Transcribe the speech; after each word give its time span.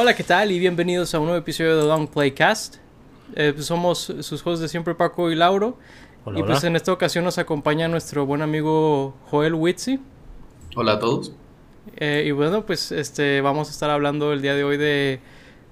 Hola, 0.00 0.14
¿qué 0.14 0.22
tal? 0.22 0.52
Y 0.52 0.60
bienvenidos 0.60 1.12
a 1.12 1.18
un 1.18 1.24
nuevo 1.24 1.40
episodio 1.40 1.76
de 1.76 1.88
Long 1.88 2.06
Playcast. 2.06 2.76
Eh, 3.34 3.50
pues 3.52 3.66
somos 3.66 3.98
sus 4.20 4.46
hosts 4.46 4.60
de 4.60 4.68
siempre, 4.68 4.94
Paco 4.94 5.28
y 5.28 5.34
Lauro. 5.34 5.76
Hola, 6.24 6.38
y 6.38 6.42
pues 6.44 6.60
hola. 6.60 6.68
en 6.68 6.76
esta 6.76 6.92
ocasión 6.92 7.24
nos 7.24 7.36
acompaña 7.36 7.88
nuestro 7.88 8.24
buen 8.24 8.40
amigo 8.40 9.16
Joel 9.28 9.54
Witsi. 9.54 9.98
Hola 10.76 10.92
a 10.92 10.98
todos. 11.00 11.32
Eh, 11.96 12.22
y 12.28 12.30
bueno, 12.30 12.64
pues 12.64 12.92
este 12.92 13.40
vamos 13.40 13.66
a 13.66 13.70
estar 13.72 13.90
hablando 13.90 14.32
el 14.32 14.40
día 14.40 14.54
de 14.54 14.62
hoy 14.62 14.76
de 14.76 15.18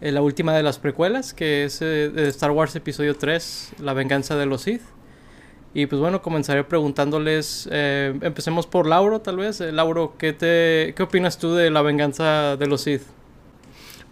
eh, 0.01 0.11
la 0.11 0.23
última 0.23 0.57
de 0.57 0.65
las 0.65 0.81
precuelas, 0.81 1.33
que 1.33 1.63
es 1.63 1.81
eh, 1.81 2.11
de 2.11 2.27
Star 2.27 2.51
Wars 2.51 2.75
Episodio 2.75 3.15
3, 3.17 3.75
La 3.79 3.93
venganza 3.93 4.35
de 4.35 4.47
los 4.47 4.63
Sith. 4.63 4.83
Y 5.73 5.87
pues 5.87 6.01
bueno, 6.01 6.21
comenzaré 6.21 6.65
preguntándoles, 6.65 7.69
eh, 7.71 8.13
empecemos 8.23 8.67
por 8.67 8.89
Lauro 8.89 9.21
tal 9.21 9.37
vez. 9.37 9.61
Eh, 9.61 9.71
Lauro, 9.71 10.15
¿qué, 10.19 10.33
te, 10.33 10.95
¿qué 10.97 11.03
opinas 11.05 11.39
tú 11.39 11.55
de 11.55 11.71
La 11.71 11.83
venganza 11.83 12.57
de 12.57 12.67
los 12.67 12.81
Sith? 12.81 13.03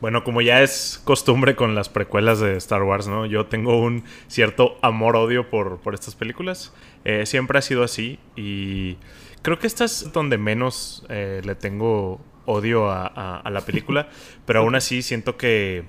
Bueno, 0.05 0.23
como 0.23 0.43
ya 0.43 0.61
es 0.63 1.01
costumbre 1.05 1.57
con 1.57 1.75
las 1.75 1.89
precuelas 1.89 2.39
de 2.39 2.59
Star 2.59 2.83
Wars, 2.83 3.09
¿no? 3.09 3.25
Yo 3.25 3.47
tengo 3.47 3.81
un 3.81 4.05
cierto 4.29 4.77
amor-odio 4.83 5.49
por, 5.49 5.79
por 5.79 5.95
estas 5.95 6.15
películas. 6.15 6.75
Eh, 7.07 7.25
siempre 7.25 7.59
ha 7.59 7.63
sido 7.63 7.83
así 7.83 8.19
y 8.37 8.99
creo 9.41 9.59
que 9.59 9.67
esta 9.67 9.87
es 9.87 10.13
donde 10.13 10.37
menos 10.37 11.07
eh, 11.09 11.41
le 11.43 11.55
tengo 11.55 12.21
odio 12.45 12.91
a, 12.91 13.07
a- 13.07 13.39
a 13.41 13.49
la 13.51 13.63
película, 13.63 14.11
pero 14.45 14.61
aún 14.61 14.75
así 14.75 15.01
siento 15.01 15.39
que 15.39 15.85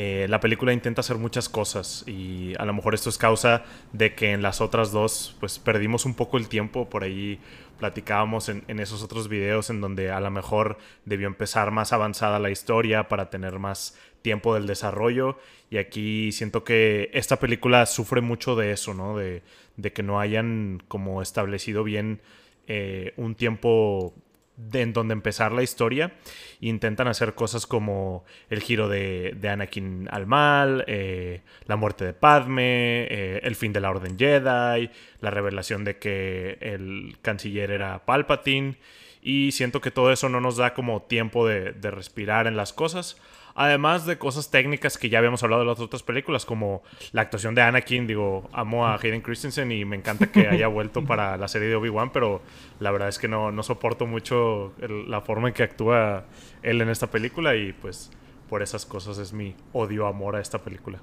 eh, 0.00 0.28
la 0.28 0.38
película 0.38 0.72
intenta 0.72 1.00
hacer 1.00 1.16
muchas 1.16 1.48
cosas 1.48 2.04
y 2.06 2.52
a 2.60 2.64
lo 2.64 2.72
mejor 2.72 2.94
esto 2.94 3.10
es 3.10 3.18
causa 3.18 3.64
de 3.92 4.14
que 4.14 4.30
en 4.30 4.42
las 4.42 4.60
otras 4.60 4.92
dos 4.92 5.36
pues 5.40 5.58
perdimos 5.58 6.04
un 6.06 6.14
poco 6.14 6.36
el 6.38 6.48
tiempo 6.48 6.88
por 6.88 7.02
ahí 7.02 7.40
platicábamos 7.80 8.48
en, 8.48 8.78
esos 8.78 9.02
otros 9.02 9.26
videos 9.26 9.70
en 9.70 9.80
donde 9.80 10.12
a 10.12 10.20
lo 10.20 10.30
mejor 10.30 10.78
debió 11.04 11.26
empezar 11.26 11.72
más 11.72 11.92
avanzada 11.92 12.38
la 12.38 12.50
historia 12.50 13.08
para 13.08 13.28
tener 13.28 13.58
más 13.58 13.98
tiempo 14.22 14.54
del 14.54 14.68
desarrollo 14.68 15.36
y 15.68 15.78
aquí 15.78 16.30
siento 16.30 16.62
que 16.62 17.10
esta 17.12 17.40
película 17.40 17.84
sufre 17.84 18.20
mucho 18.20 18.54
de 18.54 18.70
eso, 18.70 18.94
¿no? 18.94 19.16
De, 19.16 19.42
de 19.76 19.92
que 19.92 20.04
no 20.04 20.20
hayan 20.20 20.80
como 20.86 21.22
establecido 21.22 21.82
bien 21.82 22.20
eh, 22.68 23.14
un 23.16 23.34
tiempo 23.34 24.14
de- 24.58 24.82
en 24.82 24.92
donde 24.92 25.14
empezar 25.14 25.52
la 25.52 25.62
historia. 25.62 26.12
Intentan 26.60 27.08
hacer 27.08 27.34
cosas 27.34 27.66
como 27.66 28.24
el 28.50 28.60
giro 28.60 28.88
de, 28.88 29.34
de 29.40 29.48
Anakin 29.48 30.08
al 30.10 30.26
mal, 30.26 30.84
eh, 30.86 31.40
la 31.66 31.76
muerte 31.76 32.04
de 32.04 32.12
Padme, 32.12 33.04
eh, 33.04 33.40
el 33.42 33.56
fin 33.56 33.72
de 33.72 33.80
la 33.80 33.90
Orden 33.90 34.18
Jedi, 34.18 34.90
la 35.20 35.30
revelación 35.30 35.84
de 35.84 35.96
que 35.98 36.58
el 36.60 37.16
canciller 37.22 37.70
era 37.70 38.04
Palpatine. 38.04 38.76
Y 39.22 39.52
siento 39.52 39.80
que 39.80 39.90
todo 39.90 40.12
eso 40.12 40.28
no 40.28 40.40
nos 40.40 40.56
da 40.56 40.74
como 40.74 41.02
tiempo 41.02 41.46
de, 41.46 41.72
de 41.72 41.90
respirar 41.90 42.46
en 42.46 42.56
las 42.56 42.72
cosas. 42.72 43.16
Además 43.60 44.06
de 44.06 44.18
cosas 44.18 44.50
técnicas 44.52 44.96
que 44.96 45.08
ya 45.08 45.18
habíamos 45.18 45.42
hablado 45.42 45.62
de 45.62 45.68
las 45.68 45.80
otras 45.80 46.04
películas, 46.04 46.44
como 46.46 46.82
la 47.10 47.22
actuación 47.22 47.56
de 47.56 47.62
Anakin. 47.62 48.06
Digo, 48.06 48.48
amo 48.52 48.86
a 48.86 48.94
Hayden 48.94 49.20
Christensen 49.20 49.72
y 49.72 49.84
me 49.84 49.96
encanta 49.96 50.30
que 50.30 50.46
haya 50.48 50.68
vuelto 50.68 51.04
para 51.04 51.36
la 51.36 51.48
serie 51.48 51.66
de 51.68 51.74
Obi-Wan, 51.74 52.10
pero 52.12 52.40
la 52.78 52.92
verdad 52.92 53.08
es 53.08 53.18
que 53.18 53.26
no, 53.26 53.50
no 53.50 53.62
soporto 53.64 54.06
mucho 54.06 54.72
el- 54.80 55.10
la 55.10 55.20
forma 55.22 55.48
en 55.48 55.54
que 55.54 55.64
actúa 55.64 56.24
él 56.62 56.80
en 56.80 56.88
esta 56.88 57.08
película 57.08 57.56
y 57.56 57.72
pues 57.72 58.10
por 58.48 58.62
esas 58.62 58.86
cosas 58.86 59.18
es 59.18 59.32
mi 59.32 59.54
odio-amor 59.72 60.36
a 60.36 60.40
esta 60.40 60.58
película. 60.58 61.00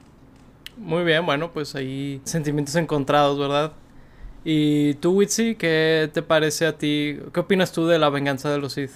Muy 0.78 1.04
bien, 1.04 1.26
bueno, 1.26 1.52
pues 1.52 1.76
ahí 1.76 2.22
sentimientos 2.24 2.76
encontrados, 2.76 3.38
¿verdad? 3.38 3.74
Y 4.44 4.94
tú, 4.96 5.12
Witsi, 5.14 5.56
¿qué 5.56 6.10
te 6.14 6.22
parece 6.22 6.66
a 6.68 6.78
ti? 6.78 7.18
¿Qué 7.34 7.40
opinas 7.40 7.72
tú 7.72 7.86
de 7.88 7.98
la 8.00 8.10
venganza 8.10 8.50
de 8.52 8.60
los 8.60 8.74
Sith? 8.74 8.92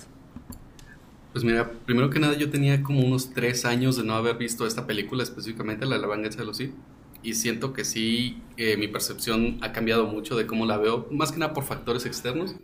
Pues 1.32 1.44
mira, 1.44 1.84
primero 1.86 2.10
que 2.10 2.20
nada 2.20 2.36
yo 2.38 2.50
tenía 2.50 2.82
como 2.82 3.02
unos 3.02 3.34
tres 3.34 3.64
años 3.66 3.96
de 3.96 4.04
no 4.04 4.16
haber 4.16 4.38
visto 4.38 4.66
esta 4.66 4.88
película, 4.88 5.22
específicamente 5.24 5.86
la 5.86 5.96
de 5.96 6.02
la 6.02 6.08
venganza 6.08 6.40
de 6.40 6.46
los 6.46 6.58
Sith. 6.58 6.76
Y 7.22 7.36
siento 7.36 7.74
que 7.74 7.86
sí, 7.86 8.52
eh, 8.58 8.78
mi 8.78 8.88
percepción 8.88 9.58
ha 9.62 9.72
cambiado 9.72 10.08
mucho 10.08 10.36
de 10.36 10.48
cómo 10.48 10.66
la 10.66 10.78
veo, 10.78 11.08
más 11.12 11.32
que 11.32 11.38
nada 11.40 11.54
por 11.54 11.66
factores 11.66 12.06
externos. 12.06 12.56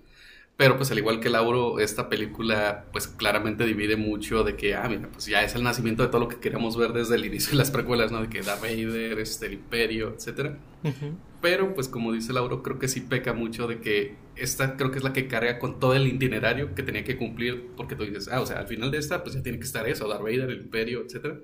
Pero 0.58 0.78
pues 0.78 0.90
al 0.92 0.98
igual 0.98 1.20
que 1.20 1.30
Lauro, 1.30 1.80
esta 1.80 2.08
película 2.08 2.86
pues 2.94 3.08
claramente 3.08 3.66
divide 3.66 3.98
mucho 3.98 4.44
de 4.46 4.56
que, 4.56 4.74
ah, 4.74 4.88
mira, 4.88 5.10
pues 5.12 5.26
ya 5.26 5.44
es 5.44 5.54
el 5.54 5.64
nacimiento 5.64 6.02
de 6.02 6.08
todo 6.08 6.22
lo 6.22 6.28
que 6.30 6.38
queríamos 6.38 6.78
ver 6.78 6.94
desde 6.94 7.16
el 7.16 7.26
inicio 7.26 7.52
de 7.52 7.58
las 7.58 7.72
precuelas, 7.72 8.12
¿no? 8.12 8.22
De 8.22 8.30
que 8.30 8.42
Darth 8.42 8.62
Vader, 8.62 9.20
este, 9.20 9.48
el 9.48 9.54
Imperio, 9.54 10.14
etcétera. 10.16 10.58
Ujú. 10.84 11.18
Pero, 11.42 11.74
pues 11.74 11.90
como 11.90 12.14
dice 12.14 12.32
Lauro, 12.32 12.64
creo 12.64 12.80
que 12.80 12.88
sí 12.88 13.02
peca 13.02 13.34
mucho 13.34 13.68
de 13.68 13.80
que 13.82 14.16
esta 14.38 14.78
creo 14.78 14.92
que 14.92 15.00
es 15.00 15.04
la 15.04 15.12
que 15.12 15.28
carga 15.28 15.60
con 15.60 15.80
todo 15.80 15.94
el 15.94 16.08
itinerario 16.08 16.74
que 16.74 16.84
tenía 16.84 17.04
que 17.04 17.18
cumplir, 17.18 17.72
porque 17.76 17.96
tú 17.96 18.06
dices, 18.06 18.30
ah, 18.32 18.40
o 18.40 18.46
sea, 18.46 18.60
al 18.60 18.68
final 18.68 18.92
de 18.92 19.00
esta, 19.00 19.24
pues 19.24 19.36
ya 19.36 19.44
tiene 19.44 19.60
que 19.60 19.66
estar 19.66 19.88
eso, 19.90 20.08
Darth 20.08 20.24
Vader, 20.24 20.50
el 20.50 20.62
Imperio, 20.62 21.02
etcétera. 21.02 21.38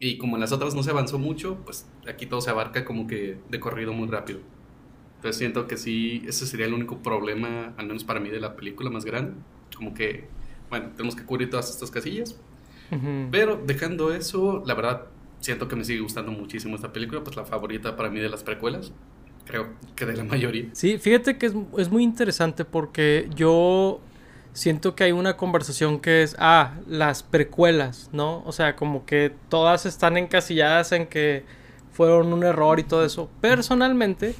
Y 0.00 0.18
como 0.18 0.36
en 0.36 0.40
las 0.40 0.52
otras 0.52 0.74
no 0.74 0.82
se 0.82 0.90
avanzó 0.90 1.18
mucho, 1.18 1.58
pues 1.64 1.86
aquí 2.08 2.26
todo 2.26 2.40
se 2.40 2.50
abarca 2.50 2.84
como 2.84 3.06
que 3.06 3.38
de 3.48 3.60
corrido 3.60 3.92
muy 3.92 4.08
rápido. 4.08 4.40
Entonces 5.24 5.38
siento 5.38 5.66
que 5.66 5.78
sí, 5.78 6.22
ese 6.28 6.46
sería 6.46 6.66
el 6.66 6.74
único 6.74 6.98
problema, 6.98 7.72
al 7.78 7.86
menos 7.86 8.04
para 8.04 8.20
mí, 8.20 8.28
de 8.28 8.40
la 8.40 8.56
película 8.56 8.90
más 8.90 9.06
grande. 9.06 9.32
Como 9.74 9.94
que, 9.94 10.28
bueno, 10.68 10.90
tenemos 10.94 11.16
que 11.16 11.24
cubrir 11.24 11.48
todas 11.48 11.70
estas 11.70 11.90
casillas. 11.90 12.38
Ujú. 12.90 13.28
Pero 13.30 13.58
dejando 13.64 14.12
eso, 14.12 14.62
la 14.66 14.74
verdad, 14.74 15.06
siento 15.40 15.66
que 15.66 15.76
me 15.76 15.84
sigue 15.86 16.00
gustando 16.00 16.30
muchísimo 16.30 16.76
esta 16.76 16.92
película, 16.92 17.24
pues 17.24 17.36
la 17.36 17.46
favorita 17.46 17.96
para 17.96 18.10
mí 18.10 18.20
de 18.20 18.28
las 18.28 18.42
precuelas. 18.42 18.92
Creo 19.46 19.70
que 19.96 20.04
de 20.04 20.14
la 20.14 20.24
mayoría. 20.24 20.66
Sí, 20.72 20.98
fíjate 20.98 21.38
que 21.38 21.46
es, 21.46 21.54
es 21.78 21.90
muy 21.90 22.02
interesante 22.02 22.66
porque 22.66 23.30
yo 23.34 24.02
siento 24.52 24.94
que 24.94 25.04
hay 25.04 25.12
una 25.12 25.38
conversación 25.38 26.00
que 26.00 26.22
es, 26.22 26.36
ah, 26.38 26.74
las 26.86 27.22
precuelas, 27.22 28.10
¿no? 28.12 28.42
O 28.44 28.52
sea, 28.52 28.76
como 28.76 29.06
que 29.06 29.32
todas 29.48 29.86
están 29.86 30.18
encasilladas 30.18 30.92
en 30.92 31.06
que 31.06 31.44
fueron 31.92 32.30
un 32.34 32.44
error 32.44 32.78
y 32.78 32.82
todo 32.82 33.06
eso. 33.06 33.30
Personalmente, 33.40 34.34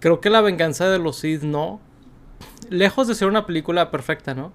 creo 0.00 0.20
que 0.20 0.30
La 0.30 0.40
venganza 0.40 0.88
de 0.88 0.98
los 0.98 1.16
Sith 1.18 1.42
no. 1.42 1.80
Lejos 2.70 3.06
de 3.08 3.14
ser 3.14 3.28
una 3.28 3.46
película 3.46 3.90
perfecta, 3.90 4.34
¿no? 4.34 4.52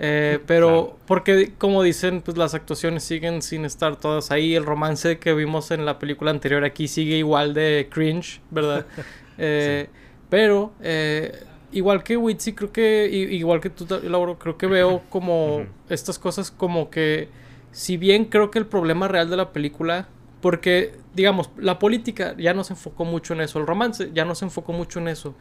Eh, 0.00 0.38
pero 0.46 0.68
Claro. 0.68 0.98
porque 1.06 1.52
como 1.58 1.82
dicen, 1.82 2.22
pues 2.22 2.36
las 2.38 2.54
actuaciones 2.54 3.02
siguen 3.02 3.42
sin 3.42 3.64
estar 3.64 3.96
todas 3.96 4.30
ahí. 4.30 4.54
El 4.54 4.64
romance 4.64 5.18
que 5.18 5.34
vimos 5.34 5.70
en 5.72 5.84
la 5.84 5.98
película 5.98 6.30
anterior 6.30 6.64
aquí 6.64 6.86
sigue 6.86 7.16
igual 7.16 7.54
de 7.54 7.88
cringe, 7.90 8.40
¿verdad? 8.50 8.86
Eh, 9.40 9.88
Pero 10.30 10.72
eh, 10.82 11.44
igual 11.72 12.02
que 12.02 12.16
Witsi, 12.16 12.54
creo 12.54 12.72
que 12.72 13.06
igual 13.08 13.60
que 13.60 13.70
tú, 13.70 13.86
Lauro, 14.02 14.36
creo 14.38 14.58
que 14.58 14.66
veo 14.66 15.02
como 15.10 15.64
estas 15.88 16.18
cosas 16.18 16.50
como 16.50 16.90
que 16.90 17.28
si 17.70 17.96
bien 17.96 18.24
creo 18.24 18.50
que 18.50 18.58
el 18.58 18.66
problema 18.66 19.06
real 19.06 19.30
de 19.30 19.36
la 19.36 19.52
película 19.52 20.08
porque 20.40 20.94
digamos 21.14 21.50
la 21.58 21.78
política 21.78 22.34
ya 22.38 22.54
no 22.54 22.64
se 22.64 22.74
enfocó 22.74 23.04
mucho 23.04 23.34
en 23.34 23.40
eso, 23.40 23.58
el 23.58 23.66
romance 23.66 24.10
ya 24.14 24.24
no 24.24 24.34
se 24.34 24.44
enfocó 24.44 24.72
mucho 24.72 24.98
en 25.00 25.08
eso. 25.08 25.34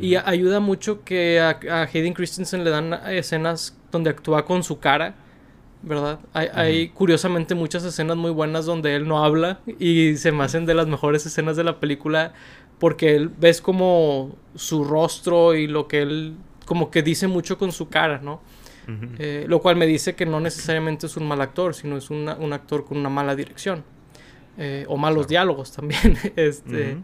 Y 0.00 0.16
ayuda 0.16 0.58
mucho 0.60 1.04
que 1.04 1.38
a, 1.40 1.60
a 1.70 1.82
Hayden 1.82 2.14
Christensen 2.14 2.64
le 2.64 2.70
dan 2.70 2.92
escenas 3.10 3.76
donde 3.92 4.10
actúa 4.10 4.44
con 4.44 4.64
su 4.64 4.80
cara, 4.80 5.14
¿verdad? 5.82 6.18
Hay, 6.32 6.48
hay, 6.54 6.88
curiosamente 6.88 7.54
muchas 7.54 7.84
escenas 7.84 8.16
muy 8.16 8.30
buenas 8.32 8.64
donde 8.66 8.96
él 8.96 9.06
no 9.06 9.24
habla 9.24 9.60
y 9.78 10.16
se 10.16 10.32
me 10.32 10.42
hacen 10.44 10.66
de 10.66 10.74
las 10.74 10.86
mejores 10.88 11.26
escenas 11.26 11.56
de 11.56 11.64
la 11.64 11.78
película 11.78 12.32
porque 12.78 13.14
él 13.14 13.28
ves 13.28 13.60
como 13.60 14.34
su 14.56 14.84
rostro 14.84 15.54
y 15.54 15.66
lo 15.68 15.86
que 15.86 16.02
él 16.02 16.34
como 16.66 16.90
que 16.90 17.02
dice 17.02 17.28
mucho 17.28 17.56
con 17.58 17.70
su 17.70 17.88
cara, 17.88 18.18
¿no? 18.22 18.40
Eh, 19.18 19.44
lo 19.48 19.60
cual 19.60 19.76
me 19.76 19.86
dice 19.86 20.14
que 20.14 20.26
no 20.26 20.40
necesariamente 20.40 21.06
es 21.06 21.16
un 21.16 21.26
mal 21.28 21.40
actor, 21.40 21.74
sino 21.74 21.96
es 21.96 22.10
una- 22.10 22.34
un 22.36 22.52
actor 22.52 22.84
con 22.84 22.98
una 22.98 23.10
mala 23.10 23.36
dirección. 23.36 23.84
Eh, 24.56 24.84
o 24.88 24.96
malos 24.96 25.26
Claro. 25.26 25.28
diálogos 25.28 25.72
también. 25.72 26.16
este. 26.36 26.98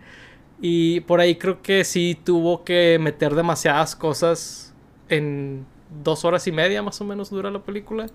Y 0.61 1.01
por 1.01 1.21
ahí 1.21 1.37
creo 1.37 1.63
que 1.63 1.85
sí 1.85 2.19
tuvo 2.23 2.65
que 2.65 2.99
meter 3.01 3.35
demasiadas 3.35 3.97
cosas 3.97 4.75
en 5.09 5.65
dos 6.03 6.25
horas 6.25 6.47
y 6.47 6.53
media 6.53 6.83
más 6.83 7.01
o 7.01 7.05
menos 7.05 7.31
dura 7.31 7.51
la 7.51 7.61
película. 7.61 8.07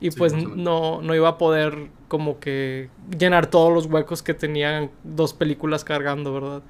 Y 0.00 0.10
Sí, 0.10 0.18
pues 0.18 0.32
no, 0.32 1.00
no 1.00 1.14
iba 1.14 1.28
a 1.28 1.38
poder 1.38 1.88
como 2.08 2.40
que 2.40 2.88
llenar 3.16 3.46
todos 3.46 3.72
los 3.72 3.86
huecos 3.86 4.22
que 4.22 4.34
tenían 4.34 4.90
dos 5.04 5.32
películas 5.32 5.84
cargando, 5.84 6.32
¿verdad? 6.32 6.62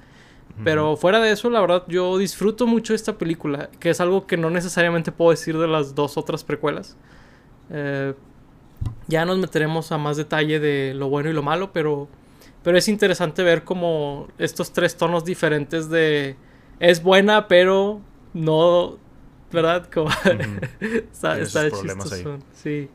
Pero 0.63 0.95
fuera 0.97 1.19
de 1.19 1.31
eso, 1.31 1.49
la 1.49 1.59
verdad, 1.61 1.83
yo 1.87 2.19
disfruto 2.19 2.67
mucho 2.67 2.93
esta 2.93 3.17
película, 3.17 3.71
que 3.79 3.89
es 3.89 3.99
algo 3.99 4.27
que 4.27 4.37
no 4.37 4.51
necesariamente 4.51 5.11
puedo 5.11 5.31
decir 5.31 5.57
de 5.57 5.67
las 5.67 5.95
dos 5.95 6.15
otras 6.15 6.43
precuelas. 6.43 6.95
Eh, 7.71 8.13
ya 9.07 9.25
nos 9.25 9.37
meteremos 9.37 9.91
a 9.91 9.97
más 9.97 10.17
detalle 10.17 10.59
de 10.59 10.93
lo 10.93 11.09
bueno 11.09 11.29
y 11.29 11.33
lo 11.33 11.43
malo, 11.43 11.71
pero, 11.73 12.07
pero 12.63 12.77
es 12.77 12.87
interesante 12.87 13.43
ver 13.43 13.63
como 13.63 14.27
estos 14.37 14.73
tres 14.73 14.95
tonos 14.97 15.25
diferentes 15.25 15.89
de 15.89 16.35
es 16.79 17.01
buena, 17.03 17.47
pero 17.47 18.01
no, 18.33 18.97
¿verdad? 19.51 19.89
Como 19.93 20.09
está, 20.79 21.39
está 21.39 21.69
chistoso, 21.69 22.39
Sí. 22.51 22.89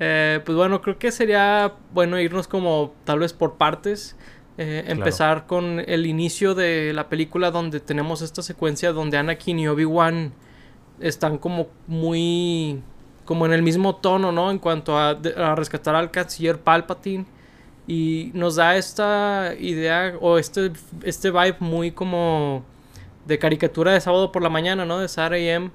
Eh, 0.00 0.40
pues 0.44 0.56
bueno, 0.56 0.80
creo 0.80 0.98
que 0.98 1.12
sería 1.12 1.74
bueno 1.92 2.18
irnos 2.18 2.48
como 2.48 2.94
tal 3.04 3.20
vez 3.20 3.32
por 3.32 3.54
partes. 3.54 4.16
Eh, 4.56 4.84
empezar 4.86 5.46
con 5.46 5.80
el 5.84 6.06
inicio 6.06 6.54
de 6.54 6.92
la 6.94 7.08
película 7.08 7.50
donde 7.50 7.80
tenemos 7.80 8.22
esta 8.22 8.40
secuencia 8.40 8.92
donde 8.92 9.16
Anakin 9.16 9.58
y 9.58 9.66
Obi-Wan 9.66 10.32
están 11.00 11.38
como 11.38 11.66
muy 11.88 12.80
como 13.24 13.46
en 13.46 13.52
el 13.52 13.62
mismo 13.62 13.96
tono, 13.96 14.32
¿no? 14.32 14.50
En 14.50 14.58
cuanto 14.58 14.98
a, 14.98 15.10
a 15.10 15.54
rescatar 15.54 15.94
al 15.94 16.10
canciller 16.10 16.60
Palpatine. 16.60 17.26
Y 17.86 18.30
nos 18.34 18.56
da 18.56 18.76
esta 18.76 19.54
idea 19.58 20.14
o 20.20 20.38
este, 20.38 20.72
este 21.02 21.30
vibe 21.30 21.56
muy 21.60 21.92
como 21.92 22.64
de 23.26 23.38
caricatura 23.38 23.92
de 23.92 24.00
sábado 24.00 24.32
por 24.32 24.42
la 24.42 24.48
mañana, 24.48 24.84
¿no? 24.84 24.98
De 24.98 25.08
Saturday 25.08 25.50
AM, 25.50 25.70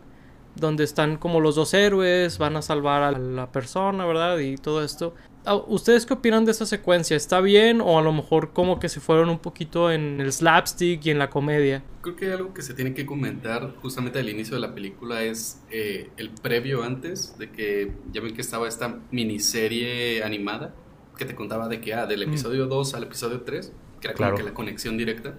donde 0.56 0.84
están 0.84 1.18
como 1.18 1.40
los 1.40 1.56
dos 1.56 1.74
héroes, 1.74 2.38
van 2.38 2.56
a 2.56 2.62
salvar 2.62 3.04
a 3.04 3.12
la 3.12 3.52
persona, 3.52 4.06
¿verdad? 4.06 4.40
Y 4.40 4.58
todo 4.58 4.84
esto. 4.84 5.14
Ah, 5.52 5.56
¿Ustedes 5.66 6.06
qué 6.06 6.14
opinan 6.14 6.46
de 6.46 6.52
esa 6.52 6.68
secuencia? 6.68 7.18
¿Está 7.18 7.42
bien 7.42 7.82
o 7.82 7.98
a 7.98 8.04
lo 8.04 8.14
mejor 8.14 8.54
como 8.54 8.80
que 8.80 8.88
se 8.88 9.00
fueron 9.00 9.32
un 9.32 9.40
poquito 9.40 9.92
en 9.92 10.22
el 10.22 10.32
slapstick 10.32 11.04
y 11.04 11.10
en 11.10 11.18
la 11.18 11.32
comedia? 11.32 11.82
Creo 12.02 12.16
que 12.16 12.32
algo 12.32 12.54
que 12.54 12.62
se 12.62 12.76
tiene 12.76 12.94
que 12.94 13.08
comentar 13.08 13.74
justamente 13.82 14.20
al 14.20 14.30
inicio 14.30 14.54
de 14.54 14.62
la 14.62 14.76
película 14.76 15.24
es 15.24 15.64
eh, 15.72 16.12
el 16.18 16.30
previo 16.30 16.84
antes 16.84 17.36
de 17.40 17.50
que 17.50 17.92
ya 18.12 18.22
ven 18.22 18.36
que 18.36 18.42
estaba 18.42 18.68
esta 18.68 19.00
miniserie 19.10 20.24
animada 20.24 20.76
que 21.18 21.26
te 21.26 21.34
contaba 21.34 21.68
de 21.68 21.82
que, 21.82 21.96
ah, 21.96 22.06
del 22.06 22.28
mm. 22.28 22.30
episodio 22.30 22.68
2 22.68 22.94
al 22.94 23.04
episodio 23.06 23.42
3, 23.42 23.74
que 24.02 24.08
era 24.08 24.16
como 24.16 24.36
que 24.36 24.44
la 24.44 24.54
conexión 24.54 25.00
directa 25.00 25.34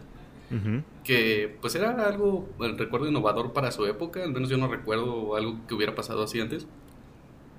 que 1.04 1.56
pues 1.60 1.76
era 1.76 1.90
algo, 2.04 2.48
bueno, 2.58 2.76
recuerdo 2.76 3.06
innovador 3.06 3.52
para 3.52 3.70
su 3.70 3.86
época, 3.86 4.24
al 4.24 4.32
menos 4.32 4.48
yo 4.48 4.56
no 4.56 4.66
recuerdo 4.66 5.36
algo 5.36 5.60
que 5.68 5.74
hubiera 5.74 5.94
pasado 5.94 6.24
así 6.24 6.40
antes. 6.40 6.66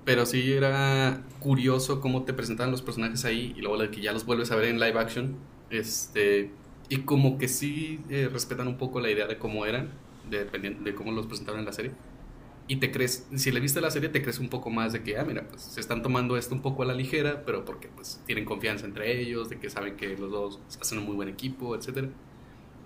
Pero 0.04 0.26
sí 0.26 0.52
era 0.52 1.22
curioso 1.38 2.00
cómo 2.00 2.24
te 2.24 2.32
presentaban 2.32 2.72
los 2.72 2.82
personajes 2.82 3.24
ahí 3.24 3.54
y 3.56 3.60
luego 3.60 3.90
que 3.90 4.00
ya 4.00 4.12
los 4.12 4.26
vuelves 4.26 4.50
a 4.50 4.56
ver 4.56 4.66
en 4.66 4.80
live 4.80 4.98
action. 4.98 5.36
Este, 5.70 6.50
y 6.88 6.98
como 6.98 7.38
que 7.38 7.48
sí 7.48 8.00
eh, 8.10 8.28
respetan 8.30 8.68
un 8.68 8.78
poco 8.78 9.00
la 9.00 9.10
idea 9.10 9.26
de 9.26 9.38
cómo 9.38 9.64
eran, 9.64 9.90
dependiendo 10.28 10.82
de 10.82 10.94
cómo 10.94 11.12
los 11.12 11.26
presentaron 11.26 11.60
en 11.60 11.66
la 11.66 11.72
serie. 11.72 11.92
Y 12.68 12.76
te 12.76 12.90
crees, 12.90 13.26
si 13.34 13.50
le 13.50 13.60
viste 13.60 13.80
la 13.80 13.90
serie, 13.90 14.08
te 14.08 14.22
crees 14.22 14.38
un 14.38 14.48
poco 14.48 14.70
más 14.70 14.92
de 14.92 15.02
que, 15.02 15.18
ah, 15.18 15.24
mira, 15.24 15.48
pues 15.48 15.62
se 15.62 15.80
están 15.80 16.02
tomando 16.02 16.36
esto 16.36 16.54
un 16.54 16.62
poco 16.62 16.82
a 16.82 16.86
la 16.86 16.94
ligera, 16.94 17.44
pero 17.44 17.64
porque 17.64 17.88
pues 17.88 18.22
tienen 18.26 18.44
confianza 18.44 18.86
entre 18.86 19.20
ellos, 19.20 19.48
de 19.48 19.58
que 19.58 19.68
saben 19.68 19.96
que 19.96 20.16
los 20.16 20.30
dos 20.30 20.60
hacen 20.80 20.98
un 20.98 21.04
muy 21.04 21.16
buen 21.16 21.28
equipo, 21.28 21.74
etcétera. 21.76 22.08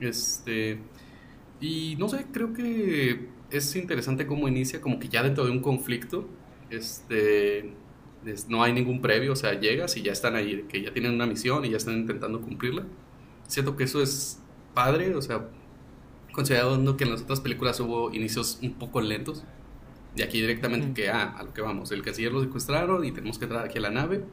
Este. 0.01 0.79
Y 1.61 1.97
no 1.99 2.09
sé, 2.09 2.27
creo 2.33 2.53
que 2.53 3.29
es 3.51 3.77
interesante 3.77 4.27
cómo 4.27 4.49
inicia, 4.49 4.81
como 4.81 4.99
que 4.99 5.09
ya 5.09 5.23
dentro 5.23 5.45
de 5.45 5.51
un 5.51 5.61
conflicto, 5.61 6.29
este. 6.71 7.75
no 8.49 8.63
hay 8.63 8.73
ningún 8.73 9.01
previo, 9.03 9.33
o 9.33 9.37
sea, 9.37 9.59
llegas 9.59 9.97
y 9.97 10.03
ya 10.03 10.13
están 10.13 10.37
ahí, 10.37 10.65
que 10.69 10.83
ya 10.83 10.93
tienen 10.93 11.15
una 11.15 11.27
misión 11.27 11.65
y 11.65 11.71
ya 11.71 11.77
están 11.77 11.97
intentando 11.99 12.41
cumplirla. 12.41 12.85
Siento 13.47 13.77
que 13.77 13.85
eso 13.85 14.03
es 14.03 14.41
padre, 14.75 15.15
o 15.15 15.23
sea, 15.23 15.49
considerando 16.33 16.97
que 16.97 17.05
en 17.05 17.13
las 17.13 17.23
otras 17.23 17.41
películas 17.41 17.81
hubo 17.81 18.13
inicios 18.13 18.59
un 18.63 18.75
poco 18.75 19.01
lentos. 19.01 19.45
Y 20.17 20.23
aquí 20.23 20.41
directamente 20.41 20.95
que, 20.95 21.11
ah, 21.11 21.35
a 21.37 21.43
lo 21.43 21.53
que 21.53 21.61
vamos, 21.61 21.93
el 21.93 22.03
canciller 22.03 22.33
lo 22.33 22.41
secuestraron 22.43 23.05
y 23.05 23.13
tenemos 23.13 23.39
que 23.39 23.45
entrar 23.45 23.65
aquí 23.65 23.79
a 23.79 23.83
la 23.83 23.91
nave. 23.91 24.25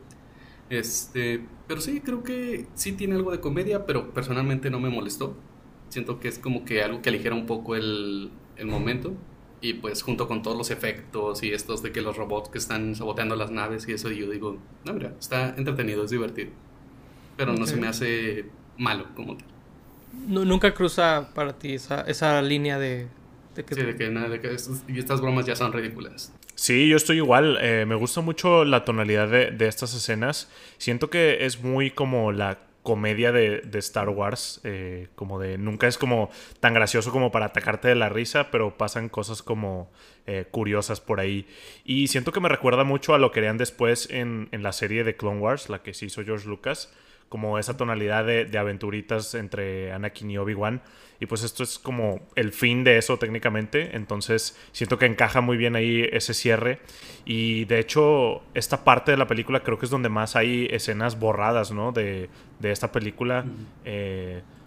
Este, 0.69 1.45
pero 1.68 1.81
sí, 1.81 2.01
creo 2.01 2.24
que 2.24 2.68
sí 2.74 2.94
tiene 2.94 3.15
algo 3.15 3.31
de 3.31 3.39
comedia, 3.39 3.86
pero 3.86 4.13
personalmente 4.13 4.69
no 4.69 4.79
me 4.79 4.89
molestó. 4.89 5.36
Siento 5.89 6.19
que 6.19 6.29
es 6.29 6.39
como 6.39 6.65
que 6.65 6.83
algo 6.83 7.01
que 7.01 7.09
aligera 7.09 7.36
un 7.36 7.45
poco 7.45 7.75
el, 7.75 8.31
el 8.57 8.68
momento. 8.68 9.13
Y 9.63 9.75
pues 9.75 10.04
junto 10.04 10.27
con 10.27 10.44
todos 10.44 10.57
los 10.57 10.71
efectos 10.71 11.42
y 11.42 11.54
estos 11.54 11.81
de 11.81 11.94
que 11.94 12.01
los 12.01 12.18
robots 12.18 12.50
que 12.50 12.57
están 12.57 12.95
saboteando 12.95 13.38
las 13.38 13.50
naves 13.50 13.88
y 13.88 13.94
eso, 13.94 14.12
yo 14.12 14.30
digo, 14.30 14.57
no, 14.83 14.94
mira, 14.94 15.13
está 15.18 15.56
entretenido, 15.56 16.04
es 16.04 16.12
divertido. 16.12 16.51
Pero 17.38 17.54
no 17.54 17.65
se 17.65 17.77
me 17.77 17.88
hace 17.88 18.44
malo 18.77 19.07
como 19.15 19.38
tal. 19.38 19.48
nunca 20.27 20.74
cruza 20.74 21.30
para 21.33 21.57
ti 21.57 21.75
esa, 21.75 22.01
esa 22.01 22.42
línea 22.42 22.77
de, 22.77 23.07
de 23.56 23.63
que... 23.63 23.74
Sí, 23.74 23.83
de 23.83 23.95
que, 23.95 24.10
nada, 24.10 24.27
de 24.27 24.42
que 24.42 24.54
y 24.89 25.00
estas 25.00 25.21
bromas 25.21 25.45
ya 25.45 25.56
son 25.56 25.71
ridículas. 25.71 26.33
Sí, 26.56 26.89
yo 26.89 26.98
estoy 26.98 27.18
igual. 27.18 27.57
Eh, 27.62 27.86
me 27.88 27.95
gusta 27.95 28.19
mucho 28.19 28.65
la 28.65 28.83
tonalidad 28.83 29.30
de, 29.30 29.51
de, 29.51 29.68
estas 29.69 29.94
escenas. 29.94 30.51
Siento 30.77 31.10
que 31.10 31.45
es 31.45 31.63
muy 31.63 31.89
como 31.89 32.33
la 32.33 32.60
comedia 32.83 33.31
de, 33.31 33.62
de 33.62 33.80
Star 33.80 34.09
Wars, 34.09 34.62
eh, 34.63 35.07
como 35.15 35.39
de 35.39 35.57
nunca 35.57 35.88
es 35.88 35.97
como 35.97 36.30
tan 36.59 36.74
gracioso 36.74 37.12
como 37.12 37.31
para 37.31 37.47
atacarte 37.47 37.88
de 37.88 37.95
la 37.95 38.09
risa, 38.09 38.51
pero 38.51 38.77
pasan 38.77 39.09
cosas 39.09 39.41
como 39.41 39.89
eh, 40.27 40.45
curiosas 40.51 41.01
por 41.01 41.19
ahí. 41.19 41.47
Y 41.85 42.07
siento 42.07 42.31
que 42.31 42.41
me 42.41 42.50
recuerda 42.50 42.83
mucho 42.83 43.15
a 43.15 43.18
lo 43.18 43.31
que 43.31 43.39
harían 43.39 43.57
después 43.57 44.09
en, 44.12 44.50
en 44.51 44.62
la 44.62 44.74
serie 44.74 45.03
de 45.03 45.15
Clone 45.15 45.39
Wars, 45.39 45.69
la 45.69 45.81
que 45.81 45.94
se 45.94 46.06
hizo 46.06 46.24
George 46.24 46.47
Lucas, 46.47 46.94
como 47.30 47.57
esa 47.57 47.77
tonalidad 47.77 48.25
de, 48.25 48.45
de 48.45 48.57
aventuritas 48.57 49.33
entre 49.33 49.91
Anakin 49.94 50.29
y 50.29 50.38
Obi-Wan. 50.38 50.81
Y 51.19 51.25
pues 51.25 51.44
esto 51.44 51.63
es 51.63 51.80
como 51.80 52.21
el 52.36 52.51
fin 52.51 52.83
de 52.83 52.98
eso 52.98 53.18
técnicamente. 53.18 53.95
Entonces 53.95 54.57
siento 54.71 54.98
que 54.98 55.06
encaja 55.06 55.42
muy 55.42 55.57
bien 55.57 55.75
ahí 55.75 56.07
ese 56.12 56.33
cierre. 56.33 56.80
Y 57.25 57.65
de 57.65 57.80
hecho, 57.80 58.42
esta 58.54 58.83
parte 58.83 59.12
de 59.12 59.18
la 59.18 59.27
película 59.27 59.62
creo 59.62 59.77
que 59.77 59.86
es 59.86 59.92
donde 59.92 60.10
más 60.10 60.36
hay 60.36 60.68
escenas 60.71 61.19
borradas, 61.19 61.71
¿no? 61.71 61.92
De, 61.92 62.30
de 62.60 62.71
esta 62.71 62.92
película. 62.92 63.45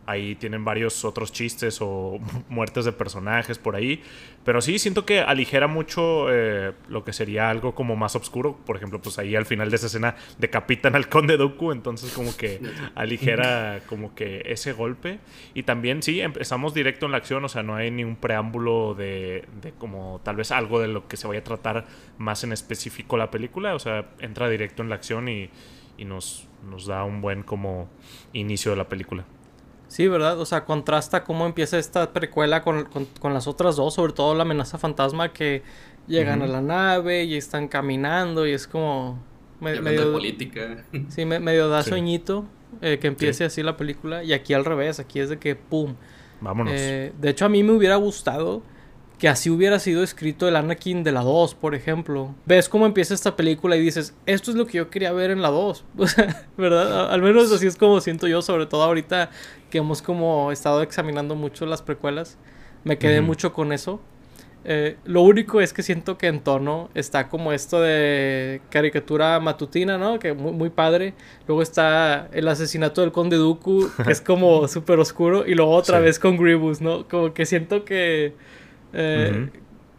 Ahí 0.06 0.36
tienen 0.36 0.64
varios 0.64 1.04
otros 1.04 1.32
chistes 1.32 1.78
o 1.80 2.18
muertes 2.48 2.84
de 2.84 2.92
personajes 2.92 3.58
por 3.58 3.76
ahí. 3.76 4.02
Pero 4.44 4.60
sí, 4.60 4.78
siento 4.78 5.04
que 5.04 5.20
aligera 5.20 5.66
mucho 5.66 6.32
eh, 6.32 6.72
lo 6.88 7.04
que 7.04 7.12
sería 7.12 7.50
algo 7.50 7.74
como 7.74 7.96
más 7.96 8.14
oscuro. 8.14 8.56
Por 8.64 8.76
ejemplo, 8.76 9.00
pues 9.00 9.18
ahí 9.18 9.34
al 9.34 9.46
final 9.46 9.70
de 9.70 9.76
esa 9.76 9.86
escena 9.86 10.14
decapitan 10.38 10.94
al 10.94 11.08
conde 11.08 11.36
Dooku. 11.36 11.72
Entonces 11.72 12.12
como 12.12 12.36
que 12.36 12.60
aligera 12.94 13.80
como 13.86 14.14
que 14.14 14.42
ese 14.46 14.72
golpe. 14.72 15.18
Y 15.54 15.64
también 15.64 16.02
sí, 16.02 16.20
empezamos 16.20 16.74
directo 16.74 17.06
en 17.06 17.12
la 17.12 17.18
acción. 17.18 17.44
O 17.44 17.48
sea, 17.48 17.62
no 17.64 17.74
hay 17.74 17.90
ni 17.90 18.04
un 18.04 18.16
preámbulo 18.16 18.94
de, 18.94 19.44
de 19.60 19.72
como 19.72 20.20
tal 20.22 20.36
vez 20.36 20.52
algo 20.52 20.80
de 20.80 20.88
lo 20.88 21.08
que 21.08 21.16
se 21.16 21.26
vaya 21.26 21.40
a 21.40 21.44
tratar 21.44 21.86
más 22.18 22.44
en 22.44 22.52
específico 22.52 23.16
la 23.16 23.30
película. 23.30 23.74
O 23.74 23.78
sea, 23.80 24.10
entra 24.20 24.48
directo 24.48 24.82
en 24.82 24.88
la 24.88 24.94
acción 24.94 25.28
y, 25.28 25.50
y 25.98 26.04
nos, 26.04 26.46
nos 26.68 26.86
da 26.86 27.04
un 27.04 27.20
buen 27.20 27.42
como 27.42 27.88
inicio 28.32 28.70
de 28.70 28.76
la 28.76 28.88
película. 28.88 29.24
Sí, 29.88 30.08
¿verdad? 30.08 30.40
O 30.40 30.46
sea, 30.46 30.64
contrasta 30.64 31.24
cómo 31.24 31.46
empieza 31.46 31.78
esta 31.78 32.12
precuela 32.12 32.62
con, 32.62 32.88
las 33.22 33.46
otras 33.46 33.76
dos, 33.76 33.94
sobre 33.94 34.12
todo 34.12 34.34
la 34.34 34.42
amenaza 34.42 34.78
fantasma 34.78 35.32
que 35.32 35.62
llegan 36.08 36.42
a 36.42 36.46
la 36.46 36.60
nave 36.60 37.24
y 37.24 37.36
están 37.36 37.68
caminando 37.68 38.46
y 38.46 38.52
es 38.52 38.66
como... 38.66 39.22
medio 39.60 40.06
de 40.06 40.12
política. 40.12 40.84
Sí, 41.08 41.24
medio 41.24 41.68
da 41.68 41.82
sueñito 41.82 42.46
eh, 42.80 42.98
que 43.00 43.06
empiece 43.06 43.44
así 43.44 43.62
la 43.62 43.76
película 43.76 44.24
y 44.24 44.32
aquí 44.32 44.54
al 44.54 44.64
revés, 44.64 44.98
aquí 44.98 45.20
es 45.20 45.28
de 45.28 45.38
que 45.38 45.56
¡pum! 45.56 45.94
Vámonos. 46.40 46.74
Eh, 46.76 47.12
de 47.18 47.30
hecho, 47.30 47.46
a 47.46 47.48
mí 47.48 47.62
me 47.62 47.72
hubiera 47.72 47.96
gustado 47.96 48.62
que 49.18 49.28
así 49.28 49.48
hubiera 49.48 49.78
sido 49.78 50.02
escrito 50.02 50.46
el 50.46 50.56
Anakin 50.56 51.02
de 51.02 51.12
la 51.12 51.22
2, 51.22 51.54
por 51.54 51.74
ejemplo. 51.74 52.34
Ves 52.44 52.68
cómo 52.68 52.84
empieza 52.84 53.14
esta 53.14 53.34
película 53.34 53.76
y 53.76 53.80
dices, 53.80 54.14
esto 54.26 54.50
es 54.50 54.56
lo 54.56 54.66
que 54.66 54.78
yo 54.78 54.90
quería 54.90 55.12
ver 55.12 55.30
en 55.30 55.40
la 55.40 55.48
2. 55.48 55.84
¿verdad? 56.58 57.10
Al 57.10 57.22
menos 57.22 57.50
así 57.50 57.66
es 57.66 57.76
como 57.76 58.00
siento 58.00 58.26
yo, 58.26 58.42
sobre 58.42 58.66
todo 58.66 58.82
ahorita 58.82 59.30
que 59.70 59.78
hemos 59.78 60.02
como 60.02 60.52
estado 60.52 60.82
examinando 60.82 61.34
mucho 61.34 61.64
las 61.64 61.82
precuelas. 61.82 62.36
Me 62.84 62.98
quedé 62.98 63.20
mucho 63.20 63.52
con 63.52 63.72
eso. 63.72 64.00
Eh, 64.68 64.96
lo 65.04 65.22
único 65.22 65.60
es 65.60 65.72
que 65.72 65.84
siento 65.84 66.18
que 66.18 66.26
en 66.26 66.40
tono 66.40 66.90
está 66.94 67.28
como 67.28 67.52
esto 67.52 67.80
de 67.80 68.60
caricatura 68.68 69.38
matutina, 69.38 69.96
¿no? 69.96 70.18
Que 70.18 70.34
muy, 70.34 70.52
muy 70.52 70.70
padre. 70.70 71.14
Luego 71.46 71.62
está 71.62 72.28
el 72.32 72.48
asesinato 72.48 73.00
del 73.00 73.12
conde 73.12 73.36
Dooku, 73.36 73.88
que 74.04 74.10
es 74.10 74.20
como 74.22 74.66
súper 74.66 74.98
oscuro. 74.98 75.46
Y 75.46 75.54
luego 75.54 75.70
otra 75.70 76.00
vez 76.00 76.18
con 76.18 76.36
Grievous, 76.36 76.80
¿no? 76.80 77.08
Como 77.08 77.32
que 77.32 77.46
siento 77.46 77.84
que 77.84 78.34
eh, 78.98 79.50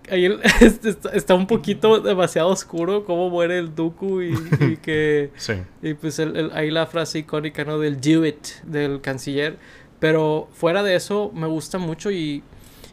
ahí 0.09 0.25
está, 1.13 1.35
un 1.35 1.45
poquito 1.45 1.99
demasiado 1.99 2.49
oscuro 2.49 3.05
cómo 3.05 3.29
muere 3.29 3.59
el 3.59 3.75
Dooku 3.75 4.21
y, 4.21 4.77
que... 4.81 5.31
Y 5.81 5.93
pues 5.93 6.19
ahí 6.53 6.71
la 6.71 6.87
frase 6.87 7.19
icónica, 7.19 7.63
¿no? 7.63 7.79
Del 7.79 8.01
do 8.01 8.25
it, 8.25 8.47
del 8.63 9.01
canciller. 9.01 9.57
Pero 9.99 10.47
fuera 10.51 10.83
de 10.83 10.95
eso, 10.95 11.31
me 11.33 11.47
gusta 11.47 11.77
mucho 11.77 12.11
y... 12.11 12.43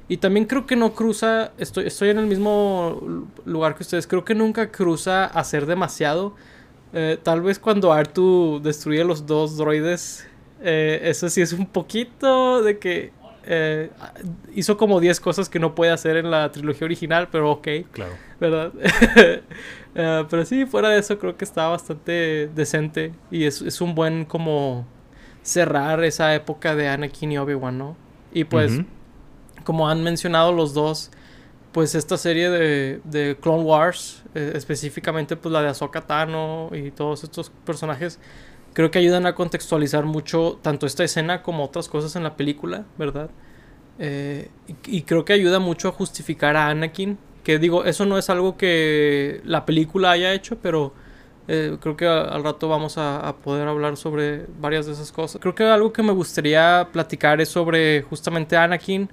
Y 0.07 0.19
también 0.19 0.45
creo 0.45 0.67
que 0.67 0.77
no 0.77 0.93
cruza, 0.93 1.53
estoy, 1.57 1.87
estoy 1.87 2.11
en 2.11 2.19
el 2.19 2.27
mismo 2.27 3.25
lugar 3.47 3.75
que 3.75 3.85
ustedes, 3.85 4.07
creo 4.07 4.23
que 4.23 4.35
nunca 4.35 4.71
cruza 4.71 5.25
a 5.25 5.43
ser 5.45 5.65
demasiado. 5.65 6.35
Eh, 6.93 7.17
tal 7.23 7.41
vez 7.41 7.59
cuando 7.59 7.91
Artu 7.91 8.61
destruye 8.63 9.03
los 9.03 9.25
dos 9.25 9.57
droides, 9.57 10.27
eh, 10.61 11.01
eso 11.05 11.31
sí 11.31 11.41
es 11.41 11.55
un 11.55 11.65
poquito 11.65 12.63
de 12.63 12.79
que 12.79 13.13
eh, 13.47 13.91
hizo 14.55 14.77
como 14.77 15.01
10 15.01 15.21
cosas 15.21 15.49
que 15.49 15.59
no 15.59 15.75
puede 15.75 15.93
hacer 15.93 16.17
en 16.17 16.31
la 16.31 16.51
trilogía 16.51 16.85
original, 16.85 17.29
pero 17.31 17.51
ok. 17.53 17.69
Claro. 17.93 18.13
¿Verdad? 18.41 18.73
Eh, 19.97 20.25
pero 20.29 20.45
sí, 20.45 20.67
fuera 20.67 20.89
de 20.89 20.99
eso 20.99 21.21
creo 21.21 21.37
que 21.37 21.45
está 21.45 21.69
bastante 21.69 22.51
decente 22.53 23.13
y 23.31 23.45
es, 23.45 23.63
es, 23.63 23.81
un 23.81 23.95
buen 23.95 24.25
como 24.25 24.89
cerrar 25.43 26.03
esa 26.03 26.35
época 26.35 26.75
de 26.75 26.89
Anakin 26.89 27.31
y 27.31 27.39
Obi-Wan, 27.39 27.79
¿no? 27.79 27.97
Y 28.33 28.43
pues, 28.43 28.81
como 29.63 29.89
han 29.89 30.03
mencionado 30.03 30.51
los 30.51 30.75
dos, 30.75 31.13
pues 31.71 31.95
esta 31.95 32.17
serie 32.17 32.51
de, 32.51 33.01
de 33.05 33.37
Clone 33.41 33.63
Wars, 33.63 34.25
eh, 34.35 34.53
específicamente 34.57 35.37
pues 35.37 35.53
la 35.53 35.63
de 35.63 35.69
Ahsoka 35.69 36.01
Tano 36.01 36.71
y 36.73 36.91
todos 36.91 37.23
estos 37.23 37.51
personajes, 37.65 38.19
creo 38.75 38.91
que 38.91 38.99
ayudan 38.99 39.25
a 39.25 39.35
contextualizar 39.35 40.05
mucho 40.05 40.59
tanto 40.61 40.87
esta 40.87 41.05
escena 41.05 41.43
como 41.43 41.65
otras 41.65 41.89
cosas 41.89 42.15
en 42.17 42.25
la 42.25 42.37
película, 42.37 42.85
¿verdad? 42.99 43.31
Eh, 43.99 44.51
y, 44.87 45.03
creo 45.03 45.25
que 45.25 45.33
ayuda 45.33 45.61
mucho 45.61 45.89
a 45.89 45.93
justificar 45.93 46.57
a 46.57 46.69
Anakin 46.69 47.17
Que 47.45 47.61
digo, 47.61 47.85
eso 47.85 48.05
no 48.07 48.19
es 48.19 48.29
algo 48.29 48.57
que 48.57 49.41
la 49.45 49.65
película 49.65 50.11
haya 50.11 50.33
hecho, 50.33 50.59
pero 50.61 50.93
eh, 51.47 51.77
creo 51.81 51.97
que 51.97 52.07
al 52.07 52.43
rato 52.43 52.69
vamos 52.69 52.99
a, 52.99 53.21
a, 53.21 53.37
poder 53.37 53.69
hablar 53.69 53.97
sobre 53.97 54.47
varias 54.59 54.87
de 54.87 54.93
esas 54.93 55.13
cosas. 55.13 55.41
Creo 55.41 55.55
que 55.55 55.63
algo 55.65 55.93
que 55.93 56.03
me 56.03 56.13
gustaría 56.13 56.89
platicar 56.93 57.41
es 57.41 57.51
sobre 57.51 58.03
justamente 58.03 58.57
Anakin 58.57 59.09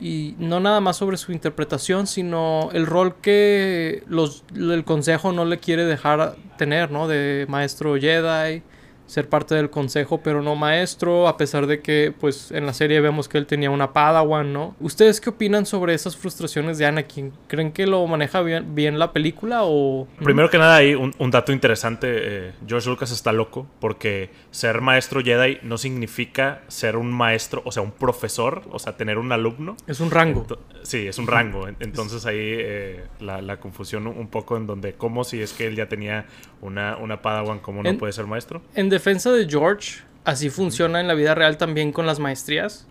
y 0.00 0.34
no 0.38 0.60
nada 0.60 0.80
más 0.80 0.96
sobre 0.96 1.18
su 1.18 1.32
interpretación, 1.32 2.06
sino 2.06 2.70
el 2.72 2.86
rol 2.86 3.16
que 3.20 4.04
los, 4.06 4.44
el 4.54 4.84
consejo 4.84 5.32
no 5.32 5.44
le 5.44 5.58
quiere 5.58 5.84
dejar 5.84 6.36
tener, 6.56 6.90
¿no? 6.90 7.08
De 7.08 7.44
maestro 7.48 7.96
Jedi 7.96 8.62
ser 9.08 9.28
parte 9.28 9.54
del 9.54 9.70
consejo, 9.70 10.20
pero 10.22 10.42
no 10.42 10.54
maestro, 10.54 11.28
a 11.28 11.36
pesar 11.38 11.66
de 11.66 11.80
que, 11.80 12.14
pues, 12.20 12.52
en 12.52 12.66
la 12.66 12.74
serie 12.74 13.00
vemos 13.00 13.26
que 13.26 13.38
él 13.38 13.46
tenía 13.46 13.70
una 13.70 13.92
Padawan, 13.92 14.52
¿no? 14.52 14.76
¿Ustedes 14.80 15.20
qué 15.20 15.30
opinan 15.30 15.64
sobre 15.66 15.94
esas 15.94 16.16
frustraciones 16.16 16.76
de 16.76 16.86
Anakin? 16.86 17.32
¿Creen 17.48 17.72
que 17.72 17.86
lo 17.86 18.06
maneja 18.06 18.42
bien, 18.42 18.74
bien 18.74 18.98
la 18.98 19.12
película 19.12 19.60
o...? 19.62 20.06
Primero 20.22 20.50
que 20.50 20.58
nada, 20.58 20.76
hay 20.76 20.94
un, 20.94 21.14
un 21.18 21.30
dato 21.30 21.52
interesante. 21.52 22.08
Eh, 22.10 22.52
George 22.66 22.88
Lucas 22.90 23.10
está 23.10 23.32
loco 23.32 23.66
porque 23.80 24.30
ser 24.50 24.82
maestro 24.82 25.22
Jedi 25.22 25.58
no 25.62 25.78
significa 25.78 26.62
ser 26.68 26.96
un 26.96 27.10
maestro, 27.10 27.62
o 27.64 27.72
sea, 27.72 27.82
un 27.82 27.92
profesor, 27.92 28.62
o 28.70 28.78
sea, 28.78 28.98
tener 28.98 29.16
un 29.16 29.32
alumno. 29.32 29.76
Es 29.86 30.00
un 30.00 30.10
rango. 30.10 30.46
Sí, 30.82 31.06
es 31.06 31.18
un 31.18 31.26
rango. 31.26 31.66
Entonces 31.80 32.26
ahí 32.26 32.36
eh, 32.38 33.04
la, 33.20 33.40
la, 33.40 33.58
confusión 33.58 34.06
un 34.06 34.28
poco 34.28 34.58
en 34.58 34.66
donde, 34.66 34.92
¿cómo 34.92 35.24
si 35.24 35.40
es 35.40 35.54
que 35.54 35.66
él 35.66 35.76
ya 35.76 35.88
tenía 35.88 36.26
una, 36.60 36.96
una 36.96 37.22
Padawan, 37.22 37.60
cómo 37.60 37.82
no 37.82 37.88
en, 37.88 37.98
puede 37.98 38.12
ser 38.12 38.26
maestro? 38.26 38.62
En 38.74 38.88
defensa 38.88 39.32
de 39.32 39.48
George, 39.48 40.02
así 40.24 40.50
funciona 40.50 41.00
en 41.00 41.08
la 41.08 41.14
vida 41.14 41.34
real 41.34 41.56
también 41.56 41.92
con 41.92 42.06
las 42.06 42.18
maestrías. 42.18 42.86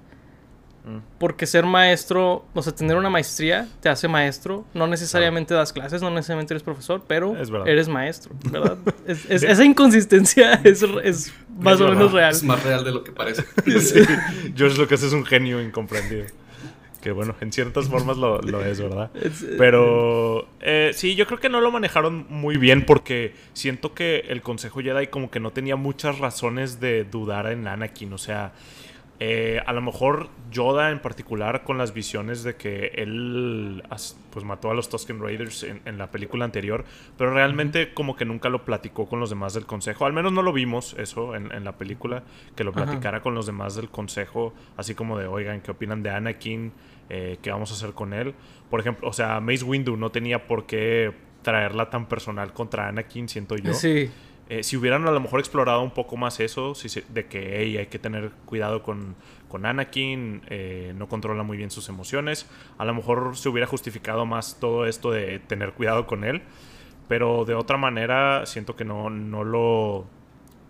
Porque 1.19 1.45
ser 1.45 1.65
maestro, 1.65 2.45
o 2.53 2.61
sea, 2.61 2.73
tener 2.73 2.95
una 2.95 3.09
maestría 3.09 3.67
te 3.81 3.89
hace 3.89 4.07
maestro. 4.07 4.65
No 4.73 4.87
necesariamente 4.87 5.53
das 5.53 5.73
clases, 5.73 6.01
no 6.01 6.09
necesariamente 6.09 6.53
eres 6.53 6.63
profesor, 6.63 7.03
pero 7.05 7.35
eres 7.65 7.89
maestro, 7.89 8.33
¿verdad? 8.49 8.77
es, 9.07 9.25
es, 9.29 9.43
esa 9.43 9.65
inconsistencia 9.65 10.53
es, 10.63 10.83
es 11.03 11.33
más 11.59 11.75
es 11.75 11.81
o 11.81 11.89
menos 11.89 12.11
real. 12.13 12.31
Es 12.31 12.43
más 12.43 12.63
real 12.63 12.85
de 12.85 12.91
lo 12.91 13.03
que 13.03 13.11
parece. 13.11 13.43
sí. 13.79 14.01
George 14.55 14.77
Lucas 14.77 15.03
es 15.03 15.11
un 15.11 15.25
genio 15.25 15.61
incomprendido. 15.61 16.25
Que 17.01 17.11
bueno, 17.11 17.35
en 17.41 17.51
ciertas 17.51 17.87
formas 17.87 18.17
lo, 18.17 18.41
lo 18.41 18.65
es, 18.65 18.81
¿verdad? 18.81 19.11
Pero 19.57 20.47
eh, 20.61 20.91
sí, 20.93 21.15
yo 21.15 21.27
creo 21.27 21.39
que 21.39 21.49
no 21.49 21.61
lo 21.61 21.71
manejaron 21.71 22.25
muy 22.29 22.57
bien 22.57 22.85
porque 22.85 23.33
siento 23.53 23.93
que 23.93 24.25
el 24.29 24.41
Consejo 24.41 24.81
Jedi 24.81 25.07
como 25.07 25.29
que 25.29 25.39
no 25.39 25.51
tenía 25.51 25.75
muchas 25.75 26.19
razones 26.19 26.79
de 26.79 27.03
dudar 27.03 27.47
en 27.51 27.67
Anakin. 27.67 28.13
O 28.13 28.17
sea, 28.17 28.53
eh, 29.19 29.61
a 29.65 29.73
lo 29.73 29.81
mejor 29.81 30.29
Yoda 30.51 30.91
en 30.91 30.99
particular 30.99 31.63
con 31.63 31.79
las 31.79 31.93
visiones 31.93 32.43
de 32.43 32.55
que 32.55 32.91
él 32.95 33.83
pues 34.29 34.45
mató 34.45 34.69
a 34.69 34.75
los 34.75 34.89
Tusken 34.89 35.19
Raiders 35.19 35.63
en, 35.63 35.81
en, 35.85 35.97
la 35.97 36.11
película 36.11 36.45
anterior, 36.45 36.85
pero 37.17 37.33
realmente 37.33 37.93
como 37.95 38.15
que 38.15 38.25
nunca 38.25 38.49
lo 38.49 38.63
platicó 38.63 39.07
con 39.07 39.19
los 39.19 39.31
demás 39.31 39.55
del 39.55 39.65
consejo, 39.65 40.05
al 40.05 40.13
menos 40.13 40.31
no 40.31 40.43
lo 40.43 40.53
vimos 40.53 40.95
eso 40.99 41.35
en, 41.35 41.51
en 41.51 41.63
la 41.63 41.77
película, 41.77 42.23
que 42.55 42.63
lo 42.63 42.71
platicara 42.71 43.17
Ajá. 43.17 43.23
con 43.23 43.33
los 43.33 43.47
demás 43.47 43.75
del 43.75 43.89
consejo, 43.89 44.53
así 44.77 44.93
como 44.93 45.17
de, 45.17 45.25
oigan, 45.25 45.61
¿qué 45.61 45.71
opinan 45.71 46.03
de 46.03 46.11
Anakin? 46.11 46.71
Eh, 47.09 47.37
¿Qué 47.41 47.51
vamos 47.51 47.71
a 47.71 47.73
hacer 47.73 47.93
con 47.93 48.13
él? 48.13 48.35
Por 48.69 48.79
ejemplo, 48.81 49.07
o 49.07 49.13
sea, 49.13 49.39
Mace 49.39 49.63
Windu 49.63 49.97
no 49.97 50.11
tenía 50.11 50.45
por 50.45 50.65
qué 50.65 51.11
traerla 51.41 51.89
tan 51.89 52.07
personal 52.07 52.53
contra 52.53 52.87
Anakin, 52.87 53.29
siento 53.29 53.55
yo. 53.55 53.73
Sí. 53.73 54.11
Eh, 54.49 54.63
si 54.63 54.77
hubieran 54.77 55.05
a 55.05 55.11
lo 55.11 55.19
mejor 55.19 55.39
explorado 55.41 55.81
un 55.81 55.91
poco 55.91 56.15
más 56.15 56.39
eso, 56.39 56.73
de 57.09 57.25
que 57.25 57.57
hay 57.57 57.87
que 57.87 57.99
tener 57.99 58.31
cuidado 58.45 58.81
con, 58.81 59.15
con 59.49 59.65
Anakin, 59.65 60.41
eh, 60.49 60.93
no 60.95 61.09
controla 61.09 61.43
muy 61.43 61.57
bien 61.57 61.69
sus 61.69 61.89
emociones, 61.89 62.49
a 62.77 62.85
lo 62.85 62.93
mejor 62.93 63.35
se 63.35 63.49
hubiera 63.49 63.67
justificado 63.67 64.25
más 64.25 64.57
todo 64.59 64.85
esto 64.85 65.11
de 65.11 65.39
tener 65.39 65.73
cuidado 65.73 66.07
con 66.07 66.23
él, 66.23 66.43
pero 67.09 67.43
de 67.43 67.55
otra 67.55 67.77
manera 67.77 68.45
siento 68.45 68.77
que 68.77 68.85
no, 68.85 69.09
no, 69.09 69.43
lo, 69.43 70.05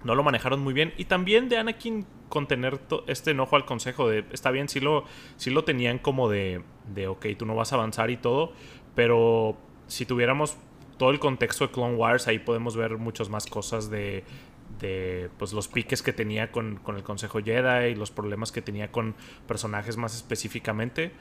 no 0.03 0.15
lo 0.15 0.23
manejaron 0.23 0.59
muy 0.59 0.73
bien. 0.73 0.93
Y 0.97 1.05
también 1.05 1.47
de 1.47 1.57
Anakin 1.57 2.07
contener 2.29 2.79
este 3.05 3.31
enojo 3.31 3.55
al 3.55 3.65
consejo 3.65 4.09
de, 4.09 4.25
está 4.31 4.49
bien, 4.49 4.69
sí 4.69 4.79
lo, 4.79 5.05
sí 5.35 5.51
lo 5.51 5.63
tenían 5.63 5.99
como 5.99 6.29
de, 6.29 6.63
de, 6.93 7.07
ok, 7.07 7.27
tú 7.37 7.45
no 7.45 7.53
vas 7.55 7.73
a 7.73 7.75
avanzar 7.75 8.09
y 8.09 8.17
todo, 8.17 8.53
pero 8.95 9.55
si 9.85 10.05
tuviéramos 10.07 10.57
todo 10.97 11.11
el 11.11 11.19
contexto 11.19 11.67
de 11.67 11.73
Clone 11.73 11.95
Wars, 11.95 12.27
ahí 12.27 12.39
podemos 12.39 12.75
ver 12.75 12.97
muchas 12.97 13.29
más 13.29 13.45
cosas 13.45 13.89
de, 13.89 14.23
de 14.79 15.29
pues, 15.37 15.53
los 15.53 15.67
piques 15.67 16.01
que 16.01 16.13
tenía 16.13 16.51
con, 16.51 16.77
con, 16.77 16.95
el 16.95 17.03
Consejo 17.03 17.39
Jedi 17.39 17.91
y 17.91 17.95
los 17.95 18.11
problemas 18.11 18.51
que 18.51 18.61
tenía 18.61 18.91
con 18.91 19.15
personajes 19.47 19.97
más 19.97 20.15
específicamente. 20.15 21.11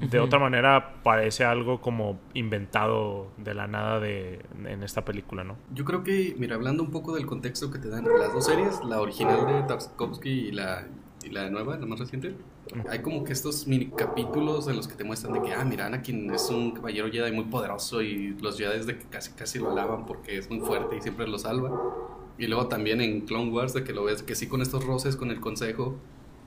De 0.00 0.18
uh 0.18 0.22
-huh. 0.22 0.26
otra 0.26 0.38
manera, 0.38 0.94
parece 1.02 1.44
algo 1.44 1.80
como 1.80 2.18
inventado 2.34 3.30
de 3.36 3.54
la 3.54 3.66
nada 3.66 4.00
de, 4.00 4.40
en 4.64 4.82
esta 4.82 5.04
película, 5.04 5.44
¿no? 5.44 5.56
Yo 5.72 5.84
creo 5.84 6.02
que, 6.02 6.34
mira, 6.38 6.56
hablando 6.56 6.82
un 6.82 6.90
poco 6.90 7.14
del 7.14 7.26
contexto 7.26 7.70
que 7.70 7.78
te 7.78 7.88
dan 7.88 8.06
las 8.18 8.32
dos 8.32 8.46
series, 8.46 8.82
la 8.84 9.00
original 9.00 9.46
de 9.46 9.62
Tarkovsky 9.62 10.30
y 10.30 10.52
la, 10.52 10.86
y 11.24 11.30
la 11.30 11.50
nueva, 11.50 11.76
la 11.76 11.86
más 11.86 11.98
reciente, 11.98 12.34
hay 12.88 13.00
como 13.00 13.24
que 13.24 13.32
estos 13.32 13.66
mini 13.66 13.86
capítulos 13.90 14.68
en 14.68 14.76
los 14.76 14.88
que 14.88 14.94
te 14.94 15.04
muestran 15.04 15.34
de 15.34 15.42
que, 15.42 15.52
ah, 15.52 15.64
mira, 15.64 15.86
Anakin 15.86 16.32
es 16.32 16.48
un 16.50 16.72
caballero 16.72 17.10
Jedi 17.10 17.32
muy 17.32 17.44
poderoso 17.44 18.02
y 18.02 18.36
los 18.40 18.58
Jedi 18.58 18.84
de 18.84 18.98
que 18.98 19.04
casi 19.06 19.32
casi 19.32 19.58
lo 19.58 19.70
alaban 19.70 20.06
porque 20.06 20.38
es 20.38 20.50
muy 20.50 20.60
fuerte 20.60 20.96
y 20.96 21.00
siempre 21.00 21.26
lo 21.26 21.38
salva. 21.38 21.70
Y 22.38 22.46
luego 22.46 22.66
también 22.68 23.00
en 23.00 23.22
Clone 23.22 23.50
Wars 23.50 23.74
de 23.74 23.84
que 23.84 23.92
lo 23.92 24.04
ves 24.04 24.22
que 24.22 24.34
sí 24.34 24.48
con 24.48 24.62
estos 24.62 24.84
roces 24.84 25.16
con 25.16 25.30
el 25.30 25.40
consejo, 25.40 25.96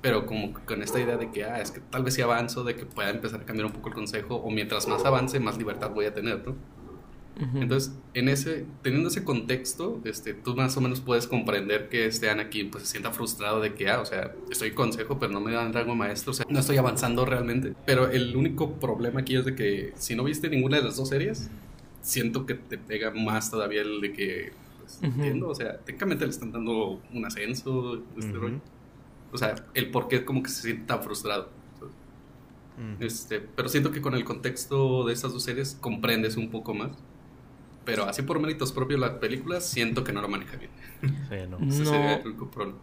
pero 0.01 0.25
como 0.25 0.53
con 0.65 0.81
esta 0.81 0.99
idea 0.99 1.17
de 1.17 1.31
que, 1.31 1.45
ah, 1.45 1.61
es 1.61 1.71
que 1.71 1.79
tal 1.79 2.03
vez 2.03 2.13
si 2.13 2.21
avanzo, 2.21 2.63
de 2.63 2.75
que 2.75 2.85
pueda 2.85 3.09
empezar 3.09 3.41
a 3.41 3.45
cambiar 3.45 3.67
un 3.67 3.73
poco 3.73 3.89
el 3.89 3.95
consejo, 3.95 4.35
o 4.35 4.49
mientras 4.51 4.87
más 4.87 5.05
avance, 5.05 5.39
más 5.39 5.57
libertad 5.57 5.91
voy 5.91 6.05
a 6.05 6.13
tener, 6.13 6.45
¿no? 6.45 6.55
Uh 7.37 7.43
-huh. 7.43 7.61
Entonces, 7.63 7.93
en 8.13 8.29
ese, 8.29 8.65
teniendo 8.81 9.09
ese 9.09 9.23
contexto, 9.25 9.99
este, 10.05 10.33
tú 10.33 10.55
más 10.55 10.77
o 10.77 10.81
menos 10.81 11.01
puedes 11.01 11.27
comprender 11.27 11.89
que 11.89 12.05
este 12.05 12.29
Anakin 12.29 12.71
pues, 12.71 12.85
se 12.85 12.91
sienta 12.91 13.11
frustrado 13.11 13.59
de 13.59 13.73
que, 13.73 13.89
ah, 13.89 13.99
o 13.99 14.05
sea, 14.05 14.33
estoy 14.49 14.69
en 14.69 14.75
consejo, 14.75 15.19
pero 15.19 15.33
no 15.33 15.41
me 15.41 15.51
dan 15.51 15.73
rango 15.73 15.95
maestro, 15.95 16.31
o 16.31 16.33
sea, 16.33 16.45
no 16.49 16.59
estoy 16.59 16.77
avanzando 16.77 17.25
realmente. 17.25 17.73
Pero 17.85 18.09
el 18.09 18.35
único 18.35 18.73
problema 18.79 19.19
aquí 19.21 19.35
es 19.35 19.43
de 19.45 19.53
que 19.55 19.93
si 19.97 20.15
no 20.15 20.23
viste 20.23 20.49
ninguna 20.49 20.77
de 20.77 20.83
las 20.83 20.95
dos 20.95 21.09
series, 21.09 21.49
siento 22.01 22.45
que 22.45 22.53
te 22.53 22.77
pega 22.77 23.11
más 23.11 23.51
todavía 23.51 23.81
el 23.81 23.99
de 23.99 24.13
que, 24.13 24.53
pues, 24.79 24.99
uh 25.01 25.05
-huh. 25.05 25.07
entiendo, 25.15 25.49
o 25.49 25.55
sea, 25.55 25.77
técnicamente 25.79 26.23
le 26.25 26.31
están 26.31 26.51
dando 26.53 27.01
un 27.13 27.25
ascenso, 27.25 28.01
este 28.17 28.31
uh 28.31 28.35
-huh. 28.35 28.39
rollo. 28.39 28.61
O 29.33 29.37
sea, 29.37 29.55
el 29.73 29.91
por 29.91 30.07
qué 30.07 30.23
como 30.23 30.41
que 30.41 30.49
se 30.49 30.61
siente 30.61 30.85
tan 30.85 31.03
frustrado. 31.03 31.49
Este, 32.99 33.39
pero 33.39 33.69
siento 33.69 33.91
que 33.91 34.01
con 34.01 34.15
el 34.15 34.25
contexto 34.25 35.05
de 35.05 35.13
estas 35.13 35.31
dos 35.31 35.43
series 35.43 35.75
comprendes 35.79 36.35
un 36.37 36.49
poco 36.49 36.73
más. 36.73 36.91
Pero 37.85 38.05
así 38.05 38.23
por 38.23 38.39
méritos 38.39 38.71
propios 38.71 38.99
la 38.99 39.19
película 39.19 39.61
siento 39.61 40.03
que 40.03 40.11
no 40.11 40.21
lo 40.21 40.27
maneja 40.27 40.57
bien. 40.57 40.71
Sí, 41.01 41.35
no. 41.49 41.57
Ese 41.67 41.83
no. 41.83 41.89
sería 41.89 42.15
el 42.15 42.27
único 42.27 42.49
problema. 42.49 42.79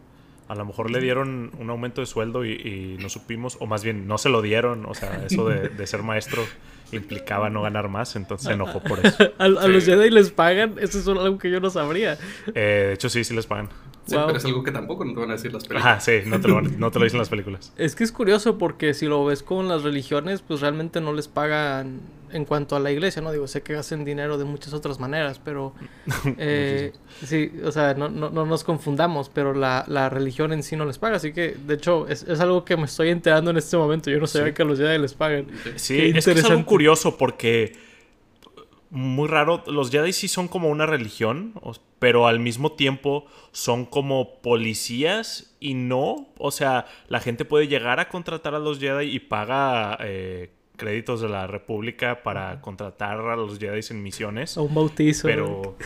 A 0.49 0.55
lo 0.55 0.65
mejor 0.65 0.91
le 0.91 1.01
dieron 1.01 1.51
un 1.59 1.71
aumento 1.71 2.01
de 2.01 2.07
sueldo 2.07 2.45
y, 2.45 2.53
y, 2.53 2.99
no 3.01 3.09
supimos, 3.09 3.57
o 3.61 3.67
más 3.67 3.83
bien 3.83 4.07
no 4.07 4.19
se 4.19 4.29
lo 4.29 4.43
dieron. 4.43 4.87
O 4.87 4.95
sea, 4.95 5.25
eso 5.27 5.49
de, 5.49 5.69
de 5.69 5.87
ser 5.87 6.03
maestro 6.03 6.45
implicaba 6.93 7.51
no 7.51 7.63
ganar 7.63 7.89
más, 7.89 8.17
entonces 8.17 8.49
se 8.49 8.53
enojó 8.53 8.81
por 8.81 9.05
eso. 9.05 9.33
¿A, 9.39 9.45
a 9.45 9.63
sí. 9.63 9.69
los 9.69 9.85
Jedi 9.85 10.11
les 10.11 10.31
pagan? 10.31 10.77
Eso 10.79 10.99
es 10.99 11.09
algo 11.09 11.39
que 11.39 11.51
yo 11.51 11.61
no 11.61 11.71
sabría. 11.71 12.19
Eh, 12.55 12.85
de 12.89 12.93
hecho, 12.93 13.09
sí, 13.09 13.25
sí 13.25 13.35
les 13.35 13.47
pagan. 13.47 13.69
Sí, 14.07 14.17
wow. 14.17 14.27
pero 14.27 14.39
es 14.39 14.45
algo 14.45 14.65
que 14.65 14.73
tampoco 14.73 15.05
no 15.05 15.15
te 15.15 15.21
van 15.21 15.31
a 15.31 15.35
decir 15.35 15.53
las 15.53 15.65
películas. 15.65 15.87
Ajá, 15.87 16.01
sí, 16.01 16.13
no 16.27 16.41
te, 16.41 16.49
lo, 16.49 16.61
no 16.61 16.91
te 16.91 16.99
lo 16.99 17.05
dicen 17.05 17.19
las 17.19 17.29
películas. 17.29 17.73
Es 17.77 17.95
que 17.95 18.05
es 18.05 18.13
curioso 18.13 18.59
porque 18.59 18.95
si 18.95 19.07
lo 19.07 19.25
ves 19.25 19.43
con 19.43 19.69
las 19.69 19.83
religiones, 19.83 20.43
pues 20.43 20.61
realmente 20.61 21.01
no 21.01 21.13
les 21.13 21.29
pagan 21.29 22.01
en 22.33 22.45
cuanto 22.45 22.77
a 22.77 22.81
la 22.81 22.91
iglesia, 22.91 23.23
¿no? 23.23 23.31
Digo, 23.31 23.47
sé 23.47 23.63
que 23.63 23.75
hacen 23.75 24.05
dinero 24.05 24.39
de 24.39 24.45
muchas 24.45 24.73
otras 24.73 24.99
maneras, 24.99 25.41
pero... 25.43 25.75
Eh, 26.39 26.93
sí, 27.25 27.53
o 27.65 27.73
sea, 27.73 27.95
no, 27.95 28.09
no, 28.09 28.31
no, 28.31 28.47
nos 28.47 28.65
confundamos, 28.65 29.29
pero 29.29 29.55
la, 29.55 29.85
la, 29.87 30.09
religión 30.09 30.53
en 30.53 30.63
sí 30.63 30.77
no 30.77 30.85
les 30.87 30.99
paga, 30.99 31.17
así 31.17 31.33
que, 31.33 31.57
de 31.67 31.75
hecho, 31.75 32.09
es, 32.09 32.23
es 32.23 32.41
algo 32.41 32.65
que 32.65 32.77
me 32.77 32.85
estoy 32.85 33.11
enterando 33.11 33.51
en 33.51 33.57
este 33.57 33.77
momento. 33.77 34.11
Yo 34.11 34.19
no 34.19 34.27
sabía 34.27 34.49
sí. 34.49 34.55
que 34.55 34.63
a 34.63 34.65
los 34.65 34.79
Jedi 34.79 34.99
les 34.99 35.15
pagan. 35.15 35.47
Sí, 35.77 36.13
es, 36.15 36.25
que 36.25 36.33
es 36.33 36.45
algo 36.45 36.65
curioso 36.65 37.17
porque 37.17 37.77
muy 38.93 39.27
raro. 39.27 39.65
Los 39.67 39.91
Jedi 39.91 40.13
sí 40.13 40.29
son 40.29 40.49
como 40.49 40.69
una 40.69 40.85
religión, 40.85 41.55
pero 41.99 42.27
al 42.27 42.41
mismo 42.41 42.73
tiempo 42.73 43.25
son 43.51 43.87
como 43.87 44.43
policías 44.43 45.57
y 45.61 45.73
no. 45.73 46.29
O 46.39 46.51
sea, 46.51 46.85
la 47.09 47.19
gente 47.19 47.47
puede 47.47 47.69
llegar 47.69 48.01
a 48.01 48.11
contratar 48.11 48.55
a 48.55 48.59
los 48.59 48.79
Jedi 48.79 49.07
y 49.07 49.19
paga 49.19 49.97
eh, 50.01 50.51
créditos 50.77 51.21
de 51.21 51.29
la 51.29 51.47
República 51.47 52.23
para 52.23 52.61
contratar 52.61 53.21
a 53.21 53.37
los 53.37 53.59
Jedi 53.59 53.81
en 53.91 54.03
misiones. 54.03 54.57
O 54.57 54.65
un 54.65 54.75
bautizo. 54.75 55.29
Pero 55.29 55.77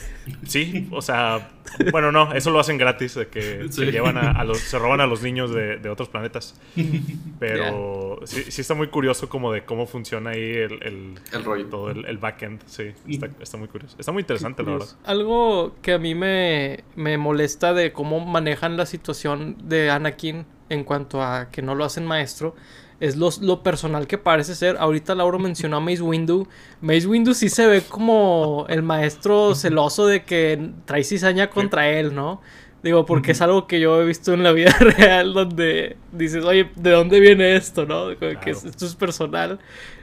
sí, 0.46 0.88
o 0.90 1.02
sea, 1.02 1.50
bueno, 1.90 2.12
no, 2.12 2.32
eso 2.32 2.50
lo 2.50 2.60
hacen 2.60 2.78
gratis, 2.78 3.14
de 3.14 3.28
que 3.28 3.64
sí. 3.64 3.84
se 3.84 3.92
llevan 3.92 4.16
a, 4.16 4.30
a, 4.30 4.44
los, 4.44 4.58
se 4.58 4.78
roban 4.78 5.00
a 5.00 5.06
los 5.06 5.22
niños 5.22 5.52
de, 5.52 5.78
de 5.78 5.88
otros 5.88 6.08
planetas. 6.08 6.60
Pero 7.38 8.16
yeah. 8.18 8.26
sí, 8.26 8.50
sí, 8.50 8.60
está 8.60 8.74
muy 8.74 8.88
curioso 8.88 9.28
como 9.28 9.52
de 9.52 9.64
cómo 9.64 9.86
funciona 9.86 10.30
ahí 10.30 10.50
el, 10.50 10.82
el, 10.82 11.14
el 11.32 11.44
rollo. 11.44 11.66
Todo 11.66 11.90
el, 11.90 12.04
el 12.06 12.18
backend, 12.18 12.62
sí, 12.66 12.92
está, 13.08 13.28
está, 13.40 13.56
muy 13.56 13.68
curioso. 13.68 13.96
Está 13.98 14.12
muy 14.12 14.20
interesante, 14.20 14.62
la 14.62 14.72
verdad. 14.72 14.88
Algo 15.04 15.74
que 15.82 15.92
a 15.92 15.98
mí 15.98 16.14
me, 16.14 16.84
me 16.94 17.18
molesta 17.18 17.74
de 17.74 17.92
cómo 17.92 18.24
manejan 18.24 18.76
la 18.76 18.86
situación 18.86 19.56
de 19.68 19.90
Anakin 19.90 20.46
en 20.68 20.84
cuanto 20.84 21.22
a 21.22 21.50
que 21.50 21.62
no 21.62 21.74
lo 21.74 21.84
hacen 21.84 22.06
maestro 22.06 22.54
es 23.00 23.16
lo, 23.16 23.62
personal 23.62 24.06
que 24.06 24.18
parece 24.18 24.54
ser. 24.54 24.76
Ahorita 24.78 25.14
Lauro 25.14 25.38
mencionó 25.38 25.76
a 25.76 25.80
Mace 25.80 26.02
Windu. 26.02 26.46
Mace 26.80 27.06
Windu 27.06 27.34
sí 27.34 27.48
se 27.48 27.66
ve 27.66 27.82
como 27.82 28.66
el 28.68 28.82
maestro 28.82 29.54
celoso 29.54 30.06
de 30.06 30.24
que 30.24 30.70
trae 30.84 31.04
cizaña 31.04 31.50
contra 31.50 31.88
él, 31.90 32.14
¿no? 32.14 32.40
Digo, 32.82 33.04
porque 33.04 33.32
es 33.32 33.40
algo 33.40 33.66
que 33.66 33.80
yo 33.80 34.00
he 34.00 34.06
visto 34.06 34.32
en 34.32 34.42
la 34.42 34.52
vida 34.52 34.70
real 34.80 35.34
donde 35.34 35.96
dices, 36.12 36.44
oye, 36.44 36.70
¿de 36.76 36.90
dónde 36.90 37.20
viene 37.20 37.56
esto, 37.56 37.84
no? 37.84 38.16
Que 38.18 38.50
esto 38.50 38.86
es 38.86 38.94
personal. 38.94 39.58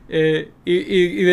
Eh, 0.10 0.52
y, 0.66 1.26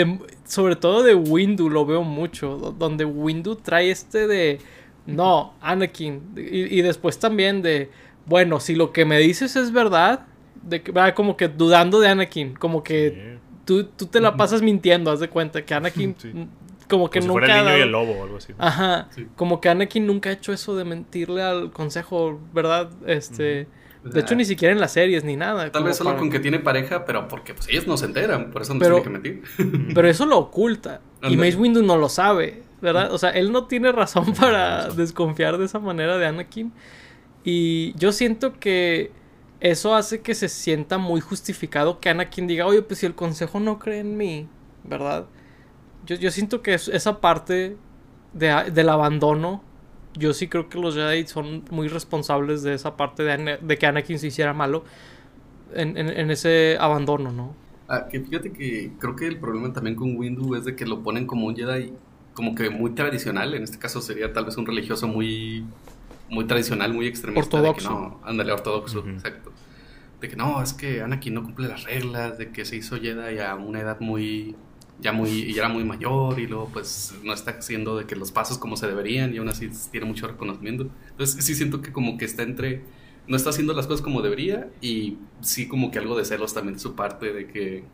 sobre 0.45 0.77
todo 0.77 1.03
de 1.03 1.15
Windu 1.15 1.69
lo 1.69 1.87
veo 1.87 2.03
mucho, 2.03 2.75
donde 2.79 3.05
Windu 3.05 3.57
trae 3.57 3.91
este 3.91 4.27
de, 4.27 4.61
no, 5.07 5.55
Anakin. 5.61 6.35
Y, 6.37 6.81
después 6.83 7.19
también 7.19 7.63
de, 7.63 7.91
bueno, 8.27 8.61
si 8.61 8.75
lo 8.75 8.93
que 8.93 9.05
me 9.05 9.19
dices 9.19 9.57
es 9.57 9.73
verdad, 9.73 10.27
de 10.63 10.83
que 10.83 10.93
va 10.93 11.15
como 11.15 11.37
que 11.37 11.49
dudando 11.49 12.01
de 12.01 12.09
Anakin, 12.09 12.55
como 12.55 12.83
que 12.83 13.39
tú, 13.65 13.85
tú, 13.85 14.07
te 14.07 14.21
la 14.21 14.37
pasas 14.37 14.63
mintiendo, 14.63 15.11
haz 15.11 15.21
de 15.21 15.29
cuenta 15.29 15.65
que 15.65 15.75
Anakin 15.75 16.15
como 16.89 17.09
que 17.09 17.21
nunca 17.21 17.33
fuera 17.33 17.59
el 17.61 17.65
niño 17.65 17.79
y 17.79 17.81
el 17.83 17.93
lobo 17.93 18.13
o 18.13 18.25
algo 18.25 18.37
así. 18.37 18.53
Ajá, 18.59 19.09
como 19.37 19.61
que 19.61 19.69
Anakin 19.69 20.07
nunca 20.07 20.31
ha 20.31 20.33
hecho 20.33 20.53
eso 20.53 20.77
de 20.77 20.85
mentirle 20.85 21.43
al 21.43 21.71
consejo, 21.73 22.41
¿verdad? 22.53 22.91
Este, 23.07 23.69
de 24.03 24.21
hecho 24.21 24.35
ni 24.35 24.45
siquiera 24.45 24.73
en 24.73 24.81
las 24.81 24.93
series 24.93 25.25
ni 25.25 25.37
nada. 25.37 25.71
Tal 25.71 25.85
vez 25.85 25.97
solo 25.97 26.17
con 26.17 26.31
que 26.31 26.41
tiene 26.41 26.59
pareja, 26.59 27.05
pero 27.05 27.29
porque 27.29 27.55
pues 27.55 27.69
ellos 27.69 27.87
no 27.87 27.97
se 27.97 28.07
enteran, 28.07 28.51
por 28.51 28.63
eso 28.63 28.75
no 28.75 28.81
tiene 28.81 29.03
que 29.03 29.11
mentir. 29.11 29.43
pero 29.95 30.09
eso 30.09 30.27
lo 30.27 30.39
oculta 30.39 31.01
y 31.23 31.37
Mace 31.37 31.57
Windu 31.57 31.83
no 31.83 31.97
lo 31.97 32.09
sabe, 32.09 32.63
¿verdad? 32.83 33.13
O 33.13 33.19
sea, 33.19 33.31
él 33.31 33.53
no 33.53 33.67
tiene 33.67 33.93
razón 33.93 34.35
para 34.35 34.89
desconfiar 34.89 35.59
de 35.59 35.67
esa 35.67 35.79
manera 35.79 36.19
de 36.19 36.27
Anakin 36.27 36.73
y 37.45 37.95
yo 37.97 38.13
siento 38.13 38.59
que 38.59 39.13
eso 39.61 39.95
hace 39.95 40.21
que 40.21 40.35
se 40.35 40.49
sienta 40.49 40.99
muy 40.99 41.21
justificado 41.21 42.01
que 42.01 42.09
Anakin 42.09 42.47
diga, 42.47 42.67
oye, 42.67 42.83
pues 42.83 43.01
si 43.01 43.07
el 43.07 43.15
consejo 43.15 43.61
no 43.61 43.79
cree 43.79 44.01
en 44.01 44.17
mí, 44.17 44.49
¿verdad? 44.85 45.27
Yo, 46.07 46.17
yo 46.17 46.31
siento 46.31 46.63
que 46.63 46.75
esa 46.75 47.21
parte 47.21 47.77
de, 48.33 48.71
del 48.73 48.89
abandono, 48.89 49.63
yo 50.15 50.33
sí 50.33 50.49
creo 50.49 50.69
que 50.69 50.79
los 50.79 50.95
Jedi 50.95 51.27
son 51.27 51.65
muy 51.71 51.89
responsables 51.89 52.63
de 52.63 52.75
esa 52.75 52.97
parte 52.97 53.23
de, 53.23 53.59
de 53.61 53.79
que 53.79 53.87
Anakin 53.87 54.19
se 54.19 54.29
hiciera 54.29 54.55
malo 54.55 54.85
en, 55.75 55.97
en, 55.97 56.31
ese 56.31 56.77
abandono, 56.81 57.31
¿no? 57.31 57.55
Ah, 57.89 58.09
que 58.11 58.21
fíjate 58.21 58.53
que 58.53 58.93
creo 58.99 59.15
que 59.15 59.27
el 59.27 59.39
problema 59.39 59.73
también 59.73 59.95
con 59.95 60.17
Windu 60.17 60.55
es 60.55 60.65
de 60.65 60.75
que 60.75 60.87
lo 60.87 61.03
ponen 61.03 61.27
como 61.27 61.47
un 61.47 61.55
Jedi 61.55 61.93
como 62.35 62.55
que 62.55 62.71
muy 62.71 62.93
tradicional, 62.93 63.55
en 63.55 63.65
este 63.65 63.79
caso 63.79 64.01
sería 64.01 64.33
tal 64.33 64.47
vez 64.47 64.57
un 64.57 64.67
religioso 64.67 65.07
muy 65.07 65.65
muy 66.31 66.47
tradicional, 66.47 66.95
muy 66.95 67.07
extremista. 67.07 67.57
Ortodoxo. 67.57 67.89
De 67.89 67.95
que 67.95 68.01
no, 68.01 68.21
ándale, 68.25 68.53
ortodoxo, 68.53 69.07
exacto. 69.07 69.53
De 70.21 70.29
que 70.29 70.37
no, 70.37 70.63
es 70.63 70.73
que 70.73 71.03
Anakin 71.03 71.35
no 71.35 71.43
cumple 71.43 71.69
las 71.69 71.85
reglas, 71.85 72.39
de 72.39 72.51
que 72.51 72.65
se 72.65 72.77
hizo 72.77 72.97
Jedi 72.97 73.39
a 73.39 73.55
una 73.57 73.81
edad 73.81 74.01
muy, 74.01 74.55
ya 75.01 75.13
muy, 75.13 75.53
ya 75.53 75.63
era 75.63 75.69
muy 75.69 75.85
mayor 75.85 76.39
y 76.39 76.47
luego 76.47 76.69
pues 76.73 77.15
no 77.25 77.33
está 77.33 77.53
haciendo 77.53 77.97
de 77.97 78.07
que 78.07 78.17
los 78.17 78.31
pasos 78.31 78.59
como 78.59 78.77
se 78.77 78.87
deberían 78.87 79.35
y 79.35 79.39
aún 79.39 79.49
así 79.49 79.71
tiene 79.91 80.07
mucho 80.07 80.29
reconocimiento. 80.29 80.89
Entonces 81.11 81.45
sí 81.45 81.55
siento 81.55 81.81
que 81.83 81.93
como 81.93 82.19
que 82.19 82.27
está 82.27 82.43
entre, 82.43 82.83
no 83.27 83.37
está 83.37 83.51
haciendo 83.51 83.73
las 83.73 83.87
cosas 83.87 84.03
como 84.03 84.23
debería 84.23 84.71
y 84.81 85.17
sí 85.41 85.69
como 85.69 85.91
que 85.91 85.99
algo 85.99 86.17
de 86.17 86.25
celos 86.25 86.55
también 86.55 86.75
de 86.75 86.81
su 86.81 86.95
parte 86.95 87.33
de 87.33 87.47
que 87.47 87.85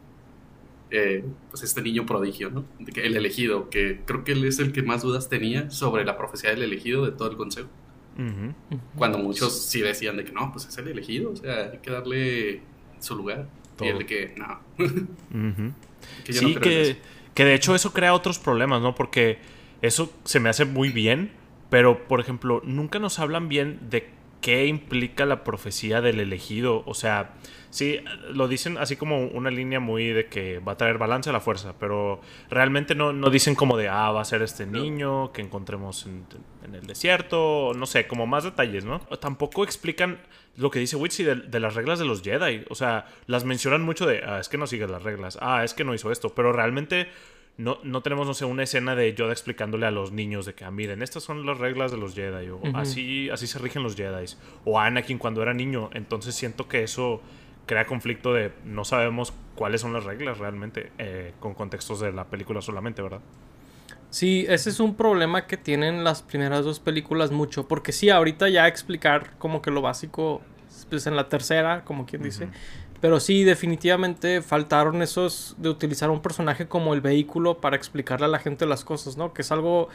eh, 0.91 1.25
pues 1.51 1.63
este 1.63 1.83
niño 1.83 2.07
prodigio, 2.07 2.51
¿no? 2.51 2.65
De 2.79 2.93
que 2.93 3.07
el 3.07 3.17
elegido, 3.17 3.71
que 3.71 4.01
creo 4.05 4.25
que 4.25 4.33
él 4.33 4.45
es 4.45 4.59
el 4.59 4.73
que 4.73 4.83
más 4.83 5.03
dudas 5.03 5.29
tenía 5.29 5.71
sobre 5.71 6.05
la 6.05 6.17
profecía 6.17 6.51
del 6.51 6.63
elegido 6.63 7.05
de 7.05 7.13
todo 7.13 7.31
el 7.31 7.37
consejo. 7.37 7.69
Cuando 8.97 9.19
muchos 9.19 9.63
sí 9.63 9.81
decían 9.81 10.17
de 10.17 10.25
que 10.25 10.33
no, 10.33 10.53
pues 10.53 10.67
es 10.67 10.79
el 10.79 10.89
elegido, 10.89 11.33
o 11.33 11.37
sea, 11.37 11.71
hay 11.73 11.79
que 11.79 11.91
darle 11.91 12.63
su 12.99 13.15
lugar. 13.17 13.49
Y 13.81 13.89
el 13.89 13.99
de 13.99 14.07
que 14.07 14.35
no. 14.37 14.61
sí, 16.25 16.55
que, 16.57 16.97
que 17.35 17.45
de 17.45 17.55
hecho 17.55 17.75
eso 17.75 17.93
crea 17.93 18.15
otros 18.15 18.39
problemas, 18.39 18.81
¿no? 18.81 18.95
Porque 18.95 19.39
eso 19.83 20.13
se 20.25 20.41
me 20.41 20.49
hace 20.49 20.65
muy 20.65 20.89
bien, 20.89 21.31
pero 21.69 22.09
por 22.09 22.21
ejemplo, 22.21 22.63
nunca 22.65 22.99
nos 22.99 23.19
hablan 23.19 23.49
bien 23.49 23.79
de 23.91 24.09
qué 24.47 24.67
implica 24.67 25.27
la 25.27 25.43
profecía 25.43 26.01
del 26.01 26.21
elegido. 26.21 26.85
O 26.87 26.95
sea, 26.95 27.35
sí, 27.71 27.99
lo 28.31 28.47
dicen 28.47 28.79
así 28.79 28.95
como 28.95 29.27
una 29.27 29.51
línea 29.51 29.81
muy 29.81 30.07
de 30.11 30.27
que 30.29 30.61
va 30.61 30.73
a 30.73 30.77
traer 30.77 30.99
balance 30.99 31.29
a 31.31 31.33
la 31.33 31.41
fuerza, 31.41 31.75
pero 31.81 32.21
realmente 32.49 32.95
no, 32.95 33.13
no 33.13 33.29
dicen 33.31 33.57
como 33.57 33.77
de, 33.77 33.89
ah, 33.89 34.13
va 34.13 34.21
a 34.21 34.25
ser 34.25 34.43
este 34.43 34.65
niño 34.65 35.33
que 35.33 35.43
encontremos 35.43 36.07
en, 36.07 36.25
el 36.73 36.87
desierto, 36.87 37.73
no 37.75 37.87
sé, 37.87 38.07
como 38.07 38.29
más 38.29 38.45
detalles, 38.45 38.85
¿no? 38.85 39.01
Tampoco 39.01 39.65
explican 39.65 40.21
lo 40.55 40.71
que 40.71 40.79
dice 40.79 40.95
Witsi 40.95 41.25
de, 41.25 41.59
las 41.59 41.75
reglas 41.75 41.99
de 41.99 42.05
los 42.05 42.23
Jedi. 42.23 42.67
O 42.71 42.77
sea, 42.77 43.07
las 43.27 43.45
mencionan 43.45 43.83
mucho 43.83 44.07
de, 44.07 44.23
ah, 44.25 44.39
es 44.39 44.49
que 44.49 44.59
no 44.59 44.69
sigue 44.69 44.87
las 44.87 45.03
reglas, 45.03 45.39
ah, 45.43 45.65
es 45.65 45.75
que 45.75 45.83
no 45.83 45.93
hizo 45.93 46.13
esto, 46.13 46.37
pero 46.37 46.53
realmente 46.53 47.09
no, 47.59 47.79
no 47.83 48.03
tenemos, 48.03 48.27
no 48.27 48.35
sé, 48.35 48.45
una 48.45 48.63
escena 48.63 48.95
de 48.95 49.15
Yoda 49.15 49.33
explicándole 49.33 49.87
a 49.87 49.91
los 49.91 50.13
niños 50.13 50.45
de 50.45 50.55
que, 50.55 50.65
ah, 50.65 50.71
miren, 50.71 51.03
estas 51.03 51.23
son 51.23 51.47
las 51.47 51.59
reglas 51.59 51.91
de 51.91 51.97
los 51.97 52.15
Jedi, 52.15 52.51
o 52.51 52.61
así, 52.75 53.31
así 53.31 53.47
se 53.47 53.59
rigen 53.59 53.83
los 53.83 53.97
Jedi, 53.97 54.27
o 54.65 54.79
Anakin 54.79 55.19
cuando 55.19 55.43
era 55.43 55.55
niño, 55.55 55.89
entonces 55.95 56.35
siento 56.35 56.69
que 56.69 56.83
eso 56.83 57.23
crea 57.65 57.87
conflicto 57.87 58.33
de 58.33 58.53
no 58.65 58.85
sabemos 58.85 59.33
cuáles 59.55 59.81
son 59.81 59.93
las 59.93 60.05
reglas 60.05 60.39
realmente, 60.39 60.93
eh, 60.99 61.33
con 61.41 61.55
contextos 61.55 62.01
de 62.01 62.13
la 62.13 62.27
película 62.27 62.61
solamente, 62.61 63.03
¿verdad? 63.03 63.21
Sí, 64.11 64.47
ese 64.49 64.71
es 64.71 64.79
un 64.79 64.95
problema 64.95 65.47
que 65.47 65.57
tienen 65.57 66.05
las 66.05 66.23
primeras 66.23 66.65
dos 66.65 66.79
películas 66.79 67.33
mucho, 67.33 67.67
porque 67.67 67.93
sí, 67.93 68.11
ahorita 68.11 68.49
ya 68.49 68.69
explicar 68.69 69.37
como 69.39 69.63
que 69.63 69.71
lo 69.71 69.83
básico, 69.83 70.43
pues 70.89 71.07
en 71.07 71.17
la 71.17 71.29
tercera, 71.29 71.85
como 71.85 72.07
quien 72.07 72.23
dice, 72.23 72.49
pero 73.01 73.21
sí, 73.21 73.45
definitivamente 73.45 74.43
faltaron 74.43 75.03
esos 75.03 75.55
de 75.59 75.69
utilizar 75.69 76.11
un 76.11 76.23
personaje 76.23 76.67
como 76.67 76.95
el 76.95 77.01
vehículo 77.01 77.61
para 77.61 77.77
explicarle 77.77 78.27
a 78.27 78.29
la 78.29 78.39
gente 78.39 78.67
las 78.67 78.85
cosas, 78.85 79.17
¿no? 79.17 79.33
Que 79.33 79.43
es 79.43 79.53
algo 79.53 79.89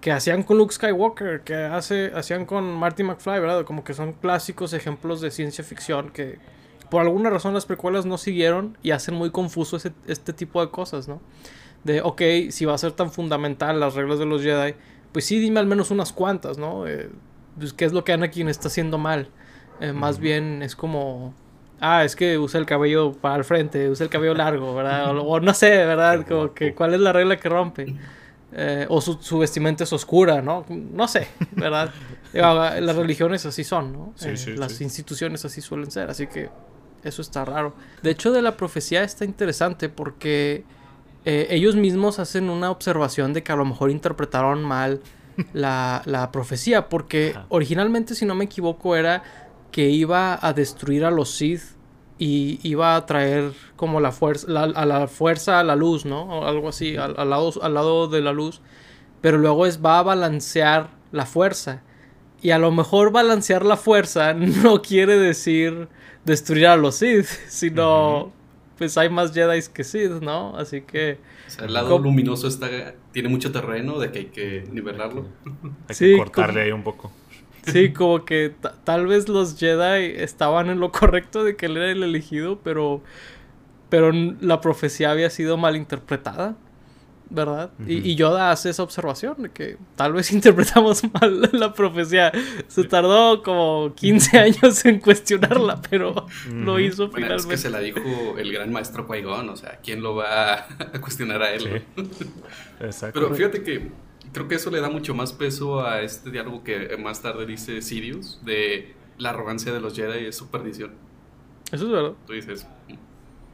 que 0.00 0.12
hacían 0.12 0.42
con 0.42 0.58
Luke 0.58 0.74
Skywalker, 0.74 1.42
que 1.42 1.54
hace, 1.54 2.12
hacían 2.14 2.44
con 2.44 2.74
Marty 2.74 3.04
McFly, 3.04 3.40
¿verdad? 3.40 3.64
Como 3.64 3.84
que 3.84 3.94
son 3.94 4.12
clásicos 4.14 4.72
ejemplos 4.72 5.20
de 5.20 5.30
ciencia 5.30 5.62
ficción 5.64 6.10
que 6.10 6.38
por 6.90 7.00
alguna 7.00 7.30
razón 7.30 7.54
las 7.54 7.64
precuelas 7.64 8.04
no 8.04 8.18
siguieron 8.18 8.76
y 8.82 8.90
hacen 8.90 9.14
muy 9.14 9.30
confuso 9.30 9.78
este 10.06 10.32
tipo 10.32 10.60
de 10.60 10.70
cosas, 10.70 11.08
¿no? 11.08 11.20
De, 11.84 12.02
ok, 12.02 12.20
si 12.50 12.64
va 12.64 12.74
a 12.74 12.78
ser 12.78 12.92
tan 12.92 13.10
fundamental 13.10 13.80
las 13.80 13.94
reglas 13.94 14.18
de 14.18 14.26
los 14.26 14.42
Jedi, 14.42 14.74
pues 15.12 15.24
sí, 15.24 15.38
dime 15.38 15.60
al 15.60 15.66
menos 15.66 15.90
unas 15.90 16.12
cuantas, 16.12 16.58
¿no? 16.58 16.86
Eh, 16.86 17.08
pues, 17.58 17.72
¿Qué 17.72 17.84
es 17.84 17.92
lo 17.92 18.04
que 18.04 18.12
Anakin 18.12 18.48
está 18.48 18.68
haciendo 18.68 18.98
mal? 18.98 19.28
Eh, 19.80 19.92
más 19.92 20.18
bien 20.18 20.62
es 20.62 20.76
como 20.76 21.34
ah, 21.82 22.04
es 22.04 22.16
que 22.16 22.38
usa 22.38 22.60
el 22.60 22.66
cabello 22.66 23.12
para 23.12 23.36
el 23.36 23.44
frente, 23.44 23.90
usa 23.90 24.04
el 24.04 24.10
cabello 24.10 24.34
largo, 24.34 24.74
¿verdad? 24.74 25.18
O, 25.18 25.40
no 25.40 25.52
sé, 25.52 25.70
¿verdad? 25.84 26.24
Como 26.26 26.54
que 26.54 26.74
cuál 26.74 26.94
es 26.94 27.00
la 27.00 27.12
regla 27.12 27.38
que 27.38 27.48
rompe. 27.48 27.94
Eh, 28.54 28.86
o 28.88 29.00
su, 29.00 29.38
vestimenta 29.38 29.84
es 29.84 29.92
oscura, 29.92 30.40
¿no? 30.42 30.64
No 30.68 31.08
sé, 31.08 31.26
¿verdad? 31.52 31.92
las 32.32 32.96
religiones 32.96 33.44
así 33.46 33.64
son, 33.64 33.92
¿no? 33.92 34.14
Eh, 34.22 34.36
las 34.56 34.80
instituciones 34.80 35.44
así 35.44 35.60
suelen 35.60 35.90
ser, 35.90 36.08
así 36.08 36.28
que 36.28 36.50
eso 37.02 37.20
está 37.20 37.44
raro. 37.44 37.74
De 38.02 38.10
hecho, 38.10 38.30
de 38.30 38.42
la 38.42 38.56
profecía 38.56 39.02
está 39.02 39.24
interesante 39.24 39.88
porque 39.88 40.64
eh, 41.24 41.48
ellos 41.50 41.74
mismos 41.74 42.20
hacen 42.20 42.48
una 42.48 42.70
observación 42.70 43.32
de 43.32 43.42
que 43.42 43.52
a 43.52 43.56
lo 43.56 43.64
mejor 43.64 43.90
interpretaron 43.90 44.62
mal 44.62 45.00
la, 45.52 46.02
la 46.04 46.30
profecía, 46.30 46.88
porque 46.88 47.34
originalmente, 47.48 48.14
si 48.14 48.24
no 48.24 48.34
me 48.34 48.44
equivoco, 48.44 48.94
era 48.94 49.22
que 49.72 49.88
iba 49.88 50.38
a 50.40 50.52
destruir 50.52 51.04
a 51.04 51.10
los 51.10 51.30
Sith 51.30 51.62
y 52.18 52.60
iba 52.62 52.94
a 52.94 53.04
traer 53.06 53.52
como 53.74 53.98
la 53.98 54.12
fuerza, 54.12 54.46
a 54.46 54.86
la 54.86 55.08
fuerza 55.08 55.58
a 55.58 55.64
la 55.64 55.74
luz, 55.74 56.04
¿no? 56.04 56.22
O 56.22 56.46
algo 56.46 56.68
así, 56.68 56.96
al, 56.96 57.14
lado, 57.28 57.52
al 57.60 57.74
lado 57.74 58.06
de 58.06 58.20
la 58.20 58.32
luz. 58.32 58.60
Pero 59.20 59.38
luego 59.38 59.66
es, 59.66 59.84
va 59.84 59.98
a 59.98 60.02
balancear 60.02 60.90
la 61.10 61.26
fuerza. 61.26 61.82
Y 62.40 62.50
a 62.50 62.58
lo 62.58 62.70
mejor 62.70 63.10
balancear 63.10 63.64
la 63.64 63.76
fuerza 63.76 64.34
no 64.34 64.82
quiere 64.82 65.18
decir 65.18 65.88
destruir 66.24 66.66
a 66.66 66.76
los 66.76 66.96
Sith, 66.96 67.26
sino 67.48 68.32
pues 68.78 68.96
hay 68.98 69.08
más 69.08 69.32
Jedi 69.32 69.60
que 69.72 69.82
Sith, 69.82 70.20
¿no? 70.22 70.56
Así 70.56 70.82
que... 70.82 71.18
O 71.48 71.50
sea, 71.50 71.64
el 71.64 71.72
lado 71.72 71.98
luminoso 71.98 72.46
está, 72.46 72.68
tiene 73.12 73.28
mucho 73.28 73.52
terreno 73.52 73.98
de 73.98 74.12
que 74.12 74.18
hay 74.18 74.24
que 74.26 74.64
nivelarlo. 74.70 75.26
hay 75.88 75.96
que 75.96 76.18
cortarle 76.18 76.62
ahí 76.62 76.72
un 76.72 76.82
poco. 76.82 77.10
Sí, 77.66 77.92
como 77.92 78.24
que 78.24 78.52
tal 78.84 79.06
vez 79.06 79.28
los 79.28 79.58
Jedi 79.58 80.14
estaban 80.16 80.68
en 80.68 80.80
lo 80.80 80.90
correcto 80.90 81.44
de 81.44 81.56
que 81.56 81.66
él 81.66 81.76
era 81.76 81.90
el 81.90 82.02
elegido, 82.02 82.58
pero, 82.62 83.02
pero 83.88 84.10
la 84.12 84.60
profecía 84.60 85.10
había 85.10 85.30
sido 85.30 85.56
mal 85.56 85.76
interpretada, 85.76 86.56
¿verdad? 87.30 87.70
y, 87.86 88.14
Yoda 88.14 88.50
hace 88.50 88.70
esa 88.70 88.82
observación 88.82 89.36
de 89.38 89.50
que 89.50 89.76
tal 89.96 90.12
vez 90.12 90.32
interpretamos 90.32 91.02
mal 91.14 91.50
la 91.52 91.72
profecía. 91.72 92.32
Se 92.68 92.84
tardó 92.84 93.42
como 93.42 93.94
15 93.94 94.38
años 94.38 94.84
en 94.84 95.00
cuestionarla, 95.00 95.80
pero 95.88 96.26
lo 96.52 96.78
hizo 96.78 97.08
finalmente. 97.10 97.42
Es 97.42 97.46
que 97.46 97.56
se 97.56 97.70
la 97.70 97.78
dijo 97.78 98.00
el 98.38 98.52
gran 98.52 98.72
maestro 98.72 99.06
qui 99.08 99.24
o 99.24 99.56
sea, 99.56 99.78
¿quién 99.82 100.02
lo 100.02 100.16
va 100.16 100.54
a 100.54 100.66
cuestionar 101.00 101.42
a 101.42 101.52
él? 101.52 101.82
Exacto. 102.80 103.20
Pero 103.20 103.34
fíjate 103.34 103.62
que 103.62 103.90
creo 104.32 104.48
que 104.48 104.54
eso 104.56 104.70
le 104.70 104.80
da 104.80 104.88
mucho 104.90 105.14
más 105.14 105.32
peso 105.32 105.86
a 105.86 106.00
este 106.02 106.30
diálogo 106.30 106.62
que 106.64 106.96
más 106.98 107.22
tarde 107.22 107.46
dice 107.46 107.82
Sirius, 107.82 108.40
de 108.44 108.94
la 109.18 109.30
arrogancia 109.30 109.72
de 109.72 109.80
los 109.80 109.94
Jedi 109.94 110.26
es 110.26 110.36
su 110.36 110.48
perdición. 110.50 110.92
Eso 111.70 111.84
es 111.86 111.90
verdad. 111.90 112.12
Tú 112.26 112.32
dices, 112.32 112.66
"Mm, 112.88 112.94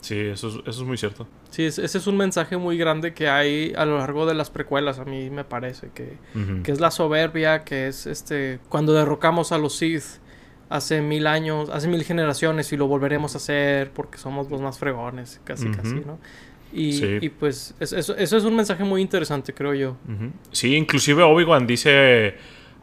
Sí, 0.00 0.14
eso 0.16 0.46
es, 0.48 0.54
eso 0.64 0.82
es 0.82 0.86
muy 0.86 0.96
cierto. 0.96 1.26
Sí, 1.50 1.64
es- 1.64 1.78
ese 1.80 1.98
es 1.98 2.06
un 2.06 2.16
mensaje 2.16 2.56
muy 2.56 2.78
grande 2.78 3.14
que 3.14 3.28
hay 3.28 3.72
a 3.76 3.84
lo 3.84 3.98
largo 3.98 4.26
de 4.26 4.34
las 4.34 4.48
precuelas, 4.48 5.00
a 5.00 5.04
mí 5.04 5.28
me 5.28 5.42
parece, 5.42 5.90
que, 5.92 6.16
que 6.62 6.70
es 6.70 6.78
la 6.80 6.92
soberbia, 6.92 7.64
que 7.64 7.88
es 7.88 8.06
este 8.06 8.60
cuando 8.68 8.92
derrocamos 8.92 9.50
a 9.50 9.58
los 9.58 9.74
Sith 9.76 10.04
hace 10.68 11.00
mil 11.02 11.26
años, 11.26 11.68
hace 11.70 11.88
mil 11.88 12.04
generaciones 12.04 12.72
y 12.72 12.76
lo 12.76 12.86
volveremos 12.86 13.34
a 13.34 13.38
hacer 13.38 13.90
porque 13.90 14.18
somos 14.18 14.48
los 14.50 14.60
más 14.60 14.78
fregones, 14.78 15.40
casi 15.42 15.68
casi, 15.72 15.96
¿no? 16.06 16.20
Y, 16.72 16.92
Sí. 16.92 17.18
y 17.22 17.28
pues 17.30 17.74
es- 17.80 17.92
eso, 17.92 18.14
eso 18.16 18.36
es 18.36 18.44
un 18.44 18.54
mensaje 18.54 18.84
muy 18.84 19.00
interesante, 19.00 19.54
creo 19.54 19.74
yo. 19.74 19.96
Sí, 20.52 20.74
inclusive 20.76 21.22
Obi-Wan 21.22 21.66
dice 21.66 22.34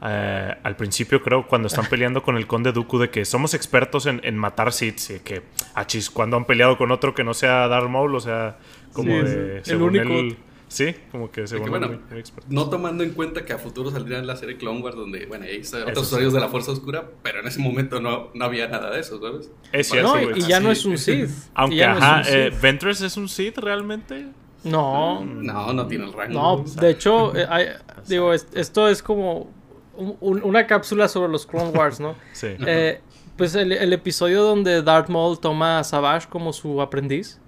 eh, 0.08 0.56
al 0.62 0.76
principio, 0.76 1.22
creo, 1.24 1.48
cuando 1.48 1.68
están 1.68 1.86
peleando 1.86 2.22
con 2.22 2.36
el 2.38 2.46
conde 2.46 2.72
Dooku, 2.74 3.00
de 3.00 3.10
que 3.10 3.24
somos 3.26 3.54
expertos 3.54 4.06
en, 4.06 4.20
en 4.24 4.38
matar 4.38 4.72
Sith, 4.74 5.00
y 5.10 5.20
que, 5.20 5.42
achis, 5.74 6.10
cuando 6.10 6.36
han 6.38 6.46
peleado 6.46 6.78
con 6.78 6.92
otro 6.92 7.14
que 7.16 7.24
no 7.24 7.34
sea 7.34 7.68
Darth 7.68 7.90
Maul, 7.90 8.14
o 8.16 8.20
sea, 8.20 8.58
como 8.92 9.12
Sí, 9.12 9.24
de... 9.24 9.62
sí. 9.64 9.72
El 9.72 9.82
único. 9.82 10.04
él- 10.14 10.38
sí, 10.76 10.96
como 11.12 11.32
que 11.32 11.48
se 11.48 11.58
bueno, 11.58 11.88
muy, 11.88 12.00
muy 12.10 12.20
expertos. 12.20 12.52
No 12.52 12.70
tomando 12.70 13.04
en 13.04 13.12
cuenta 13.12 13.46
que 13.46 13.54
a 13.54 13.58
futuro 13.58 13.92
saldría 13.92 14.22
la 14.22 14.36
serie 14.36 14.58
Clone 14.58 14.82
Wars, 14.82 14.96
donde, 14.96 15.26
bueno, 15.26 15.46
ahí 15.46 15.58
está 15.58 15.80
otros 15.80 16.00
sí. 16.00 16.04
usuarios 16.04 16.34
de 16.34 16.40
la 16.40 16.50
Fuerza 16.50 16.72
Oscura, 16.72 17.10
pero 17.24 17.40
en 17.40 17.48
ese 17.48 17.60
momento 17.60 18.00
no, 18.02 18.30
no 18.34 18.46
había 18.46 18.68
nada 18.68 18.92
de 18.92 19.00
eso, 19.00 19.20
¿sabes? 19.22 19.50
Es 19.72 19.90
cierto, 19.90 20.16
No, 20.16 20.38
y, 20.38 20.42
ya 20.42 20.60
no 20.60 20.72
es 20.72 20.86
un 20.86 20.98
Sith. 20.98 21.30
Aunque, 21.56 21.78
no 21.86 21.94
ajá, 21.94 22.16
un 22.18 22.22
eh, 22.36 22.50
Sith. 22.52 22.62
¿Ventress 22.62 23.02
es 23.02 23.18
un 23.18 23.30
Sith 23.30 23.58
realmente? 23.58 24.28
no, 24.64 25.24
No, 25.24 25.74
no 25.74 25.88
tiene 25.88 26.06
el 26.06 26.14
rango. 26.14 26.34
no, 26.34 26.82
de 26.82 26.90
hecho, 26.90 27.36
eh, 27.36 27.46
hay- 27.50 27.68
digo, 28.08 28.34
es- 28.34 28.48
esto 28.54 28.88
es 28.88 29.02
como 29.04 29.52
un- 29.96 30.18
un- 30.20 30.44
una 30.44 30.66
cápsula 30.68 31.08
sobre 31.08 31.32
los 31.32 31.46
Clone 31.46 31.70
Wars, 31.70 32.00
¿no? 32.00 32.16
Sí. 32.34 32.48
Eh, 32.66 33.00
pues 33.38 33.54
el, 33.56 33.72
el 33.74 33.94
episodio 33.94 34.44
donde 34.44 34.82
Darth 34.82 35.10
Maul 35.10 35.40
toma 35.40 35.80
a 35.80 35.84
Savage 35.84 36.28
como 36.30 36.52
su 36.54 36.82
aprendiz, 36.82 37.40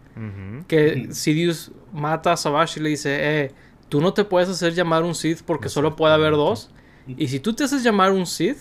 Que 0.67 1.07
Sidious 1.11 1.71
mata 1.93 2.33
a 2.33 2.37
Savage 2.37 2.79
y 2.79 2.83
le 2.83 2.89
dice, 2.89 3.17
eh, 3.45 3.51
tú 3.89 4.01
no 4.01 4.13
te 4.13 4.23
puedes 4.23 4.49
hacer 4.49 4.73
llamar 4.73 5.03
un 5.03 5.15
Sith 5.15 5.41
porque 5.45 5.69
solo 5.69 5.95
puede 5.95 6.13
haber 6.13 6.33
dos. 6.33 6.71
Y 7.07 7.27
si 7.29 7.39
tú 7.39 7.53
te 7.53 7.63
haces 7.63 7.83
llamar 7.83 8.11
un 8.11 8.25
Sith, 8.25 8.57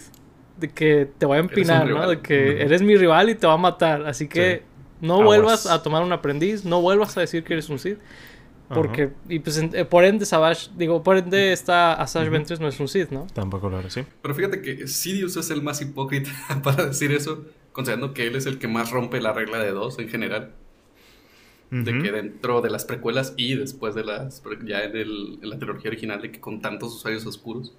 de 0.59 0.69
que 0.71 1.11
te 1.19 1.27
voy 1.27 1.37
a 1.37 1.40
empinar, 1.40 1.87
¿no? 1.88 2.09
De 2.09 2.21
que 2.21 2.62
eres 2.62 2.81
mi 2.83 2.97
rival 2.97 3.29
y 3.31 3.35
te 3.35 3.47
va 3.47 3.55
a 3.55 3.59
matar. 3.59 4.07
Así 4.07 4.29
que 4.29 4.62
no 5.01 5.14
Aguas. 5.14 5.27
vuelvas 5.27 5.66
a 5.66 5.83
tomar 5.83 6.03
un 6.03 6.12
aprendiz, 6.12 6.64
no 6.64 6.81
vuelvas 6.81 7.16
a 7.16 7.21
decir 7.21 7.45
que 7.45 7.53
eres 7.55 7.69
un 7.69 7.79
Sith. 7.79 7.99
Porque, 8.69 9.11
y 9.29 9.38
pues, 9.38 9.59
en- 9.59 9.71
eh, 9.77 9.85
por 9.85 10.05
ende, 10.05 10.27
Savage, 10.27 10.71
digo, 10.77 11.03
por 11.05 11.16
ende, 11.16 11.53
esta 11.53 11.92
Asajj 11.92 12.31
Ventress 12.31 12.59
no 12.59 12.66
es 12.66 12.81
un 12.81 12.88
Sith, 12.88 13.11
¿no? 13.11 13.27
Tampoco 13.33 13.69
lo 13.71 13.79
era 13.79 13.87
así. 13.87 14.03
Pero 14.23 14.35
fíjate 14.35 14.61
que 14.61 14.88
Sidious 14.88 15.37
es 15.37 15.51
el 15.51 15.62
más 15.62 15.81
hipócrita 15.83 16.31
para 16.64 16.87
decir 16.87 17.12
eso, 17.12 17.45
considerando 17.73 18.12
que 18.12 18.27
él 18.27 18.35
es 18.35 18.47
el 18.47 18.59
que 18.59 18.66
más 18.66 18.90
rompe 18.90 19.21
la 19.21 19.33
regla 19.33 19.59
de 19.59 19.71
dos 19.71 19.99
en 20.01 20.09
general. 20.09 20.53
De 21.70 21.98
que 22.00 22.12
dentro 22.12 22.61
de 22.61 22.70
las 22.70 22.85
precuelas 22.85 23.35
y 23.37 23.55
después 23.57 23.94
de 23.94 24.05
las. 24.05 24.42
ya 24.64 24.85
en, 24.85 24.96
el- 24.96 25.38
en 25.42 25.50
la 25.50 25.59
trilogía 25.59 25.90
original, 25.90 26.22
de 26.22 26.31
que 26.31 26.40
con 26.40 26.61
tantos 26.61 26.94
usuarios 26.94 27.26
oscuros. 27.26 27.74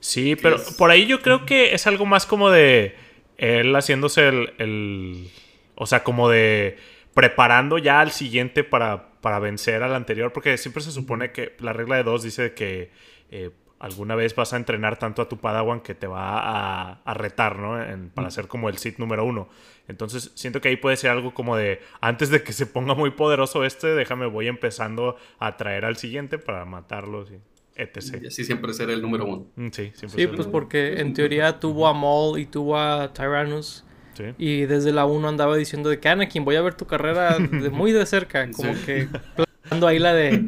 Sí, 0.00 0.36
pero 0.36 0.56
es- 0.56 0.74
por 0.74 0.90
ahí 0.90 1.06
yo 1.06 1.20
creo 1.22 1.46
que 1.46 1.74
es 1.74 1.86
algo 1.86 2.04
más 2.06 2.26
como 2.26 2.50
de 2.50 2.94
él 3.38 3.74
haciéndose 3.74 4.28
el, 4.28 4.52
el- 4.58 5.30
o 5.76 5.86
sea, 5.86 6.04
como 6.04 6.28
de 6.28 6.76
preparando 7.14 7.78
ya 7.78 8.00
al 8.00 8.10
siguiente 8.10 8.64
para, 8.64 9.12
para 9.20 9.38
vencer 9.38 9.82
al 9.82 9.94
anterior, 9.94 10.32
porque 10.32 10.56
siempre 10.58 10.82
se 10.82 10.90
supone 10.92 11.32
que 11.32 11.54
la 11.60 11.72
regla 11.72 11.96
de 11.96 12.02
dos 12.04 12.22
dice 12.22 12.52
que 12.54 12.90
eh, 13.30 13.50
alguna 13.78 14.14
vez 14.14 14.34
vas 14.34 14.52
a 14.52 14.56
entrenar 14.56 14.98
tanto 14.98 15.22
a 15.22 15.28
tu 15.28 15.38
Padawan 15.38 15.80
que 15.80 15.94
te 15.94 16.06
va 16.06 16.38
a, 16.38 17.02
a 17.04 17.14
retar, 17.14 17.58
¿no? 17.58 17.82
En- 17.82 18.10
para 18.10 18.30
ser 18.30 18.46
como 18.48 18.68
el 18.68 18.78
Sith 18.78 18.98
número 18.98 19.24
uno. 19.24 19.48
Entonces 19.88 20.30
siento 20.34 20.60
que 20.60 20.68
ahí 20.68 20.76
puede 20.76 20.96
ser 20.96 21.10
algo 21.10 21.34
como 21.34 21.56
de, 21.56 21.80
antes 22.00 22.30
de 22.30 22.42
que 22.42 22.52
se 22.52 22.66
ponga 22.66 22.94
muy 22.94 23.10
poderoso 23.10 23.64
este, 23.64 23.88
déjame, 23.88 24.26
voy 24.26 24.46
empezando 24.48 25.16
a 25.38 25.56
traer 25.56 25.84
al 25.84 25.96
siguiente 25.96 26.38
para 26.38 26.64
matarlos 26.64 27.30
y 27.32 27.38
etc. 27.74 28.22
Y 28.22 28.26
así 28.28 28.44
siempre 28.44 28.72
ser 28.74 28.90
el 28.90 29.02
número 29.02 29.24
uno. 29.24 29.46
Mm, 29.56 29.68
Sí, 29.72 29.90
siempre 29.94 30.20
Sí, 30.20 30.26
pues 30.28 30.46
porque 30.46 31.00
en 31.00 31.14
teoría 31.14 31.58
tuvo 31.58 31.86
a 31.88 31.94
Maul 31.94 32.38
y 32.38 32.46
tuvo 32.46 32.78
a 32.78 33.12
Tyrannus. 33.12 33.84
sí. 34.14 34.24
Y 34.38 34.66
desde 34.66 34.92
la 34.92 35.04
1 35.06 35.28
andaba 35.28 35.56
diciendo 35.56 35.88
de 35.90 35.98
que 35.98 36.08
Anakin, 36.08 36.44
voy 36.44 36.56
a 36.56 36.62
ver 36.62 36.74
tu 36.74 36.86
carrera 36.86 37.38
de 37.38 37.70
muy 37.70 37.92
de 37.92 38.04
cerca. 38.06 38.48
Como 38.52 38.74
Sí. 38.74 38.84
que 38.86 39.08
planteando 39.36 39.86
ahí 39.86 39.98
la 39.98 40.12
de 40.14 40.44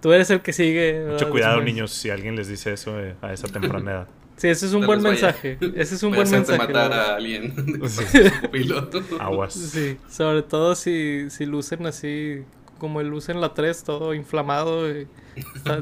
tú 0.00 0.12
eres 0.12 0.30
el 0.30 0.40
que 0.42 0.52
sigue. 0.52 0.92
¿verdad? 1.00 1.12
Mucho 1.14 1.30
cuidado, 1.30 1.60
niños, 1.62 1.90
si 1.90 2.10
alguien 2.10 2.36
les 2.36 2.48
dice 2.48 2.72
eso 2.74 3.00
eh, 3.00 3.16
a 3.22 3.32
esa 3.32 3.48
temprana 3.48 3.90
edad. 3.90 4.08
Sí, 4.38 4.48
ese 4.48 4.66
es 4.66 4.72
un 4.72 4.80
Tal 4.80 4.86
buen 4.86 5.02
vaya- 5.02 5.10
mensaje. 5.12 5.58
Ese 5.76 5.94
es 5.96 6.02
un 6.02 6.10
buen 6.14 6.30
mensaje. 6.30 6.58
matar 6.58 6.92
a 6.92 7.16
alguien 7.16 7.52
Sí. 7.88 8.04
su 8.06 8.50
piloto. 8.50 9.02
Aguas. 9.20 9.52
Sí, 9.52 9.98
sobre 10.08 10.42
todo 10.42 10.74
si, 10.74 11.28
si 11.28 11.44
lucen 11.44 11.84
así, 11.86 12.42
como 12.78 13.00
el 13.00 13.08
lucen 13.08 13.40
la 13.40 13.52
3, 13.52 13.82
todo 13.84 14.14
inflamado. 14.14 14.88
y 14.90 15.06
está- 15.54 15.80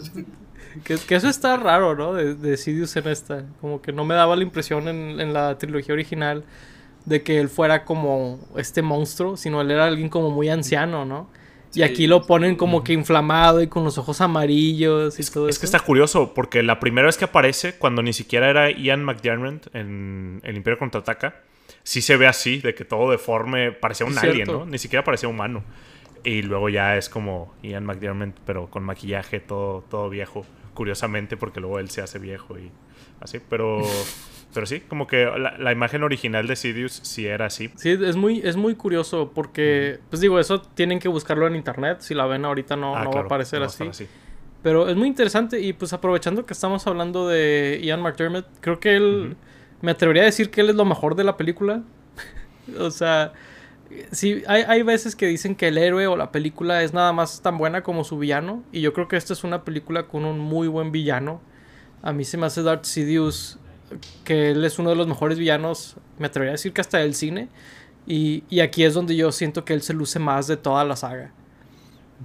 que, 0.84 0.96
que 0.96 1.14
eso 1.14 1.28
está 1.28 1.56
raro, 1.56 1.94
¿no? 1.94 2.12
De, 2.12 2.34
de 2.34 2.56
Sidious 2.56 2.96
en 2.96 3.08
esta. 3.08 3.44
Como 3.60 3.80
que 3.80 3.92
no 3.92 4.04
me 4.04 4.14
daba 4.14 4.36
la 4.36 4.42
impresión 4.42 4.88
en, 4.88 5.20
en 5.20 5.32
la 5.32 5.56
trilogía 5.58 5.94
original 5.94 6.44
de 7.06 7.22
que 7.22 7.38
él 7.40 7.48
fuera 7.48 7.84
como 7.84 8.40
este 8.56 8.82
monstruo, 8.82 9.36
sino 9.36 9.60
él 9.60 9.70
era 9.70 9.86
alguien 9.86 10.08
como 10.08 10.30
muy 10.30 10.48
anciano, 10.48 11.04
¿no? 11.04 11.28
Y 11.74 11.82
aquí 11.82 12.06
lo 12.06 12.24
ponen 12.26 12.56
como 12.56 12.82
que 12.82 12.92
inflamado 12.94 13.60
y 13.60 13.66
con 13.66 13.84
los 13.84 13.98
ojos 13.98 14.20
amarillos 14.22 15.18
y 15.18 15.22
todo 15.30 15.48
Es 15.48 15.56
eso. 15.56 15.60
que 15.60 15.66
está 15.66 15.80
curioso, 15.80 16.32
porque 16.32 16.62
la 16.62 16.80
primera 16.80 17.06
vez 17.06 17.18
que 17.18 17.26
aparece, 17.26 17.76
cuando 17.76 18.02
ni 18.02 18.12
siquiera 18.14 18.48
era 18.48 18.70
Ian 18.70 19.04
McDiarmid 19.04 19.58
en 19.74 20.40
El 20.42 20.56
Imperio 20.56 20.78
Contraataca, 20.78 21.42
sí 21.82 22.00
se 22.00 22.16
ve 22.16 22.26
así, 22.26 22.58
de 22.60 22.74
que 22.74 22.84
todo 22.84 23.10
deforme, 23.10 23.72
parecía 23.72 24.06
un 24.06 24.12
Es 24.12 24.18
alien, 24.18 24.34
cierto. 24.46 24.60
¿no? 24.60 24.66
Ni 24.66 24.78
siquiera 24.78 25.04
parecía 25.04 25.28
humano. 25.28 25.64
Y 26.24 26.42
luego 26.42 26.68
ya 26.70 26.96
es 26.96 27.08
como 27.08 27.54
Ian 27.62 27.84
McDiarmid, 27.84 28.30
pero 28.46 28.68
con 28.68 28.82
maquillaje, 28.82 29.38
todo, 29.40 29.82
todo 29.90 30.08
viejo, 30.08 30.44
curiosamente, 30.74 31.36
porque 31.36 31.60
luego 31.60 31.78
él 31.78 31.90
se 31.90 32.00
hace 32.00 32.18
viejo 32.18 32.58
y 32.58 32.70
así. 33.20 33.38
Pero, 33.48 33.82
pero 34.56 34.64
sí, 34.64 34.80
como 34.80 35.06
que 35.06 35.26
la, 35.26 35.58
la 35.58 35.70
imagen 35.70 36.02
original 36.02 36.46
de 36.46 36.56
Sidious 36.56 37.00
sí 37.02 37.26
era 37.26 37.44
así. 37.44 37.70
Sí, 37.76 37.90
es 37.90 38.16
muy, 38.16 38.40
es 38.42 38.56
muy 38.56 38.74
curioso 38.74 39.30
porque, 39.34 40.00
pues 40.08 40.22
digo, 40.22 40.40
eso 40.40 40.62
tienen 40.62 40.98
que 40.98 41.08
buscarlo 41.08 41.46
en 41.46 41.56
internet. 41.56 41.98
Si 42.00 42.14
la 42.14 42.24
ven 42.24 42.46
ahorita 42.46 42.74
no, 42.74 42.96
Ah, 42.96 43.04
no 43.04 43.10
va 43.10 43.20
a 43.20 43.24
aparecer 43.24 43.60
no 43.60 43.66
así. 43.66 44.06
Pero 44.62 44.88
es 44.88 44.96
muy 44.96 45.08
interesante 45.08 45.60
y 45.60 45.74
pues 45.74 45.92
aprovechando 45.92 46.46
que 46.46 46.54
estamos 46.54 46.86
hablando 46.86 47.28
de 47.28 47.82
Ian 47.84 48.00
McDermott, 48.00 48.46
creo 48.60 48.80
que 48.80 48.96
él, 48.96 49.36
me 49.82 49.90
atrevería 49.90 50.22
a 50.22 50.24
decir 50.24 50.48
que 50.48 50.62
él 50.62 50.70
es 50.70 50.74
lo 50.74 50.86
mejor 50.86 51.16
de 51.16 51.24
la 51.24 51.36
película. 51.36 51.82
o 52.78 52.90
sea, 52.90 53.34
sí, 54.10 54.42
hay, 54.48 54.62
hay 54.62 54.82
veces 54.82 55.14
que 55.16 55.26
dicen 55.26 55.54
que 55.54 55.68
el 55.68 55.76
héroe 55.76 56.06
o 56.06 56.16
la 56.16 56.32
película 56.32 56.82
es 56.82 56.94
nada 56.94 57.12
más 57.12 57.42
tan 57.42 57.58
buena 57.58 57.82
como 57.82 58.04
su 58.04 58.16
villano 58.16 58.62
y 58.72 58.80
yo 58.80 58.94
creo 58.94 59.06
que 59.06 59.18
esta 59.18 59.34
es 59.34 59.44
una 59.44 59.64
película 59.64 60.04
con 60.04 60.24
un 60.24 60.38
muy 60.38 60.66
buen 60.66 60.92
villano. 60.92 61.42
A 62.00 62.14
mí 62.14 62.24
se 62.24 62.38
me 62.38 62.46
hace 62.46 62.62
Darth 62.62 62.84
Sidious 62.84 63.58
que 64.24 64.50
él 64.50 64.64
es 64.64 64.78
uno 64.78 64.90
de 64.90 64.96
los 64.96 65.06
mejores 65.06 65.38
villanos, 65.38 65.96
me 66.18 66.26
atrevería 66.26 66.52
a 66.52 66.58
decir 66.58 66.72
que 66.72 66.80
hasta 66.80 66.98
del 66.98 67.14
cine. 67.14 67.48
Y, 68.06 68.44
y 68.48 68.60
aquí 68.60 68.84
es 68.84 68.94
donde 68.94 69.16
yo 69.16 69.32
siento 69.32 69.64
que 69.64 69.74
él 69.74 69.82
se 69.82 69.92
luce 69.92 70.18
más 70.18 70.46
de 70.46 70.56
toda 70.56 70.84
la 70.84 70.96
saga. 70.96 71.32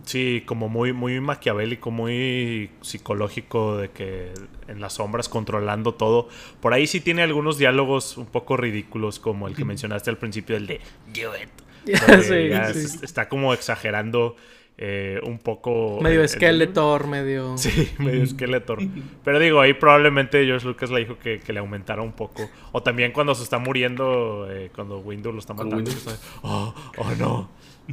Sí, 0.06 0.44
como 0.46 0.70
muy, 0.70 0.94
muy 0.94 1.20
maquiavélico, 1.20 1.92
muy 1.92 2.72
psicológico, 2.82 3.78
de 3.78 3.90
que 3.90 4.32
en 4.68 4.80
las 4.80 4.94
sombras 4.94 5.28
controlando 5.28 5.94
todo. 5.94 6.30
Por 6.62 6.74
ahí 6.74 6.88
sí 6.88 7.02
tiene 7.02 7.24
algunos 7.24 7.58
diálogos 7.58 8.18
un 8.18 8.26
poco 8.26 8.56
ridículos, 8.56 9.20
como 9.20 9.48
el 9.48 9.56
que 9.56 9.66
mencionaste 9.66 10.10
al 10.10 10.18
principio, 10.18 10.56
el 10.56 10.68
de 10.68 10.82
Do 11.14 11.32
it. 11.36 11.50
Sí, 12.22 12.88
sí. 12.88 13.00
Está 13.02 13.28
como 13.28 13.54
exagerando 13.54 14.36
eh, 14.78 15.20
un 15.24 15.38
poco. 15.40 16.00
Medio 16.02 16.22
el- 16.22 16.30
Skeletor, 16.30 17.08
medio... 17.08 17.58
Sí, 17.58 17.92
medio 18.00 18.26
Skeletor. 18.26 18.80
Pero 19.24 19.40
digo, 19.40 19.62
ahí 19.62 19.74
probablemente 19.74 20.44
George 20.46 20.66
Lucas 20.68 20.90
le 20.90 21.00
dijo 21.02 21.18
que, 21.20 21.40
que 21.40 21.54
le 21.54 21.60
aumentara 21.60 22.02
un 22.02 22.14
poco. 22.14 22.50
O 22.72 22.82
también 22.82 23.12
cuando 23.12 23.36
se 23.36 23.44
está 23.44 23.60
muriendo, 23.60 24.48
eh, 24.50 24.72
cuando 24.74 25.00
Windows 25.00 25.34
lo 25.36 25.40
está 25.40 25.54
matando. 25.54 25.90
Está, 25.90 26.12
oh, 26.44 26.74
oh 26.98 27.12
no. 27.20 27.50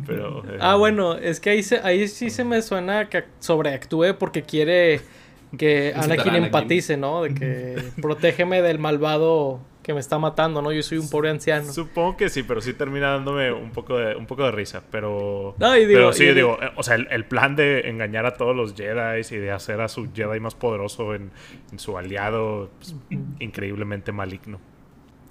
Pero, 0.07 0.45
eh, 0.49 0.59
Ah, 0.61 0.77
bueno, 0.77 1.17
es 1.17 1.41
que 1.41 1.51
ahí, 1.51 1.63
se, 1.63 1.79
ahí 1.81 2.07
sí 2.09 2.31
se 2.31 2.45
me 2.45 2.63
suena 2.63 3.09
que 3.09 3.25
sobreactúe 3.41 4.15
porque 4.19 4.43
quiere 4.43 5.01
que 5.57 5.93
Anakin. 5.97 6.37
empatice, 6.37 6.97
¿no? 6.97 7.23
De 7.23 7.35
que 7.35 7.83
protégeme 8.01 8.63
del 8.63 8.79
malvado 8.79 9.61
que 9.89 9.95
me 9.95 10.01
está 10.01 10.19
matando, 10.19 10.61
¿no? 10.61 10.71
Yo 10.71 10.83
soy 10.83 10.99
un 10.99 11.09
pobre 11.09 11.31
anciano. 11.31 11.73
Supongo 11.73 12.15
que 12.19 12.29
sí, 12.29 12.43
pero 12.43 12.61
sí 12.61 12.75
termina 12.75 13.09
dándome 13.13 13.51
un 13.51 13.71
poco 13.71 13.97
de, 13.97 14.15
un 14.17 14.27
poco 14.27 14.45
de 14.45 14.51
risa. 14.53 14.83
Pero, 14.91 15.55
No, 15.59 15.75
y 15.79 15.87
digo- 15.87 15.99
pero 15.99 16.13
sí, 16.13 16.27
digo, 16.35 16.59
o 16.77 16.83
sea, 16.83 16.97
el, 16.97 17.09
el 17.11 17.25
plan 17.25 17.57
de 17.57 17.89
engañar 17.89 18.27
a 18.27 18.35
todos 18.35 18.55
los 18.55 18.75
Jedi 18.75 19.23
y 19.31 19.37
de 19.39 19.51
hacer 19.51 19.81
a 19.81 19.89
su 19.89 20.13
Jedi 20.13 20.41
más 20.41 20.55
poderoso 20.55 21.15
en, 21.15 21.31
en 21.73 21.79
su 21.79 21.97
aliado, 21.97 22.69
pues, 22.79 22.95
increíblemente 23.41 24.13
maligno. 24.13 24.61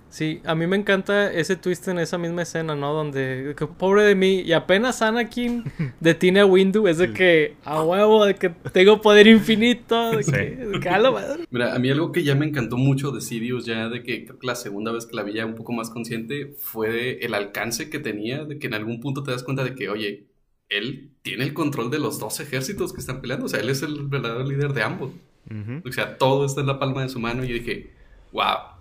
Sí, 0.09 0.41
a 0.45 0.55
mí 0.55 0.67
me 0.67 0.77
encanta 0.77 1.31
ese 1.31 1.55
twist 1.55 1.87
en 1.87 1.99
esa 1.99 2.17
misma 2.17 2.43
escena, 2.43 2.75
¿no? 2.75 2.93
Donde, 2.93 3.53
que, 3.57 3.67
pobre 3.67 4.03
de 4.03 4.15
mí, 4.15 4.41
y 4.41 4.53
apenas 4.53 5.01
Anakin 5.01 5.63
detiene 5.99 6.39
a 6.39 6.45
Windu, 6.45 6.87
es 6.87 6.97
de 6.97 7.13
que, 7.13 7.55
a 7.65 7.83
huevo, 7.83 8.25
de 8.25 8.35
que 8.35 8.49
tengo 8.49 9.01
poder 9.01 9.27
infinito, 9.27 10.11
de 10.11 10.23
que, 10.23 10.55
de 10.65 10.79
que, 10.79 10.89
a 10.89 10.97
la 10.97 11.11
madre. 11.11 11.45
Mira, 11.49 11.75
a 11.75 11.79
mí 11.79 11.89
algo 11.89 12.11
que 12.11 12.23
ya 12.23 12.35
me 12.35 12.45
encantó 12.45 12.77
mucho 12.77 13.11
de 13.11 13.21
Sidious, 13.21 13.65
ya 13.65 13.89
de 13.89 14.03
que 14.03 14.25
creo 14.25 14.39
que 14.39 14.47
la 14.47 14.55
segunda 14.55 14.91
vez 14.91 15.05
que 15.05 15.15
la 15.15 15.23
vi 15.23 15.33
ya 15.33 15.45
un 15.45 15.55
poco 15.55 15.73
más 15.73 15.89
consciente, 15.89 16.55
fue 16.57 17.19
el 17.23 17.33
alcance 17.33 17.89
que 17.89 17.99
tenía, 17.99 18.45
de 18.45 18.59
que 18.59 18.67
en 18.67 18.73
algún 18.73 19.01
punto 19.01 19.23
te 19.23 19.31
das 19.31 19.43
cuenta 19.43 19.63
de 19.63 19.75
que, 19.75 19.89
oye, 19.89 20.27
él 20.69 21.11
tiene 21.21 21.43
el 21.43 21.53
control 21.53 21.91
de 21.91 21.99
los 21.99 22.19
dos 22.19 22.39
ejércitos 22.39 22.93
que 22.93 22.99
están 22.99 23.21
peleando, 23.21 23.45
o 23.45 23.49
sea, 23.49 23.59
él 23.59 23.69
es 23.69 23.81
el 23.83 24.07
verdadero 24.07 24.43
líder 24.45 24.73
de 24.73 24.83
ambos. 24.83 25.11
O 25.85 25.91
sea, 25.93 26.17
todo 26.17 26.45
está 26.45 26.59
en 26.59 26.67
la 26.67 26.77
palma 26.77 27.03
de 27.03 27.09
su 27.09 27.19
mano 27.19 27.45
y 27.45 27.47
yo 27.47 27.53
dije, 27.53 27.91
wow, 28.33 28.76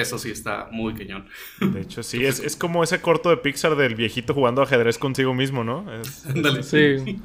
eso 0.00 0.18
sí 0.18 0.30
está 0.30 0.68
muy 0.70 0.94
cañón. 0.94 1.26
De 1.60 1.80
hecho, 1.80 2.02
sí, 2.02 2.24
es, 2.26 2.40
es, 2.40 2.56
como 2.56 2.82
ese 2.82 3.00
corto 3.00 3.30
de 3.30 3.36
Pixar 3.36 3.76
del 3.76 3.94
viejito 3.94 4.34
jugando 4.34 4.62
ajedrez 4.62 4.98
consigo 4.98 5.34
mismo, 5.34 5.64
¿no? 5.64 5.92
Es, 5.92 6.24
sí. 6.62 6.98
sí 6.98 7.20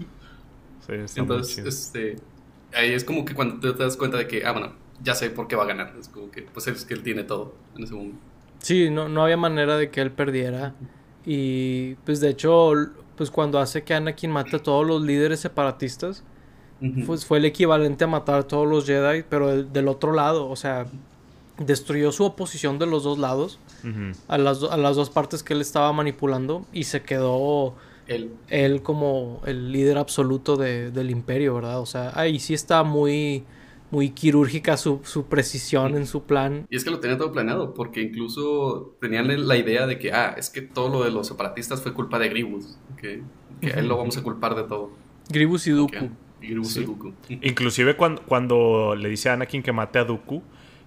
Entonces, 1.15 1.65
este, 1.65 2.15
ahí 2.73 2.93
es 2.93 3.03
como 3.03 3.25
que 3.25 3.33
cuando 3.33 3.73
te, 3.73 3.83
das 3.83 3.97
cuenta 3.97 4.17
de 4.17 4.27
que, 4.27 4.45
ah, 4.45 4.51
bueno, 4.51 4.73
ya 5.03 5.15
sé 5.15 5.29
por 5.29 5.47
qué 5.47 5.55
va 5.55 5.63
a 5.63 5.67
ganar. 5.67 5.93
Es 5.99 6.09
como 6.09 6.31
que, 6.31 6.43
pues 6.43 6.67
es 6.67 6.85
que 6.85 6.93
él 6.93 7.03
tiene 7.03 7.23
todo 7.23 7.55
en 7.75 7.83
ese 7.83 7.93
momento. 7.93 8.19
Sí, 8.59 8.89
no, 8.89 9.09
no 9.09 9.23
había 9.23 9.37
manera 9.37 9.77
de 9.77 9.89
que 9.89 10.01
él 10.01 10.11
perdiera. 10.11 10.73
Y 11.25 11.95
pues 12.05 12.19
de 12.19 12.29
hecho, 12.29 12.73
pues 13.15 13.31
cuando 13.31 13.59
hace 13.59 13.83
que 13.83 13.93
Anakin 13.93 14.31
mate 14.31 14.57
a 14.57 14.59
todos 14.59 14.85
los 14.85 15.01
líderes 15.01 15.39
separatistas, 15.39 16.23
pues 17.05 17.25
fue 17.25 17.39
el 17.39 17.45
equivalente 17.45 18.03
a 18.03 18.07
matar 18.07 18.41
a 18.41 18.43
todos 18.43 18.67
los 18.67 18.85
Jedi, 18.85 19.23
pero 19.27 19.63
del, 19.63 19.87
otro 19.87 20.13
lado, 20.13 20.47
o 20.47 20.55
sea, 20.55 20.85
destruyó 21.57 22.11
su 22.11 22.25
oposición 22.25 22.79
de 22.79 22.85
los 22.85 23.03
dos 23.03 23.17
lados, 23.17 23.59
a, 24.27 24.37
las, 24.37 24.63
a 24.63 24.77
las 24.77 24.95
dos 24.95 25.09
partes 25.09 25.43
que 25.43 25.53
él 25.53 25.61
estaba 25.61 25.91
manipulando, 25.93 26.65
y 26.73 26.85
se 26.85 27.03
quedó 27.03 27.75
él, 28.07 28.31
él 28.49 28.81
como 28.81 29.41
el 29.45 29.71
líder 29.71 29.97
absoluto 29.97 30.57
de, 30.57 30.91
del 30.91 31.09
imperio, 31.09 31.55
¿verdad? 31.55 31.79
O 31.79 31.85
sea, 31.85 32.11
ahí 32.15 32.39
sí 32.39 32.53
está 32.53 32.83
muy 32.83 33.43
muy 33.91 34.09
quirúrgica 34.09 34.77
su, 34.77 34.99
su, 35.03 35.25
precisión 35.27 35.95
en 35.95 36.05
su 36.07 36.23
plan. 36.23 36.65
Y 36.69 36.75
es 36.75 36.83
que 36.83 36.89
lo 36.89 36.99
tenía 36.99 37.17
todo 37.17 37.31
planeado, 37.31 37.73
porque 37.73 38.01
incluso 38.01 38.95
tenían 38.99 39.47
la 39.47 39.55
idea 39.55 39.85
de 39.85 39.99
que, 39.99 40.11
ah, 40.11 40.35
es 40.37 40.49
que 40.49 40.61
todo 40.61 40.89
lo 40.89 41.03
de 41.03 41.11
los 41.11 41.27
separatistas 41.27 41.81
fue 41.81 41.93
culpa 41.93 42.19
de 42.19 42.29
Gribus, 42.29 42.77
que, 42.99 43.21
que 43.61 43.67
a 43.67 43.79
él 43.79 43.87
lo 43.87 43.95
vamos 43.97 44.17
a 44.17 44.23
culpar 44.23 44.55
de 44.55 44.63
todo. 44.63 44.91
Gribus 45.29 45.67
y 45.67 45.71
Dooku. 45.71 46.09
Inclusive 47.29 47.95
cuando, 47.95 48.21
cuando 48.23 48.95
le 48.95 49.09
dice 49.09 49.29
a 49.29 49.33
Anakin 49.33 49.63
que 49.63 49.71
mate 49.71 49.99
a 49.99 50.03
Dooku, 50.03 50.41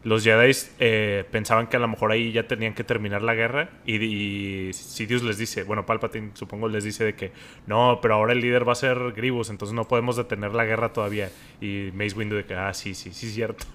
los 0.05 0.23
Jedi 0.23 0.53
eh, 0.79 1.25
pensaban 1.31 1.67
que 1.67 1.77
a 1.77 1.81
lo 1.81 1.89
mejor 1.89 2.13
ahí 2.13 2.31
ya 2.31 2.47
tenían 2.47 2.75
que 2.75 2.85
terminar 2.85 3.23
la 3.23 3.35
guerra 3.35 3.71
y, 3.85 3.97
y 3.97 4.73
Sidious 4.73 5.23
les 5.25 5.39
dice, 5.39 5.65
bueno, 5.65 5.87
Palpatine 5.87 6.31
supongo 6.35 6.69
les 6.69 6.85
dice 6.85 7.05
de 7.05 7.15
que 7.15 7.33
no, 7.67 7.99
pero 8.01 8.15
ahora 8.15 8.33
el 8.33 8.41
líder 8.41 8.67
va 8.67 8.73
a 8.73 8.77
ser 8.77 9.13
Grievous, 9.13 9.51
entonces 9.51 9.75
no 9.75 9.89
podemos 9.89 10.17
detener 10.17 10.55
la 10.55 10.65
guerra 10.65 10.93
todavía. 10.93 11.31
Y 11.61 11.91
Mace 11.95 12.15
Windu 12.17 12.37
de 12.37 12.45
que, 12.45 12.55
ah, 12.55 12.73
sí, 12.73 12.95
sí, 12.95 13.11
sí, 13.13 13.27
es 13.27 13.35
cierto. 13.35 13.67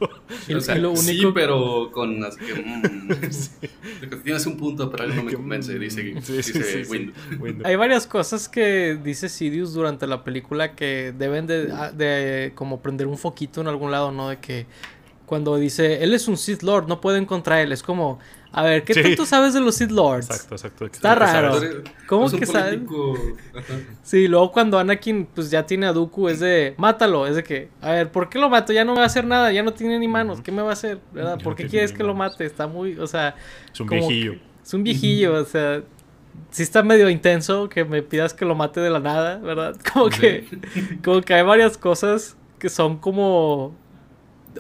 o 0.55 0.62
sea, 0.62 0.75
lo 0.75 0.91
único... 0.91 1.03
Sí, 1.03 1.27
pero 1.33 1.91
con... 1.91 2.23
Así 2.23 2.39
que, 2.39 2.53
mm, 2.53 4.19
Tienes 4.23 4.45
un 4.45 4.57
punto, 4.57 4.89
pero 4.89 5.03
algo 5.03 5.15
no 5.15 5.23
me 5.23 5.33
convence, 5.33 5.77
dice, 5.77 6.03
dice 6.03 6.86
Windu. 6.89 7.13
Hay 7.65 7.75
varias 7.75 8.07
cosas 8.07 8.47
que 8.47 8.97
dice 9.03 9.27
Sidious 9.27 9.73
durante 9.73 10.07
la 10.07 10.23
película 10.23 10.75
que 10.75 11.13
deben 11.17 11.47
de, 11.47 11.67
de 11.93 12.53
como 12.55 12.81
prender 12.81 13.07
un 13.07 13.17
foquito 13.17 13.59
en 13.59 13.67
algún 13.67 13.91
lado, 13.91 14.12
¿no? 14.12 14.29
De 14.29 14.38
que 14.38 14.65
cuando 15.34 15.58
dice, 15.58 16.04
él 16.04 16.13
es 16.13 16.28
un 16.28 16.38
Sith 16.38 16.62
Lord, 16.62 16.88
no 16.88 17.02
pueden 17.02 17.26
contra 17.26 17.60
él. 17.60 17.72
Es 17.72 17.82
como, 17.82 18.19
a 18.52 18.62
ver, 18.62 18.84
¿qué 18.84 18.93
tanto 18.93 19.26
sabes 19.26 19.56
de 19.56 19.62
los 19.62 19.74
Sith 19.74 19.89
Lords? 19.89 20.30
Exacto, 20.30 20.54
exacto. 20.54 20.86
Está 20.86 21.15
raro. 21.15 21.60
¿Cómo 22.06 22.30
que 22.30 22.46
sabes? 22.46 22.80
Sí, 24.04 24.28
luego 24.28 24.52
cuando 24.52 24.78
Anakin 24.78 25.26
pues 25.26 25.50
ya 25.50 25.65
tiene 25.65 25.88
a 25.88 25.91
Dooku 25.91 26.30
es 26.30 26.39
de, 26.39 26.76
mátalo. 26.78 27.26
Es 27.26 27.36
de 27.36 27.43
que, 27.43 27.69
a 27.82 27.93
ver, 27.93 28.12
¿por 28.12 28.30
qué 28.30 28.38
lo 28.38 28.48
mato? 28.48 28.72
Ya 28.74 28.86
no 28.86 28.91
me 28.91 29.00
va 29.00 29.06
a 29.06 29.08
hacer 29.08 29.26
nada, 29.26 29.52
ya 29.52 29.63
no 29.63 29.74
tiene 29.74 29.98
ni 29.98 30.08
manos. 30.08 30.39
¿Qué 30.41 30.52
me 30.52 30.62
va 30.62 30.69
a 30.69 30.74
hacer? 30.74 31.00
¿Verdad? 31.13 31.39
¿Por 31.41 31.56
qué 31.56 31.65
quieres 31.65 31.91
que 31.91 32.04
lo 32.04 32.13
mate? 32.13 32.46
Está 32.46 32.67
muy, 32.67 32.96
o 33.00 33.08
sea... 33.08 33.36
Es 33.74 33.80
un 33.80 33.88
viejillo. 33.88 34.36
es 34.63 34.72
un 34.72 34.84
viejillo, 34.84 35.34
o 35.34 35.46
sea... 35.46 35.82
Sí 36.52 36.62
está 36.62 36.84
medio 36.84 37.10
intenso 37.10 37.69
que 37.69 37.86
me 37.86 38.04
pidas 38.04 38.36
que 38.36 38.46
lo 38.46 38.54
mate 38.54 38.82
de 38.82 38.91
la 38.91 39.00
nada, 39.00 39.38
¿verdad? 39.38 39.76
Como 39.93 40.10
que... 40.10 40.46
Como 41.04 41.22
que 41.22 41.34
hay 41.34 41.41
varias 41.41 41.76
cosas 41.76 42.38
que 42.60 42.69
son 42.69 42.98
como 43.00 43.76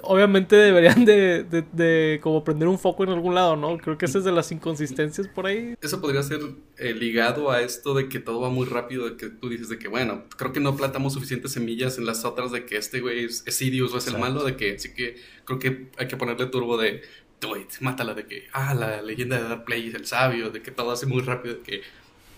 obviamente 0.01 0.55
deberían 0.55 1.05
de, 1.05 1.43
de, 1.71 2.19
como 2.21 2.43
prender 2.43 2.67
un 2.67 2.79
foco 2.79 3.03
en 3.03 3.09
algún 3.09 3.35
lado, 3.35 3.55
¿no? 3.55 3.77
Creo 3.77 3.97
que 3.97 4.05
esa 4.05 4.17
es 4.17 4.23
de 4.23 4.31
las 4.31 4.51
inconsistencias 4.51 5.27
por 5.27 5.45
ahí. 5.45 5.75
Eso 5.81 6.01
podría 6.01 6.23
ser 6.23 6.39
eh, 6.77 6.93
ligado 6.93 7.51
a 7.51 7.61
esto 7.61 7.93
de 7.93 8.09
que 8.09 8.19
todo 8.19 8.41
va 8.41 8.49
muy 8.49 8.65
rápido, 8.65 9.09
de 9.09 9.17
que 9.17 9.29
tú 9.29 9.49
dices 9.49 9.69
de 9.69 9.77
que, 9.77 9.87
bueno, 9.87 10.23
creo 10.37 10.51
que 10.53 10.59
no 10.59 10.75
plantamos 10.75 11.13
suficientes 11.13 11.51
semillas 11.51 11.97
en 11.97 12.05
las 12.05 12.25
otras 12.25 12.51
de 12.51 12.65
que 12.65 12.77
este 12.77 13.01
güey 13.01 13.25
es, 13.25 13.43
es 13.45 13.61
o 13.61 13.97
es 13.97 14.07
el 14.07 14.17
malo, 14.17 14.43
de 14.43 14.55
que 14.55 14.75
así 14.75 14.93
que 14.93 15.15
creo 15.45 15.59
que 15.59 15.89
hay 15.97 16.07
que 16.07 16.17
ponerle 16.17 16.47
turbo 16.47 16.77
de, 16.77 17.01
wait, 17.47 17.69
mátala, 17.81 18.13
de 18.13 18.25
que, 18.25 18.47
ah, 18.53 18.73
la 18.73 19.01
leyenda 19.01 19.37
de 19.37 19.43
Dark 19.43 19.65
Play 19.65 19.87
es 19.87 19.95
el 19.95 20.05
sabio, 20.05 20.49
de 20.49 20.61
que 20.61 20.71
todo 20.71 20.91
hace 20.91 21.05
muy 21.05 21.21
rápido, 21.21 21.55
de 21.55 21.61
que 21.61 21.81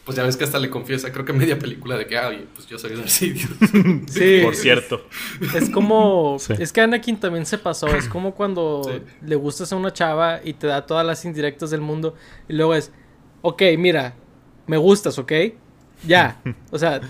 pues 0.06 0.16
ya 0.16 0.24
ves 0.24 0.38
que 0.38 0.44
hasta 0.44 0.60
le 0.60 0.70
confiesa, 0.70 1.12
creo 1.12 1.26
que 1.26 1.34
media 1.34 1.58
película 1.58 1.98
de 1.98 2.06
que, 2.06 2.16
ah, 2.16 2.32
pues 2.54 2.68
yo 2.68 2.78
soy 2.78 2.92
Darth 2.96 3.08
sí. 3.08 3.34
Por 4.44 4.56
cierto. 4.56 5.02
Es 5.56 5.70
como, 5.72 6.38
es 6.60 6.72
que 6.72 6.82
Anakin 6.82 7.20
también 7.20 7.46
se 7.46 7.58
pasó, 7.58 7.88
es 7.88 8.08
como 8.08 8.36
cuando 8.36 8.84
le 9.22 9.36
gustas 9.36 9.74
a 9.74 9.76
una 9.76 9.92
chava 9.92 10.42
y 10.44 10.54
te 10.54 10.68
da 10.68 10.86
todas 10.86 11.06
las 11.06 11.26
indirectas 11.26 11.72
del 11.72 11.82
mundo 11.82 12.14
y 12.48 12.54
luego 12.54 12.76
es, 12.76 12.92
ok, 13.42 13.64
mira, 13.80 14.16
me 14.68 14.78
gustas, 14.78 15.18
¿ok? 15.18 15.32
Ya, 16.06 16.40
o 16.70 16.78
sea, 16.78 17.02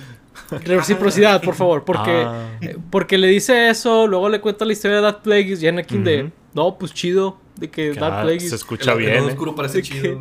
reciprocidad, 0.64 1.42
por 1.42 1.56
favor, 1.56 1.84
porque, 1.84 2.24
ah. 2.26 2.58
eh, 2.62 2.78
porque 2.90 3.18
le 3.18 3.28
dice 3.28 3.70
eso, 3.70 4.08
luego 4.08 4.30
le 4.30 4.40
cuenta 4.40 4.64
la 4.64 4.72
historia 4.72 4.98
de 4.98 5.04
Darth 5.04 5.22
Plagueis 5.22 5.62
y 5.62 5.68
Anakin 5.68 6.04
de, 6.06 6.32
no, 6.54 6.78
pues 6.78 6.94
chido, 6.94 7.42
de 7.56 7.70
que 7.70 7.94
Dark 7.94 8.24
Plagueis... 8.24 8.50
Se 8.50 8.56
escucha 8.56 8.94
bien. 8.96 9.14
El 9.14 9.24
¿eh? 9.24 9.28
oscuro 9.28 9.56
parece 9.56 9.82
chido. 9.82 10.20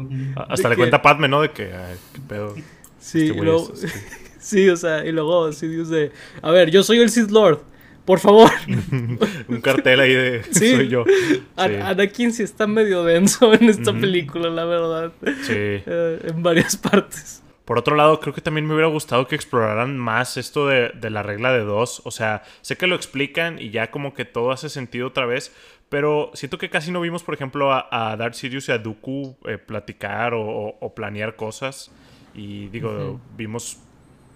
hasta 0.49 0.69
le 0.69 0.77
cuenta 0.77 0.99
a 0.99 1.03
Padme, 1.03 1.29
¿no? 1.29 1.41
De 1.41 1.51
que, 1.51 1.73
ay, 1.73 1.97
qué 2.13 2.21
pedo. 2.21 2.55
Sí, 2.99 3.29
este 3.29 3.43
luego, 3.43 3.73
sí, 4.39 4.69
o 4.69 4.77
sea, 4.77 5.05
y 5.05 5.13
luego 5.13 5.53
sí 5.53 5.69
dice, 5.69 6.13
a 6.41 6.51
ver, 6.51 6.71
yo 6.71 6.83
soy 6.83 7.01
el 7.01 7.11
Sith 7.11 7.31
Lord. 7.31 7.61
Por 8.05 8.19
favor. 8.19 8.51
Un 9.49 9.61
cartel 9.63 10.01
ahí 10.01 10.13
de 10.13 10.43
sí. 10.51 10.75
soy 10.75 10.89
yo. 10.89 11.05
Sí. 11.07 11.43
Anakin 11.57 12.33
sí 12.33 12.43
está 12.43 12.67
medio 12.67 13.03
denso 13.03 13.53
en 13.55 13.71
esta 13.71 13.93
película, 13.93 14.51
la 14.51 14.65
verdad. 14.67 15.13
Sí. 15.43 15.55
Eh, 15.55 16.21
en 16.25 16.43
varias 16.43 16.77
partes. 16.77 17.43
Por 17.65 17.79
otro 17.79 17.97
lado, 17.97 18.21
creo 18.21 18.35
que 18.35 18.43
también 18.43 18.67
me 18.67 18.75
hubiera 18.75 18.89
gustado 18.89 19.27
que 19.27 19.35
exploraran 19.35 19.97
más 19.97 20.37
esto 20.37 20.67
de, 20.67 20.91
de, 20.91 21.09
la 21.09 21.23
regla 21.23 21.51
de 21.55 21.61
dos. 21.61 22.03
O 22.05 22.11
sea, 22.11 22.43
sé 22.61 22.77
que 22.77 22.87
lo 22.87 22.95
explican 22.95 23.59
y 23.59 23.71
ya 23.71 23.91
como 23.91 24.13
que 24.13 24.27
todo 24.27 24.53
hace 24.53 24.69
sentido 24.69 25.07
otra 25.07 25.25
vez, 25.25 25.51
pero 25.89 26.31
siento 26.35 26.59
que 26.59 26.71
casi 26.71 26.91
no 26.91 27.01
vimos, 27.01 27.23
por 27.23 27.35
ejemplo, 27.35 27.73
a, 27.73 27.87
a 27.91 28.17
Darth 28.17 28.35
Sidious 28.35 28.69
y 28.69 28.73
a 28.73 28.79
Dooku 28.79 29.37
eh, 29.47 29.59
platicar 29.59 30.33
o, 30.35 30.93
planear 30.95 31.37
cosas. 31.37 31.91
Y 32.35 32.69
digo, 32.69 33.21
vimos 33.37 33.79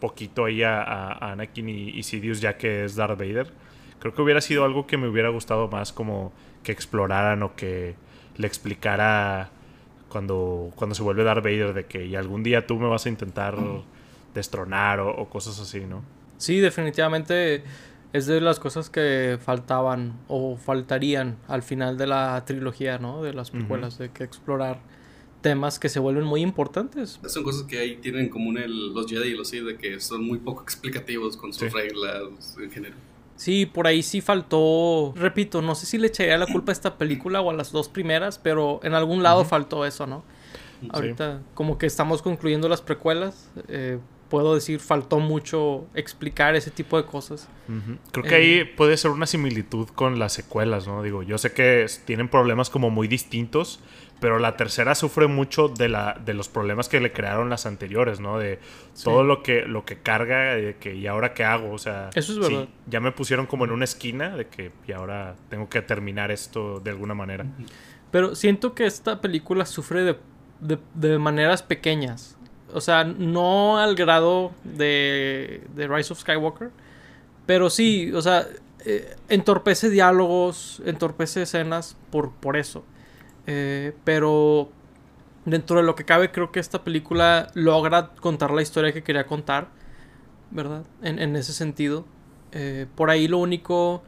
poquito 0.01 0.45
ahí 0.45 0.63
a, 0.63 1.13
Anakin 1.33 1.69
y, 1.69 1.89
y, 1.91 2.03
Sidious 2.03 2.41
ya 2.41 2.57
que 2.57 2.85
es 2.85 2.95
Darth 2.95 3.19
Vader. 3.19 3.51
Creo 3.99 4.15
que 4.15 4.23
hubiera 4.23 4.41
sido 4.41 4.65
algo 4.65 4.87
que 4.87 4.97
me 4.97 5.09
hubiera 5.09 5.31
gustado 5.31 5.69
más 5.69 5.93
como 5.93 6.33
que 6.63 6.71
exploraran 6.71 7.43
o 7.43 7.57
que 7.57 7.97
le 8.37 8.47
explicara 8.47 9.51
cuando, 10.09 10.71
cuando 10.77 10.95
se 10.95 11.03
vuelve 11.03 11.25
Darth 11.25 11.43
Vader 11.43 11.75
de 11.75 11.87
que 11.87 12.07
y 12.07 12.15
algún 12.15 12.43
día 12.43 12.67
tú 12.67 12.79
me 12.79 12.89
vas 12.89 13.07
a 13.07 13.09
intentar 13.09 13.57
destronar 14.35 15.01
o, 15.01 15.11
o 15.11 15.29
cosas 15.29 15.59
así, 15.59 15.81
¿no? 15.81 16.03
Sí, 16.39 16.61
definitivamente 16.61 17.65
es 18.13 18.27
de 18.27 18.41
las 18.41 18.59
cosas 18.59 18.91
que 18.91 19.39
faltaban 19.41 20.15
o 20.29 20.57
faltarían 20.57 21.37
al 21.47 21.63
final 21.63 21.99
de 21.99 22.07
la 22.07 22.45
trilogía, 22.47 22.99
¿no? 22.99 23.23
De 23.23 23.35
las 23.35 23.51
precuelas, 23.51 23.99
de 23.99 24.11
que 24.11 24.25
explorar 24.25 24.81
temas 25.41 25.79
que 25.79 25.89
se 25.89 26.01
vuelven 26.01 26.25
muy 26.25 26.41
importantes. 26.41 27.21
Son 27.27 27.45
cosas 27.45 27.65
que 27.65 27.79
ahí 27.79 27.97
tienen 27.97 28.23
en 28.23 28.29
común 28.29 28.59
el, 28.59 28.93
los 28.93 29.07
Jedi 29.07 29.29
y 29.29 29.35
los 29.35 29.49
Sith, 29.49 29.65
de 29.65 29.77
que 29.77 30.01
son 30.01 30.25
muy 30.25 30.39
poco 30.39 30.63
explicativos 30.63 31.37
con 31.37 31.53
sus 31.53 31.73
reglas 31.73 32.57
en 32.61 32.71
general. 32.71 32.99
Sí, 33.37 33.67
por 33.67 33.87
ahí 33.87 34.03
sí 34.03 34.21
faltó, 34.21 35.13
repito, 35.15 35.63
no 35.63 35.77
sé 35.77 35.87
si 35.87 35.97
le 35.97 36.09
echaría 36.09 36.37
la 36.39 36.47
culpa 36.47 36.73
a 36.73 36.75
esta 36.75 36.99
película 36.99 37.41
o 37.41 37.51
a 37.51 37.53
las 37.53 37.71
dos 37.71 37.89
primeras, 37.89 38.37
pero 38.37 38.81
en 38.83 38.95
algún 38.95 39.23
lado 39.23 39.45
faltó 39.45 39.85
eso, 39.85 40.09
¿no? 40.09 40.25
Ahorita 40.91 41.43
como 41.55 41.79
que 41.79 41.87
estamos 41.87 42.21
concluyendo 42.21 42.69
las 42.69 42.83
precuelas, 42.83 43.51
eh, 43.69 43.99
puedo 44.29 44.55
decir, 44.55 44.81
faltó 44.81 45.19
mucho 45.21 45.87
explicar 45.95 46.55
ese 46.55 46.71
tipo 46.71 46.97
de 46.97 47.05
cosas. 47.05 47.49
Creo 48.13 48.25
que 48.25 48.35
ahí 48.35 48.53
eh, 48.61 48.67
puede 48.67 48.97
ser 48.97 49.11
una 49.11 49.27
similitud 49.27 49.89
con 49.89 50.19
las 50.19 50.33
secuelas, 50.33 50.87
¿no? 50.87 51.03
Digo, 51.03 51.23
yo 51.23 51.39
sé 51.39 51.53
que 51.53 51.87
tienen 52.05 52.29
problemas 52.29 52.71
como 52.71 52.91
muy 52.91 53.09
distintos, 53.09 53.81
pero 54.21 54.39
la 54.39 54.57
tercera 54.57 54.95
sufre 54.95 55.27
mucho 55.27 55.69
de, 55.69 55.89
la, 55.89 56.21
de 56.25 56.35
los 56.35 56.49
problemas 56.49 56.89
que 56.89 57.01
le 57.01 57.13
crearon 57.13 57.51
las 57.51 57.67
anteriores, 57.67 58.21
¿no? 58.21 58.39
De 58.39 58.59
todo 59.05 59.23
lo 59.23 59.43
que, 59.43 59.63
lo 59.63 59.85
que 59.85 59.99
carga, 59.99 60.55
de 60.55 60.77
que, 60.77 60.95
¿y 60.95 61.07
ahora 61.07 61.35
qué 61.35 61.45
hago? 61.45 61.73
O 61.73 61.79
sea, 61.79 62.11
Eso 62.15 62.33
es 62.33 62.39
verdad. 62.39 62.69
ya 62.87 63.01
me 63.01 63.13
pusieron 63.13 63.47
como 63.47 63.65
en 63.65 63.71
una 63.71 63.85
esquina 63.85 64.37
de 64.37 64.47
que, 64.47 64.73
y 64.87 64.93
ahora 64.93 65.37
tengo 65.49 65.69
que 65.69 65.83
terminar 65.83 66.31
esto 66.31 66.81
de 66.81 66.91
alguna 66.91 67.15
manera. 67.15 67.45
Pero 68.11 68.35
siento 68.35 68.75
que 68.75 68.87
esta 68.87 69.21
película 69.21 69.67
sufre 69.67 70.03
de, 70.03 70.17
de, 70.61 70.79
de 70.95 71.19
maneras 71.19 71.63
pequeñas. 71.63 72.38
O 72.73 72.81
sea, 72.81 73.05
no 73.05 73.79
al 73.79 73.95
grado 73.95 74.53
de, 74.65 75.63
de 75.75 75.89
Rise 75.89 76.13
of 76.13 76.21
Skywalker. 76.21 76.71
Pero 77.47 77.71
sí, 77.71 78.13
o 78.13 78.21
sea, 78.21 78.47
eh, 78.85 79.17
entorpece 79.29 79.91
diálogos, 79.91 80.83
entorpece 80.85 81.43
escenas 81.43 81.97
por, 82.11 82.33
por 82.33 82.57
eso. 82.57 82.85
Eh, 83.47 83.95
pero 84.05 84.71
dentro 85.45 85.79
de 85.79 85.83
lo 85.83 85.95
que 85.95 86.05
cabe, 86.05 86.31
creo 86.31 86.53
que 86.53 86.61
esta 86.61 86.85
película 86.85 87.49
logra 87.55 88.11
contar 88.21 88.51
la 88.51 88.63
historia 88.63 88.93
que 88.93 89.03
quería 89.03 89.27
contar, 89.27 89.69
¿verdad? 90.51 90.85
En, 91.03 91.19
en 91.19 91.37
ese 91.37 91.53
sentido. 91.53 92.05
Eh, 92.53 92.87
por 92.95 93.11
ahí 93.11 93.29
lo 93.29 93.39
único 93.39 94.03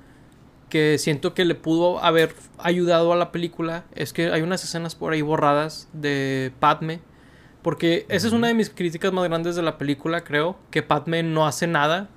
que 0.68 0.98
siento 0.98 1.34
que 1.34 1.44
le 1.44 1.54
pudo 1.54 2.02
haber 2.02 2.34
ayudado 2.58 3.12
a 3.12 3.16
la 3.16 3.32
película 3.32 3.84
es 3.94 4.12
que 4.12 4.30
hay 4.30 4.42
unas 4.42 4.64
escenas 4.64 4.94
por 4.94 5.12
ahí 5.12 5.20
borradas 5.22 5.88
de 5.92 6.52
Padme. 6.60 7.00
Porque 7.62 8.06
esa 8.08 8.26
es 8.26 8.32
una 8.32 8.48
de 8.48 8.54
mis 8.54 8.70
críticas 8.70 9.12
más 9.12 9.24
grandes 9.28 9.54
de 9.56 9.62
la 9.62 9.76
película, 9.78 10.22
creo, 10.24 10.56
que 10.70 10.82
Padme 10.82 11.22
no 11.22 11.46
hace 11.46 11.66
nada. 11.66 12.08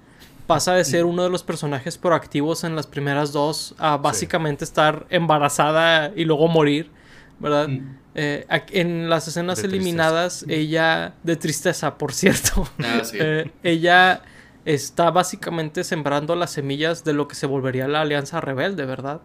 Pasa 0.47 0.73
de 0.73 0.83
ser 0.83 1.05
uno 1.05 1.23
de 1.23 1.29
los 1.29 1.41
personajes 1.43 1.97
proactivos 1.97 2.63
en 2.63 2.75
las 2.75 2.85
primeras 2.87 3.31
dos 3.31 3.75
a 3.77 3.97
básicamente 3.97 4.63
estar 4.65 5.05
embarazada 5.09 6.11
y 6.15 6.25
luego 6.25 6.47
morir, 6.49 6.91
¿verdad? 7.39 7.69
Mm. 7.69 7.97
Eh, 8.15 8.45
en 8.71 9.09
las 9.09 9.27
escenas 9.27 9.57
De 9.57 9.63
tristeza. 9.63 9.81
eliminadas, 9.83 10.45
ella, 10.47 11.13
de 11.23 11.35
tristeza, 11.35 11.97
por 11.97 12.13
cierto, 12.13 12.67
Ah, 12.79 13.01
sí. 13.03 13.17
eh, 13.19 13.51
ella 13.63 14.21
está 14.65 15.11
básicamente 15.11 15.83
sembrando 15.83 16.35
las 16.35 16.51
semillas 16.51 17.03
de 17.03 17.13
lo 17.13 17.27
que 17.27 17.35
se 17.35 17.47
volvería 17.47 17.87
la 17.87 18.01
Alianza 18.01 18.39
Rebelde, 18.41 18.85
¿verdad? 18.85 19.21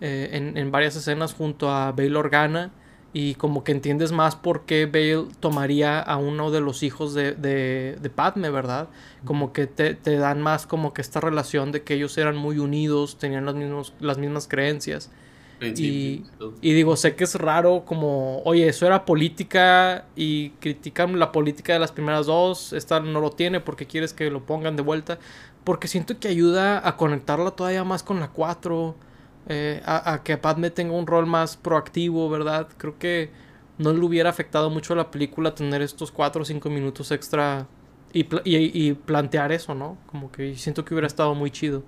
Eh, 0.00 0.30
en, 0.32 0.56
en 0.58 0.70
varias 0.70 0.96
escenas 0.96 1.32
junto 1.32 1.70
a 1.72 1.92
Bail 1.92 2.16
Organa 2.16 2.70
y 3.16 3.34
como 3.36 3.64
que 3.64 3.72
entiendes 3.72 4.12
más 4.12 4.36
por 4.36 4.66
qué 4.66 4.84
Bail 4.84 5.28
tomaría 5.40 6.00
a 6.00 6.18
uno 6.18 6.50
de 6.50 6.60
los 6.60 6.82
hijos 6.82 7.14
de, 7.14 7.32
de, 7.32 7.96
de 7.98 8.10
Padme, 8.10 8.50
¿verdad? 8.50 8.90
Como 9.24 9.54
que 9.54 9.66
te, 9.66 9.94
te 9.94 10.18
dan 10.18 10.42
más 10.42 10.66
como 10.66 10.92
que 10.92 11.00
esta 11.00 11.18
relación 11.18 11.72
de 11.72 11.82
que 11.82 11.94
ellos 11.94 12.18
eran 12.18 12.36
muy 12.36 12.58
unidos, 12.58 13.16
tenían 13.16 13.46
los 13.46 13.54
mismos, 13.54 13.94
las 14.00 14.18
mismas 14.18 14.48
creencias. 14.48 15.10
Y, 15.62 16.24
y 16.60 16.74
digo, 16.74 16.94
sé 16.96 17.16
que 17.16 17.24
es 17.24 17.36
raro 17.36 17.86
como, 17.86 18.42
oye, 18.42 18.68
eso 18.68 18.86
era 18.86 19.06
política 19.06 20.04
y 20.14 20.50
critican 20.60 21.18
la 21.18 21.32
política 21.32 21.72
de 21.72 21.78
las 21.78 21.92
primeras 21.92 22.26
dos, 22.26 22.74
esta 22.74 23.00
no 23.00 23.22
lo 23.22 23.30
tiene 23.30 23.60
porque 23.60 23.86
quieres 23.86 24.12
que 24.12 24.30
lo 24.30 24.44
pongan 24.44 24.76
de 24.76 24.82
vuelta, 24.82 25.18
porque 25.64 25.88
siento 25.88 26.20
que 26.20 26.28
ayuda 26.28 26.86
a 26.86 26.98
conectarla 26.98 27.52
todavía 27.52 27.82
más 27.82 28.02
con 28.02 28.20
la 28.20 28.28
4, 28.28 28.94
eh, 29.48 29.82
a, 29.84 30.14
a 30.14 30.22
que 30.22 30.36
Padme 30.36 30.70
tenga 30.70 30.92
un 30.94 31.06
rol 31.06 31.26
más 31.26 31.56
proactivo, 31.56 32.28
¿verdad? 32.30 32.68
Creo 32.78 32.98
que 32.98 33.30
no 33.78 33.92
le 33.92 34.00
hubiera 34.00 34.30
afectado 34.30 34.70
mucho 34.70 34.94
a 34.94 34.96
la 34.96 35.10
película 35.10 35.54
tener 35.54 35.82
estos 35.82 36.10
4 36.12 36.42
o 36.42 36.44
5 36.44 36.70
minutos 36.70 37.10
extra 37.12 37.68
y, 38.12 38.22
y, 38.44 38.88
y 38.88 38.94
plantear 38.94 39.52
eso, 39.52 39.74
¿no? 39.74 39.98
Como 40.06 40.32
que 40.32 40.54
siento 40.56 40.84
que 40.84 40.94
hubiera 40.94 41.06
estado 41.06 41.34
muy 41.34 41.50
chido. 41.50 41.84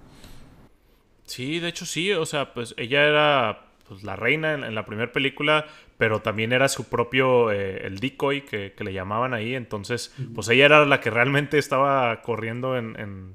Sí, 1.24 1.60
de 1.60 1.68
hecho 1.68 1.84
sí, 1.86 2.12
o 2.12 2.24
sea, 2.26 2.54
pues 2.54 2.74
ella 2.78 3.04
era 3.04 3.66
pues, 3.86 4.02
la 4.02 4.16
reina 4.16 4.54
en, 4.54 4.64
en 4.64 4.74
la 4.74 4.86
primera 4.86 5.12
película, 5.12 5.66
pero 5.98 6.22
también 6.22 6.52
era 6.52 6.68
su 6.68 6.88
propio, 6.88 7.50
eh, 7.52 7.86
el 7.86 7.98
decoy 7.98 8.42
que, 8.42 8.72
que 8.72 8.84
le 8.84 8.92
llamaban 8.94 9.34
ahí, 9.34 9.54
entonces, 9.54 10.14
pues 10.34 10.48
ella 10.48 10.64
era 10.66 10.86
la 10.86 11.00
que 11.00 11.10
realmente 11.10 11.58
estaba 11.58 12.22
corriendo 12.22 12.78
en, 12.78 12.98
en, 12.98 13.34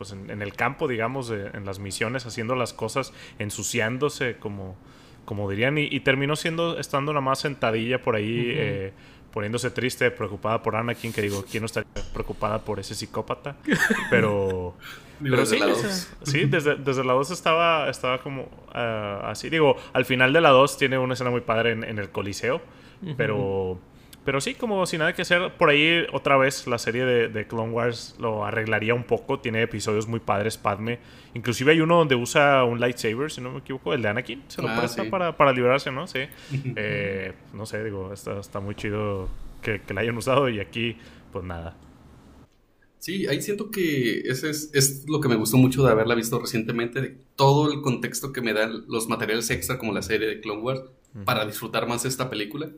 pues, 0.00 0.12
en, 0.12 0.30
en 0.30 0.40
el 0.40 0.54
campo, 0.54 0.88
digamos, 0.88 1.28
de- 1.28 1.48
en 1.52 1.66
las 1.66 1.78
misiones, 1.78 2.24
haciendo 2.24 2.56
las 2.56 2.72
cosas, 2.72 3.12
ensuciándose, 3.38 4.38
como, 4.38 4.78
como 5.26 5.50
dirían, 5.50 5.76
y, 5.76 5.82
y 5.90 6.00
terminó 6.00 6.36
siendo, 6.36 6.78
estando 6.78 7.12
nada 7.12 7.20
más 7.20 7.40
sentadilla 7.40 8.00
por 8.00 8.16
ahí, 8.16 8.46
eh, 8.48 8.92
poniéndose 9.30 9.70
triste, 9.70 10.10
preocupada 10.10 10.62
por 10.62 10.74
Anakin, 10.74 11.12
que 11.12 11.20
digo, 11.20 11.44
¿quién 11.50 11.60
no 11.60 11.66
estaría 11.66 11.90
preocupada 12.14 12.60
por 12.60 12.80
ese 12.80 12.94
psicópata? 12.94 13.56
Pero... 14.08 14.74
Pero 15.22 15.36
desde 15.36 15.56
sí, 15.56 15.60
la 15.60 15.66
dos. 15.66 16.08
sí, 16.22 16.44
desde, 16.46 16.76
desde 16.76 17.04
la 17.04 17.12
2 17.12 17.30
estaba, 17.30 17.90
estaba 17.90 18.22
como 18.22 18.48
ah, 18.72 19.24
así. 19.26 19.50
Digo, 19.50 19.76
al 19.92 20.06
final 20.06 20.32
de 20.32 20.40
la 20.40 20.48
2 20.48 20.78
tiene 20.78 20.96
una 20.96 21.12
escena 21.12 21.28
muy 21.28 21.42
padre 21.42 21.72
en, 21.72 21.84
en 21.84 21.98
el 21.98 22.08
Coliseo. 22.08 22.62
Pero, 23.18 23.78
pero 24.24 24.40
sí, 24.40 24.54
como 24.54 24.84
sin 24.86 24.98
nada 25.00 25.14
que 25.14 25.22
hacer. 25.22 25.54
Por 25.56 25.70
ahí, 25.70 26.06
otra 26.12 26.36
vez, 26.36 26.66
la 26.66 26.78
serie 26.78 27.04
de, 27.04 27.28
de 27.28 27.46
Clone 27.46 27.72
Wars 27.72 28.16
lo 28.18 28.44
arreglaría 28.44 28.94
un 28.94 29.04
poco. 29.04 29.40
Tiene 29.40 29.62
episodios 29.62 30.06
muy 30.06 30.20
padres, 30.20 30.58
Padme. 30.58 30.98
Inclusive 31.34 31.72
hay 31.72 31.80
uno 31.80 31.96
donde 31.98 32.14
usa 32.16 32.64
un 32.64 32.80
lightsaber, 32.80 33.30
si 33.30 33.40
no 33.40 33.50
me 33.52 33.58
equivoco, 33.60 33.94
el 33.94 34.02
de 34.02 34.08
Anakin. 34.08 34.44
Se 34.48 34.60
lo 34.62 34.68
Ah, 34.68 34.76
presta 34.78 35.04
sí. 35.04 35.10
para, 35.10 35.36
para 35.36 35.52
liberarse, 35.52 35.90
¿no? 35.90 36.06
Sí. 36.06 36.20
Eh, 36.76 37.32
no 37.54 37.66
sé, 37.66 37.82
digo, 37.84 38.12
está, 38.12 38.38
está 38.40 38.60
muy 38.60 38.74
chido 38.74 39.28
que, 39.62 39.80
que 39.82 39.94
la 39.94 40.02
hayan 40.02 40.16
usado. 40.16 40.48
Y 40.48 40.60
aquí, 40.60 40.96
pues 41.32 41.44
nada. 41.44 41.76
Sí, 42.98 43.26
ahí 43.28 43.40
siento 43.40 43.70
que 43.70 44.20
ese 44.20 44.50
es, 44.50 44.70
es 44.74 45.08
lo 45.08 45.20
que 45.20 45.28
me 45.28 45.36
gustó 45.36 45.56
mucho 45.56 45.82
de 45.82 45.90
haberla 45.90 46.14
visto 46.14 46.38
recientemente, 46.38 47.00
de 47.00 47.16
todo 47.34 47.72
el 47.72 47.80
contexto 47.80 48.30
que 48.32 48.42
me 48.42 48.52
dan 48.52 48.84
los 48.88 49.08
materiales 49.08 49.48
extra 49.50 49.78
como 49.78 49.92
la 49.94 50.02
serie 50.02 50.28
de 50.28 50.40
Clone 50.40 50.60
Wars 50.60 50.82
para 51.24 51.46
disfrutar 51.46 51.88
más 51.88 52.04
esta 52.04 52.28
película. 52.28 52.70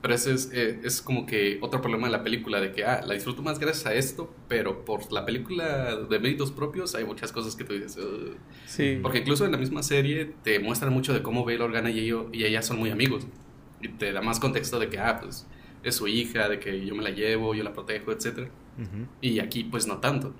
Pero 0.00 0.14
ese 0.14 0.32
es, 0.32 0.50
eh, 0.52 0.80
es 0.84 1.02
como 1.02 1.26
que 1.26 1.58
otro 1.60 1.80
problema 1.80 2.06
de 2.06 2.12
la 2.12 2.22
película, 2.22 2.60
de 2.60 2.70
que, 2.70 2.84
ah, 2.84 3.00
la 3.04 3.14
disfruto 3.14 3.42
más 3.42 3.58
gracias 3.58 3.86
a 3.86 3.94
esto, 3.94 4.32
pero 4.48 4.84
por 4.84 5.10
la 5.12 5.26
película 5.26 5.96
de 5.96 6.18
méritos 6.20 6.52
propios 6.52 6.94
hay 6.94 7.04
muchas 7.04 7.32
cosas 7.32 7.56
que 7.56 7.64
tú 7.64 7.72
dices. 7.72 7.96
"Ugh". 7.96 8.36
Sí. 8.66 8.98
Porque 9.02 9.18
incluso 9.18 9.44
en 9.44 9.52
la 9.52 9.58
misma 9.58 9.82
serie 9.82 10.32
te 10.44 10.60
muestran 10.60 10.92
mucho 10.92 11.12
de 11.12 11.22
cómo 11.22 11.44
Bail 11.44 11.62
Organa 11.62 11.90
y, 11.90 11.98
ello- 11.98 12.28
y 12.32 12.44
ella 12.44 12.62
son 12.62 12.78
muy 12.78 12.90
amigos. 12.90 13.26
Y 13.82 13.88
te 13.88 14.12
da 14.12 14.20
más 14.22 14.38
contexto 14.38 14.78
de 14.78 14.88
que, 14.88 14.98
ah, 15.00 15.18
pues 15.20 15.46
es 15.82 15.96
su 15.96 16.06
hija, 16.06 16.48
de 16.48 16.60
que 16.60 16.84
yo 16.86 16.94
me 16.94 17.02
la 17.02 17.10
llevo, 17.10 17.54
yo 17.54 17.64
la 17.64 17.72
protejo, 17.72 18.12
etcétera. 18.12 18.48
Ujú. 18.78 19.06
Y 19.20 19.40
aquí 19.40 19.64
pues 19.64 19.86
no 19.88 19.98
tanto. 19.98 20.32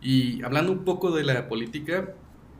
Y 0.00 0.42
hablando 0.42 0.72
un 0.72 0.84
poco 0.84 1.10
de 1.12 1.24
la 1.24 1.48
política, 1.48 2.14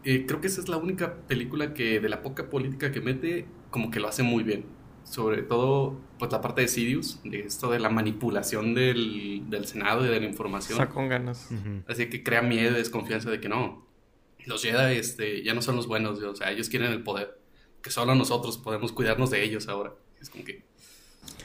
eh, 0.05 0.25
creo 0.27 0.41
que 0.41 0.47
esa 0.47 0.61
es 0.61 0.69
la 0.69 0.77
única 0.77 1.15
película 1.29 1.75
que 1.75 2.01
de 2.01 2.09
la 2.09 2.23
poca 2.23 2.49
política 2.51 2.91
que 2.93 3.01
mete, 3.01 3.47
como 3.71 3.91
que 3.91 4.01
lo 4.01 4.09
hace 4.09 4.23
muy 4.23 4.43
bien. 4.45 4.65
Sobre 5.05 5.43
todo 5.43 6.01
pues 6.19 6.33
la 6.33 6.41
parte 6.41 6.63
de 6.63 6.69
Sidious, 6.69 7.21
de 7.25 7.41
esto 7.41 7.71
de 7.71 7.79
la 7.79 7.91
manipulación 7.91 8.75
del, 8.75 9.43
del 9.49 9.67
Senado 9.67 10.05
y 10.05 10.09
de 10.09 10.19
la 10.21 10.27
información. 10.27 10.81
Está 10.81 10.93
con 10.93 11.09
ganas. 11.09 11.51
Así 11.87 12.09
que 12.09 12.23
crea 12.23 12.43
miedo 12.43 12.73
y 12.73 12.75
desconfianza 12.75 13.31
de 13.31 13.41
que 13.41 13.49
no, 13.49 13.87
los 14.47 14.63
Jedi 14.63 14.97
este, 14.97 15.43
ya 15.43 15.55
no 15.55 15.63
son 15.63 15.77
los 15.77 15.87
buenos, 15.87 16.21
o 16.23 16.37
sea, 16.37 16.51
ellos 16.51 16.69
quieren 16.69 16.93
el 16.93 17.03
poder. 17.03 17.39
Que 17.83 17.91
solo 17.91 18.15
nosotros 18.15 18.59
podemos 18.59 18.93
cuidarnos 18.93 19.31
de 19.31 19.43
ellos 19.43 19.69
ahora. 19.69 19.93
Es 20.21 20.31
como 20.31 20.45
que... 20.45 20.65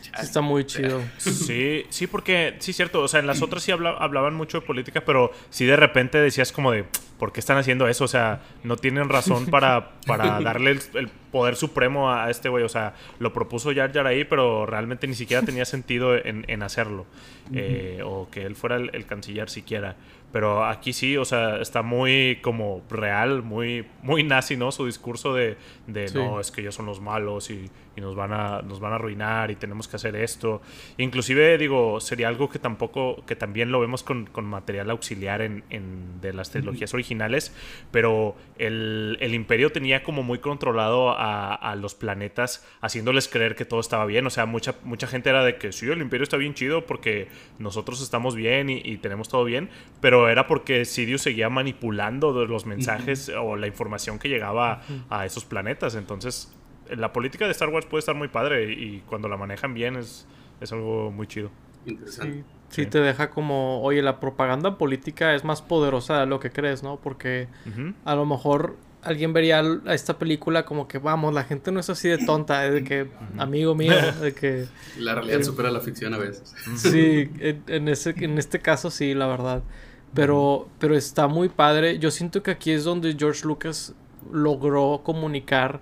Sí, 0.01 0.09
está 0.21 0.41
muy 0.41 0.65
chido. 0.65 1.01
Sí, 1.17 1.85
sí, 1.89 2.07
porque 2.07 2.55
sí, 2.59 2.73
cierto. 2.73 3.01
O 3.01 3.07
sea, 3.07 3.19
en 3.19 3.27
las 3.27 3.41
otras 3.41 3.63
sí 3.63 3.71
habla- 3.71 3.95
hablaban 3.99 4.33
mucho 4.33 4.59
de 4.61 4.65
política, 4.65 5.03
pero 5.05 5.31
sí 5.49 5.65
de 5.65 5.75
repente 5.75 6.17
decías 6.17 6.51
como 6.51 6.71
de, 6.71 6.85
¿por 7.19 7.31
qué 7.31 7.39
están 7.39 7.57
haciendo 7.57 7.87
eso? 7.87 8.05
O 8.05 8.07
sea, 8.07 8.41
no 8.63 8.75
tienen 8.75 9.07
razón 9.09 9.45
para, 9.47 9.91
para 10.07 10.41
darle 10.41 10.71
el, 10.71 10.81
el 10.95 11.07
poder 11.31 11.55
supremo 11.55 12.09
a, 12.09 12.25
a 12.25 12.29
este 12.31 12.49
güey. 12.49 12.63
O 12.63 12.69
sea, 12.69 12.95
lo 13.19 13.33
propuso 13.33 13.73
Jar 13.73 13.93
Jar 13.93 14.07
ahí, 14.07 14.23
pero 14.25 14.65
realmente 14.65 15.05
ni 15.07 15.13
siquiera 15.15 15.43
tenía 15.43 15.65
sentido 15.65 16.15
en, 16.15 16.43
en 16.47 16.63
hacerlo. 16.63 17.05
Eh, 17.53 18.01
o 18.05 18.29
que 18.29 18.43
él 18.45 18.55
fuera 18.55 18.75
el, 18.77 18.89
el 18.93 19.05
canciller 19.05 19.49
siquiera. 19.49 19.95
Pero 20.31 20.63
aquí 20.63 20.93
sí, 20.93 21.17
o 21.17 21.25
sea, 21.25 21.57
está 21.59 21.81
muy 21.81 22.37
como 22.43 22.83
real, 22.91 23.41
muy, 23.41 23.87
muy 24.03 24.21
nazi, 24.23 24.55
¿no? 24.57 24.71
Su 24.71 24.85
discurso 24.85 25.33
de, 25.33 25.57
de 25.87 26.07
Sí. 26.07 26.15
no, 26.19 26.39
es 26.39 26.51
que 26.51 26.61
ellos 26.61 26.75
son 26.75 26.85
los 26.85 27.01
malos 27.01 27.49
y, 27.49 27.67
y 27.99 28.01
nos, 28.01 28.15
van 28.15 28.31
a, 28.31 28.61
nos 28.61 28.79
van 28.79 28.93
a 28.93 28.95
arruinar 28.95 29.51
y 29.51 29.55
tenemos 29.55 29.87
que 29.89 29.97
hacer 29.97 30.15
esto. 30.15 30.61
Inclusive, 30.97 31.57
digo, 31.57 31.99
sería 31.99 32.29
algo 32.29 32.49
que 32.49 32.59
tampoco, 32.59 33.23
que 33.25 33.35
también 33.35 33.71
lo 33.71 33.79
vemos 33.81 34.03
con, 34.03 34.25
con 34.25 34.45
material 34.45 34.89
auxiliar 34.89 35.41
en, 35.41 35.63
en- 35.69 36.21
de 36.21 36.31
las 36.33 36.49
trilogías 36.51 36.93
originales, 36.93 37.53
pero 37.91 38.35
el, 38.57 39.17
el 39.19 39.33
imperio 39.33 39.71
tenía 39.71 40.01
como 40.03 40.23
muy 40.23 40.39
controlado 40.39 41.11
a, 41.11 41.53
a 41.55 41.75
los 41.75 41.93
planetas, 41.95 42.65
haciéndoles 42.81 43.27
creer 43.27 43.55
que 43.55 43.65
todo 43.65 43.79
estaba 43.79 44.05
bien. 44.05 44.25
O 44.25 44.29
sea, 44.29 44.45
mucha, 44.45 44.75
mucha 44.83 45.07
gente 45.07 45.29
era 45.29 45.43
de 45.43 45.57
que 45.57 45.71
sí, 45.71 45.87
el 45.87 46.01
imperio 46.01 46.23
está 46.23 46.37
bien 46.37 46.53
chido 46.53 46.85
porque 46.85 47.27
nosotros 47.57 48.01
estamos 48.01 48.35
bien 48.35 48.69
y, 48.69 48.81
y 48.83 48.97
tenemos 48.97 49.27
todo 49.29 49.43
bien, 49.43 49.69
pero 50.01 50.29
era 50.29 50.47
porque 50.47 50.85
Sidious 50.85 51.21
seguía 51.21 51.49
manipulando 51.49 52.45
los 52.45 52.65
mensajes 52.65 53.29
o 53.29 53.55
la 53.55 53.67
información 53.67 54.19
que 54.19 54.29
llegaba 54.29 54.81
a 55.09 55.25
esos 55.25 55.45
planetas. 55.45 55.95
Entonces, 55.95 56.55
la 56.95 57.13
política 57.13 57.45
de 57.45 57.51
Star 57.51 57.69
Wars 57.69 57.85
puede 57.85 57.99
estar 57.99 58.15
muy 58.15 58.27
padre 58.27 58.71
y 58.73 59.03
cuando 59.07 59.27
la 59.27 59.37
manejan 59.37 59.73
bien 59.73 59.95
es, 59.95 60.27
es 60.61 60.71
algo 60.71 61.11
muy 61.11 61.27
chido. 61.27 61.49
Interesante. 61.85 62.33
Sí, 62.37 62.43
sí 62.69 62.83
Sí. 62.83 62.85
te 62.85 62.99
deja 62.99 63.29
como, 63.31 63.81
oye, 63.81 64.01
la 64.01 64.19
propaganda 64.19 64.77
política 64.77 65.33
es 65.33 65.43
más 65.43 65.61
poderosa 65.61 66.19
de 66.19 66.25
lo 66.27 66.39
que 66.39 66.51
crees, 66.51 66.83
¿no? 66.83 66.97
Porque 66.97 67.47
a 68.05 68.15
lo 68.15 68.25
mejor 68.25 68.75
alguien 69.01 69.31
vería 69.33 69.59
a 69.85 69.93
esta 69.93 70.19
película 70.19 70.65
como 70.65 70.87
que, 70.87 70.99
vamos, 70.99 71.33
la 71.33 71.45
gente 71.45 71.71
no 71.71 71.79
es 71.79 71.89
así 71.89 72.09
de 72.09 72.17
tonta, 72.19 72.65
es 72.67 72.73
de 72.73 72.83
que, 72.83 73.07
amigo 73.37 73.73
mío, 73.75 73.93
de 74.21 74.33
que, 74.33 74.65
La 74.99 75.15
realidad 75.15 75.41
supera 75.41 75.71
la 75.71 75.79
ficción 75.79 76.13
a 76.13 76.17
veces. 76.17 76.53
sí, 76.75 77.29
en, 77.39 77.63
en 77.67 77.87
ese, 77.87 78.13
en 78.17 78.37
este 78.37 78.59
caso 78.59 78.91
sí, 78.91 79.13
la 79.13 79.25
verdad. 79.27 79.63
Pero, 80.13 80.67
pero 80.79 80.95
está 80.95 81.27
muy 81.27 81.49
padre. 81.49 81.97
Yo 81.99 82.11
siento 82.11 82.43
que 82.43 82.51
aquí 82.51 82.71
es 82.71 82.83
donde 82.83 83.15
George 83.17 83.45
Lucas 83.47 83.93
logró 84.31 85.01
comunicar 85.03 85.79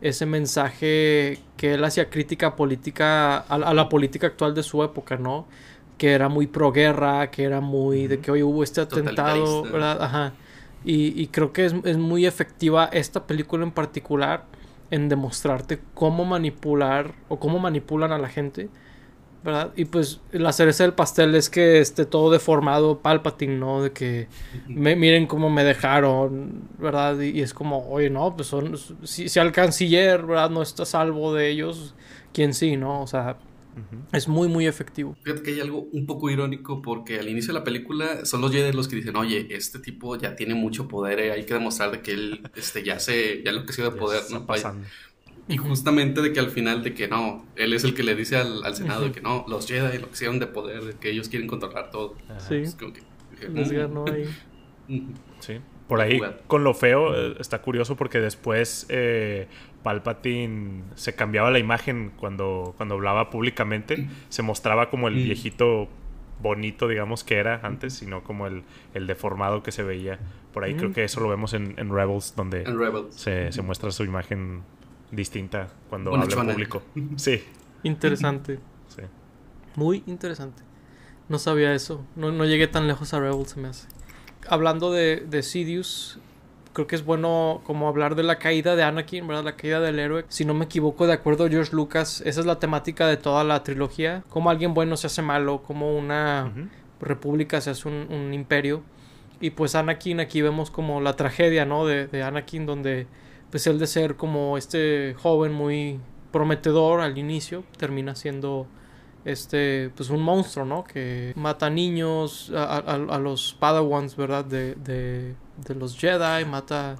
ese 0.00 0.26
mensaje 0.26 1.38
que 1.56 1.74
él 1.74 1.84
hacía 1.84 2.10
crítica 2.10 2.56
política 2.56 3.38
a, 3.38 3.74
la 3.74 3.88
política 3.88 4.28
actual 4.28 4.54
de 4.54 4.62
su 4.62 4.82
época, 4.82 5.16
¿no? 5.16 5.46
Que 5.96 6.12
era 6.12 6.28
muy 6.28 6.46
pro 6.46 6.72
guerra, 6.72 7.30
que 7.30 7.44
era 7.44 7.60
muy 7.60 8.06
de 8.06 8.20
que 8.20 8.30
hoy 8.30 8.42
hubo 8.42 8.62
este 8.62 8.80
atentado, 8.80 9.62
¿verdad? 9.62 10.02
Ajá. 10.02 10.32
Y, 10.84 11.26
creo 11.26 11.52
que 11.52 11.66
es, 11.66 11.74
es, 11.84 11.98
muy 11.98 12.24
efectiva 12.24 12.88
esta 12.92 13.26
película 13.26 13.64
en 13.64 13.72
particular 13.72 14.44
en 14.90 15.08
demostrarte 15.08 15.80
cómo 15.92 16.24
manipular 16.24 17.14
o 17.28 17.38
cómo 17.38 17.58
manipulan 17.58 18.12
a 18.12 18.18
la 18.18 18.28
gente 18.28 18.70
¿verdad? 19.42 19.72
Y 19.76 19.84
pues 19.84 20.20
la 20.32 20.52
cereza 20.52 20.84
del 20.84 20.94
pastel 20.94 21.34
es 21.34 21.48
que 21.48 21.80
esté 21.80 22.04
todo 22.04 22.30
deformado 22.30 23.00
Palpatine, 23.00 23.56
¿no? 23.56 23.82
De 23.82 23.92
que 23.92 24.28
me, 24.66 24.96
miren 24.96 25.26
cómo 25.26 25.50
me 25.50 25.64
dejaron, 25.64 26.68
¿verdad? 26.78 27.20
Y, 27.20 27.40
es 27.40 27.54
como, 27.54 27.88
oye, 27.88 28.10
no, 28.10 28.34
pues 28.34 28.48
son, 28.48 28.76
si, 29.04 29.28
si, 29.28 29.38
al 29.38 29.52
canciller, 29.52 30.24
¿verdad? 30.26 30.50
No 30.50 30.62
está 30.62 30.84
salvo 30.84 31.34
de 31.34 31.50
ellos, 31.50 31.94
¿quién 32.32 32.54
sí, 32.54 32.76
no? 32.76 33.02
O 33.02 33.06
sea, 33.06 33.38
es 34.12 34.28
muy, 34.28 34.48
muy 34.48 34.66
efectivo. 34.66 35.16
Fíjate 35.22 35.42
que 35.42 35.50
hay 35.52 35.60
algo 35.60 35.88
un 35.92 36.06
poco 36.06 36.30
irónico 36.30 36.82
porque 36.82 37.18
al 37.18 37.28
inicio 37.28 37.52
de 37.52 37.60
la 37.60 37.64
película 37.64 38.24
son 38.24 38.40
los 38.40 38.52
Jedi 38.52 38.72
los 38.72 38.88
que 38.88 38.96
dicen, 38.96 39.16
oye, 39.16 39.46
este 39.50 39.78
tipo 39.78 40.16
ya 40.16 40.34
tiene 40.34 40.54
mucho 40.54 40.88
poder, 40.88 41.20
eh, 41.20 41.32
hay 41.32 41.44
que 41.44 41.54
demostrar 41.54 41.90
de 41.90 42.00
que 42.00 42.12
él 42.12 42.50
este, 42.56 42.82
ya 42.82 42.98
se, 42.98 43.42
ya 43.44 43.52
lo 43.52 43.64
que 43.64 43.82
de 43.82 43.90
poder, 43.92 44.22
¿no? 44.30 44.46
Y 45.48 45.56
justamente 45.56 46.20
de 46.20 46.32
que 46.32 46.40
al 46.40 46.50
final 46.50 46.82
de 46.82 46.92
que 46.92 47.08
no, 47.08 47.44
él 47.56 47.72
es 47.72 47.82
el 47.84 47.94
que 47.94 48.02
le 48.02 48.14
dice 48.14 48.36
al, 48.36 48.74
Senado 48.74 49.04
de 49.04 49.12
que 49.12 49.22
no, 49.22 49.46
los 49.48 49.66
Jedi 49.66 49.98
lo 49.98 50.06
que 50.06 50.12
hicieron 50.12 50.38
de 50.38 50.46
poder, 50.46 50.84
de 50.84 50.92
que 50.94 51.10
ellos 51.10 51.28
quieren 51.28 51.48
controlar 51.48 51.90
todo. 51.90 52.14
Sí. 52.38 52.64
Les 53.52 53.72
ganó 53.72 54.04
ahí. 54.06 54.28
sí. 55.40 55.60
Por 55.88 56.02
ahí, 56.02 56.20
con 56.46 56.64
lo 56.64 56.74
feo, 56.74 57.14
eh, 57.14 57.36
está 57.40 57.62
curioso 57.62 57.96
porque 57.96 58.20
después 58.20 58.84
eh, 58.90 59.48
Palpatine 59.82 60.82
se 60.96 61.14
cambiaba 61.14 61.50
la 61.50 61.58
imagen 61.58 62.12
cuando, 62.14 62.74
cuando 62.76 62.96
hablaba 62.96 63.30
públicamente. 63.30 64.06
Se 64.28 64.42
mostraba 64.42 64.90
como 64.90 65.08
el 65.08 65.14
viejito 65.14 65.88
bonito, 66.42 66.88
digamos, 66.88 67.24
que 67.24 67.36
era 67.36 67.60
antes, 67.62 67.94
sino 67.94 68.22
como 68.22 68.46
el, 68.46 68.64
el 68.92 69.06
deformado 69.06 69.62
que 69.62 69.72
se 69.72 69.82
veía. 69.82 70.18
Por 70.52 70.64
ahí 70.64 70.74
creo 70.74 70.92
que 70.92 71.04
eso 71.04 71.20
lo 71.20 71.28
vemos 71.28 71.54
en, 71.54 71.76
Rebels, 71.76 72.34
donde 72.36 72.64
Se, 73.10 73.50
se 73.50 73.62
muestra 73.62 73.90
su 73.90 74.04
imagen 74.04 74.62
distinta 75.10 75.68
cuando 75.88 76.14
habla 76.14 76.24
en 76.24 76.48
público. 76.48 76.82
Sí. 77.16 77.42
Interesante. 77.82 78.58
Sí. 78.88 79.02
Muy 79.76 80.02
interesante. 80.06 80.62
No 81.28 81.38
sabía 81.38 81.74
eso. 81.74 82.04
No, 82.16 82.32
no, 82.32 82.44
llegué 82.44 82.66
tan 82.66 82.86
lejos 82.86 83.12
a 83.14 83.20
Rebels, 83.20 83.50
se 83.50 83.60
me 83.60 83.68
hace. 83.68 83.86
Hablando 84.48 84.92
de, 84.92 85.26
de 85.28 85.42
Sidious, 85.42 86.18
creo 86.72 86.86
que 86.86 86.96
es 86.96 87.04
bueno 87.04 87.60
como 87.64 87.88
hablar 87.88 88.14
de 88.14 88.22
la 88.22 88.38
caída 88.38 88.76
de 88.76 88.82
Anakin, 88.82 89.26
¿verdad? 89.26 89.44
La 89.44 89.56
caída 89.56 89.80
del 89.80 89.98
héroe. 89.98 90.24
Si 90.28 90.44
no 90.44 90.54
me 90.54 90.64
equivoco, 90.64 91.06
de 91.06 91.12
acuerdo 91.12 91.44
a 91.44 91.48
George 91.48 91.74
Lucas, 91.74 92.22
esa 92.24 92.40
es 92.40 92.46
la 92.46 92.58
temática 92.58 93.06
de 93.06 93.16
toda 93.16 93.44
la 93.44 93.62
trilogía. 93.62 94.24
Cómo 94.28 94.48
alguien 94.48 94.74
bueno 94.74 94.96
se 94.96 95.08
hace 95.08 95.20
malo, 95.20 95.62
como 95.62 95.96
una 95.96 96.52
república 97.00 97.60
se 97.60 97.70
hace 97.70 97.88
un, 97.88 98.06
un, 98.10 98.32
imperio. 98.32 98.82
Y 99.40 99.50
pues 99.50 99.74
Anakin, 99.74 100.20
aquí 100.20 100.40
vemos 100.40 100.70
como 100.70 101.00
la 101.00 101.14
tragedia, 101.14 101.64
¿no? 101.66 101.86
De, 101.86 102.06
de 102.06 102.22
Anakin, 102.22 102.64
donde 102.64 103.06
pues 103.50 103.66
el 103.66 103.78
de 103.78 103.86
ser 103.86 104.16
como 104.16 104.58
este 104.58 105.14
joven 105.18 105.52
muy 105.52 106.00
prometedor 106.32 107.00
al 107.00 107.16
inicio, 107.18 107.64
termina 107.76 108.14
siendo 108.14 108.66
este 109.24 109.90
pues 109.94 110.10
un 110.10 110.22
monstruo, 110.22 110.64
¿no? 110.64 110.84
Que 110.84 111.32
mata 111.36 111.70
niños, 111.70 112.52
a, 112.54 113.18
los 113.18 113.54
padawans, 113.58 114.16
¿verdad? 114.16 114.44
De, 114.44 114.74
de, 114.74 115.34
de 115.66 115.74
los 115.74 115.98
Jedi, 115.98 116.44
mata 116.44 116.96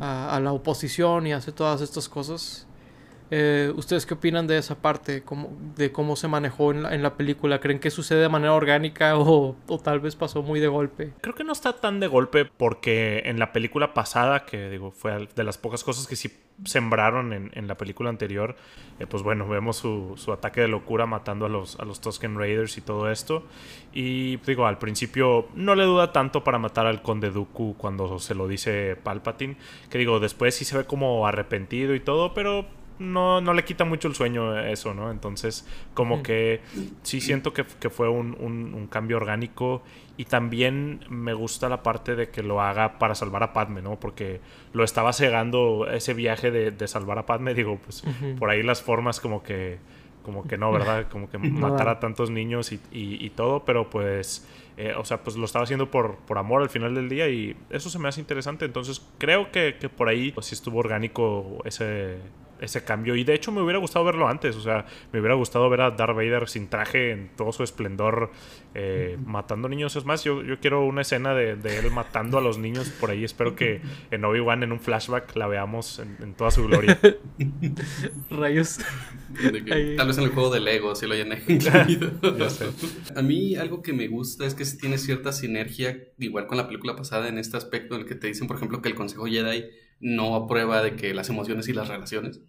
a, 0.00 0.40
la 0.40 0.52
oposición 0.52 1.26
y 1.26 1.32
hace 1.32 1.52
todas 1.52 1.80
estas 1.80 2.08
cosas. 2.08 2.66
Eh, 3.30 3.72
¿Ustedes 3.74 4.06
qué 4.06 4.14
opinan 4.14 4.46
de 4.46 4.58
esa 4.58 4.76
parte? 4.76 5.22
¿Cómo, 5.22 5.50
de 5.76 5.90
cómo 5.90 6.16
se 6.16 6.28
manejó 6.28 6.70
en 6.70 6.84
la, 6.84 6.94
en 6.94 7.02
la 7.02 7.16
película? 7.16 7.60
¿Creen 7.60 7.80
que 7.80 7.90
sucede 7.90 8.20
de 8.20 8.28
manera 8.28 8.52
orgánica 8.52 9.18
o, 9.18 9.56
o, 9.66 9.78
tal 9.78 10.00
vez 10.00 10.16
pasó 10.16 10.42
muy 10.42 10.60
de 10.60 10.68
golpe? 10.68 11.12
Creo 11.20 11.34
que 11.34 11.44
no 11.44 11.52
está 11.52 11.74
tan 11.74 12.00
de 12.00 12.06
golpe 12.06 12.44
porque 12.44 13.22
en 13.26 13.38
la 13.38 13.52
película 13.52 13.94
pasada, 13.94 14.44
que 14.44 14.70
digo, 14.70 14.92
fue 14.92 15.28
de 15.34 15.44
las 15.44 15.58
pocas 15.58 15.82
cosas 15.82 16.06
que 16.06 16.16
sí 16.16 16.30
sembraron 16.64 17.32
en, 17.32 17.50
en 17.54 17.68
la 17.68 17.76
película 17.76 18.08
anterior, 18.08 18.56
eh, 18.98 19.06
pues 19.06 19.22
bueno, 19.22 19.46
vemos 19.46 19.76
su, 19.76 20.14
su, 20.16 20.32
ataque 20.32 20.62
de 20.62 20.68
locura 20.68 21.04
matando 21.04 21.46
a 21.46 21.48
los, 21.48 21.78
a 21.78 21.84
los 21.84 22.00
Tusken 22.00 22.38
Raiders 22.38 22.78
y 22.78 22.80
todo 22.80 23.10
esto. 23.10 23.44
Y 23.92 24.36
digo, 24.38 24.66
al 24.66 24.78
principio 24.78 25.48
no 25.54 25.74
le 25.74 25.84
duda 25.84 26.12
tanto 26.12 26.44
para 26.44 26.58
matar 26.58 26.86
al 26.86 27.02
Conde 27.02 27.30
Dooku 27.30 27.76
cuando 27.76 28.18
se 28.18 28.34
lo 28.34 28.48
dice 28.48 28.96
Palpatine, 28.96 29.56
que 29.90 29.98
digo, 29.98 30.20
después 30.20 30.54
sí 30.54 30.64
se 30.64 30.78
ve 30.78 30.84
como 30.84 31.26
arrepentido 31.26 31.94
y 31.94 32.00
todo, 32.00 32.32
pero 32.32 32.66
no, 32.98 33.40
no 33.40 33.52
le 33.52 33.64
quita 33.64 33.84
mucho 33.84 34.08
el 34.08 34.14
sueño 34.14 34.58
eso, 34.58 34.94
¿no? 34.94 35.10
Entonces, 35.10 35.66
como 35.94 36.22
que 36.22 36.60
sí 37.02 37.20
siento 37.20 37.52
que, 37.52 37.64
fue 37.64 38.08
un, 38.08 38.88
cambio 38.90 39.16
orgánico 39.16 39.82
y 40.16 40.24
también 40.24 41.00
me 41.10 41.34
gusta 41.34 41.68
la 41.68 41.82
parte 41.82 42.16
de 42.16 42.30
que 42.30 42.42
lo 42.42 42.62
haga 42.62 42.98
para 42.98 43.14
salvar 43.14 43.42
a 43.42 43.52
Padme, 43.52 43.82
¿no? 43.82 44.00
Porque 44.00 44.40
lo 44.72 44.84
estaba 44.84 45.12
cegando 45.12 45.88
ese 45.90 46.14
viaje 46.14 46.50
de, 46.50 46.88
salvar 46.88 47.18
a 47.18 47.26
Padme, 47.26 47.54
digo, 47.54 47.78
pues 47.84 48.02
por 48.38 48.50
ahí 48.50 48.62
las 48.62 48.82
formas 48.82 49.20
como 49.20 49.42
que, 49.42 49.78
como 50.22 50.46
que 50.46 50.56
no, 50.56 50.72
¿verdad? 50.72 51.06
Como 51.10 51.28
que 51.28 51.38
matar 51.38 51.88
a 51.88 52.00
tantos 52.00 52.30
niños 52.30 52.72
y, 52.72 53.30
todo, 53.30 53.64
pero 53.64 53.90
pues... 53.90 54.46
Eh, 54.78 54.92
o 54.94 55.06
sea, 55.06 55.22
pues 55.22 55.36
lo 55.36 55.46
estaba 55.46 55.62
haciendo 55.62 55.90
por, 55.90 56.16
por 56.16 56.36
amor 56.36 56.60
al 56.60 56.68
final 56.68 56.94
del 56.94 57.08
día 57.08 57.30
y 57.30 57.56
eso 57.70 57.88
se 57.88 57.98
me 57.98 58.08
hace 58.08 58.20
interesante. 58.20 58.66
Entonces 58.66 59.02
creo 59.16 59.50
que, 59.50 59.78
que 59.80 59.88
por 59.88 60.10
ahí 60.10 60.32
pues, 60.32 60.44
sí 60.44 60.54
estuvo 60.54 60.78
orgánico 60.78 61.62
ese, 61.64 62.18
ese 62.60 62.84
cambio. 62.84 63.16
Y 63.16 63.24
de 63.24 63.34
hecho 63.34 63.52
me 63.52 63.62
hubiera 63.62 63.78
gustado 63.78 64.04
verlo 64.04 64.28
antes. 64.28 64.56
O 64.56 64.60
sea, 64.60 64.86
me 65.12 65.20
hubiera 65.20 65.34
gustado 65.34 65.68
ver 65.68 65.80
a 65.80 65.90
Darth 65.90 66.16
Vader 66.16 66.48
sin 66.48 66.68
traje 66.68 67.10
en 67.10 67.30
todo 67.36 67.52
su 67.52 67.62
esplendor 67.62 68.30
eh, 68.74 69.16
matando 69.24 69.68
niños. 69.68 69.96
Es 69.96 70.04
más, 70.04 70.24
yo, 70.24 70.42
yo 70.42 70.60
quiero 70.60 70.84
una 70.84 71.02
escena 71.02 71.34
de, 71.34 71.52
él 71.52 71.90
matando 71.90 72.38
a 72.38 72.40
los 72.40 72.58
niños 72.58 72.90
por 72.90 73.10
ahí. 73.10 73.24
Espero 73.24 73.56
que 73.56 73.80
en 74.10 74.24
Obi-Wan 74.24 74.62
en 74.62 74.72
un 74.72 74.80
flashback 74.80 75.34
la 75.36 75.46
veamos 75.46 75.98
en, 75.98 76.34
toda 76.34 76.50
su 76.50 76.66
gloria. 76.66 76.98
Rayos. 78.30 78.78
tal 79.96 80.06
vez 80.06 80.18
en 80.18 80.24
el 80.24 80.30
juego 80.30 80.50
de 80.50 80.60
Lego 80.60 80.94
si 80.94 81.06
lo 81.06 81.14
hayan 81.14 81.26
A 83.16 83.22
mí 83.22 83.56
algo 83.56 83.82
que 83.82 83.92
me 83.92 84.08
gusta 84.08 84.46
es 84.46 84.54
que 84.54 84.64
tiene 84.64 84.98
cierta 84.98 85.32
sinergia, 85.32 85.98
igual 86.18 86.46
con 86.46 86.56
la 86.56 86.66
película 86.66 86.96
pasada, 86.96 87.28
en 87.28 87.38
este 87.38 87.56
aspecto 87.56 87.94
en 87.94 88.02
el 88.02 88.06
que 88.06 88.14
te 88.14 88.26
dicen, 88.28 88.46
por 88.46 88.56
ejemplo, 88.56 88.82
que 88.82 88.88
el 88.88 88.94
Consejo 88.94 89.26
Jedi 89.26 89.64
no 90.00 90.34
aprueba 90.34 90.82
de 90.82 90.96
que 90.96 91.14
las 91.14 91.28
emociones 91.28 91.68
y 91.68 91.72
las 91.72 91.88
relaciones. 91.88 92.40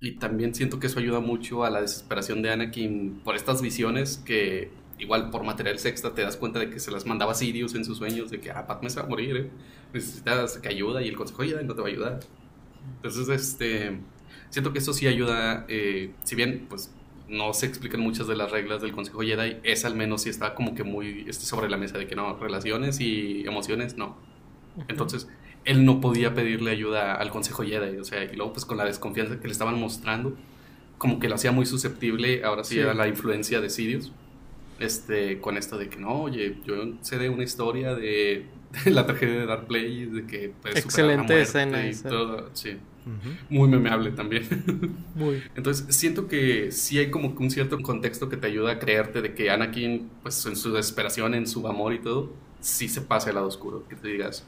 Y 0.00 0.12
también 0.12 0.54
siento 0.54 0.80
que 0.80 0.86
eso 0.86 0.98
ayuda 0.98 1.20
mucho 1.20 1.64
a 1.64 1.70
la 1.70 1.82
desesperación 1.82 2.42
de 2.42 2.50
Anakin 2.50 3.20
por 3.22 3.36
estas 3.36 3.60
visiones 3.60 4.16
que 4.24 4.70
igual 4.98 5.30
por 5.30 5.44
material 5.44 5.78
sexta 5.78 6.14
te 6.14 6.22
das 6.22 6.36
cuenta 6.36 6.58
de 6.58 6.70
que 6.70 6.78
se 6.78 6.90
las 6.90 7.06
mandaba 7.06 7.34
Sirius 7.34 7.74
en 7.74 7.84
sus 7.84 7.98
sueños 7.98 8.30
de 8.30 8.40
que 8.40 8.50
ah, 8.50 8.66
Padme 8.66 8.90
se 8.90 9.00
va 9.00 9.06
a 9.06 9.08
morir, 9.08 9.36
¿eh? 9.36 9.50
necesitas 9.92 10.58
que 10.58 10.68
ayuda 10.68 11.02
y 11.02 11.08
el 11.08 11.16
consejo 11.16 11.44
ya 11.44 11.60
no 11.62 11.74
te 11.74 11.80
va 11.80 11.88
a 11.88 11.90
ayudar. 11.90 12.20
Entonces, 12.96 13.28
este, 13.28 14.00
siento 14.50 14.72
que 14.72 14.78
eso 14.78 14.92
sí 14.92 15.06
ayuda, 15.06 15.64
eh, 15.68 16.12
si 16.22 16.34
bien 16.36 16.66
pues 16.68 16.94
no 17.28 17.52
se 17.54 17.66
explican 17.66 18.00
muchas 18.00 18.26
de 18.26 18.36
las 18.36 18.50
reglas 18.50 18.82
del 18.82 18.92
Consejo 18.92 19.20
Jedi, 19.20 19.58
es 19.62 19.84
al 19.84 19.94
menos 19.94 20.22
sí 20.22 20.30
está 20.30 20.54
como 20.54 20.74
que 20.74 20.82
muy 20.82 21.24
este, 21.28 21.44
sobre 21.44 21.70
la 21.70 21.76
mesa 21.76 21.96
de 21.96 22.06
que 22.06 22.16
no, 22.16 22.36
relaciones 22.36 23.00
y 23.00 23.46
emociones 23.46 23.96
no. 23.96 24.18
Entonces, 24.88 25.28
él 25.64 25.84
no 25.84 26.00
podía 26.00 26.34
pedirle 26.34 26.70
ayuda 26.70 27.14
al 27.14 27.30
Consejo 27.30 27.62
Jedi, 27.62 27.98
o 27.98 28.04
sea, 28.04 28.24
y 28.24 28.36
luego 28.36 28.52
pues 28.52 28.64
con 28.64 28.76
la 28.76 28.84
desconfianza 28.84 29.38
que 29.38 29.46
le 29.46 29.52
estaban 29.52 29.78
mostrando, 29.78 30.36
como 30.98 31.18
que 31.18 31.28
lo 31.28 31.34
hacía 31.34 31.52
muy 31.52 31.66
susceptible, 31.66 32.44
ahora 32.44 32.64
sí, 32.64 32.80
a 32.80 32.94
la 32.94 33.08
influencia 33.08 33.60
de 33.60 33.70
Sirius, 33.70 34.12
este, 34.78 35.40
con 35.40 35.56
esto 35.56 35.78
de 35.78 35.88
que 35.88 35.98
no, 35.98 36.22
oye, 36.22 36.56
yo 36.66 36.74
sé 37.02 37.18
de 37.18 37.28
una 37.28 37.44
historia 37.44 37.94
de, 37.94 38.46
la 38.86 39.06
tragedia 39.06 39.40
de 39.40 39.46
Dark 39.46 39.66
Play, 39.66 40.06
de 40.06 40.26
que 40.26 40.52
pues, 40.62 40.76
excelente 40.76 41.40
escena 41.40 41.86
y 41.86 41.94
todo, 41.94 42.50
sí. 42.54 42.76
Muy 43.48 43.66
memeable 43.66 44.10
también. 44.12 44.46
Muy. 45.14 45.42
Entonces, 45.56 45.96
siento 45.96 46.28
que 46.28 46.70
sí 46.70 46.98
hay 46.98 47.10
como 47.10 47.34
un 47.36 47.50
cierto 47.50 47.80
contexto 47.80 48.28
que 48.28 48.36
te 48.36 48.46
ayuda 48.46 48.72
a 48.72 48.78
creerte 48.78 49.22
de 49.22 49.34
que 49.34 49.50
Anakin, 49.50 50.10
pues 50.22 50.44
en 50.46 50.54
su 50.54 50.72
desesperación, 50.72 51.34
en 51.34 51.46
su 51.46 51.66
amor 51.66 51.94
y 51.94 51.98
todo, 51.98 52.30
sí 52.60 52.88
se 52.88 53.00
pase 53.00 53.30
al 53.30 53.36
lado 53.36 53.48
oscuro. 53.48 53.84
Que 53.88 53.96
te 53.96 54.08
digas, 54.08 54.44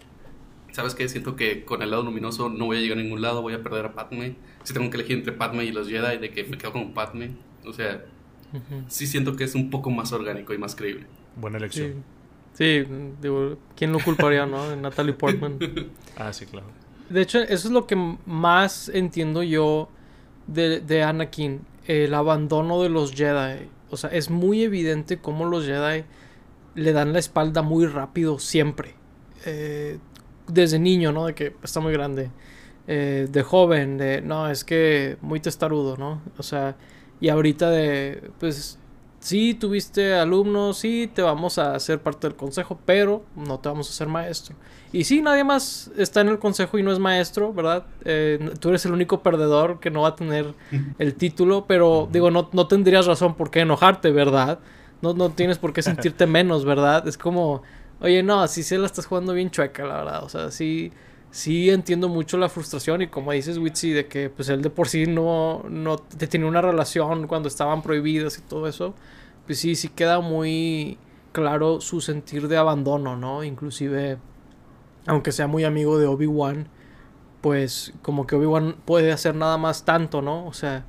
¿sabes 0.72 0.94
qué? 0.94 1.08
Siento 1.08 1.36
que 1.36 1.64
con 1.64 1.82
el 1.82 1.90
lado 1.90 2.02
luminoso 2.02 2.48
no 2.48 2.66
voy 2.66 2.78
a 2.78 2.80
llegar 2.80 2.98
a 2.98 3.02
ningún 3.02 3.22
lado, 3.22 3.42
voy 3.42 3.54
a 3.54 3.62
perder 3.62 3.86
a 3.86 3.92
Padme. 3.94 4.36
Si 4.64 4.74
tengo 4.74 4.90
que 4.90 4.96
elegir 4.96 5.18
entre 5.18 5.32
Padme 5.32 5.64
y 5.64 5.72
los 5.72 5.88
Jedi, 5.88 6.18
de 6.18 6.30
que 6.30 6.44
me 6.44 6.58
quedo 6.58 6.72
con 6.72 6.92
Padme. 6.92 7.32
O 7.64 7.72
sea, 7.72 8.04
sí 8.88 9.06
siento 9.06 9.36
que 9.36 9.44
es 9.44 9.54
un 9.54 9.70
poco 9.70 9.90
más 9.90 10.12
orgánico 10.12 10.52
y 10.52 10.58
más 10.58 10.74
creíble. 10.74 11.06
Buena 11.36 11.58
elección. 11.58 12.04
Sí, 12.54 12.84
digo, 13.20 13.56
¿quién 13.76 13.92
lo 13.92 13.98
culparía, 14.00 14.44
no? 14.44 14.76
Natalie 14.76 15.14
Portman. 15.14 15.58
ah, 16.16 16.32
sí, 16.32 16.46
claro. 16.46 16.66
De 17.08 17.22
hecho, 17.22 17.38
eso 17.38 17.68
es 17.68 17.72
lo 17.72 17.86
que 17.86 17.96
más 18.26 18.88
entiendo 18.88 19.42
yo 19.42 19.88
de, 20.46 20.80
de 20.80 21.02
Anakin, 21.02 21.60
el 21.86 22.14
abandono 22.14 22.82
de 22.82 22.88
los 22.88 23.12
Jedi. 23.12 23.68
O 23.90 23.96
sea, 23.96 24.10
es 24.10 24.30
muy 24.30 24.62
evidente 24.62 25.18
cómo 25.18 25.44
los 25.46 25.66
Jedi 25.66 26.04
le 26.74 26.92
dan 26.92 27.12
la 27.12 27.18
espalda 27.18 27.62
muy 27.62 27.86
rápido 27.86 28.38
siempre. 28.38 28.94
Eh, 29.44 29.98
desde 30.52 30.78
niño, 30.78 31.12
¿no? 31.12 31.26
De 31.26 31.34
que 31.34 31.56
está 31.62 31.80
muy 31.80 31.92
grande. 31.92 32.32
eh, 32.86 33.28
de 33.30 33.42
joven, 33.42 33.96
de 33.98 34.22
no, 34.22 34.48
es 34.50 34.64
que 34.64 35.16
muy 35.20 35.40
testarudo, 35.40 35.96
¿no? 35.96 36.22
O 36.38 36.42
sea, 36.42 36.76
y 37.20 37.28
ahorita 37.28 37.70
de, 37.70 38.32
pues, 38.38 38.80
sí, 39.20 39.54
tuviste 39.54 40.14
alumnos, 40.14 40.78
sí, 40.78 41.10
te 41.14 41.22
vamos 41.22 41.58
a 41.58 41.74
hacer 41.76 42.02
parte 42.02 42.26
del 42.26 42.36
consejo, 42.36 42.80
pero 42.84 43.28
no 43.36 43.60
te 43.60 43.68
vamos 43.68 43.88
a 43.88 43.90
hacer 43.92 44.08
maestro. 44.08 44.56
Y 44.90 45.04
sí, 45.04 45.22
nadie 45.22 45.44
más 45.44 45.90
está 45.96 46.20
en 46.22 46.28
el 46.28 46.38
consejo 46.40 46.78
y 46.78 46.82
no 46.82 46.92
es 46.92 46.98
maestro, 46.98 47.52
¿verdad? 47.54 47.86
Eh, 48.04 48.38
tú 48.60 48.70
eres 48.70 48.84
el 48.84 48.92
único 48.92 49.22
perdedor 49.22 49.78
que 49.80 49.90
no 49.90 50.02
va 50.02 50.08
a 50.08 50.16
tener 50.16 50.56
el 50.98 51.14
título, 51.16 51.66
pero 51.66 52.08
digo, 52.12 52.30
no, 52.32 52.50
no 52.52 52.66
tendrías 52.68 53.06
razón 53.06 53.36
por 53.36 53.50
qué 53.50 53.60
enojarte, 53.60 54.10
¿verdad? 54.10 54.60
No, 55.00 55.14
no 55.14 55.32
tienes 55.34 55.58
por 55.58 55.72
qué 55.72 55.82
sentirte 55.82 56.26
menos, 56.26 56.64
¿verdad? 56.64 57.06
Es 57.08 57.16
como, 57.16 57.62
oye, 58.02 58.22
no, 58.22 58.42
así 58.42 58.62
se 58.62 58.78
la 58.78 58.86
estás 58.86 59.06
jugando 59.06 59.32
bien 59.32 59.50
chueca, 59.50 59.84
la 59.84 59.96
verdad. 59.98 60.24
O 60.24 60.28
sea, 60.28 60.50
sí, 60.50 60.92
sí 61.30 61.70
entiendo 61.70 62.08
mucho 62.08 62.36
la 62.38 62.48
frustración 62.48 63.02
y 63.02 63.08
como 63.08 63.32
dices, 63.32 63.58
Witsi, 63.58 63.90
de 63.92 64.06
que 64.06 64.30
pues 64.30 64.48
él 64.48 64.62
de 64.62 64.70
por 64.70 64.88
sí 64.88 65.06
no, 65.06 65.64
no 65.68 65.96
te 65.98 66.26
tenía 66.26 66.46
una 66.46 66.62
relación 66.62 67.26
cuando 67.26 67.48
estaban 67.48 67.82
prohibidas 67.82 68.38
y 68.38 68.42
todo 68.42 68.66
eso. 68.68 68.94
Pues 69.46 69.58
sí, 69.58 69.74
sí 69.76 69.88
queda 69.88 70.20
muy 70.20 70.98
claro 71.32 71.80
su 71.80 72.00
sentir 72.00 72.48
de 72.48 72.56
abandono, 72.58 73.16
¿no? 73.16 73.44
Inclusive 73.44 74.18
aunque 75.06 75.32
sea 75.32 75.46
muy 75.46 75.64
amigo 75.64 75.98
de 75.98 76.06
Obi-Wan, 76.06 76.68
pues 77.40 77.92
como 78.02 78.26
que 78.26 78.36
Obi-Wan 78.36 78.76
puede 78.84 79.12
hacer 79.12 79.34
nada 79.34 79.58
más 79.58 79.84
tanto, 79.84 80.22
¿no? 80.22 80.46
O 80.46 80.52
sea, 80.52 80.86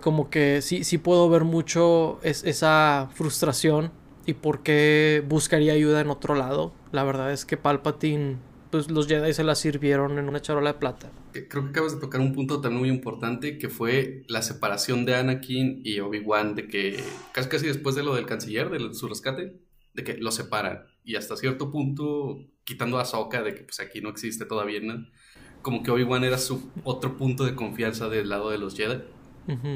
como 0.00 0.30
que 0.30 0.62
sí, 0.62 0.84
sí 0.84 0.98
puedo 0.98 1.28
ver 1.28 1.44
mucho 1.44 2.18
esa 2.22 3.08
frustración 3.12 3.90
y 4.28 4.34
por 4.34 4.62
qué 4.62 5.24
buscaría 5.26 5.72
ayuda 5.72 6.02
en 6.02 6.10
otro 6.10 6.34
lado. 6.34 6.74
La 6.92 7.02
verdad 7.02 7.32
es 7.32 7.46
que 7.46 7.56
Palpatine, 7.56 8.36
pues 8.70 8.90
los 8.90 9.06
Jedi 9.06 9.32
se 9.32 9.42
la 9.42 9.54
sirvieron 9.54 10.18
en 10.18 10.28
una 10.28 10.42
charola 10.42 10.74
de 10.74 10.78
plata. 10.78 11.10
Creo 11.32 11.64
que 11.64 11.70
acabas 11.70 11.94
de 11.94 12.00
tocar 12.02 12.20
un 12.20 12.34
punto 12.34 12.60
también 12.60 12.80
muy 12.80 12.88
importante 12.90 13.56
que 13.56 13.70
fue 13.70 14.24
la 14.28 14.42
separación 14.42 15.06
de 15.06 15.14
Anakin 15.14 15.80
y 15.82 16.00
Obi-Wan, 16.00 16.54
de 16.56 16.68
que 16.68 17.02
casi 17.32 17.48
casi 17.48 17.66
después 17.68 17.94
de 17.94 18.02
lo 18.02 18.14
del 18.14 18.26
canciller, 18.26 18.68
de 18.68 18.92
su 18.92 19.08
rescate, 19.08 19.62
de 19.94 20.04
que 20.04 20.18
lo 20.18 20.30
separan. 20.30 20.82
Y 21.04 21.16
hasta 21.16 21.34
cierto 21.38 21.70
punto 21.70 22.44
quitando 22.64 22.98
a 22.98 23.02
Ahsoka 23.02 23.42
de 23.42 23.54
que 23.54 23.62
pues 23.62 23.80
aquí 23.80 24.02
no 24.02 24.10
existe 24.10 24.44
todavía, 24.44 24.80
¿no? 24.82 25.06
Como 25.62 25.82
que 25.82 25.90
Obi-Wan 25.90 26.24
era 26.24 26.36
su 26.36 26.70
otro 26.84 27.16
punto 27.16 27.46
de 27.46 27.54
confianza 27.54 28.10
del 28.10 28.28
lado 28.28 28.50
de 28.50 28.58
los 28.58 28.76
Jedi. 28.76 29.00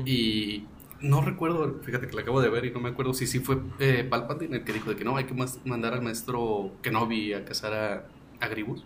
Y 0.04 0.66
no 1.02 1.20
recuerdo, 1.20 1.80
fíjate 1.82 2.06
que 2.06 2.14
la 2.14 2.22
acabo 2.22 2.40
de 2.40 2.48
ver 2.48 2.64
y 2.64 2.70
no 2.70 2.80
me 2.80 2.90
acuerdo 2.90 3.14
si 3.14 3.26
sí 3.26 3.40
fue 3.40 3.58
eh, 3.78 4.06
Palpatine 4.08 4.56
el 4.56 4.64
que 4.64 4.72
dijo 4.72 4.90
de 4.90 4.96
que 4.96 5.04
no, 5.04 5.16
hay 5.16 5.24
que 5.24 5.34
mandar 5.64 5.94
al 5.94 6.02
maestro 6.02 6.72
Kenobi 6.82 7.34
a 7.34 7.44
cazar 7.44 7.74
a, 7.74 8.06
a 8.40 8.48
Gribus. 8.48 8.84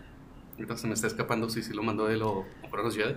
Entonces 0.59 0.83
se 0.83 0.89
me 0.89 0.95
está 0.95 1.07
escapando 1.07 1.49
si 1.51 1.63
sí 1.63 1.73
lo 1.75 1.83
mandó 1.83 2.09
él 2.09 2.23
o, 2.23 2.45
o 2.71 2.77
los 2.77 2.97
Jedi. 2.97 3.15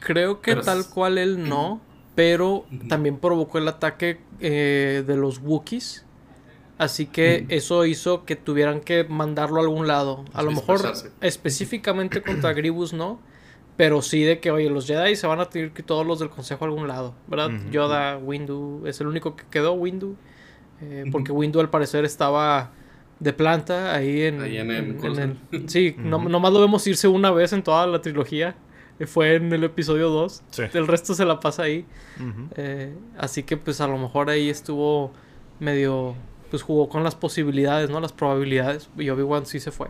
Creo 0.00 0.40
que 0.40 0.56
tal 0.56 0.88
cual 0.88 1.18
él 1.18 1.48
no, 1.48 1.80
pero 2.14 2.66
también 2.88 3.18
provocó 3.18 3.58
el 3.58 3.68
ataque 3.68 4.20
eh, 4.40 5.02
de 5.06 5.16
los 5.16 5.38
Wookiees 5.38 6.06
Así 6.78 7.06
que 7.06 7.46
eso 7.48 7.86
hizo 7.86 8.24
que 8.26 8.36
tuvieran 8.36 8.80
que 8.80 9.04
mandarlo 9.04 9.58
a 9.58 9.62
algún 9.62 9.86
lado. 9.86 10.24
A 10.34 10.42
lo 10.42 10.50
mejor 10.50 10.80
específicamente 11.22 12.22
contra 12.22 12.52
Gribus 12.52 12.92
no. 12.92 13.18
Pero 13.76 14.00
sí 14.00 14.22
de 14.22 14.40
que, 14.40 14.50
oye, 14.50 14.70
los 14.70 14.86
Jedi 14.86 15.16
se 15.16 15.26
van 15.26 15.40
a 15.40 15.50
tener 15.50 15.72
que 15.72 15.82
todos 15.82 16.06
los 16.06 16.18
del 16.18 16.30
consejo 16.30 16.64
a 16.64 16.68
algún 16.68 16.88
lado. 16.88 17.14
¿Verdad? 17.26 17.50
Yoda, 17.70 18.16
Windu, 18.16 18.86
es 18.86 19.00
el 19.00 19.06
único 19.06 19.36
que 19.36 19.44
quedó, 19.50 19.74
Windu. 19.74 20.16
Eh, 20.80 21.04
porque 21.12 21.32
Windu 21.32 21.60
al 21.60 21.70
parecer 21.70 22.04
estaba 22.04 22.72
de 23.18 23.32
planta 23.32 23.94
ahí 23.94 24.22
en, 24.22 24.42
ahí 24.42 24.58
en, 24.58 24.70
el, 24.70 25.68
Sí, 25.68 25.94
no, 25.98 26.18
nomás 26.18 26.52
lo 26.52 26.60
vemos 26.60 26.86
irse 26.86 27.08
una 27.08 27.30
vez 27.30 27.52
en 27.52 27.62
toda 27.62 27.86
la 27.86 28.00
trilogía. 28.00 28.56
Eh, 28.98 29.06
fue 29.06 29.34
en 29.34 29.52
el 29.52 29.64
episodio 29.64 30.08
2. 30.08 30.42
El 30.72 30.86
resto 30.86 31.14
se 31.14 31.24
la 31.24 31.40
pasa 31.40 31.64
ahí. 31.64 31.84
Eh, 32.56 32.94
así 33.18 33.42
que 33.42 33.56
pues 33.56 33.80
a 33.80 33.86
lo 33.86 33.98
mejor 33.98 34.30
ahí 34.30 34.48
estuvo 34.48 35.12
medio 35.60 36.14
pues 36.50 36.62
jugó 36.62 36.88
con 36.88 37.02
las 37.02 37.14
posibilidades, 37.14 37.90
¿no? 37.90 38.00
Las 38.00 38.12
probabilidades. 38.12 38.88
Y 38.96 39.10
Obi-Wan 39.10 39.46
sí 39.46 39.60
se 39.60 39.70
fue. 39.70 39.88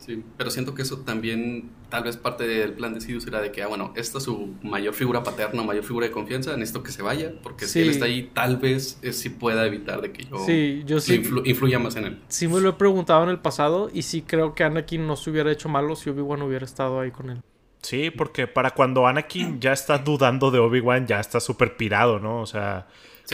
Sí, 0.00 0.24
pero 0.36 0.50
siento 0.50 0.74
que 0.74 0.82
eso 0.82 1.00
también, 1.00 1.70
tal 1.90 2.04
vez 2.04 2.16
parte 2.16 2.46
del 2.46 2.72
plan 2.72 2.94
de 2.94 3.00
Sidious 3.00 3.26
era 3.26 3.40
de 3.40 3.52
que, 3.52 3.62
ah, 3.62 3.66
bueno, 3.66 3.92
esta 3.96 4.18
es 4.18 4.24
su 4.24 4.54
mayor 4.62 4.94
figura 4.94 5.22
paterna, 5.22 5.62
mayor 5.62 5.84
figura 5.84 6.06
de 6.06 6.12
confianza, 6.12 6.56
necesito 6.56 6.82
que 6.82 6.90
se 6.90 7.02
vaya, 7.02 7.34
porque 7.42 7.66
si 7.66 7.80
él 7.80 7.90
está 7.90 8.06
ahí, 8.06 8.30
tal 8.32 8.56
vez 8.56 8.98
eh, 9.02 9.12
sí 9.12 9.28
pueda 9.28 9.66
evitar 9.66 10.00
de 10.00 10.10
que 10.10 10.24
yo, 10.24 10.38
sí, 10.38 10.82
yo 10.86 11.00
sí, 11.00 11.22
influya 11.44 11.78
más 11.78 11.96
en 11.96 12.06
él. 12.06 12.18
Sí 12.28 12.48
me 12.48 12.60
lo 12.60 12.70
he 12.70 12.72
preguntado 12.72 13.22
en 13.24 13.28
el 13.28 13.38
pasado 13.38 13.90
y 13.92 14.02
sí 14.02 14.22
creo 14.22 14.54
que 14.54 14.64
Anakin 14.64 15.06
no 15.06 15.16
se 15.16 15.30
hubiera 15.30 15.52
hecho 15.52 15.68
malo 15.68 15.94
si 15.96 16.08
Obi-Wan 16.08 16.42
hubiera 16.42 16.64
estado 16.64 17.00
ahí 17.00 17.10
con 17.10 17.30
él. 17.30 17.42
Sí, 17.82 18.10
porque 18.10 18.46
para 18.46 18.70
cuando 18.72 19.06
Anakin 19.06 19.60
ya 19.60 19.72
está 19.72 19.98
dudando 19.98 20.50
de 20.50 20.58
Obi-Wan, 20.58 21.06
ya 21.06 21.20
está 21.20 21.40
súper 21.40 21.76
pirado, 21.76 22.18
¿no? 22.18 22.40
O 22.40 22.46
sea, 22.46 22.86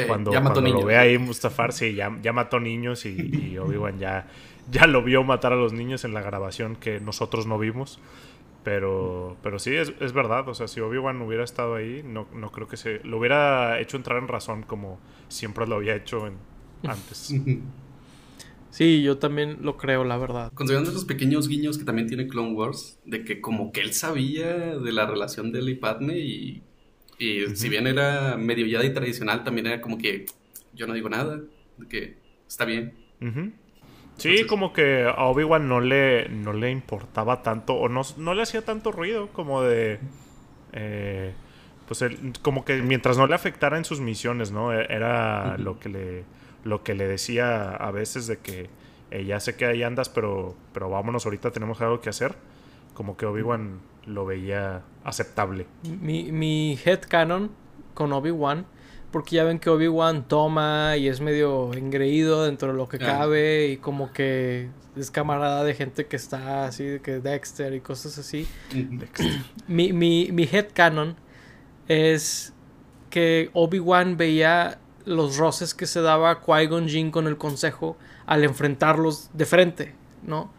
cuando, 0.06 0.30
lo 0.32 0.84
ve 0.84 0.96
ahí 0.96 1.18
Mustafar, 1.18 1.72
sí, 1.72 1.94
ya, 1.94 2.10
mató 2.32 2.60
niños 2.60 3.06
y, 3.06 3.56
Obi-Wan 3.58 3.98
ya, 3.98 4.26
ya 4.70 4.86
lo 4.86 5.02
vio 5.02 5.24
matar 5.24 5.52
a 5.52 5.56
los 5.56 5.72
niños 5.72 6.04
en 6.04 6.14
la 6.14 6.22
grabación 6.22 6.76
que 6.76 7.00
nosotros 7.00 7.46
no 7.46 7.58
vimos. 7.58 7.98
Pero, 8.64 9.36
pero 9.42 9.60
sí, 9.60 9.74
es, 9.74 9.92
es 10.00 10.12
verdad. 10.12 10.48
O 10.48 10.54
sea, 10.54 10.66
si 10.66 10.80
Obi-Wan 10.80 11.22
hubiera 11.22 11.44
estado 11.44 11.76
ahí, 11.76 12.02
no, 12.04 12.26
no 12.34 12.50
creo 12.50 12.66
que 12.66 12.76
se... 12.76 12.98
Lo 13.04 13.18
hubiera 13.18 13.80
hecho 13.80 13.96
entrar 13.96 14.18
en 14.18 14.26
razón 14.26 14.64
como 14.64 14.98
siempre 15.28 15.66
lo 15.66 15.76
había 15.76 15.94
hecho 15.94 16.28
antes. 16.82 17.32
Sí, 18.70 19.02
yo 19.02 19.18
también 19.18 19.58
lo 19.62 19.76
creo, 19.76 20.04
la 20.04 20.16
verdad. 20.16 20.52
Considerando 20.52 20.90
esos 20.90 21.04
pequeños 21.04 21.48
guiños 21.48 21.78
que 21.78 21.84
también 21.84 22.08
tiene 22.08 22.26
Clone 22.26 22.52
Wars, 22.52 22.98
de 23.04 23.24
que 23.24 23.40
como 23.40 23.70
que 23.70 23.80
él 23.80 23.94
sabía 23.94 24.76
de 24.76 24.92
la 24.92 25.06
relación 25.06 25.52
de 25.52 25.60
él 25.60 25.68
y 25.68 25.74
Padme 25.76 26.18
y 26.18 26.62
y 27.18 27.46
si 27.56 27.68
bien 27.68 27.86
era 27.86 28.36
medio 28.36 28.66
y 28.66 28.92
tradicional, 28.92 29.42
también 29.42 29.66
era 29.66 29.80
como 29.80 29.96
que 29.96 30.26
yo 30.74 30.86
no 30.86 30.94
digo 30.94 31.08
nada, 31.08 31.40
de 31.78 31.88
que 31.88 32.16
está 32.46 32.64
bien. 32.64 32.92
Sí, 34.16 34.46
como 34.46 34.72
que 34.72 35.04
a 35.04 35.24
Obi-Wan 35.24 35.68
no 35.68 35.80
le, 35.80 36.28
no 36.28 36.52
le 36.52 36.70
importaba 36.70 37.42
tanto, 37.42 37.74
o 37.74 37.88
no, 37.88 38.02
no 38.16 38.34
le 38.34 38.42
hacía 38.42 38.64
tanto 38.64 38.92
ruido, 38.92 39.28
como 39.28 39.62
de... 39.62 39.98
Eh, 40.72 41.32
pues 41.86 42.04
como 42.42 42.64
que 42.64 42.82
mientras 42.82 43.16
no 43.16 43.26
le 43.26 43.34
afectara 43.34 43.76
en 43.76 43.84
sus 43.84 44.00
misiones, 44.00 44.50
¿no? 44.50 44.72
E, 44.72 44.86
era 44.88 45.56
lo 45.58 45.78
que 45.78 45.88
le 45.88 46.24
lo 46.66 46.82
que 46.82 46.94
le 46.94 47.06
decía 47.06 47.70
a 47.70 47.90
veces 47.90 48.26
de 48.26 48.38
que 48.38 48.68
eh, 49.10 49.24
ya 49.24 49.40
sé 49.40 49.56
que 49.56 49.64
ahí 49.64 49.82
andas, 49.82 50.08
pero, 50.08 50.56
pero 50.72 50.90
vámonos, 50.90 51.24
ahorita 51.24 51.52
tenemos 51.52 51.80
algo 51.80 52.00
que 52.00 52.10
hacer. 52.10 52.34
Como 52.92 53.16
que 53.16 53.24
Obi-Wan 53.24 53.80
lo 54.06 54.26
veía 54.26 54.82
aceptable. 55.04 55.66
Mi, 56.00 56.32
mi 56.32 56.78
canon 57.08 57.50
con 57.94 58.12
Obi-Wan, 58.12 58.66
porque 59.11 59.36
ya 59.36 59.44
ven 59.44 59.59
que 59.59 59.70
Obi-Wan 59.70 60.28
toma 60.28 60.96
y 60.96 61.09
es 61.09 61.20
medio 61.20 61.72
engreído 61.74 62.44
dentro 62.44 62.68
de 62.68 62.74
lo 62.74 62.88
que 62.88 62.98
cabe 62.98 63.68
y 63.68 63.76
como 63.76 64.12
que 64.12 64.68
es 64.96 65.11
camarada 65.11 65.64
de 65.64 65.74
gente 65.74 66.07
que 66.07 66.16
está 66.16 66.66
así, 66.66 66.98
que 67.02 67.20
Dexter 67.20 67.74
y 67.74 67.80
cosas 67.80 68.18
así. 68.18 68.46
mi, 69.68 69.92
mi, 69.92 70.30
mi 70.32 70.48
canon 70.72 71.16
es 71.88 72.52
que 73.11 73.50
Obi-Wan 73.52 74.16
veía 74.16 74.78
los 75.04 75.36
roces 75.36 75.74
que 75.74 75.86
se 75.86 76.00
daba 76.00 76.42
Qui-Gon 76.42 76.88
Jinn 76.88 77.11
con 77.11 77.26
el 77.26 77.36
consejo 77.36 77.96
al 78.26 78.44
enfrentarlos 78.44 79.30
de 79.32 79.46
frente. 79.46 79.94
¿no? 80.26 80.50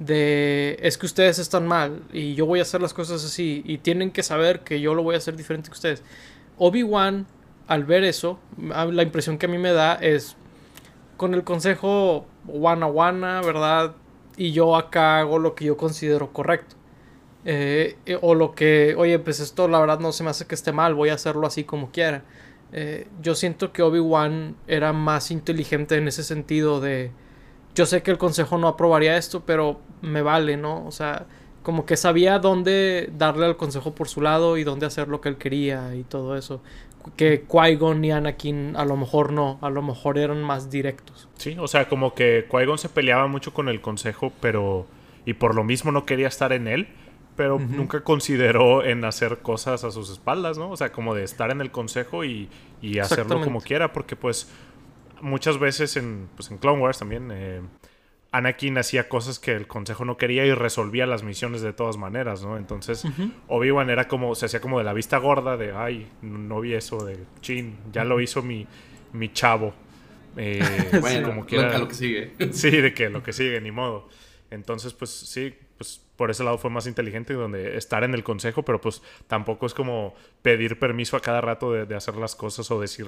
De 0.00 0.76
es 0.82 0.98
que 0.98 1.06
ustedes 1.06 1.38
están 1.38 1.66
mal 1.66 2.02
y 2.12 2.34
yo 2.34 2.44
voy 2.44 2.58
a 2.58 2.62
hacer 2.62 2.82
las 2.82 2.92
cosas 2.92 3.24
así 3.24 3.62
y 3.64 3.78
tienen 3.78 4.10
que 4.10 4.22
saber 4.22 4.60
que 4.60 4.80
yo 4.80 4.94
lo 4.94 5.02
voy 5.02 5.14
a 5.14 5.18
hacer 5.18 5.36
diferente 5.36 5.68
que 5.68 5.74
ustedes. 5.74 6.02
Obi-Wan, 6.58 7.26
al 7.66 7.84
ver 7.84 8.04
eso, 8.04 8.38
la 8.58 9.02
impresión 9.02 9.38
que 9.38 9.46
a 9.46 9.48
mí 9.48 9.58
me 9.58 9.72
da 9.72 9.94
es 9.94 10.36
con 11.16 11.34
el 11.34 11.44
consejo 11.44 12.26
wana 12.46 12.86
wana, 12.86 13.40
¿verdad? 13.42 13.94
Y 14.36 14.52
yo 14.52 14.76
acá 14.76 15.20
hago 15.20 15.38
lo 15.38 15.54
que 15.54 15.66
yo 15.66 15.76
considero 15.76 16.32
correcto. 16.32 16.76
Eh, 17.44 17.96
eh, 18.06 18.18
o 18.20 18.34
lo 18.34 18.54
que, 18.54 18.94
oye, 18.96 19.18
pues 19.18 19.40
esto 19.40 19.66
la 19.68 19.80
verdad 19.80 19.98
no 19.98 20.12
se 20.12 20.22
me 20.22 20.30
hace 20.30 20.46
que 20.46 20.54
esté 20.54 20.72
mal, 20.72 20.94
voy 20.94 21.08
a 21.08 21.14
hacerlo 21.14 21.46
así 21.46 21.64
como 21.64 21.90
quiera. 21.90 22.24
Eh, 22.72 23.08
yo 23.20 23.34
siento 23.34 23.72
que 23.72 23.82
Obi-Wan 23.82 24.56
era 24.66 24.92
más 24.92 25.30
inteligente 25.30 25.96
en 25.96 26.08
ese 26.08 26.24
sentido 26.24 26.80
de 26.80 27.10
yo 27.74 27.86
sé 27.86 28.02
que 28.02 28.10
el 28.10 28.18
consejo 28.18 28.58
no 28.58 28.68
aprobaría 28.68 29.16
esto, 29.16 29.44
pero 29.46 29.80
me 30.02 30.22
vale, 30.22 30.56
¿no? 30.56 30.86
O 30.86 30.92
sea, 30.92 31.26
como 31.62 31.86
que 31.86 31.96
sabía 31.96 32.38
dónde 32.38 33.10
darle 33.16 33.46
al 33.46 33.56
consejo 33.56 33.94
por 33.94 34.08
su 34.08 34.20
lado 34.20 34.56
y 34.56 34.64
dónde 34.64 34.86
hacer 34.86 35.08
lo 35.08 35.20
que 35.20 35.28
él 35.28 35.36
quería 35.36 35.94
y 35.94 36.04
todo 36.04 36.36
eso. 36.36 36.60
Que 37.16 37.44
Qui-Gon 37.46 38.04
y 38.04 38.12
Anakin 38.12 38.76
a 38.76 38.84
lo 38.84 38.96
mejor 38.96 39.32
no, 39.32 39.58
a 39.60 39.70
lo 39.70 39.82
mejor 39.82 40.18
eran 40.18 40.42
más 40.42 40.70
directos. 40.70 41.28
Sí, 41.36 41.56
o 41.58 41.68
sea, 41.68 41.88
como 41.88 42.14
que 42.14 42.46
Qui-Gon 42.48 42.78
se 42.78 42.88
peleaba 42.88 43.26
mucho 43.26 43.52
con 43.52 43.68
el 43.68 43.80
consejo, 43.80 44.32
pero. 44.40 44.86
y 45.24 45.34
por 45.34 45.54
lo 45.54 45.64
mismo 45.64 45.92
no 45.92 46.04
quería 46.06 46.28
estar 46.28 46.52
en 46.52 46.68
él, 46.68 46.88
pero 47.36 47.58
nunca 47.58 48.02
consideró 48.02 48.84
en 48.84 49.04
hacer 49.04 49.38
cosas 49.38 49.84
a 49.84 49.90
sus 49.90 50.10
espaldas, 50.10 50.58
¿no? 50.58 50.70
O 50.70 50.76
sea, 50.76 50.92
como 50.92 51.14
de 51.14 51.24
estar 51.24 51.50
en 51.50 51.60
el 51.60 51.70
consejo 51.70 52.24
y, 52.24 52.48
y 52.80 52.98
hacerlo 52.98 53.40
como 53.40 53.60
quiera, 53.60 53.92
porque 53.92 54.16
pues 54.16 54.50
muchas 55.22 55.58
veces 55.58 55.96
en, 55.96 56.28
pues 56.36 56.50
en 56.50 56.58
Clone 56.58 56.82
Wars 56.82 56.98
también, 56.98 57.30
eh, 57.32 57.62
Anakin 58.32 58.78
hacía 58.78 59.10
cosas 59.10 59.38
que 59.38 59.52
el 59.52 59.66
consejo 59.66 60.06
no 60.06 60.16
quería 60.16 60.46
y 60.46 60.52
resolvía 60.52 61.06
las 61.06 61.22
misiones 61.22 61.60
de 61.60 61.74
todas 61.74 61.98
maneras, 61.98 62.42
¿no? 62.42 62.56
Entonces, 62.56 63.04
Obi-Wan 63.46 63.90
era 63.90 64.08
como, 64.08 64.34
se 64.34 64.46
hacía 64.46 64.60
como 64.60 64.78
de 64.78 64.84
la 64.84 64.94
vista 64.94 65.18
gorda 65.18 65.58
de, 65.58 65.72
ay, 65.72 66.08
no 66.22 66.60
vi 66.60 66.72
eso, 66.72 67.04
de 67.04 67.18
chin, 67.42 67.76
ya 67.92 68.04
lo 68.04 68.22
hizo 68.22 68.42
mi, 68.42 68.66
mi 69.12 69.30
chavo. 69.34 69.74
Eh, 70.38 70.60
bueno, 71.02 71.28
como 71.28 71.44
quiera, 71.44 71.76
lo 71.76 71.86
que 71.86 71.94
sigue. 71.94 72.32
sí, 72.52 72.70
de 72.70 72.94
que 72.94 73.10
lo 73.10 73.22
que 73.22 73.34
sigue, 73.34 73.60
ni 73.60 73.70
modo. 73.70 74.08
Entonces, 74.50 74.94
pues 74.94 75.10
sí, 75.10 75.54
pues 75.76 76.00
por 76.16 76.30
ese 76.30 76.42
lado 76.42 76.56
fue 76.56 76.70
más 76.70 76.86
inteligente, 76.86 77.34
donde 77.34 77.76
estar 77.76 78.02
en 78.02 78.14
el 78.14 78.24
consejo, 78.24 78.62
pero 78.64 78.80
pues 78.80 79.02
tampoco 79.26 79.66
es 79.66 79.74
como 79.74 80.14
pedir 80.40 80.78
permiso 80.78 81.18
a 81.18 81.20
cada 81.20 81.42
rato 81.42 81.70
de, 81.70 81.84
de, 81.84 81.94
hacer 81.96 82.16
las 82.16 82.34
cosas 82.34 82.70
o 82.70 82.80
decir 82.80 83.06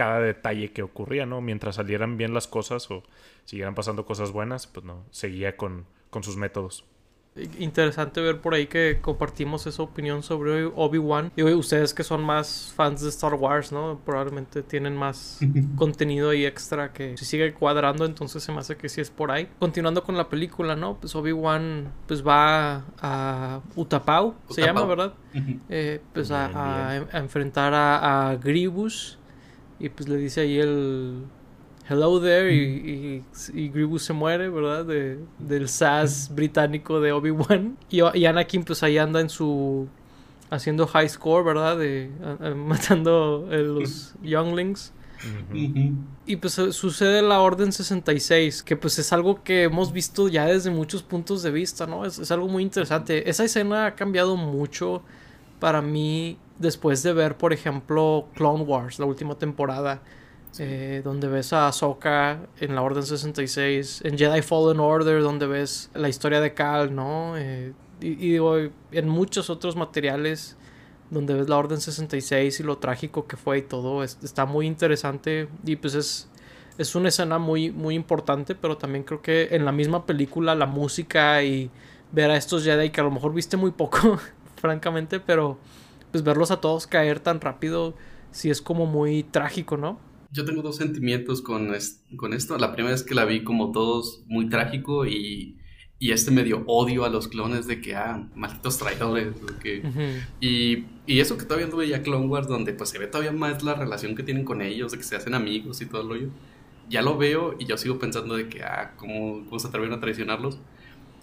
cada 0.00 0.20
detalle 0.20 0.72
que 0.72 0.82
ocurría, 0.82 1.26
¿no? 1.26 1.42
Mientras 1.42 1.74
salieran 1.74 2.16
bien 2.16 2.32
las 2.32 2.48
cosas 2.48 2.90
o 2.90 3.02
siguieran 3.44 3.74
pasando 3.74 4.06
cosas 4.06 4.32
buenas, 4.32 4.66
pues 4.66 4.86
no, 4.86 5.04
seguía 5.10 5.58
con, 5.58 5.84
con 6.08 6.22
sus 6.22 6.38
métodos 6.38 6.86
interesante 7.58 8.20
ver 8.20 8.40
por 8.40 8.54
ahí 8.54 8.66
que 8.66 8.98
compartimos 9.00 9.66
esa 9.66 9.82
opinión 9.82 10.22
sobre 10.22 10.64
Obi-Wan. 10.64 11.32
Y 11.36 11.42
ustedes 11.42 11.94
que 11.94 12.02
son 12.02 12.22
más 12.24 12.72
fans 12.74 13.02
de 13.02 13.08
Star 13.08 13.34
Wars, 13.34 13.72
¿no? 13.72 14.00
Probablemente 14.04 14.62
tienen 14.62 14.96
más 14.96 15.38
contenido 15.76 16.30
ahí 16.30 16.44
extra 16.44 16.92
que 16.92 17.16
si 17.16 17.24
sigue 17.24 17.52
cuadrando, 17.54 18.04
entonces 18.04 18.42
se 18.42 18.52
me 18.52 18.58
hace 18.58 18.76
que 18.76 18.88
sí 18.88 19.00
es 19.00 19.10
por 19.10 19.30
ahí. 19.30 19.48
Continuando 19.58 20.02
con 20.02 20.16
la 20.16 20.28
película, 20.28 20.76
¿no? 20.76 20.96
Pues 20.96 21.14
Obi-Wan 21.14 21.92
pues 22.06 22.26
va 22.26 22.84
a 23.00 23.60
Utapau, 23.76 24.34
se 24.50 24.62
llama, 24.62 24.84
¿verdad? 24.84 25.14
Eh, 25.68 26.00
pues 26.12 26.30
a, 26.30 27.06
enfrentar 27.12 27.74
a, 27.74 28.30
a 28.30 28.36
Grievous 28.36 29.19
y 29.80 29.88
pues 29.88 30.08
le 30.08 30.16
dice 30.16 30.42
ahí 30.42 30.58
el 30.58 31.24
Hello 31.88 32.20
there 32.20 32.54
y, 32.54 33.24
y, 33.52 33.68
Grievous 33.70 34.04
se 34.04 34.12
muere, 34.12 34.48
¿verdad? 34.48 34.84
De, 34.84 35.18
del 35.40 35.68
SAS 35.68 36.32
británico 36.32 37.00
de 37.00 37.10
Obi-Wan. 37.10 37.76
Y, 37.88 38.00
Anakin 38.26 38.62
pues 38.62 38.84
ahí 38.84 38.96
anda 38.96 39.20
en 39.20 39.28
su... 39.28 39.88
haciendo 40.50 40.86
high 40.86 41.08
score, 41.08 41.44
¿verdad? 41.44 41.76
De, 41.76 42.08
matando 42.54 43.48
a 43.50 43.56
los 43.56 44.14
younglings. 44.22 44.92
Y 46.26 46.36
pues 46.36 46.52
sucede 46.52 47.22
la 47.22 47.40
Orden 47.40 47.72
66, 47.72 48.62
que 48.62 48.76
pues 48.76 48.98
es 49.00 49.12
algo 49.12 49.42
que 49.42 49.64
hemos 49.64 49.92
visto 49.92 50.28
ya 50.28 50.46
desde 50.46 50.70
muchos 50.70 51.02
puntos 51.02 51.42
de 51.42 51.50
vista, 51.50 51.86
¿no? 51.86 52.04
Es, 52.06 52.20
es 52.20 52.30
algo 52.30 52.46
muy 52.46 52.62
interesante. 52.62 53.28
Esa 53.28 53.44
escena 53.44 53.86
ha 53.86 53.94
cambiado 53.96 54.36
mucho 54.36 55.02
para 55.58 55.82
mí 55.82 56.38
después 56.60 57.02
de 57.02 57.12
ver, 57.12 57.36
por 57.36 57.52
ejemplo, 57.52 58.28
Clone 58.34 58.62
Wars, 58.62 59.00
la 59.00 59.06
última 59.06 59.36
temporada 59.36 60.02
eh, 60.58 61.00
donde 61.04 61.28
ves 61.28 61.52
a 61.52 61.68
Ahsoka 61.68 62.40
en 62.58 62.74
la 62.74 62.82
Orden 62.82 63.04
66, 63.04 64.02
en 64.04 64.18
Jedi 64.18 64.42
Fallen 64.42 64.80
Order, 64.80 65.22
donde 65.22 65.46
ves 65.46 65.90
la 65.94 66.08
historia 66.08 66.40
de 66.40 66.54
Cal, 66.54 66.94
¿no? 66.94 67.36
Eh, 67.36 67.72
y, 68.00 68.14
digo, 68.14 68.56
en 68.56 69.08
muchos 69.08 69.48
otros 69.48 69.76
materiales 69.76 70.56
donde 71.10 71.34
ves 71.34 71.48
la 71.48 71.56
Orden 71.56 71.80
66 71.80 72.60
y 72.60 72.62
lo 72.62 72.78
trágico 72.78 73.26
que 73.26 73.36
fue 73.36 73.58
y 73.58 73.62
todo, 73.62 74.02
está 74.02 74.44
muy 74.44 74.66
interesante 74.66 75.48
y 75.64 75.76
pues 75.76 75.94
es, 75.94 76.28
es 76.78 76.94
una 76.94 77.08
escena 77.08 77.38
muy, 77.38 77.70
muy 77.70 77.94
importante, 77.94 78.54
pero 78.54 78.76
también 78.76 79.04
creo 79.04 79.22
que 79.22 79.48
en 79.52 79.64
la 79.64 79.72
misma 79.72 80.04
película 80.04 80.54
la 80.54 80.66
música 80.66 81.42
y 81.42 81.70
ver 82.12 82.30
a 82.30 82.36
estos 82.36 82.64
Jedi 82.64 82.90
que 82.90 83.00
a 83.00 83.04
lo 83.04 83.10
mejor 83.10 83.32
viste 83.34 83.56
muy 83.56 83.70
poco, 83.70 84.18
francamente, 84.56 85.20
pero 85.20 85.58
pues 86.10 86.24
verlos 86.24 86.50
a 86.50 86.60
todos 86.60 86.86
caer 86.86 87.20
tan 87.20 87.40
rápido, 87.40 87.94
sí 88.30 88.50
es 88.50 88.62
como 88.62 88.86
muy 88.86 89.22
trágico, 89.22 89.76
¿no? 89.76 89.98
yo 90.32 90.44
tengo 90.44 90.62
dos 90.62 90.76
sentimientos 90.76 91.42
con, 91.42 91.72
con 92.16 92.32
esto. 92.32 92.56
La 92.58 92.72
primera 92.72 92.94
es 92.94 93.02
que 93.02 93.14
la 93.14 93.24
vi 93.24 93.42
como 93.42 93.72
todos 93.72 94.22
muy 94.26 94.48
trágico 94.48 95.06
y, 95.06 95.56
y 95.98 96.12
este 96.12 96.30
medio 96.30 96.62
odio 96.66 97.04
a 97.04 97.08
los 97.08 97.28
clones 97.28 97.66
de 97.66 97.80
que, 97.80 97.96
ah, 97.96 98.28
malditos 98.34 98.78
traidores. 98.78 99.34
y, 100.40 100.84
y, 101.06 101.20
eso 101.20 101.36
que 101.36 101.44
todavía 101.44 101.66
no 101.66 101.76
veía 101.76 102.02
Clone 102.02 102.26
Wars, 102.26 102.46
donde 102.46 102.72
pues 102.72 102.90
se 102.90 102.98
ve 102.98 103.06
todavía 103.06 103.32
más 103.32 103.62
la 103.62 103.74
relación 103.74 104.14
que 104.14 104.22
tienen 104.22 104.44
con 104.44 104.62
ellos, 104.62 104.92
de 104.92 104.98
que 104.98 105.04
se 105.04 105.16
hacen 105.16 105.34
amigos 105.34 105.80
y 105.80 105.86
todo 105.86 106.02
lo 106.02 106.10
rollo. 106.10 106.28
Ya 106.88 107.02
lo 107.02 107.16
veo 107.16 107.54
y 107.58 107.66
yo 107.66 107.76
sigo 107.76 107.98
pensando 107.98 108.36
de 108.36 108.48
que, 108.48 108.62
ah, 108.62 108.94
¿cómo, 108.96 109.44
cómo 109.46 109.58
se 109.58 109.68
atrevieron 109.68 109.98
a 109.98 110.00
traicionarlos? 110.00 110.58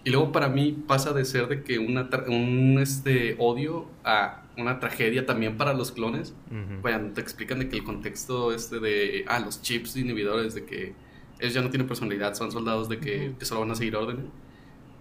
Y 0.03 0.09
luego 0.11 0.31
para 0.31 0.47
mí 0.47 0.71
pasa 0.87 1.11
de 1.13 1.25
ser 1.25 1.47
de 1.47 1.63
que 1.63 1.79
una 1.79 2.09
un 2.27 2.79
este, 2.79 3.35
odio 3.39 3.87
a 4.05 4.46
una 4.57 4.79
tragedia 4.79 5.25
también 5.25 5.57
para 5.57 5.73
los 5.73 5.91
clones. 5.91 6.33
Uh 6.51 7.13
te 7.13 7.21
explican 7.21 7.59
de 7.59 7.69
que 7.69 7.77
el 7.77 7.83
contexto 7.83 8.53
este 8.53 8.79
de, 8.79 9.25
ah, 9.27 9.39
los 9.39 9.61
chips 9.61 9.95
inhibidores, 9.97 10.55
de 10.55 10.65
que 10.65 10.93
ellos 11.39 11.53
ya 11.53 11.61
no 11.61 11.69
tienen 11.69 11.87
personalidad, 11.87 12.33
son 12.33 12.51
soldados 12.51 12.89
de 12.89 12.99
que, 12.99 13.33
solo 13.41 13.61
van 13.61 13.71
a 13.71 13.75
seguir 13.75 13.95
órdenes. 13.95 14.25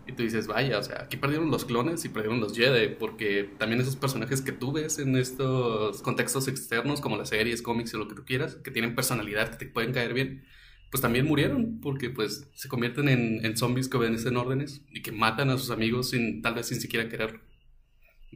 Y 0.07 0.13
tú 0.13 0.23
dices, 0.23 0.47
vaya, 0.47 0.79
o 0.79 0.83
sea, 0.83 1.03
aquí 1.03 1.17
perdieron 1.17 1.51
los 1.51 1.65
clones 1.65 2.05
y 2.05 2.09
perdieron 2.09 2.39
los 2.39 2.57
Jedi, 2.57 2.95
porque 2.95 3.51
también 3.59 3.81
esos 3.81 3.97
personajes 3.97 4.41
que 4.41 4.53
tú 4.53 4.71
ves 4.71 4.99
en 5.01 5.17
estos 5.17 6.01
contextos 6.03 6.47
externos, 6.47 7.01
como 7.01 7.17
las 7.17 7.31
series, 7.31 7.61
cómics 7.61 7.93
o 7.95 7.99
lo 7.99 8.07
que 8.07 8.15
tú 8.15 8.25
quieras, 8.25 8.55
que 8.57 8.71
tienen 8.71 8.95
personalidad, 8.95 9.51
que 9.51 9.65
te 9.65 9.67
pueden 9.67 9.93
caer 9.93 10.15
bien, 10.15 10.45
pues 10.91 11.01
también 11.01 11.27
murieron, 11.27 11.81
porque 11.81 12.11
pues 12.11 12.49
se 12.55 12.69
convierten 12.69 13.09
en, 13.09 13.45
en 13.45 13.57
zombies 13.57 13.89
que 13.89 13.97
obedecen 13.97 14.37
órdenes 14.37 14.83
y 14.91 15.03
que 15.03 15.11
matan 15.11 15.51
a 15.51 15.59
sus 15.59 15.71
amigos 15.71 16.11
sin, 16.11 16.41
tal 16.41 16.55
vez 16.55 16.67
sin 16.69 16.81
siquiera 16.81 17.09
querer. 17.09 17.41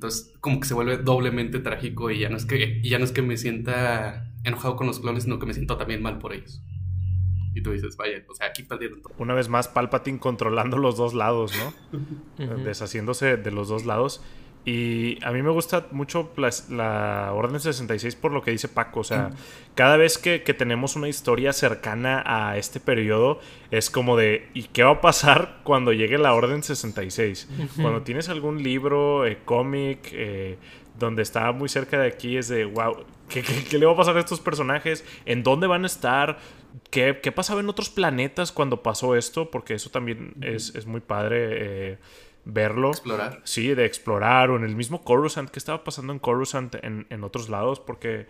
Entonces, 0.01 0.33
como 0.41 0.61
que 0.61 0.67
se 0.67 0.73
vuelve 0.73 0.97
doblemente 0.97 1.59
trágico 1.59 2.11
y 2.11 2.21
ya 2.21 2.31
no 2.31 2.39
es 2.39 2.47
que, 2.47 2.81
ya 2.83 2.99
no 2.99 3.05
es 3.05 3.13
que 3.13 3.21
me 3.21 3.37
sienta 3.37 4.33
enojado 4.45 4.75
con 4.75 4.87
los 4.87 4.99
clones, 4.99 5.25
sino 5.25 5.39
que 5.39 5.45
me 5.45 5.53
siento 5.53 5.77
también 5.77 6.01
mal 6.01 6.17
por 6.17 6.33
ellos. 6.33 6.63
Y 7.55 7.61
tú 7.63 7.73
dices, 7.73 7.99
vaya, 7.99 8.25
o 8.27 8.35
sea, 8.35 8.47
aquí 8.47 8.63
perdieron 8.63 9.03
todo. 9.03 9.13
Una 9.19 9.35
vez 9.35 9.51
más, 9.51 9.69
Palpatine 9.69 10.19
controlando 10.19 10.79
los 10.79 10.97
dos 10.97 11.13
lados, 11.13 11.53
¿no? 12.39 12.57
Deshaciéndose 12.65 13.37
de 13.37 13.51
los 13.51 13.69
dos 13.69 13.85
lados. 13.85 14.23
Y 14.65 15.19
a 15.25 15.33
mí 15.33 15.43
me 15.43 15.51
gusta 15.51 15.87
mucho 15.91 16.31
la, 16.69 17.33
Orden 17.33 17.61
66 17.61 18.15
por 18.17 18.33
lo 18.33 18.43
que 18.43 18.51
dice 18.51 18.69
Paco. 18.69 19.01
O 19.01 19.05
sea, 19.05 19.31
cada 19.75 19.97
vez 19.97 20.19
que, 20.19 20.39
tenemos 20.41 20.97
una 20.97 21.09
historia 21.09 21.53
cercana 21.53 22.23
a 22.27 22.59
este 22.59 22.79
periodo, 22.79 23.41
es 23.71 23.89
como 23.89 24.17
de, 24.17 24.49
¿y 24.53 24.65
qué 24.65 24.83
va 24.83 24.93
a 24.93 25.01
pasar 25.01 25.61
cuando 25.65 25.93
llegue 25.93 26.19
la 26.19 26.35
Orden 26.35 26.63
66? 26.63 27.49
Cuando 27.81 28.03
tienes 28.03 28.29
algún 28.29 28.63
libro, 28.63 29.27
eh, 29.27 29.39
cómic, 29.45 30.11
eh, 30.13 30.59
donde 30.99 31.23
está 31.23 31.51
muy 31.53 31.71
cerca 31.71 31.99
de 31.99 32.09
aquí, 32.09 32.37
es 32.37 32.49
de, 32.49 32.67
wow, 32.67 33.05
¿qué, 33.31 33.43
le 33.79 33.87
va 33.87 33.93
a 33.93 33.97
pasar 33.97 34.19
a 34.19 34.21
estos 34.21 34.41
personajes? 34.41 35.05
¿En 35.25 35.43
dónde 35.43 35.67
van 35.69 35.85
a 35.85 35.87
estar? 35.87 36.39
¿Qué, 36.91 37.15
pasaba 37.35 37.61
en 37.61 37.69
otros 37.71 37.89
planetas 37.89 38.53
cuando 38.53 38.83
pasó 38.83 39.17
esto? 39.17 39.51
Porque 39.51 39.73
eso 39.73 39.89
también 39.89 40.35
es, 40.43 40.75
es, 40.75 40.85
muy 40.85 41.01
padre. 41.01 41.93
Eh, 41.93 41.99
verlo. 42.45 42.91
Explorar. 42.91 43.41
Sí, 43.45 43.75
de 43.75 43.85
explorar 43.85 44.51
o 44.51 44.57
en 44.57 44.65
el 44.65 44.77
mismo 44.77 45.03
Coruscant, 45.03 45.51
¿qué 45.51 45.59
estaba 45.59 45.85
pasando 45.85 46.13
en 46.13 46.19
Coruscant 46.19 46.75
en, 46.83 47.07
en 47.11 47.25
otros 47.25 47.49
lados? 47.49 47.81
Porque 47.81 48.27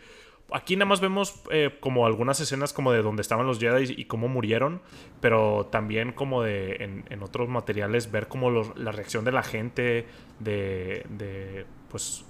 aquí 0.53 0.77
nada 0.77 0.87
más 0.87 1.01
vemos 1.01 1.43
eh, 1.51 1.77
como 1.81 2.07
algunas 2.07 2.41
escenas 2.41 2.73
como 2.73 2.93
de 2.93 3.03
donde 3.03 3.23
estaban 3.23 3.47
los 3.47 3.59
Jedi 3.59 3.95
y 3.97 4.05
cómo 4.07 4.29
murieron, 4.29 4.83
pero 5.21 5.69
también 5.71 6.13
como 6.13 6.43
de 6.43 6.77
en, 6.81 7.05
en 7.11 7.23
otros 7.23 7.49
materiales 7.49 8.11
ver 8.11 8.29
como 8.29 8.51
la 8.51 8.93
reacción 8.93 9.25
de 9.25 9.33
la 9.33 9.43
gente, 9.43 10.07
de, 10.39 11.05
de 11.09 11.67
pues 11.89 12.25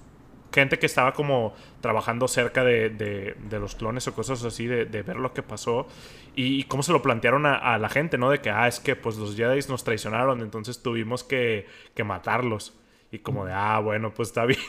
gente 0.51 0.79
que 0.79 0.85
estaba 0.85 1.13
como 1.13 1.53
trabajando 1.81 2.27
cerca 2.27 2.63
de, 2.63 2.89
de, 2.89 3.59
los 3.59 3.75
clones 3.75 4.07
o 4.07 4.13
cosas 4.13 4.43
así, 4.43 4.67
de, 4.67 4.85
ver 4.85 5.17
lo 5.17 5.33
que 5.33 5.43
pasó 5.43 5.87
y, 6.35 6.63
cómo 6.65 6.83
se 6.83 6.91
lo 6.91 7.01
plantearon 7.01 7.45
a, 7.45 7.77
la 7.77 7.89
gente, 7.89 8.17
¿no? 8.17 8.29
De 8.29 8.39
que, 8.39 8.49
ah, 8.49 8.67
es 8.67 8.79
que 8.79 8.95
pues 8.95 9.17
los 9.17 9.35
Jedi 9.35 9.59
nos 9.69 9.83
traicionaron, 9.83 10.41
entonces 10.41 10.81
tuvimos 10.81 11.23
que, 11.23 11.65
que 11.93 12.03
matarlos. 12.03 12.77
Y 13.13 13.19
como 13.19 13.45
de, 13.45 13.51
ah, 13.51 13.79
bueno, 13.79 14.13
pues 14.13 14.29
está 14.29 14.45
bien. 14.45 14.59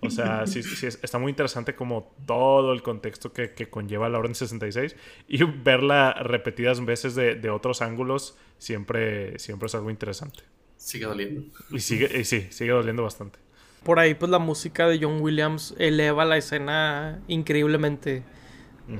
o 0.00 0.08
sea, 0.08 0.46
sí, 0.46 0.62
sí, 0.62 0.86
está 0.86 1.18
muy 1.18 1.28
interesante 1.28 1.74
como 1.74 2.14
todo 2.26 2.72
el 2.72 2.82
contexto 2.82 3.34
que, 3.34 3.52
que, 3.52 3.68
conlleva 3.68 4.08
la 4.08 4.18
Orden 4.18 4.34
66 4.34 4.96
y 5.28 5.42
verla 5.44 6.14
repetidas 6.14 6.82
veces 6.82 7.14
de, 7.14 7.34
de 7.34 7.50
otros 7.50 7.82
ángulos 7.82 8.38
siempre, 8.56 9.38
siempre 9.38 9.66
es 9.66 9.74
algo 9.74 9.90
interesante. 9.90 10.42
Sigue 10.78 11.04
doliendo. 11.04 11.42
Y 11.70 11.80
sigue, 11.80 12.18
y 12.18 12.24
sí, 12.24 12.46
sigue 12.50 12.70
doliendo 12.70 13.02
bastante 13.02 13.45
por 13.86 14.00
ahí 14.00 14.14
pues 14.14 14.32
la 14.32 14.40
música 14.40 14.88
de 14.88 14.98
John 15.00 15.20
Williams 15.20 15.72
eleva 15.78 16.24
la 16.24 16.36
escena 16.36 17.20
increíblemente. 17.28 18.24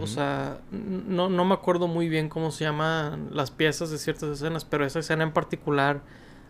O 0.01 0.07
sea, 0.07 0.59
no, 0.71 1.29
no 1.29 1.45
me 1.45 1.55
acuerdo 1.55 1.89
muy 1.89 2.09
bien 2.09 2.29
cómo 2.29 2.53
se 2.53 2.65
llaman 2.65 3.31
las 3.33 3.51
piezas 3.51 3.91
de 3.91 3.99
ciertas 3.99 4.31
escenas, 4.31 4.65
pero 4.65 4.87
esa 4.87 5.01
escena 5.01 5.25
en 5.25 5.33
particular, 5.33 6.03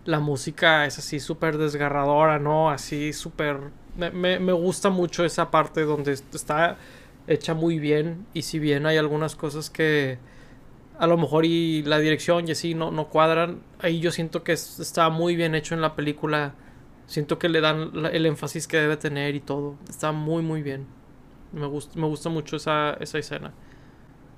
la 0.04 0.20
música 0.20 0.84
es 0.84 0.98
así 0.98 1.18
súper 1.18 1.56
desgarradora, 1.56 2.38
¿no? 2.38 2.70
Así 2.70 3.14
súper... 3.14 3.58
Me, 3.96 4.10
me, 4.10 4.38
me, 4.38 4.52
gusta 4.52 4.90
mucho 4.90 5.24
esa 5.24 5.50
parte 5.50 5.82
donde 5.82 6.12
está 6.12 6.76
hecha 7.26 7.54
muy 7.54 7.78
bien 7.78 8.26
y 8.34 8.42
si 8.42 8.58
bien 8.58 8.84
hay 8.84 8.98
algunas 8.98 9.34
cosas 9.34 9.70
que 9.70 10.18
a 10.98 11.06
lo 11.06 11.16
mejor 11.16 11.46
y 11.46 11.82
la 11.84 11.98
dirección 11.98 12.46
y 12.48 12.52
así 12.52 12.74
no, 12.74 12.90
no 12.90 13.08
cuadran, 13.08 13.60
ahí 13.78 14.00
yo 14.00 14.10
siento 14.10 14.44
que 14.44 14.52
está 14.52 15.08
muy 15.08 15.36
bien 15.36 15.54
hecho 15.54 15.74
en 15.74 15.80
la 15.80 15.94
película 15.96 16.54
Siento 17.06 17.38
que 17.38 17.48
le 17.48 17.60
dan 17.60 17.92
el 18.12 18.26
énfasis 18.26 18.66
que 18.66 18.78
debe 18.78 18.96
tener 18.96 19.34
y 19.34 19.40
todo. 19.40 19.76
Está 19.88 20.12
muy, 20.12 20.42
muy 20.42 20.62
bien. 20.62 20.86
Me 21.52 21.66
gusta, 21.66 21.98
me 21.98 22.06
gusta 22.06 22.28
mucho 22.28 22.56
esa, 22.56 22.94
esa 22.94 23.18
escena. 23.18 23.52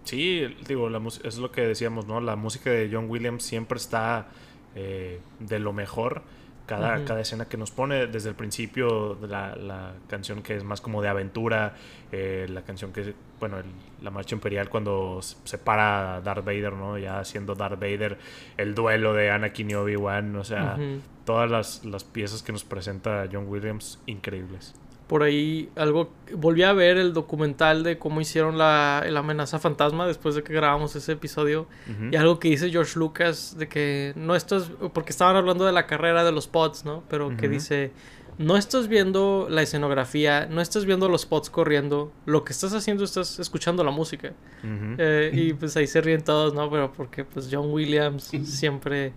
Sí, 0.04 0.42
digo, 0.66 0.88
la 0.88 1.02
es 1.24 1.38
lo 1.38 1.50
que 1.52 1.62
decíamos, 1.62 2.06
¿no? 2.06 2.20
La 2.20 2.36
música 2.36 2.70
de 2.70 2.88
John 2.90 3.10
Williams 3.10 3.42
siempre 3.42 3.76
está 3.76 4.28
eh, 4.74 5.20
de 5.38 5.58
lo 5.58 5.72
mejor. 5.72 6.22
Cada, 6.68 7.02
cada 7.06 7.22
escena 7.22 7.46
que 7.46 7.56
nos 7.56 7.70
pone, 7.70 8.08
desde 8.08 8.28
el 8.28 8.34
principio, 8.34 9.18
la, 9.26 9.56
la 9.56 9.94
canción 10.06 10.42
que 10.42 10.54
es 10.54 10.64
más 10.64 10.82
como 10.82 11.00
de 11.00 11.08
aventura, 11.08 11.74
eh, 12.12 12.46
la 12.50 12.60
canción 12.60 12.92
que, 12.92 13.14
bueno, 13.40 13.56
la 14.02 14.10
marcha 14.10 14.34
imperial 14.34 14.68
cuando 14.68 15.20
se 15.22 15.56
para 15.56 16.20
Darth 16.20 16.44
Vader, 16.44 16.74
¿no? 16.74 16.98
Ya 16.98 17.20
haciendo 17.20 17.54
Darth 17.54 17.80
Vader, 17.80 18.18
el 18.58 18.74
duelo 18.74 19.14
de 19.14 19.30
Anakin 19.30 19.70
y 19.70 19.74
Obi-Wan, 19.76 20.36
o 20.36 20.44
sea, 20.44 20.76
todas 21.24 21.50
las, 21.50 21.86
las 21.86 22.04
piezas 22.04 22.42
que 22.42 22.52
nos 22.52 22.64
presenta 22.64 23.26
John 23.32 23.46
Williams, 23.48 23.98
increíbles 24.04 24.74
por 25.08 25.22
ahí 25.22 25.70
algo 25.74 26.10
volví 26.34 26.62
a 26.62 26.72
ver 26.74 26.98
el 26.98 27.14
documental 27.14 27.82
de 27.82 27.98
cómo 27.98 28.20
hicieron 28.20 28.58
la 28.58 28.98
amenaza 29.16 29.58
fantasma 29.58 30.06
después 30.06 30.34
de 30.34 30.42
que 30.42 30.52
grabamos 30.52 30.94
ese 30.94 31.12
episodio 31.12 31.66
y 32.12 32.16
algo 32.16 32.38
que 32.38 32.48
dice 32.50 32.70
George 32.70 32.98
Lucas 32.98 33.56
de 33.58 33.68
que 33.68 34.12
no 34.16 34.36
estás 34.36 34.70
porque 34.92 35.10
estaban 35.10 35.34
hablando 35.34 35.64
de 35.64 35.72
la 35.72 35.86
carrera 35.86 36.24
de 36.24 36.32
los 36.32 36.46
pods 36.46 36.84
no 36.84 37.02
pero 37.08 37.36
que 37.36 37.48
dice 37.48 37.90
no 38.36 38.56
estás 38.56 38.86
viendo 38.86 39.48
la 39.50 39.62
escenografía 39.62 40.46
no 40.46 40.60
estás 40.60 40.84
viendo 40.84 41.08
los 41.08 41.24
pods 41.24 41.48
corriendo 41.48 42.12
lo 42.26 42.44
que 42.44 42.52
estás 42.52 42.74
haciendo 42.74 43.02
estás 43.02 43.40
escuchando 43.40 43.82
la 43.82 43.90
música. 43.90 44.32
Eh, 44.62 45.30
y 45.32 45.52
pues 45.54 45.76
ahí 45.76 45.86
se 45.86 46.02
ríen 46.02 46.22
todos 46.22 46.52
no 46.52 46.70
pero 46.70 46.92
porque 46.92 47.24
pues 47.24 47.48
John 47.50 47.72
Williams 47.72 48.30
siempre 48.44 49.14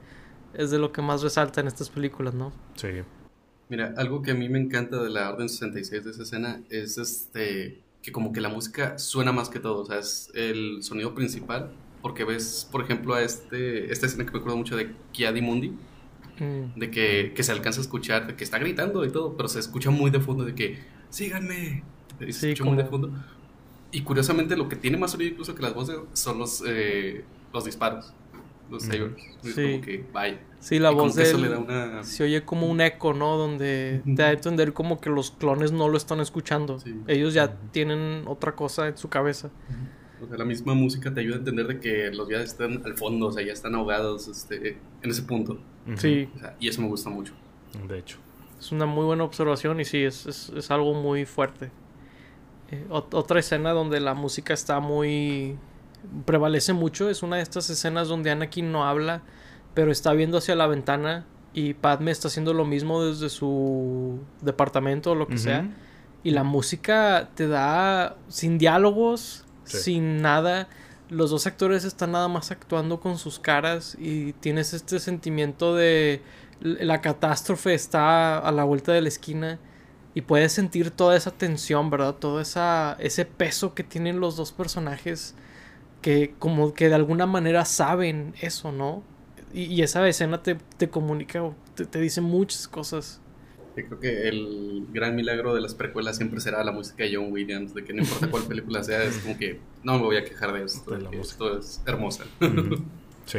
es 0.53 0.71
de 0.71 0.79
lo 0.79 0.93
que 0.93 1.01
más 1.01 1.21
resalta 1.21 1.59
en 1.59 1.67
estas 1.67 1.89
películas 1.89 2.33
no 2.33 2.53
sí 2.75 3.03
Mira, 3.71 3.93
algo 3.95 4.21
que 4.21 4.31
a 4.31 4.33
mí 4.33 4.49
me 4.49 4.59
encanta 4.59 5.01
de 5.01 5.09
la 5.09 5.29
Orden 5.29 5.47
66 5.47 6.03
de 6.03 6.11
esa 6.11 6.23
escena 6.23 6.61
es 6.69 6.97
este 6.97 7.79
que 8.01 8.11
como 8.11 8.33
que 8.33 8.41
la 8.41 8.49
música 8.49 8.99
suena 8.99 9.31
más 9.31 9.47
que 9.47 9.61
todo, 9.61 9.83
o 9.83 9.85
sea, 9.85 9.99
es 9.99 10.29
el 10.33 10.83
sonido 10.83 11.15
principal, 11.15 11.71
porque 12.01 12.25
ves, 12.25 12.67
por 12.69 12.83
ejemplo, 12.83 13.13
a 13.13 13.21
este, 13.21 13.89
esta 13.89 14.07
escena 14.07 14.25
que 14.25 14.31
me 14.33 14.39
acuerdo 14.39 14.57
mucho 14.57 14.75
de 14.75 14.91
Kiadi 15.13 15.39
Mundi, 15.39 15.69
mm. 15.69 16.77
de 16.79 16.91
que, 16.91 17.31
que, 17.33 17.43
se 17.43 17.53
alcanza 17.53 17.79
a 17.79 17.83
escuchar, 17.83 18.27
de 18.27 18.35
que 18.35 18.43
está 18.43 18.59
gritando 18.59 19.05
y 19.05 19.09
todo, 19.09 19.37
pero 19.37 19.47
se 19.47 19.59
escucha 19.59 19.89
muy 19.89 20.11
de 20.11 20.19
fondo, 20.19 20.43
de 20.43 20.53
que, 20.53 20.79
síganme, 21.09 21.85
se 22.19 22.33
sí, 22.33 22.49
escucha 22.49 22.69
muy 22.69 22.75
de 22.75 22.89
fondo. 22.89 23.09
Y 23.93 24.01
curiosamente 24.01 24.57
lo 24.57 24.67
que 24.67 24.75
tiene 24.75 24.97
más 24.97 25.11
sonido 25.11 25.31
incluso 25.31 25.55
que 25.55 25.61
las 25.61 25.73
voces 25.73 25.95
son 26.11 26.39
los, 26.39 26.61
eh, 26.67 27.23
los 27.53 27.63
disparos 27.63 28.13
los 28.71 28.83
sabers. 28.83 29.21
Es 29.43 29.55
como 29.55 29.81
que, 29.81 30.05
vaya. 30.11 30.39
Sí, 30.59 30.79
la 30.79 30.91
voz 30.91 31.15
de 31.15 31.29
él 31.29 32.03
se 32.03 32.23
oye 32.23 32.43
como 32.43 32.67
un 32.67 32.81
eco, 32.81 33.13
¿no? 33.13 33.37
Donde 33.37 34.01
te 34.05 34.13
da 34.13 34.27
a 34.27 34.31
entender 34.31 34.73
como 34.73 35.01
que 35.01 35.09
los 35.09 35.31
clones 35.31 35.71
no 35.71 35.89
lo 35.89 35.97
están 35.97 36.19
escuchando. 36.19 36.77
Ellos 37.07 37.33
ya 37.33 37.55
tienen 37.71 38.23
otra 38.27 38.55
cosa 38.55 38.87
en 38.87 38.97
su 38.97 39.09
cabeza. 39.09 39.49
O 40.23 40.27
sea, 40.27 40.37
la 40.37 40.45
misma 40.45 40.75
música 40.75 41.11
te 41.11 41.19
ayuda 41.19 41.37
a 41.37 41.39
entender 41.39 41.67
de 41.67 41.79
que 41.79 42.11
los 42.11 42.29
ya 42.29 42.41
están 42.41 42.81
al 42.85 42.95
fondo, 42.95 43.27
o 43.27 43.31
sea, 43.31 43.43
ya 43.43 43.53
están 43.53 43.73
ahogados 43.73 44.27
este, 44.27 44.77
en 45.01 45.09
ese 45.09 45.23
punto. 45.23 45.59
Sí. 45.95 46.29
y 46.59 46.67
eso 46.67 46.81
me 46.81 46.87
gusta 46.87 47.09
mucho. 47.09 47.33
De 47.87 47.97
hecho. 47.97 48.17
Es 48.59 48.71
una 48.71 48.85
muy 48.85 49.03
buena 49.05 49.23
observación 49.23 49.79
y 49.79 49.85
sí, 49.85 50.03
es, 50.03 50.27
es, 50.27 50.49
es 50.49 50.69
algo 50.69 50.93
muy 50.93 51.25
fuerte. 51.25 51.71
Eh, 52.69 52.85
otra 52.89 53.39
escena 53.39 53.71
donde 53.71 53.99
la 53.99 54.13
música 54.13 54.53
está 54.53 54.79
muy 54.79 55.57
prevalece 56.25 56.73
mucho. 56.73 57.09
Es 57.09 57.23
una 57.23 57.37
de 57.37 57.43
estas 57.43 57.69
escenas 57.69 58.07
donde 58.07 58.31
Anakin 58.31 58.71
no 58.71 58.85
habla, 58.85 59.21
pero 59.73 59.91
está 59.91 60.13
viendo 60.13 60.37
hacia 60.37 60.55
la 60.55 60.67
ventana 60.67 61.25
y 61.53 61.73
Padme 61.73 62.11
está 62.11 62.27
haciendo 62.27 62.53
lo 62.53 62.65
mismo 62.65 63.03
desde 63.03 63.29
su 63.29 64.19
departamento 64.41 65.11
o 65.11 65.15
lo 65.15 65.27
que 65.27 65.37
sea. 65.37 65.69
Y 66.23 66.31
la 66.31 66.43
música 66.43 67.29
te 67.35 67.47
da 67.47 68.15
sin 68.27 68.57
diálogos, 68.57 69.45
sin 69.65 70.21
nada. 70.21 70.67
Los 71.09 71.31
dos 71.31 71.47
actores 71.47 71.83
están 71.83 72.11
nada 72.11 72.27
más 72.27 72.51
actuando 72.51 72.99
con 72.99 73.17
sus 73.17 73.39
caras 73.39 73.97
y 73.99 74.33
tienes 74.33 74.73
este 74.73 74.99
sentimiento 74.99 75.75
de 75.75 76.21
la 76.61 77.01
catástrofe 77.01 77.73
está 77.73 78.37
a 78.37 78.51
la 78.51 78.63
vuelta 78.63 78.93
de 78.93 79.01
la 79.01 79.09
esquina 79.09 79.59
y 80.13 80.21
puedes 80.21 80.51
sentir 80.51 80.91
toda 80.91 81.15
esa 81.15 81.31
tensión, 81.31 81.89
¿verdad? 81.89 82.15
Todo 82.15 82.39
esa, 82.39 82.95
ese 82.99 83.25
peso 83.25 83.73
que 83.73 83.83
tienen 83.83 84.19
los 84.19 84.35
dos 84.35 84.51
personajes 84.51 85.35
que 86.01 86.33
como 86.39 86.73
que 86.73 86.89
de 86.89 86.95
alguna 86.95 87.25
manera 87.25 87.65
saben 87.65 88.33
eso, 88.41 88.71
¿no? 88.71 89.03
Y, 89.53 89.81
esa 89.81 90.07
escena 90.07 90.41
te, 90.41 90.55
te 90.77 90.89
comunica, 90.89 91.43
te, 91.75 91.85
te, 91.85 91.99
dice 91.99 92.21
muchas 92.21 92.67
cosas. 92.67 93.21
Yo 93.75 93.85
creo 93.85 93.99
que 93.99 94.27
el 94.29 94.87
gran 94.91 95.15
milagro 95.15 95.53
de 95.53 95.61
las 95.61 95.75
precuelas 95.75 96.17
siempre 96.17 96.39
será 96.39 96.63
la 96.63 96.71
música 96.71 97.03
de 97.03 97.15
John 97.15 97.31
Williams, 97.31 97.73
de 97.73 97.83
que 97.83 97.93
no 97.93 98.01
importa 98.01 98.29
cuál 98.29 98.43
película 98.47 98.83
sea, 98.83 99.03
es 99.03 99.17
como 99.19 99.37
que 99.37 99.59
no 99.83 99.97
me 99.97 100.03
voy 100.03 100.17
a 100.17 100.23
quejar 100.23 100.53
de 100.53 100.63
esto, 100.63 100.91
de 100.91 101.19
esto 101.19 101.57
es 101.57 101.81
hermosa. 101.85 102.25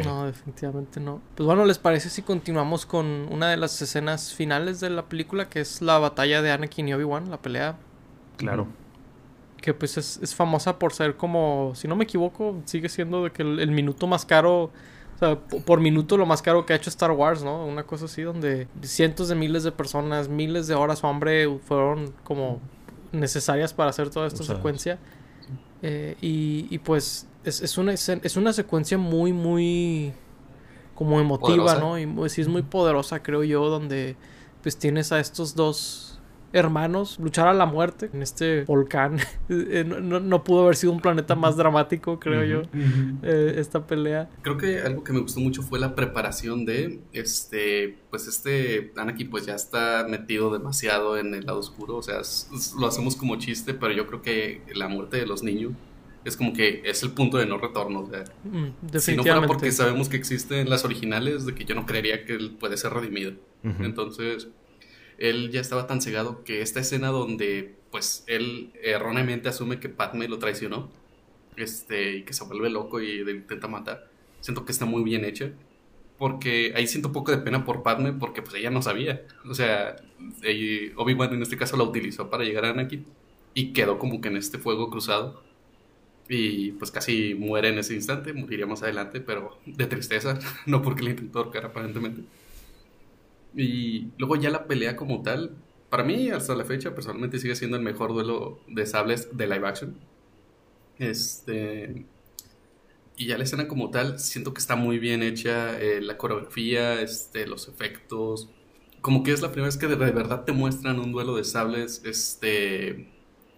No, 0.04 0.24
definitivamente 0.24 1.00
no. 1.00 1.20
Pues 1.34 1.44
bueno, 1.44 1.66
¿les 1.66 1.78
parece 1.78 2.08
si 2.08 2.22
continuamos 2.22 2.86
con 2.86 3.28
una 3.30 3.50
de 3.50 3.58
las 3.58 3.82
escenas 3.82 4.32
finales 4.32 4.80
de 4.80 4.88
la 4.88 5.06
película, 5.06 5.50
que 5.50 5.60
es 5.60 5.82
la 5.82 5.98
batalla 5.98 6.40
de 6.40 6.50
Anakin 6.50 6.88
y 6.88 6.94
Obi-Wan, 6.94 7.30
la 7.30 7.42
pelea? 7.42 7.76
Claro 8.38 8.68
que 9.62 9.72
pues 9.72 9.96
es, 9.96 10.34
famosa 10.34 10.78
por 10.78 10.92
ser 10.92 11.16
como, 11.16 11.72
si 11.74 11.88
no 11.88 11.96
me 11.96 12.04
equivoco, 12.04 12.60
sigue 12.66 12.90
siendo 12.90 13.24
de 13.24 13.30
que 13.30 13.42
el, 13.42 13.70
minuto 13.70 14.06
más 14.06 14.26
caro, 14.26 14.64
o 14.64 15.18
sea, 15.18 15.38
por 15.38 15.80
minuto 15.80 16.18
lo 16.18 16.26
más 16.26 16.42
caro 16.42 16.66
que 16.66 16.74
ha 16.74 16.76
hecho 16.76 16.90
Star 16.90 17.12
Wars, 17.12 17.42
¿no? 17.42 17.64
Una 17.64 17.84
cosa 17.84 18.04
así 18.04 18.22
donde 18.22 18.68
cientos 18.82 19.28
de 19.28 19.36
miles 19.36 19.62
de 19.62 19.72
personas, 19.72 20.28
miles 20.28 20.66
de 20.66 20.74
horas 20.74 21.02
hombre 21.04 21.48
fueron 21.64 22.12
como 22.24 22.60
necesarias 23.12 23.72
para 23.72 23.90
hacer 23.90 24.10
toda 24.10 24.26
esta 24.26 24.42
secuencia. 24.42 24.98
Eh, 25.80 26.16
y, 26.20 26.78
pues 26.80 27.26
es, 27.44 27.62
es, 27.62 27.78
una, 27.78 27.92
es 27.92 28.36
una 28.36 28.52
secuencia 28.52 28.98
muy, 28.98 29.32
muy 29.32 30.12
como 30.94 31.20
emotiva, 31.20 31.76
¿no? 31.76 31.98
Y 31.98 32.28
sí 32.28 32.40
es 32.40 32.48
muy 32.48 32.62
poderosa, 32.62 33.22
creo 33.22 33.44
yo, 33.44 33.68
donde 33.68 34.16
pues 34.62 34.76
tienes 34.76 35.12
a 35.12 35.20
estos 35.20 35.54
dos 35.54 36.11
hermanos 36.52 37.18
luchar 37.18 37.48
a 37.48 37.54
la 37.54 37.66
muerte 37.66 38.10
en 38.12 38.22
este 38.22 38.64
volcán. 38.64 39.18
Eh, 39.48 39.84
no, 39.84 40.44
pudo 40.44 40.62
haber 40.62 40.76
sido 40.76 40.92
un 40.92 41.00
planeta 41.00 41.34
más 41.34 41.56
dramático, 41.56 42.18
creo 42.18 42.44
yo, 42.44 42.62
eh, 43.22 43.54
esta 43.58 43.86
pelea. 43.86 44.30
Creo 44.40 44.56
que 44.56 44.80
algo 44.80 45.04
que 45.04 45.12
me 45.12 45.20
gustó 45.20 45.40
mucho 45.40 45.62
fue 45.62 45.78
la 45.78 45.94
preparación 45.94 46.64
de, 46.64 47.00
este, 47.12 47.98
pues 48.08 48.26
este 48.28 48.92
Anakin 48.96 49.28
pues 49.28 49.44
ya 49.44 49.54
está 49.54 50.06
metido 50.08 50.50
demasiado 50.50 51.18
en 51.18 51.34
el 51.34 51.44
lado 51.44 51.58
oscuro, 51.58 51.96
o 51.96 52.02
sea, 52.02 52.22
lo 52.78 52.86
hacemos 52.86 53.16
como 53.16 53.36
chiste, 53.36 53.74
pero 53.74 53.92
yo 53.92 54.06
creo 54.06 54.22
que 54.22 54.62
la 54.74 54.88
muerte 54.88 55.18
de 55.18 55.26
los 55.26 55.42
niños 55.42 55.72
es 56.24 56.36
como 56.36 56.52
que 56.52 56.82
es 56.84 57.02
el 57.02 57.12
punto 57.12 57.36
de 57.36 57.46
no 57.46 57.58
retorno. 57.58 58.00
O 58.00 58.10
sea, 58.10 58.24
mm, 58.44 58.98
si 58.98 59.16
no 59.16 59.22
fuera 59.22 59.46
porque 59.46 59.72
sabemos 59.72 60.08
que 60.08 60.16
existen 60.16 60.68
las 60.70 60.84
originales, 60.84 61.46
de 61.46 61.54
que 61.54 61.64
yo 61.64 61.74
no 61.74 61.86
creería 61.86 62.24
que 62.24 62.34
él 62.34 62.56
puede 62.58 62.76
ser 62.76 62.92
redimido. 62.92 63.32
Entonces, 63.80 64.48
él 65.18 65.50
ya 65.50 65.60
estaba 65.60 65.86
tan 65.86 66.00
cegado 66.00 66.44
que 66.44 66.62
esta 66.62 66.80
escena 66.80 67.08
donde 67.08 67.76
pues 67.90 68.24
él 68.26 68.72
erróneamente 68.82 69.48
asume 69.48 69.78
que 69.78 69.88
Padme 69.88 70.26
lo 70.26 70.38
traicionó 70.38 70.90
este, 71.56 72.16
y 72.16 72.22
que 72.24 72.32
se 72.32 72.44
vuelve 72.44 72.70
loco 72.70 73.00
y 73.00 73.24
le 73.24 73.32
intenta 73.32 73.68
matar, 73.68 74.08
siento 74.40 74.64
que 74.64 74.72
está 74.72 74.86
muy 74.86 75.02
bien 75.02 75.24
hecha. 75.24 75.52
Porque 76.18 76.72
ahí 76.76 76.86
siento 76.86 77.08
un 77.08 77.14
poco 77.14 77.32
de 77.32 77.38
pena 77.38 77.64
por 77.64 77.82
Padme 77.82 78.12
porque 78.12 78.42
pues 78.42 78.54
ella 78.54 78.70
no 78.70 78.80
sabía. 78.80 79.22
O 79.44 79.54
sea, 79.54 79.96
Obi-Wan 80.96 81.34
en 81.34 81.42
este 81.42 81.56
caso 81.56 81.76
la 81.76 81.82
utilizó 81.82 82.30
para 82.30 82.44
llegar 82.44 82.64
a 82.64 82.70
Anakin 82.70 83.04
y 83.54 83.72
quedó 83.72 83.98
como 83.98 84.20
que 84.20 84.28
en 84.28 84.36
este 84.36 84.58
fuego 84.58 84.88
cruzado. 84.88 85.42
Y 86.28 86.72
pues 86.72 86.92
casi 86.92 87.34
muere 87.34 87.70
en 87.70 87.78
ese 87.78 87.94
instante, 87.94 88.32
moriría 88.32 88.66
más 88.66 88.82
adelante, 88.82 89.20
pero 89.20 89.58
de 89.66 89.86
tristeza, 89.86 90.38
no 90.66 90.80
porque 90.80 91.02
le 91.02 91.10
intentó 91.10 91.40
ahorcar 91.40 91.66
aparentemente. 91.66 92.22
Y 93.54 94.08
luego 94.18 94.36
ya 94.36 94.50
la 94.50 94.66
pelea 94.66 94.96
como 94.96 95.22
tal, 95.22 95.56
para 95.90 96.04
mí 96.04 96.30
hasta 96.30 96.54
la 96.54 96.64
fecha 96.64 96.94
personalmente 96.94 97.38
sigue 97.38 97.54
siendo 97.54 97.76
el 97.76 97.82
mejor 97.82 98.12
duelo 98.12 98.60
de 98.66 98.86
sables 98.86 99.36
de 99.36 99.46
live 99.46 99.66
action. 99.66 99.96
Este... 100.98 102.06
Y 103.14 103.26
ya 103.26 103.36
la 103.36 103.44
escena 103.44 103.68
como 103.68 103.90
tal, 103.90 104.18
siento 104.18 104.54
que 104.54 104.58
está 104.58 104.74
muy 104.74 104.98
bien 104.98 105.22
hecha, 105.22 105.78
eh, 105.78 106.00
la 106.00 106.16
coreografía, 106.16 107.02
este, 107.02 107.46
los 107.46 107.68
efectos. 107.68 108.48
Como 109.02 109.22
que 109.22 109.32
es 109.32 109.42
la 109.42 109.48
primera 109.48 109.66
vez 109.66 109.76
que 109.76 109.86
de, 109.86 109.96
verdad 109.96 110.44
te 110.44 110.52
muestran 110.52 110.98
un 110.98 111.12
duelo 111.12 111.36
de 111.36 111.44
sables 111.44 112.02
este, 112.06 113.10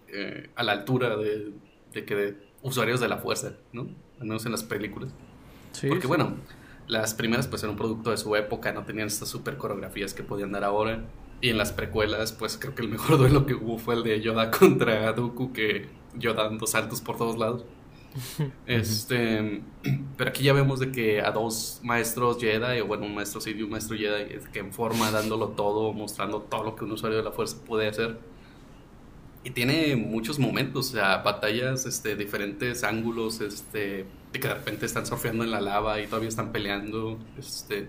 eh, 0.09 0.49
a 0.55 0.63
la 0.63 0.73
altura 0.73 1.15
de, 1.15 1.53
de 1.93 2.05
que 2.05 2.15
de 2.15 2.37
usuarios 2.61 2.99
de 2.99 3.07
la 3.07 3.17
fuerza, 3.17 3.53
¿no? 3.71 3.87
Al 4.19 4.27
menos 4.27 4.45
en 4.45 4.51
las 4.51 4.63
películas. 4.63 5.11
Sí, 5.71 5.87
Porque 5.87 6.07
bueno, 6.07 6.35
las 6.87 7.13
primeras 7.13 7.47
pues 7.47 7.63
eran 7.63 7.71
un 7.71 7.77
producto 7.77 8.11
de 8.11 8.17
su 8.17 8.35
época, 8.35 8.71
no 8.71 8.83
tenían 8.83 9.07
estas 9.07 9.29
super 9.29 9.57
coreografías 9.57 10.13
que 10.13 10.23
podían 10.23 10.51
dar 10.51 10.63
ahora. 10.63 11.05
Y 11.41 11.49
en 11.49 11.57
las 11.57 11.71
precuelas, 11.71 12.31
pues 12.31 12.57
creo 12.57 12.75
que 12.75 12.81
el 12.81 12.89
mejor 12.89 13.17
duelo 13.19 13.45
que 13.45 13.53
hubo 13.53 13.77
fue 13.77 13.95
el 13.95 14.03
de 14.03 14.21
Yoda 14.21 14.51
contra 14.59 15.11
Dooku, 15.13 15.53
que 15.53 15.87
Yoda 16.15 16.43
dando 16.43 16.67
saltos 16.67 17.01
por 17.01 17.17
todos 17.17 17.37
lados. 17.37 17.65
este, 18.65 19.61
pero 20.17 20.29
aquí 20.29 20.43
ya 20.43 20.53
vemos 20.53 20.79
de 20.79 20.91
que 20.91 21.21
a 21.21 21.31
dos 21.31 21.79
maestros 21.83 22.39
Jedi, 22.39 22.79
o 22.81 22.87
bueno, 22.87 23.05
un 23.05 23.15
maestro 23.15 23.41
Sith 23.41 23.57
y 23.57 23.63
un 23.63 23.71
maestro 23.71 23.97
Jedi, 23.97 24.39
que 24.51 24.59
en 24.59 24.71
forma 24.71 25.11
dándolo 25.11 25.49
todo, 25.49 25.91
mostrando 25.93 26.41
todo 26.41 26.63
lo 26.63 26.75
que 26.75 26.85
un 26.85 26.93
usuario 26.93 27.17
de 27.17 27.23
la 27.23 27.31
fuerza 27.31 27.57
puede 27.65 27.87
hacer. 27.87 28.17
Y 29.45 29.51
tiene 29.51 29.95
muchos 29.95 30.39
momentos, 30.39 30.89
o 30.89 30.93
sea, 30.93 31.17
batallas, 31.17 31.85
este, 31.85 32.15
diferentes 32.15 32.83
ángulos, 32.83 33.41
este, 33.41 34.07
de 34.33 34.39
que 34.39 34.47
de 34.47 34.55
repente 34.55 34.87
están 34.87 35.05
surfeando 35.05 35.43
en 35.43 35.51
la 35.51 35.61
lava 35.61 36.01
y 36.01 36.07
todavía 36.07 36.29
están 36.29 36.51
peleando, 36.51 37.19
este, 37.37 37.87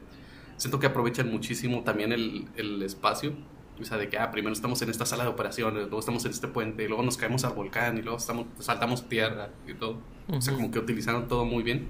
siento 0.59 0.79
que 0.79 0.87
aprovechan 0.87 1.31
muchísimo 1.31 1.83
también 1.83 2.13
el, 2.13 2.45
el 2.57 2.83
espacio, 2.83 3.33
o 3.81 3.85
sea, 3.87 3.97
de 3.97 4.11
que, 4.11 4.19
ah, 4.19 4.31
primero 4.31 4.53
estamos 4.53 4.83
en 4.83 4.91
esta 4.91 5.07
sala 5.07 5.25
de 5.25 5.31
operaciones, 5.31 5.85
luego 5.85 5.99
estamos 5.99 6.27
en 6.27 6.33
este 6.33 6.47
puente, 6.47 6.85
y 6.85 6.89
luego 6.89 7.03
nos 7.03 7.17
caemos 7.17 7.43
al 7.45 7.55
volcán, 7.55 7.97
y 7.97 8.03
luego 8.03 8.19
estamos, 8.19 8.47
saltamos 8.59 9.09
tierra 9.09 9.49
y 9.67 9.73
todo. 9.73 9.99
O 10.29 10.43
sea, 10.43 10.53
como 10.53 10.71
que 10.71 10.79
utilizaron 10.79 11.27
todo 11.27 11.47
muy 11.47 11.63
bien 11.63 11.89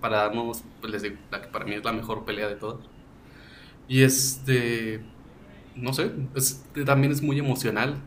para 0.00 0.16
darnos, 0.16 0.64
pues 0.80 0.92
les 0.92 1.02
digo, 1.02 1.16
la 1.30 1.40
que 1.42 1.46
para 1.48 1.64
mí 1.64 1.74
es 1.74 1.84
la 1.84 1.92
mejor 1.92 2.24
pelea 2.24 2.48
de 2.48 2.56
todas. 2.56 2.84
Y 3.86 4.02
este, 4.02 5.00
no 5.76 5.92
sé, 5.92 6.10
también 6.84 7.12
es 7.12 7.22
muy 7.22 7.38
emocional 7.38 8.02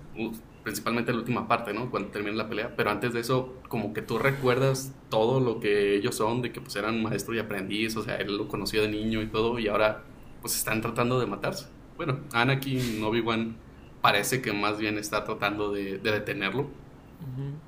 principalmente 0.67 1.13
la 1.13 1.19
última 1.19 1.47
parte, 1.47 1.73
¿no? 1.73 1.89
Cuando 1.89 2.09
termina 2.09 2.35
la 2.35 2.49
pelea, 2.49 2.75
pero 2.75 2.89
antes 2.89 3.13
de 3.13 3.21
eso, 3.21 3.55
como 3.69 3.93
que 3.93 4.01
tú 4.01 4.19
recuerdas 4.19 4.93
todo 5.07 5.39
lo 5.39 5.61
que 5.61 5.95
ellos 5.95 6.15
son, 6.15 6.41
de 6.41 6.51
que 6.51 6.59
pues 6.59 6.75
eran 6.75 7.01
maestro 7.01 7.33
y 7.33 7.39
aprendiz, 7.39 7.95
o 7.95 8.03
sea, 8.03 8.17
él 8.17 8.35
lo 8.35 8.49
conoció 8.49 8.81
de 8.81 8.89
niño 8.89 9.21
y 9.21 9.27
todo, 9.27 9.59
y 9.59 9.69
ahora 9.69 10.03
pues 10.41 10.57
están 10.57 10.81
tratando 10.81 11.21
de 11.21 11.25
matarse. 11.25 11.67
Bueno, 11.95 12.19
Anakin, 12.33 13.01
Obi-Wan 13.01 13.55
parece 14.01 14.41
que 14.41 14.51
más 14.51 14.77
bien 14.77 14.97
está 14.97 15.23
tratando 15.23 15.71
de, 15.71 15.99
detenerlo, 15.99 16.67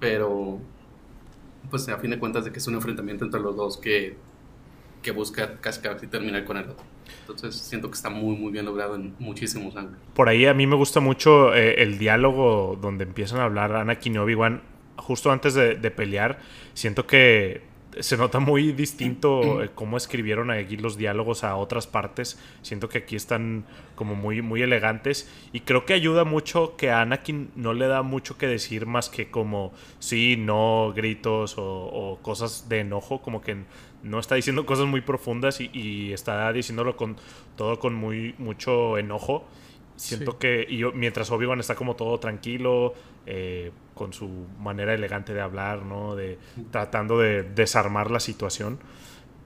pero 0.02 0.60
pues 1.70 1.88
a 1.88 2.00
fin 2.00 2.12
de 2.12 2.20
cuentas 2.20 2.44
de 2.44 2.52
que 2.52 2.60
es 2.60 2.68
un 2.68 2.74
enfrentamiento 2.74 3.24
entre 3.24 3.40
los 3.40 3.56
dos 3.56 3.78
que, 3.78 4.18
que 5.02 5.12
busca 5.12 5.62
casi 5.62 5.80
casi 5.80 6.08
terminar 6.08 6.44
con 6.44 6.58
el 6.58 6.70
otro. 6.70 6.86
Entonces 7.32 7.62
siento 7.62 7.90
que 7.90 7.96
está 7.96 8.10
muy, 8.10 8.36
muy 8.36 8.52
bien 8.52 8.66
logrado 8.66 8.96
en 8.96 9.14
muchísimos 9.20 9.76
ángulos. 9.76 10.00
Por 10.14 10.30
ahí 10.30 10.46
a 10.46 10.54
mí 10.54 10.68
me 10.68 10.76
gusta 10.76 11.00
mucho 11.00 11.54
eh, 11.54 11.82
el 11.84 11.98
diálogo 11.98 12.78
donde 12.82 13.04
empiezan 13.04 13.40
a 13.40 13.44
hablar 13.44 13.76
Anakin 13.76 14.16
y 14.16 14.18
Obi-Wan 14.18 14.62
justo 14.98 15.32
antes 15.32 15.54
de, 15.54 15.92
pelear. 15.92 16.40
Siento 16.74 17.08
que 17.08 17.62
se 18.00 18.18
nota 18.18 18.40
muy 18.40 18.72
distinto 18.72 19.64
eh, 19.64 19.70
cómo 19.74 19.98
escribieron 19.98 20.52
aquí 20.52 20.78
los 20.78 20.98
diálogos 20.98 21.44
a 21.44 21.56
otras 21.56 21.88
partes. 21.88 22.40
Siento 22.62 22.90
que 22.90 23.00
aquí 23.00 23.16
están 23.16 23.66
como 23.96 24.16
muy, 24.16 24.42
muy 24.42 24.62
elegantes. 24.62 25.30
Y 25.54 25.62
creo 25.62 25.86
que 25.86 25.94
ayuda 25.94 26.24
mucho 26.24 26.76
que 26.78 26.92
a 26.92 27.02
Anakin 27.02 27.52
no 27.56 27.74
le 27.74 27.88
da 27.88 28.02
mucho 28.02 28.38
que 28.38 28.48
decir 28.48 28.86
más 28.86 29.10
que 29.10 29.30
como 29.30 29.74
sí, 30.00 30.36
no, 30.38 30.94
gritos 30.96 31.58
o, 31.58 31.64
o 31.64 32.20
cosas 32.22 32.70
de 32.70 32.80
enojo. 32.80 33.22
Como 33.22 33.42
que 33.42 33.58
no 34.04 34.20
está 34.20 34.36
diciendo 34.36 34.66
cosas 34.66 34.86
muy 34.88 35.02
profundas 35.02 35.60
y, 35.62 36.14
está 36.14 36.52
diciéndolo 36.54 36.96
con 36.96 37.18
todo 37.56 37.80
con 37.80 37.94
muy 37.94 38.36
mucho 38.38 38.98
enojo. 38.98 39.46
Siento 40.00 40.40
que 40.40 40.66
y 40.68 40.78
yo, 40.78 40.94
mientras 40.94 41.30
Obi-Wan 41.30 41.60
está 41.60 41.76
como 41.76 41.98
todo 41.98 42.20
tranquilo, 42.20 42.94
eh, 43.26 43.72
con 43.94 44.14
su 44.14 44.30
manera 44.58 44.94
elegante 44.94 45.34
de 45.34 45.42
hablar, 45.42 45.84
¿no? 45.84 46.16
De, 46.16 46.40
tratando 46.72 47.20
de 47.20 47.44
desarmar 47.44 48.10
la 48.10 48.22
situación. 48.22 48.80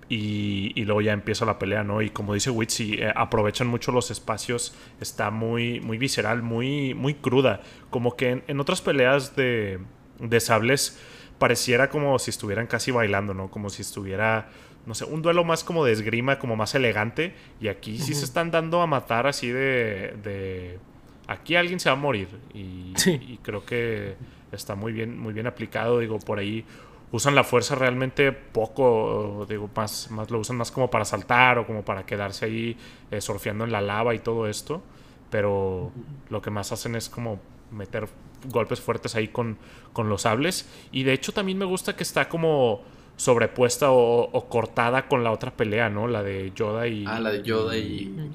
Y, 0.10 0.84
luego 0.86 1.02
ya 1.02 1.12
empieza 1.12 1.44
la 1.46 1.58
pelea, 1.58 1.84
¿no? 1.84 2.04
Y 2.04 2.12
como 2.12 2.36
dice 2.36 2.52
Witsi, 2.52 2.96
eh, 3.00 3.12
aprovechan 3.16 3.68
mucho 3.68 3.92
los 3.92 4.12
espacios, 4.12 4.76
está 5.02 5.32
muy, 5.32 5.80
muy 5.80 5.98
visceral, 5.98 6.44
muy, 6.44 6.94
muy 6.94 7.16
cruda. 7.16 7.62
Como 7.90 8.16
que 8.16 8.44
en, 8.46 8.60
otras 8.60 8.82
peleas 8.82 9.36
de, 9.36 9.80
de 10.20 10.40
sables 10.40 11.00
pareciera 11.40 11.90
como 11.90 12.20
si 12.20 12.30
estuvieran 12.30 12.68
casi 12.68 12.92
bailando, 12.92 13.34
¿no? 13.34 13.50
Como 13.50 13.72
si 13.72 13.82
estuviera, 13.82 14.50
no 14.86 14.96
sé, 14.96 15.06
un 15.06 15.22
duelo 15.22 15.44
más 15.44 15.64
como 15.64 15.86
de 15.86 15.94
esgrima, 15.94 16.40
como 16.40 16.56
más 16.56 16.76
elegante. 16.76 17.34
Y 17.62 17.68
aquí 17.68 17.98
sí 18.00 18.14
se 18.14 18.26
están 18.26 18.52
dando 18.52 18.82
a 18.82 18.88
matar 18.88 19.28
así 19.28 19.50
de, 19.50 20.16
de... 20.24 20.80
Aquí 21.28 21.56
alguien 21.56 21.80
se 21.80 21.90
va 21.90 21.94
a 21.94 22.00
morir. 22.00 22.28
Y, 22.54 22.94
y, 23.06 23.40
creo 23.42 23.66
que 23.66 24.16
está 24.52 24.76
muy 24.76 24.92
bien, 24.92 25.18
muy 25.18 25.34
bien 25.34 25.48
aplicado. 25.48 26.00
Digo, 26.00 26.20
por 26.20 26.40
ahí 26.40 26.66
usan 27.12 27.34
la 27.34 27.46
fuerza 27.46 27.76
realmente 27.76 28.34
poco. 28.34 29.46
Digo, 29.48 29.70
más, 29.74 30.12
más 30.12 30.30
lo 30.30 30.40
usan 30.40 30.58
más 30.58 30.72
como 30.72 30.90
para 30.90 31.06
saltar 31.06 31.60
o 31.60 31.66
como 31.66 31.84
para 31.84 32.06
quedarse 32.06 32.46
ahí 32.46 32.78
eh, 33.10 33.22
surfeando 33.22 33.64
en 33.64 33.72
la 33.72 33.80
lava 33.80 34.14
y 34.14 34.20
todo 34.20 34.48
esto. 34.48 34.84
Pero 35.30 35.92
lo 36.30 36.42
que 36.42 36.50
más 36.50 36.74
hacen 36.74 36.96
es 36.96 37.08
como 37.08 37.40
meter 37.72 38.08
golpes 38.50 38.82
fuertes 38.82 39.16
ahí 39.16 39.30
con, 39.30 39.58
con 39.94 40.10
los 40.10 40.24
sables. 40.24 40.68
Y 40.92 41.04
de 41.04 41.14
hecho 41.14 41.32
también 41.32 41.58
me 41.58 41.66
gusta 41.66 41.96
que 41.96 42.04
está 42.04 42.28
como 42.28 42.82
sobrepuesta 43.16 43.92
o, 43.92 44.46
cortada 44.50 45.08
con 45.08 45.24
la 45.24 45.32
otra 45.32 45.52
pelea, 45.52 45.90
¿no? 45.90 46.08
La 46.08 46.24
de 46.24 46.52
Yoda 46.56 46.88
y... 46.88 47.06
Ah, 47.08 47.20
la 47.20 47.32
de 47.32 47.44
Yoda 47.44 47.78
y... 47.78 48.32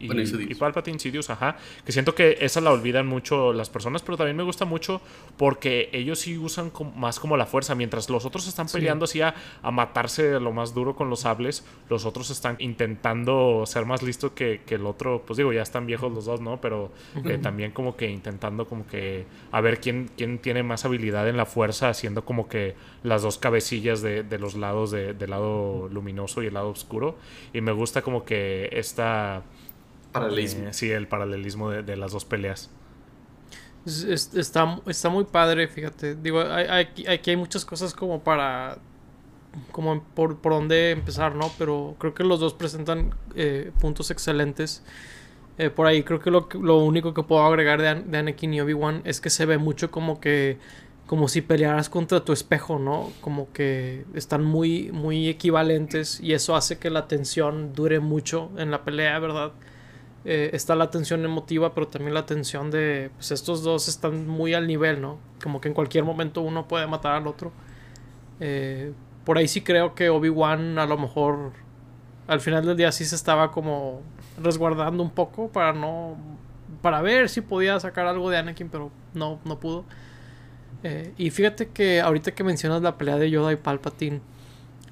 Y, 0.00 0.06
y, 0.06 0.54
Palpatine, 0.54 0.98
Sidious, 0.98 1.30
ajá. 1.30 1.56
Que 1.84 1.92
siento 1.92 2.14
que 2.14 2.38
esa 2.40 2.60
la 2.60 2.70
olvidan 2.70 3.06
mucho 3.06 3.52
las 3.52 3.68
personas, 3.68 4.02
pero 4.02 4.16
también 4.16 4.36
me 4.36 4.44
gusta 4.44 4.64
mucho 4.64 5.00
porque 5.36 5.88
ellos 5.92 6.20
sí 6.20 6.38
usan 6.38 6.70
más 6.96 7.18
como 7.18 7.36
la 7.36 7.46
fuerza. 7.46 7.74
Mientras 7.74 8.08
los 8.08 8.24
otros 8.24 8.46
están 8.46 8.68
peleando 8.68 9.04
así 9.04 9.20
a, 9.20 9.34
matarse 9.72 10.38
lo 10.40 10.52
más 10.52 10.74
duro 10.74 10.94
con 10.94 11.10
los 11.10 11.20
sables, 11.20 11.64
los 11.88 12.04
otros 12.04 12.30
están 12.30 12.56
intentando 12.60 13.64
ser 13.66 13.86
más 13.86 14.02
listos 14.02 14.32
que, 14.32 14.60
el 14.68 14.86
otro. 14.86 15.22
Pues 15.26 15.36
digo, 15.36 15.52
ya 15.52 15.62
están 15.62 15.86
viejos 15.86 16.12
los 16.12 16.26
dos, 16.26 16.40
¿no? 16.40 16.60
Pero 16.60 16.92
eh, 17.24 17.38
también 17.38 17.72
como 17.72 17.96
que 17.96 18.08
intentando 18.08 18.66
como 18.68 18.86
que 18.86 19.24
a 19.50 19.60
ver 19.60 19.80
quién, 19.80 20.10
quién 20.16 20.38
tiene 20.38 20.62
más 20.62 20.84
habilidad 20.84 21.28
en 21.28 21.36
la 21.36 21.46
fuerza, 21.46 21.88
haciendo 21.88 22.24
como 22.24 22.48
que 22.48 22.74
las 23.02 23.22
dos 23.22 23.38
cabecillas 23.38 24.02
de, 24.02 24.07
los 24.38 24.54
lados, 24.54 24.90
del 24.90 25.30
lado 25.30 25.88
luminoso 25.88 26.42
y 26.42 26.46
el 26.46 26.54
lado 26.54 26.70
oscuro. 26.70 27.16
Y 27.52 27.60
me 27.60 27.72
gusta 27.72 28.02
como 28.02 28.24
que 28.24 28.68
esta... 28.72 29.42
Paralelismo. 30.12 30.68
Eh, 30.68 30.72
sí, 30.72 30.90
el 30.90 31.06
paralelismo 31.06 31.70
de, 31.70 31.96
las 31.96 32.12
dos 32.12 32.24
peleas. 32.24 32.70
está, 33.86 34.80
está 34.86 35.08
muy 35.08 35.24
padre, 35.24 35.68
fíjate. 35.68 36.14
Digo, 36.14 36.40
aquí 36.40 37.06
hay, 37.06 37.36
muchas 37.36 37.64
cosas 37.64 37.94
como 37.94 38.22
para 38.22 38.78
como 39.72 40.02
por, 40.14 40.38
por 40.38 40.52
dónde 40.52 40.90
empezar, 40.92 41.34
¿no? 41.34 41.50
Pero 41.58 41.96
creo 41.98 42.14
que 42.14 42.22
los 42.22 42.38
dos 42.38 42.54
presentan 42.54 43.14
eh, 43.34 43.72
puntos 43.80 44.10
excelentes. 44.10 44.82
Eh, 45.58 45.70
por 45.70 45.86
ahí 45.86 46.04
creo 46.04 46.20
que 46.20 46.30
lo, 46.30 46.48
lo, 46.60 46.78
único 46.78 47.12
que 47.14 47.24
puedo 47.24 47.42
agregar 47.44 47.82
de, 47.82 48.02
de 48.02 48.18
Anakin 48.18 48.54
y 48.54 48.60
Obi-Wan 48.60 49.02
es 49.04 49.20
que 49.20 49.28
se 49.28 49.44
ve 49.44 49.58
mucho 49.58 49.90
como 49.90 50.20
que 50.20 50.58
como 51.08 51.26
si 51.26 51.40
pelearas 51.40 51.88
contra 51.88 52.22
tu 52.22 52.34
espejo, 52.34 52.78
¿no? 52.78 53.10
Como 53.22 53.50
que 53.54 54.04
están 54.12 54.44
muy, 54.44 54.92
muy 54.92 55.28
equivalentes 55.28 56.20
y 56.20 56.34
eso 56.34 56.54
hace 56.54 56.78
que 56.78 56.90
la 56.90 57.08
tensión 57.08 57.72
dure 57.72 57.98
mucho 57.98 58.50
en 58.58 58.70
la 58.70 58.84
pelea, 58.84 59.18
¿verdad? 59.18 59.52
Eh, 60.26 60.50
está 60.52 60.74
la 60.74 60.90
tensión 60.90 61.24
emotiva, 61.24 61.74
pero 61.74 61.88
también 61.88 62.12
la 62.12 62.26
tensión 62.26 62.70
de, 62.70 63.10
pues 63.16 63.30
estos 63.30 63.62
dos 63.62 63.88
están 63.88 64.28
muy 64.28 64.52
al 64.52 64.66
nivel, 64.66 65.00
¿no? 65.00 65.18
Como 65.42 65.62
que 65.62 65.68
en 65.68 65.74
cualquier 65.74 66.04
momento 66.04 66.42
uno 66.42 66.68
puede 66.68 66.86
matar 66.86 67.14
al 67.14 67.26
otro. 67.26 67.52
Eh, 68.38 68.92
por 69.24 69.38
ahí 69.38 69.48
sí 69.48 69.62
creo 69.62 69.94
que 69.94 70.10
Obi-Wan 70.10 70.78
a 70.78 70.84
lo 70.84 70.98
mejor 70.98 71.52
al 72.26 72.40
final 72.42 72.66
del 72.66 72.76
día 72.76 72.92
sí 72.92 73.06
se 73.06 73.16
estaba 73.16 73.50
como 73.50 74.02
resguardando 74.42 75.02
un 75.02 75.10
poco 75.10 75.48
para 75.48 75.72
no, 75.72 76.18
para 76.82 77.00
ver 77.00 77.30
si 77.30 77.40
podía 77.40 77.80
sacar 77.80 78.06
algo 78.06 78.28
de 78.28 78.36
Anakin, 78.36 78.68
pero 78.68 78.90
no, 79.14 79.40
no 79.46 79.58
pudo. 79.58 79.86
Eh, 80.82 81.12
y 81.16 81.30
fíjate 81.30 81.68
que 81.68 82.00
ahorita 82.00 82.32
que 82.32 82.44
mencionas 82.44 82.82
la 82.82 82.96
pelea 82.96 83.16
de 83.16 83.30
Yoda 83.30 83.52
y 83.52 83.56
Palpatine, 83.56 84.20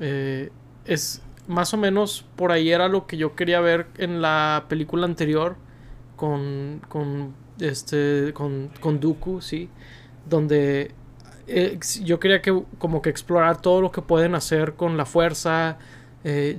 eh, 0.00 0.50
es 0.84 1.22
más 1.46 1.72
o 1.74 1.76
menos 1.76 2.24
por 2.36 2.50
ahí 2.50 2.70
era 2.70 2.88
lo 2.88 3.06
que 3.06 3.16
yo 3.16 3.36
quería 3.36 3.60
ver 3.60 3.86
en 3.98 4.20
la 4.20 4.64
película 4.68 5.06
anterior 5.06 5.56
con, 6.16 6.82
con 6.88 7.34
este 7.60 8.32
con, 8.34 8.70
con 8.80 8.98
Dooku, 9.00 9.40
sí, 9.40 9.68
donde 10.28 10.92
eh, 11.46 11.78
yo 12.02 12.18
quería 12.18 12.42
que 12.42 12.62
como 12.78 13.00
que 13.00 13.10
explorar 13.10 13.62
todo 13.62 13.80
lo 13.80 13.92
que 13.92 14.02
pueden 14.02 14.34
hacer 14.34 14.74
con 14.74 14.96
la 14.96 15.06
fuerza. 15.06 15.78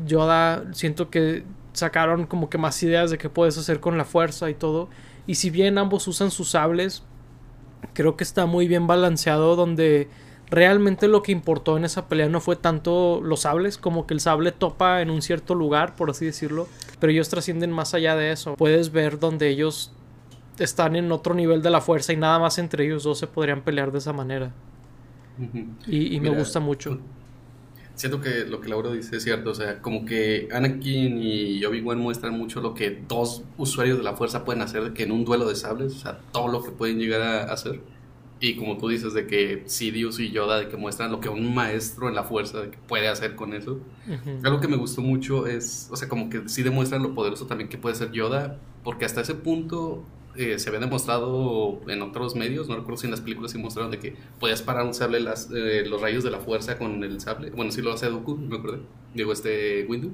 Yoda 0.05 0.63
siento 0.73 1.09
que 1.09 1.43
sacaron 1.73 2.25
como 2.25 2.49
que 2.49 2.57
más 2.57 2.81
ideas 2.83 3.11
de 3.11 3.17
qué 3.17 3.29
puedes 3.29 3.57
hacer 3.57 3.81
con 3.81 3.97
la 3.97 4.05
fuerza 4.05 4.49
y 4.49 4.53
todo. 4.53 4.87
Y 5.25 5.35
si 5.35 5.49
bien 5.49 5.77
ambos 5.77 6.07
usan 6.07 6.31
sus 6.31 6.51
sables, 6.51 7.03
creo 7.93 8.15
que 8.15 8.23
está 8.23 8.45
muy 8.45 8.67
bien 8.67 8.87
balanceado 8.87 9.55
donde 9.55 10.07
realmente 10.49 11.07
lo 11.07 11.23
que 11.23 11.31
importó 11.31 11.77
en 11.77 11.85
esa 11.85 12.07
pelea 12.07 12.29
no 12.29 12.39
fue 12.39 12.55
tanto 12.55 13.21
los 13.21 13.41
sables, 13.41 13.77
como 13.77 14.07
que 14.07 14.13
el 14.13 14.19
sable 14.19 14.51
topa 14.51 15.01
en 15.01 15.09
un 15.09 15.21
cierto 15.21 15.55
lugar, 15.55 15.95
por 15.95 16.09
así 16.09 16.25
decirlo, 16.25 16.67
pero 16.99 17.11
ellos 17.11 17.29
trascienden 17.29 17.71
más 17.71 17.93
allá 17.93 18.15
de 18.15 18.31
eso. 18.31 18.55
Puedes 18.55 18.91
ver 18.91 19.19
donde 19.19 19.49
ellos 19.49 19.91
están 20.59 20.95
en 20.95 21.11
otro 21.11 21.33
nivel 21.33 21.61
de 21.61 21.69
la 21.69 21.81
fuerza 21.81 22.13
y 22.13 22.17
nada 22.17 22.39
más 22.39 22.57
entre 22.57 22.85
ellos 22.85 23.03
dos 23.03 23.19
se 23.19 23.27
podrían 23.27 23.61
pelear 23.61 23.91
de 23.91 23.99
esa 23.99 24.13
manera. 24.13 24.51
Y, 25.85 26.19
me 26.19 26.29
gusta 26.29 26.59
mucho 26.59 26.99
siento 27.97 28.21
que 28.21 28.45
lo 28.45 28.61
que 28.61 28.69
Laura 28.69 28.91
dice 28.91 29.17
es 29.17 29.23
cierto, 29.23 29.49
o 29.49 29.55
sea, 29.55 29.81
como 29.81 30.05
que 30.05 30.47
Anakin 30.53 31.21
y 31.21 31.65
Obi-Wan 31.65 31.99
muestran 31.99 32.37
mucho 32.37 32.61
lo 32.61 32.73
que 32.73 33.03
dos 33.07 33.43
usuarios 33.57 33.97
de 33.97 34.03
la 34.03 34.15
fuerza 34.15 34.45
pueden 34.45 34.61
hacer 34.61 34.93
que 34.93 35.03
en 35.03 35.11
un 35.11 35.25
duelo 35.25 35.49
de 35.49 35.55
sables, 35.55 35.95
o 35.95 35.99
sea, 35.99 36.19
todo 36.31 36.47
lo 36.47 36.63
que 36.63 36.71
pueden 36.71 36.99
llegar 36.99 37.21
a 37.21 37.51
hacer. 37.51 37.81
Y 38.39 38.55
como 38.55 38.77
tú 38.77 38.87
dices, 38.87 39.15
de 39.15 39.25
que 39.25 39.63
Sidious 39.65 40.19
y 40.19 40.29
Yoda, 40.29 40.59
de 40.59 40.69
que 40.69 40.77
muestran 40.77 41.11
lo 41.11 41.19
que 41.19 41.27
un 41.27 41.55
maestro 41.55 42.07
en 42.07 42.13
la 42.13 42.23
fuerza 42.23 42.61
puede 42.87 43.07
hacer 43.07 43.35
con 43.35 43.53
eso. 43.53 43.79
Algo 44.43 44.59
que 44.61 44.67
me 44.67 44.77
gustó 44.77 45.01
mucho 45.01 45.47
es, 45.47 45.89
o 45.91 45.95
sea, 45.95 46.07
como 46.07 46.29
que 46.29 46.47
sí 46.47 46.61
demuestran 46.61 47.01
lo 47.01 47.15
poderoso 47.15 47.47
también 47.47 47.67
que 47.67 47.79
puede 47.79 47.95
ser 47.95 48.11
Yoda, 48.11 48.59
porque 48.83 49.05
hasta 49.05 49.21
ese 49.21 49.33
punto 49.33 50.05
eh, 50.37 50.59
se 50.59 50.69
había 50.69 50.79
demostrado 50.79 51.81
en 51.87 52.01
otros 52.01 52.35
medios, 52.35 52.67
no 52.67 52.75
recuerdo 52.75 52.97
si 52.97 53.07
en 53.07 53.11
las 53.11 53.21
películas 53.21 53.51
se 53.51 53.57
mostraron 53.57 53.91
de 53.91 53.99
que 53.99 54.15
podías 54.39 54.61
parar 54.61 54.85
un 54.85 54.93
sable 54.93 55.19
las, 55.19 55.49
eh, 55.53 55.83
los 55.85 56.01
rayos 56.01 56.23
de 56.23 56.31
la 56.31 56.39
fuerza 56.39 56.77
con 56.77 57.03
el 57.03 57.19
sable. 57.19 57.49
Bueno, 57.51 57.71
sí 57.71 57.81
lo 57.81 57.93
hace 57.93 58.07
Dooku, 58.07 58.37
me 58.37 58.57
acuerdo. 58.57 58.79
Digo, 59.13 59.33
este 59.33 59.85
Windu. 59.87 60.11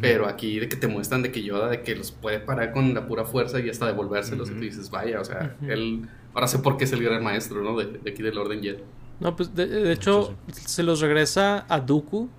Pero 0.00 0.26
aquí 0.26 0.58
de 0.58 0.70
que 0.70 0.76
te 0.76 0.86
muestran 0.86 1.20
de 1.20 1.30
que 1.30 1.42
Yoda 1.42 1.68
de 1.68 1.82
que 1.82 1.94
los 1.94 2.12
puede 2.12 2.40
parar 2.40 2.72
con 2.72 2.94
la 2.94 3.06
pura 3.06 3.26
fuerza 3.26 3.60
y 3.60 3.68
hasta 3.68 3.84
devolvérselos 3.84 4.48
y 4.48 4.54
tú 4.54 4.60
dices, 4.60 4.90
vaya, 4.90 5.20
o 5.20 5.24
sea, 5.24 5.54
él 5.68 6.08
ahora 6.32 6.48
sé 6.48 6.60
por 6.60 6.78
qué 6.78 6.84
es 6.84 6.92
el 6.92 7.02
gran 7.02 7.22
maestro, 7.22 7.62
¿no? 7.62 7.76
De, 7.76 8.10
aquí 8.10 8.22
del 8.22 8.38
Orden 8.38 8.62
Jedi. 8.62 8.82
No, 9.20 9.36
pues 9.36 9.54
de, 9.54 9.92
hecho 9.92 10.34
se 10.50 10.82
los 10.82 11.00
regresa 11.00 11.66
a 11.68 11.80
Dooku 11.80 12.30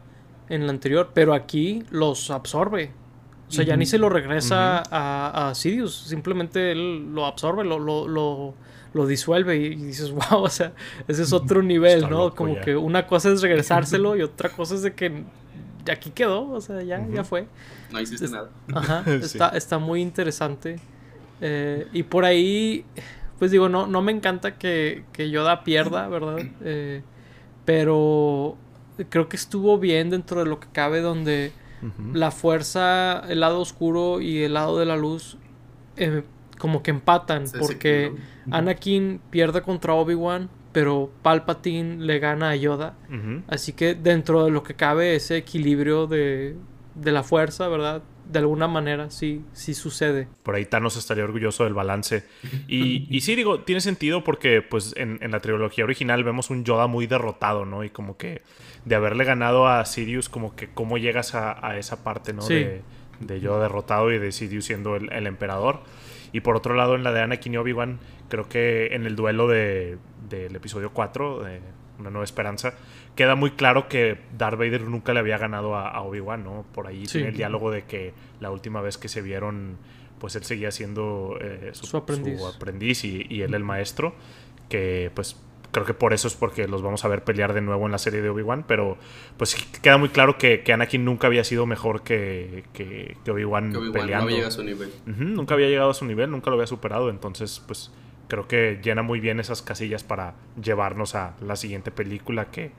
en 0.49 0.63
el 0.63 0.69
anterior, 0.69 1.11
pero 1.13 1.33
aquí 1.33 1.83
los 1.91 2.31
absorbe. 2.31 2.91
O 3.53 3.55
sea, 3.55 3.65
ya 3.65 3.77
ni 3.77 3.85
se 3.85 3.99
lo 3.99 4.09
regresa 4.09 4.81
a, 4.89 5.49
a, 5.49 5.53
Sidious, 5.55 5.93
simplemente 5.93 6.71
él 6.71 7.13
lo 7.13 7.27
absorbe, 7.27 7.63
lo, 7.63 7.77
lo, 7.77 8.07
lo, 8.07 8.55
lo 8.93 9.05
disuelve 9.05 9.57
y, 9.57 9.75
dices, 9.75 10.09
wow, 10.31 10.41
o 10.41 10.49
sea, 10.49 10.73
ese 11.07 11.21
es 11.21 11.33
otro 11.33 11.61
nivel, 11.61 12.09
¿no? 12.09 12.33
Como 12.33 12.59
que 12.61 12.75
una 12.75 13.05
cosa 13.05 13.31
es 13.31 13.43
regresárselo 13.43 14.15
y 14.17 14.23
otra 14.23 14.49
cosa 14.49 14.73
es 14.73 14.81
de 14.81 14.95
que 14.95 15.23
aquí 15.91 16.09
quedó, 16.09 16.49
o 16.49 16.61
sea, 16.61 16.81
ya, 16.81 17.05
ya 17.13 17.23
fue. 17.23 17.45
No 17.91 18.01
hiciste 18.01 18.27
nada. 18.27 18.49
Ajá, 18.73 19.03
está, 19.21 19.49
está 19.49 19.77
muy 19.77 20.01
interesante. 20.01 20.79
Eh, 21.39 21.87
y 21.93 22.01
por 22.01 22.25
ahí, 22.25 22.85
pues 23.37 23.51
digo, 23.51 23.69
no, 23.69 23.85
no 23.85 24.01
me 24.01 24.11
encanta 24.11 24.57
que, 24.57 25.03
que 25.13 25.29
Yoda 25.29 25.63
pierda, 25.63 26.07
¿verdad? 26.07 26.39
Eh, 26.63 27.03
pero 27.65 28.57
creo 29.09 29.29
que 29.29 29.35
estuvo 29.35 29.77
bien 29.77 30.09
dentro 30.09 30.39
de 30.39 30.49
lo 30.49 30.59
que 30.59 30.67
cabe 30.71 31.01
donde 31.01 31.51
la 32.13 32.31
fuerza, 32.31 33.19
el 33.27 33.39
lado 33.41 33.59
oscuro 33.59 34.21
y 34.21 34.43
el 34.43 34.53
lado 34.53 34.79
de 34.79 34.85
la 34.85 34.95
luz 34.95 35.37
eh, 35.97 36.23
como 36.57 36.81
que 36.83 36.91
empatan 36.91 37.45
porque 37.59 38.13
Anakin 38.51 39.19
pierde 39.29 39.61
contra 39.61 39.93
Obi-Wan 39.93 40.49
pero 40.73 41.11
Palpatine 41.21 42.03
le 42.03 42.19
gana 42.19 42.49
a 42.49 42.55
Yoda. 42.55 42.95
Así 43.47 43.73
que 43.73 43.93
dentro 43.93 44.43
de 44.43 44.51
lo 44.51 44.63
que 44.63 44.73
cabe 44.73 45.15
ese 45.15 45.37
equilibrio 45.37 46.07
de, 46.07 46.57
de 46.95 47.11
la 47.11 47.23
fuerza, 47.23 47.67
¿verdad? 47.67 48.01
De 48.25 48.39
alguna 48.39 48.67
manera 48.67 49.09
sí, 49.09 49.43
sí 49.51 49.73
sucede. 49.73 50.27
Por 50.43 50.55
ahí 50.55 50.65
Thanos 50.65 50.95
estaría 50.95 51.23
orgulloso 51.23 51.65
del 51.65 51.73
balance. 51.73 52.23
Y, 52.67 53.07
y 53.15 53.21
sí, 53.21 53.35
digo, 53.35 53.61
tiene 53.61 53.81
sentido 53.81 54.23
porque 54.23 54.61
pues 54.61 54.93
en, 54.97 55.19
en, 55.21 55.31
la 55.31 55.39
trilogía 55.39 55.83
original 55.83 56.23
vemos 56.23 56.49
un 56.49 56.63
Yoda 56.63 56.87
muy 56.87 57.05
derrotado, 57.05 57.65
¿no? 57.65 57.83
Y 57.83 57.89
como 57.89 58.17
que 58.17 58.41
de 58.85 58.95
haberle 58.95 59.25
ganado 59.25 59.67
a 59.67 59.83
Sidious, 59.85 60.29
como 60.29 60.55
que 60.55 60.69
cómo 60.69 60.97
llegas 60.97 61.35
a, 61.35 61.65
a 61.65 61.77
esa 61.77 62.03
parte, 62.03 62.33
¿no? 62.33 62.45
De, 62.47 62.81
de, 63.19 63.39
Yoda 63.41 63.63
derrotado 63.63 64.11
y 64.11 64.19
de 64.19 64.31
Sidious 64.31 64.65
siendo 64.65 64.95
el, 64.95 65.11
el 65.11 65.27
emperador. 65.27 65.81
Y 66.31 66.41
por 66.41 66.55
otro 66.55 66.73
lado, 66.73 66.95
en 66.95 67.03
la 67.03 67.11
de 67.11 67.21
Anakin 67.21 67.53
y 67.53 67.57
Obi-Wan, 67.57 67.99
creo 68.29 68.49
que 68.49 68.87
en 68.87 69.05
el 69.05 69.15
duelo 69.15 69.47
de, 69.47 69.97
del 70.29 70.55
episodio 70.55 70.91
4, 70.91 71.43
de 71.43 71.61
Una 71.99 72.09
Nueva 72.09 72.23
Esperanza, 72.23 72.73
queda 73.15 73.35
muy 73.35 73.51
claro 73.51 73.87
que 73.87 74.17
Darth 74.37 74.57
Vader 74.57 74.81
nunca 74.81 75.13
le 75.13 75.19
había 75.19 75.37
ganado 75.37 75.75
a, 75.75 76.01
Obi-Wan, 76.01 76.43
¿no? 76.43 76.65
Por 76.73 76.87
ahí 76.87 77.03
tiene 77.03 77.29
el 77.29 77.37
diálogo 77.37 77.71
de 77.71 77.83
que 77.83 78.13
la 78.39 78.51
última 78.51 78.81
vez 78.81 78.97
que 78.97 79.07
se 79.07 79.21
vieron, 79.21 79.77
pues 80.19 80.35
él 80.35 80.43
seguía 80.43 80.71
siendo 80.71 81.37
eh, 81.41 81.71
su, 81.73 81.97
aprendiz, 81.97 83.03
y, 83.03 83.25
y, 83.29 83.41
él 83.41 83.53
el 83.53 83.63
maestro, 83.63 84.15
que 84.69 85.11
pues 85.13 85.37
creo 85.73 85.85
que 85.85 85.93
por 85.93 86.13
eso 86.13 86.27
es 86.27 86.35
porque 86.35 86.67
los 86.67 86.81
vamos 86.81 87.03
a 87.03 87.07
ver 87.09 87.23
pelear 87.23 87.53
de 87.53 87.61
nuevo 87.61 87.85
en 87.85 87.91
la 87.91 87.97
serie 87.97 88.21
de 88.21 88.29
Obi-Wan, 88.29 88.63
pero 88.67 88.97
pues 89.37 89.55
queda 89.81 89.97
muy 89.97 90.09
claro 90.09 90.37
que, 90.37 90.63
Anakin 90.71 91.03
nunca 91.03 91.27
había 91.27 91.43
sido 91.43 91.65
mejor 91.65 92.03
que, 92.03 92.63
que, 92.73 93.17
Obi-Wan 93.29 93.91
peleando. 93.91 94.17
No 94.17 94.23
había 94.23 94.35
llegado 94.35 94.47
a 94.47 94.51
su 94.51 94.63
nivel. 94.63 94.91
nunca 95.05 95.53
había 95.55 95.67
llegado 95.67 95.89
a 95.89 95.93
su 95.93 96.05
nivel, 96.05 96.31
nunca 96.31 96.49
lo 96.49 96.55
había 96.55 96.67
superado, 96.67 97.09
entonces 97.09 97.61
pues 97.67 97.91
creo 98.29 98.47
que 98.47 98.79
llena 98.81 99.01
muy 99.01 99.19
bien 99.19 99.39
esas 99.39 99.61
casillas 99.61 100.03
para 100.03 100.35
llevarnos 100.61 101.15
a 101.15 101.35
la 101.41 101.55
siguiente 101.55 101.91
película 101.91 102.45
que, 102.45 102.71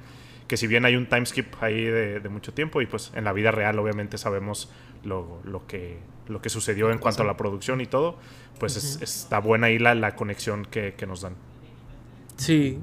que 0.48 0.56
si 0.56 0.66
bien 0.66 0.84
hay 0.84 0.96
un 0.96 1.06
time 1.06 1.26
skip 1.26 1.54
ahí 1.60 1.84
de, 1.84 2.28
mucho 2.28 2.52
tiempo 2.52 2.82
y 2.82 2.86
pues 2.86 3.12
en 3.14 3.24
la 3.24 3.32
vida 3.32 3.50
real 3.50 3.78
obviamente 3.78 4.18
sabemos 4.18 4.70
lo, 5.02 5.40
lo 5.44 5.66
que, 5.66 5.98
lo 6.28 6.42
que 6.42 6.48
sucedió 6.48 6.90
en 6.90 6.98
cuanto 6.98 7.22
a 7.22 7.26
la 7.26 7.36
producción 7.36 7.80
y 7.80 7.86
todo, 7.86 8.18
pues 8.58 9.00
está 9.00 9.38
buena 9.38 9.68
ahí 9.68 9.78
la, 9.78 9.94
la 9.94 10.16
conexión 10.16 10.64
que, 10.64 10.94
que 10.94 11.06
nos 11.06 11.22
dan. 11.22 11.34
Sí, 12.36 12.78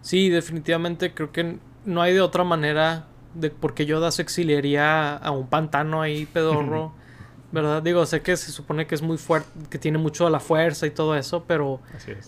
sí, 0.00 0.28
definitivamente 0.28 1.14
creo 1.14 1.32
que 1.32 1.56
no 1.84 2.02
hay 2.02 2.14
de 2.14 2.20
otra 2.20 2.44
manera 2.44 3.06
de 3.34 3.50
porque 3.50 3.86
Yoda 3.86 4.10
se 4.10 4.22
exiliaría 4.22 5.16
a 5.16 5.30
un 5.30 5.46
pantano 5.46 6.02
ahí 6.02 6.26
pedorro, 6.26 6.92
¿verdad? 7.50 7.82
Digo, 7.82 8.04
sé 8.06 8.22
que 8.22 8.36
se 8.36 8.52
supone 8.52 8.86
que 8.86 8.94
es 8.94 9.02
muy 9.02 9.18
fuerte, 9.18 9.48
que 9.70 9.78
tiene 9.78 9.98
mucho 9.98 10.28
la 10.28 10.40
fuerza 10.40 10.86
y 10.86 10.90
todo 10.90 11.16
eso, 11.16 11.44
pero 11.46 11.80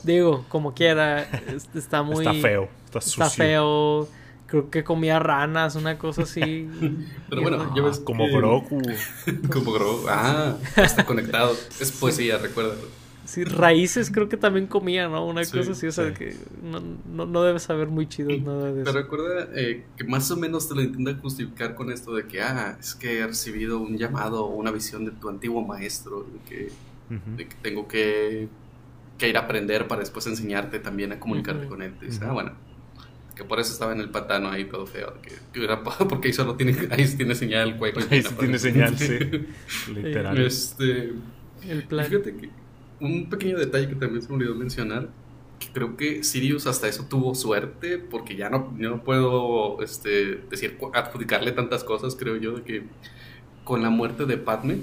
digo, 0.02 0.44
como 0.48 0.74
quiera, 0.74 1.26
está 1.74 2.02
muy... 2.02 2.26
está 2.26 2.34
feo, 2.40 2.68
está, 2.86 2.98
está 2.98 3.30
feo. 3.30 4.08
Creo 4.54 4.70
que 4.70 4.84
comía 4.84 5.18
ranas, 5.18 5.74
una 5.74 5.98
cosa 5.98 6.22
así. 6.22 6.68
Pero 7.28 7.42
bueno, 7.42 7.74
ya 7.74 7.82
ves. 7.82 7.98
Como 7.98 8.28
Grogu. 8.28 8.80
como 9.52 9.72
Grogu. 9.72 10.06
Ah, 10.08 10.56
está 10.76 11.04
conectado. 11.04 11.56
Es 11.80 11.90
poesía, 11.90 12.38
recuerda. 12.38 12.76
Sí, 13.24 13.42
raíces 13.42 14.12
creo 14.12 14.28
que 14.28 14.36
también 14.36 14.68
comía, 14.68 15.08
¿no? 15.08 15.26
Una 15.26 15.44
cosa 15.44 15.72
así, 15.72 15.88
o 15.88 15.92
sea, 15.92 16.14
que 16.14 16.36
no, 16.62 16.78
no, 16.80 17.26
no, 17.26 17.42
debes 17.42 17.64
saber 17.64 17.88
muy 17.88 18.06
chido 18.06 18.30
nada 18.30 18.70
de 18.70 18.82
eso. 18.82 18.92
Pero 18.92 19.02
recuerda 19.02 19.48
eh, 19.56 19.82
que 19.96 20.04
más 20.04 20.30
o 20.30 20.36
menos 20.36 20.68
te 20.68 20.76
lo 20.76 20.82
intentan 20.82 21.20
justificar 21.20 21.74
con 21.74 21.90
esto 21.90 22.14
de 22.14 22.28
que, 22.28 22.40
ah, 22.40 22.76
es 22.78 22.94
que 22.94 23.18
he 23.18 23.26
recibido 23.26 23.80
un 23.80 23.98
llamado 23.98 24.44
o 24.44 24.54
una 24.54 24.70
visión 24.70 25.04
de 25.04 25.10
tu 25.10 25.28
antiguo 25.28 25.62
maestro, 25.62 26.22
de 26.22 26.38
que, 26.48 26.70
de 27.36 27.48
que 27.48 27.56
tengo 27.60 27.88
que, 27.88 28.46
que, 29.18 29.28
ir 29.28 29.36
a 29.36 29.40
aprender 29.40 29.88
para 29.88 30.02
después 30.02 30.28
enseñarte 30.28 30.78
también 30.78 31.10
a 31.10 31.18
comunicarte 31.18 31.66
con 31.66 31.82
él. 31.82 31.94
Dice, 32.00 32.24
ah, 32.24 32.32
bueno, 32.32 32.52
que 33.34 33.44
por 33.44 33.58
eso 33.60 33.72
estaba 33.72 33.92
en 33.92 34.00
el 34.00 34.10
pantano 34.10 34.50
ahí 34.50 34.64
todo 34.64 34.86
feo, 34.86 35.14
que, 35.22 35.32
que 35.52 35.64
era, 35.64 35.82
porque 36.08 36.28
ahí 36.28 36.34
solo 36.34 36.56
tiene, 36.56 36.76
ahí 36.90 37.06
tiene 37.16 37.34
señal 37.34 37.70
el 37.70 37.76
cuello. 37.76 38.00
Ahí 38.10 38.22
sí 38.22 38.34
tiene 38.38 38.58
señal, 38.58 38.98
sí. 38.98 39.18
Literal. 39.92 40.38
Este, 40.38 41.12
el 41.68 41.84
plan. 41.88 42.06
Fíjate 42.06 42.36
que 42.36 42.50
un 43.00 43.28
pequeño 43.28 43.58
detalle 43.58 43.88
que 43.88 43.96
también 43.96 44.22
se 44.22 44.28
me 44.28 44.36
olvidó 44.36 44.54
mencionar, 44.54 45.08
que 45.58 45.68
creo 45.72 45.96
que 45.96 46.22
Sirius 46.24 46.66
hasta 46.66 46.88
eso 46.88 47.06
tuvo 47.08 47.34
suerte, 47.34 47.98
porque 47.98 48.36
ya 48.36 48.50
no, 48.50 48.72
no 48.76 49.02
puedo 49.02 49.82
este, 49.82 50.36
decir, 50.50 50.78
adjudicarle 50.92 51.52
tantas 51.52 51.84
cosas, 51.84 52.16
creo 52.16 52.36
yo, 52.36 52.52
de 52.52 52.62
que 52.62 52.82
con 53.64 53.82
la 53.82 53.90
muerte 53.90 54.26
de 54.26 54.36
Padme, 54.36 54.78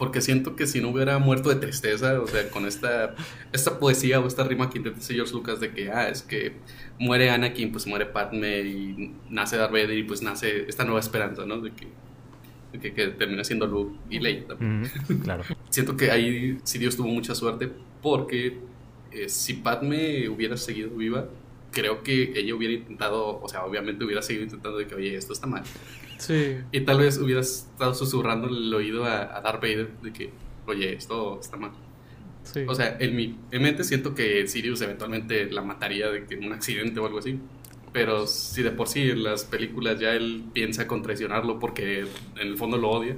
porque 0.00 0.22
siento 0.22 0.56
que 0.56 0.66
si 0.66 0.80
no 0.80 0.88
hubiera 0.88 1.18
muerto 1.18 1.50
de 1.50 1.56
tristeza, 1.56 2.18
o 2.22 2.26
sea, 2.26 2.48
con 2.48 2.64
esta, 2.64 3.14
esta 3.52 3.78
poesía 3.78 4.18
o 4.18 4.26
esta 4.26 4.44
rima 4.44 4.70
que 4.70 4.78
intenta 4.78 4.98
hacer 4.98 5.14
George 5.14 5.34
Lucas 5.34 5.60
de 5.60 5.74
que, 5.74 5.92
ah, 5.92 6.08
es 6.08 6.22
que 6.22 6.54
muere 6.98 7.28
Anakin, 7.28 7.70
pues 7.70 7.86
muere 7.86 8.06
Padme 8.06 8.60
y 8.62 9.14
nace 9.28 9.58
Darth 9.58 9.72
Vader 9.72 9.98
y 9.98 10.04
pues 10.04 10.22
nace 10.22 10.64
esta 10.66 10.84
nueva 10.84 11.00
esperanza, 11.00 11.44
¿no? 11.44 11.60
De 11.60 11.72
que 11.72 11.86
que, 12.80 13.08
termina 13.08 13.44
siendo 13.44 13.66
Luke 13.66 13.94
y 14.08 14.20
Leia 14.20 14.46
también. 14.46 14.90
claro. 15.22 15.44
Siento 15.68 15.98
que 15.98 16.10
ahí 16.10 16.56
Dios 16.78 16.96
tuvo 16.96 17.08
mucha 17.08 17.34
suerte 17.34 17.70
porque 18.00 18.56
eh, 19.12 19.28
si 19.28 19.52
Padme 19.52 20.30
hubiera 20.30 20.56
seguido 20.56 20.88
viva, 20.96 21.28
creo 21.72 22.02
que 22.02 22.32
ella 22.34 22.54
hubiera 22.54 22.74
intentado, 22.74 23.40
o 23.40 23.48
sea, 23.48 23.64
obviamente 23.64 24.04
hubiera 24.04 24.22
seguido 24.22 24.44
intentando 24.44 24.78
de 24.78 24.86
que, 24.86 24.94
oye, 24.94 25.16
esto 25.16 25.32
está 25.32 25.46
mal. 25.46 25.62
Sí. 26.18 26.58
Y 26.72 26.80
tal 26.82 26.98
vez 26.98 27.18
hubiera 27.18 27.40
estado 27.40 27.94
susurrando 27.94 28.48
el 28.48 28.72
oído 28.74 29.04
a, 29.04 29.36
a 29.36 29.40
Darth 29.40 29.62
Vader 29.62 29.90
de 30.02 30.12
que, 30.12 30.30
oye, 30.66 30.94
esto 30.94 31.40
está 31.40 31.56
mal. 31.56 31.72
Sí. 32.42 32.64
O 32.66 32.74
sea, 32.74 32.96
en 32.98 33.16
mi 33.16 33.38
mente 33.52 33.84
siento 33.84 34.14
que 34.14 34.46
Sirius 34.48 34.80
eventualmente 34.80 35.50
la 35.50 35.62
mataría 35.62 36.10
de 36.10 36.24
que 36.24 36.36
un 36.36 36.52
accidente 36.52 37.00
o 37.00 37.06
algo 37.06 37.18
así. 37.18 37.38
Pero 37.92 38.26
si 38.26 38.62
de 38.62 38.70
por 38.70 38.86
sí 38.86 39.10
en 39.10 39.24
las 39.24 39.44
películas 39.44 39.98
ya 39.98 40.12
él 40.12 40.44
piensa 40.52 40.86
con 40.86 41.02
traicionarlo 41.02 41.58
porque 41.58 42.00
en 42.00 42.08
el 42.36 42.56
fondo 42.56 42.76
lo 42.76 42.88
odia, 42.88 43.16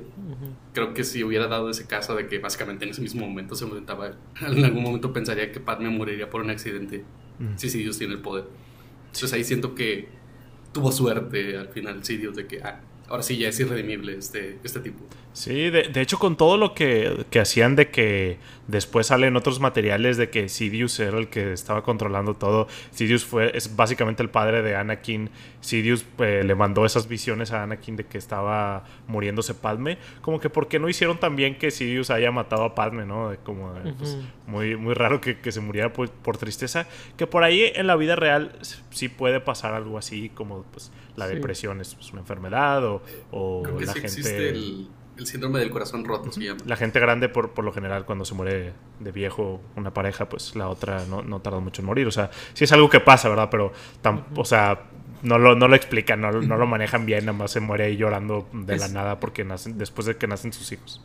creo 0.73 0.95
que 0.95 1.05
si 1.05 1.23
hubiera 1.23 1.47
dado 1.47 1.69
ese 1.69 1.87
caso 1.87 2.15
de 2.15 2.27
que 2.27 2.39
básicamente 2.39 2.87
en 2.87 2.93
ese 2.93 3.03
mismo 3.03 3.27
momento 3.27 3.55
se 3.55 3.65
enfrentaba, 3.65 4.17
en 4.41 4.65
algún 4.65 4.83
momento 4.83 5.13
pensaría 5.13 5.53
que 5.53 5.61
Padme 5.61 5.91
moriría 5.91 6.31
por 6.31 6.41
un 6.41 6.51
accidente. 6.51 7.05
Sí, 7.57 7.71
sí, 7.71 7.79
Dios 7.79 7.99
tiene 7.99 8.15
el 8.15 8.21
poder. 8.21 8.45
Entonces 9.07 9.33
ahí 9.33 9.45
siento 9.45 9.75
que 9.75 10.09
tuvo 10.73 10.93
suerte 10.93 11.57
al 11.57 11.69
final, 11.69 12.05
sí, 12.05 12.17
Dios, 12.17 12.37
de 12.37 12.47
que 12.47 12.63
ah, 12.63 12.81
ahora 13.13 13.23
sí 13.23 13.37
ya 13.37 13.49
es 13.51 13.61
irredimible 13.61 14.17
este, 14.17 14.59
este 14.65 14.81
tipo. 14.81 15.05
Sí, 15.35 15.69
de, 15.69 15.85
de 15.85 16.01
hecho 16.01 16.19
con 16.19 16.37
todo 16.37 16.57
lo 16.57 16.75
que, 16.75 17.27
que, 17.31 17.41
hacían 17.41 17.77
de 17.77 17.91
que 17.91 18.39
después 18.69 19.09
salen 19.09 19.37
otros 19.37 19.61
materiales 19.61 20.17
de 20.17 20.31
que 20.31 20.49
Sidious 20.49 20.99
era 20.99 21.19
el 21.19 21.29
que 21.29 21.53
estaba 21.53 21.83
controlando 21.83 22.35
todo. 22.35 22.69
Sidious 22.91 23.27
fue, 23.27 23.55
es 23.55 23.77
básicamente 23.77 24.23
el 24.23 24.31
padre 24.31 24.63
de 24.63 24.77
Anakin. 24.77 25.29
Sidious 25.61 26.07
eh, 26.21 26.43
le 26.43 26.55
mandó 26.55 26.87
esas 26.87 27.07
visiones 27.07 27.53
a 27.53 27.63
Anakin 27.63 27.97
de 27.97 28.05
que 28.05 28.17
estaba 28.17 28.85
muriéndose 29.09 29.53
Padme. 29.53 29.99
Como 30.23 30.41
que 30.41 30.49
¿por 30.49 30.69
qué 30.69 30.79
no 30.79 30.89
hicieron 30.89 31.19
también 31.19 31.59
que 31.59 31.71
Sidious 31.71 32.09
haya 32.09 32.31
matado 32.31 32.65
a 32.65 32.75
Padme, 32.75 33.05
no? 33.05 33.35
Como 33.45 33.75
pues, 33.99 34.17
muy, 34.47 34.77
muy 34.77 34.95
raro 34.95 35.21
que, 35.21 35.39
que 35.39 35.53
se 35.53 35.61
muriera 35.61 35.93
por, 35.93 36.11
por, 36.11 36.39
tristeza. 36.39 36.87
Que 37.19 37.27
por 37.27 37.45
ahí 37.45 37.73
en 37.75 37.87
la 37.87 37.97
vida 37.97 38.17
real 38.17 38.59
sí 38.91 39.09
puede 39.09 39.41
pasar 39.41 39.75
algo 39.75 39.99
así 39.99 40.31
como 40.31 40.63
pues 40.65 40.91
la 41.17 41.27
depresión 41.29 41.81
es 41.81 41.97
una 42.13 42.21
enfermedad 42.21 42.85
o, 42.87 43.03
o 43.31 43.63
la 43.81 43.93
gente... 43.95 44.49
El 44.51 44.89
el 45.15 45.27
síndrome 45.27 45.59
del 45.61 45.69
corazón 45.71 46.07
roto 46.07 46.33
se 46.33 46.41
llama. 46.43 46.61
La 46.65 46.75
gente 46.75 46.99
grande, 46.99 47.29
por, 47.29 47.51
por 47.51 47.67
lo 47.67 47.73
general, 47.73 48.07
cuando 48.07 48.25
se 48.25 48.35
muere 48.35 48.73
de 48.99 49.13
viejo 49.13 49.61
una 49.77 49.93
pareja, 49.93 50.27
pues 50.31 50.57
la 50.57 50.69
otra 50.71 51.05
no, 51.05 51.23
no 51.23 51.39
tarda 51.41 51.61
mucho 51.61 51.83
en 51.83 51.87
morir. 51.87 52.07
O 52.07 52.11
sea, 52.11 52.31
sí 52.55 52.65
es 52.65 52.73
algo 52.73 52.89
que 52.89 52.99
pasa, 52.99 53.29
¿verdad? 53.29 53.49
Pero, 53.51 53.73
o 54.37 54.45
sea, 54.47 54.85
no 55.23 55.37
lo, 55.39 55.55
no 55.55 55.69
lo 55.69 55.77
explican, 55.77 56.23
no, 56.23 56.33
no 56.33 56.57
lo 56.57 56.67
manejan 56.67 57.05
bien, 57.05 57.27
nada 57.27 57.37
más 57.37 57.51
se 57.51 57.61
muere 57.61 57.85
ahí 57.85 57.97
llorando 57.99 58.49
de 58.55 58.79
la 58.79 58.89
nada 58.89 59.21
porque 59.21 59.45
nacen, 59.45 59.77
después 59.77 60.07
de 60.07 60.17
que 60.17 60.27
nacen 60.27 60.55
sus 60.55 60.73
hijos. 60.73 61.03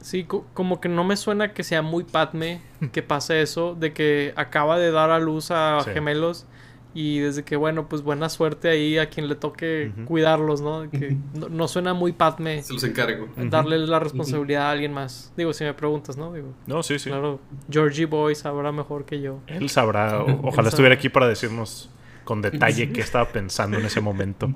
Sí, 0.00 0.24
co- 0.24 0.46
como 0.54 0.80
que 0.80 0.88
no 0.88 1.04
me 1.04 1.16
suena 1.18 1.52
que 1.52 1.62
sea 1.62 1.82
muy 1.82 2.04
Padme 2.04 2.62
que 2.90 3.02
pase 3.02 3.42
eso, 3.42 3.74
de 3.74 3.92
que 3.92 4.32
acaba 4.34 4.78
de 4.78 4.90
dar 4.90 5.10
a 5.10 5.18
luz 5.18 5.50
a 5.50 5.82
Sí. 5.84 5.90
gemelos 5.92 6.46
y 6.94 7.20
desde 7.20 7.42
que, 7.42 7.56
bueno, 7.56 7.88
pues 7.88 8.02
buena 8.02 8.28
suerte 8.28 8.68
ahí 8.68 8.98
a 8.98 9.08
quien 9.08 9.28
le 9.28 9.34
toque 9.34 9.92
cuidarlos, 10.04 10.60
¿no? 10.60 10.90
Que 10.90 11.16
no, 11.34 11.48
no 11.48 11.66
suena 11.68 11.94
muy 11.94 12.12
Padme 12.12 12.62
Se 12.62 12.72
los 12.74 12.84
encargo. 12.84 13.28
darle 13.36 13.78
la 13.78 13.98
responsabilidad 13.98 14.64
a 14.66 14.70
alguien 14.72 14.92
más. 14.92 15.32
Digo, 15.36 15.52
si 15.54 15.64
me 15.64 15.72
preguntas, 15.74 16.16
¿no? 16.16 16.32
Digo, 16.32 16.48
No, 16.66 16.82
sí, 16.82 16.98
sí. 16.98 17.08
claro, 17.08 17.40
Georgie 17.70 18.04
Boy 18.06 18.34
sabrá 18.34 18.72
mejor 18.72 19.04
que 19.06 19.20
yo. 19.20 19.38
Él 19.46 19.70
sabrá, 19.70 20.20
o- 20.22 20.24
ojalá 20.24 20.52
sabrá. 20.52 20.68
estuviera 20.68 20.94
aquí 20.96 21.08
para 21.08 21.26
decirnos 21.28 21.88
con 22.24 22.42
detalle 22.42 22.92
qué 22.92 23.00
estaba 23.00 23.26
pensando 23.28 23.78
en 23.78 23.86
ese 23.86 24.00
momento. 24.00 24.52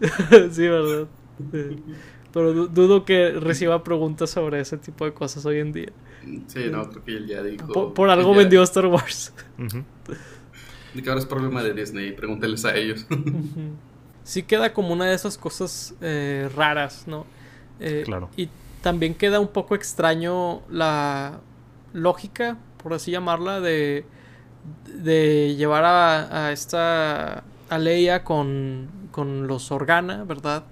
sí, 0.50 0.66
¿verdad? 0.68 1.08
Sí. 1.52 1.82
Pero 2.32 2.52
du- 2.52 2.68
dudo 2.68 3.04
que 3.04 3.32
reciba 3.32 3.82
preguntas 3.82 4.30
sobre 4.30 4.60
ese 4.60 4.78
tipo 4.78 5.04
de 5.04 5.12
cosas 5.12 5.44
hoy 5.46 5.58
en 5.58 5.72
día. 5.72 5.90
Sí, 6.46 6.66
no, 6.70 6.88
creo 6.88 7.04
que 7.04 7.16
él 7.16 7.26
ya 7.26 7.42
dijo. 7.42 7.66
Por, 7.72 7.92
por 7.94 8.08
algo 8.10 8.32
ya- 8.32 8.38
vendió 8.38 8.62
Star 8.62 8.86
Wars. 8.86 9.34
Ujú. 9.58 9.82
Y 10.94 11.02
que 11.02 11.08
ahora 11.08 11.20
es 11.20 11.26
problema 11.26 11.62
de 11.62 11.74
Disney, 11.74 12.12
pregúnteles 12.12 12.64
a 12.64 12.74
ellos. 12.74 13.06
Sí 14.22 14.42
queda 14.42 14.72
como 14.74 14.92
una 14.92 15.06
de 15.06 15.14
esas 15.14 15.38
cosas 15.38 15.94
eh, 16.02 16.48
raras, 16.54 17.04
¿no? 17.06 17.24
Eh, 17.80 18.02
Claro. 18.04 18.28
Y 18.36 18.48
también 18.82 19.14
queda 19.14 19.40
un 19.40 19.48
poco 19.48 19.74
extraño 19.74 20.60
la 20.70 21.40
lógica, 21.94 22.58
por 22.82 22.92
así 22.92 23.10
llamarla, 23.10 23.60
de, 23.60 24.04
de 24.94 25.56
llevar 25.56 25.84
a, 25.84 26.46
a 26.46 26.52
esta 26.52 27.42
a 27.70 27.78
Leia 27.78 28.22
con, 28.22 28.88
con 29.10 29.46
los 29.46 29.72
Organa, 29.72 30.24
¿verdad? 30.24 30.64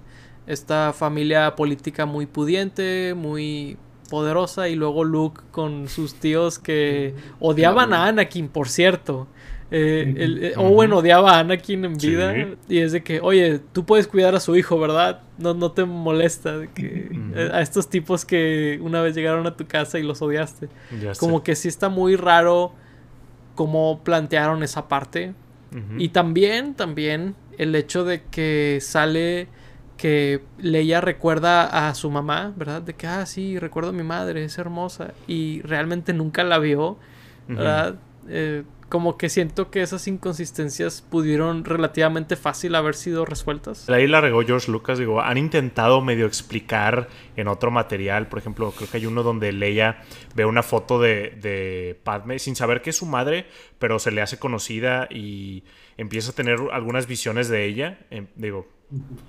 Esta 0.47 0.93
familia 0.93 1.55
política 1.55 2.05
muy 2.05 2.27
pudiente, 2.27 3.13
muy 3.15 3.77
poderosa, 4.09 4.69
y 4.69 4.75
luego 4.75 5.03
Luke 5.03 5.41
con 5.51 5.87
sus 5.87 6.15
tíos 6.15 6.59
que 6.59 7.15
odiaban 7.39 7.93
a 7.93 8.05
Anakin, 8.05 8.47
por 8.47 8.69
cierto. 8.69 9.27
Eh, 9.71 10.15
el- 10.17 10.43
eh, 10.43 10.53
Owen 10.57 10.91
odiaba 10.93 11.33
a 11.35 11.39
Anakin 11.39 11.85
en 11.85 11.99
Sí. 11.99 12.09
vida 12.09 12.33
y 12.67 12.79
es 12.79 12.91
de 12.91 13.03
que, 13.03 13.19
oye, 13.21 13.59
tú 13.71 13.85
puedes 13.85 14.07
cuidar 14.07 14.33
a 14.33 14.39
su 14.39 14.55
hijo, 14.55 14.79
¿verdad? 14.79 15.21
No, 15.37 15.53
no 15.53 15.71
te 15.73 15.85
molesta 15.85 16.57
de 16.57 16.69
que, 16.69 17.09
eh, 17.35 17.49
a 17.53 17.61
estos 17.61 17.87
tipos 17.89 18.25
que 18.25 18.79
una 18.81 19.01
vez 19.01 19.13
llegaron 19.15 19.45
a 19.45 19.55
tu 19.55 19.67
casa 19.67 19.99
y 19.99 20.03
los 20.03 20.21
odiaste. 20.23 20.69
Ya 20.99 21.13
sé. 21.13 21.19
Como 21.19 21.43
que 21.43 21.55
sí 21.55 21.67
está 21.67 21.87
muy 21.89 22.15
raro 22.15 22.73
cómo 23.55 24.01
plantearon 24.03 24.63
esa 24.63 24.87
parte. 24.87 25.33
Y 25.99 26.09
también, 26.09 26.73
también 26.73 27.35
el 27.59 27.75
hecho 27.75 28.03
de 28.03 28.23
que 28.31 28.79
sale 28.81 29.47
que 29.97 30.41
Leia 30.57 30.99
recuerda 30.99 31.87
a 31.89 31.93
su 31.93 32.09
mamá, 32.09 32.53
¿verdad? 32.55 32.81
De 32.81 32.95
que, 32.95 33.05
ah, 33.05 33.25
sí, 33.27 33.59
recuerdo 33.59 33.89
a 33.89 33.93
mi 33.93 34.01
madre, 34.01 34.43
es 34.45 34.57
hermosa. 34.57 35.13
Y 35.27 35.61
realmente 35.61 36.11
nunca 36.13 36.43
la 36.43 36.57
vio. 36.57 36.97
¿verdad? 37.47 37.95
Eh, 38.29 38.63
como 38.89 39.17
que 39.17 39.29
siento 39.29 39.71
que 39.71 39.81
esas 39.81 40.07
inconsistencias 40.07 41.01
pudieron 41.01 41.63
relativamente 41.63 42.35
fácil 42.35 42.75
haber 42.75 42.95
sido 42.95 43.25
resueltas. 43.25 43.89
Ahí 43.89 44.07
la 44.07 44.21
regó 44.21 44.41
George 44.43 44.71
Lucas, 44.71 44.99
digo, 44.99 45.21
han 45.21 45.37
intentado 45.37 46.01
medio 46.01 46.25
explicar 46.25 47.07
en 47.35 47.47
otro 47.47 47.71
material, 47.71 48.27
por 48.27 48.39
ejemplo, 48.39 48.71
creo 48.71 48.89
que 48.89 48.97
hay 48.97 49.05
uno 49.05 49.23
donde 49.23 49.51
Leia 49.51 50.03
ve 50.35 50.45
una 50.45 50.63
foto 50.63 50.99
de, 50.99 51.37
de 51.41 51.99
Padme 52.03 52.39
sin 52.39 52.55
saber 52.55 52.81
que 52.81 52.89
es 52.89 52.97
su 52.97 53.05
madre, 53.05 53.45
pero 53.77 53.99
se 53.99 54.11
le 54.11 54.21
hace 54.21 54.39
conocida 54.39 55.07
y 55.09 55.63
empieza 55.97 56.31
a 56.31 56.35
tener 56.35 56.59
algunas 56.71 57.07
visiones 57.07 57.49
de 57.49 57.65
ella. 57.65 57.99
Em, 58.09 58.27
digo, 58.35 58.67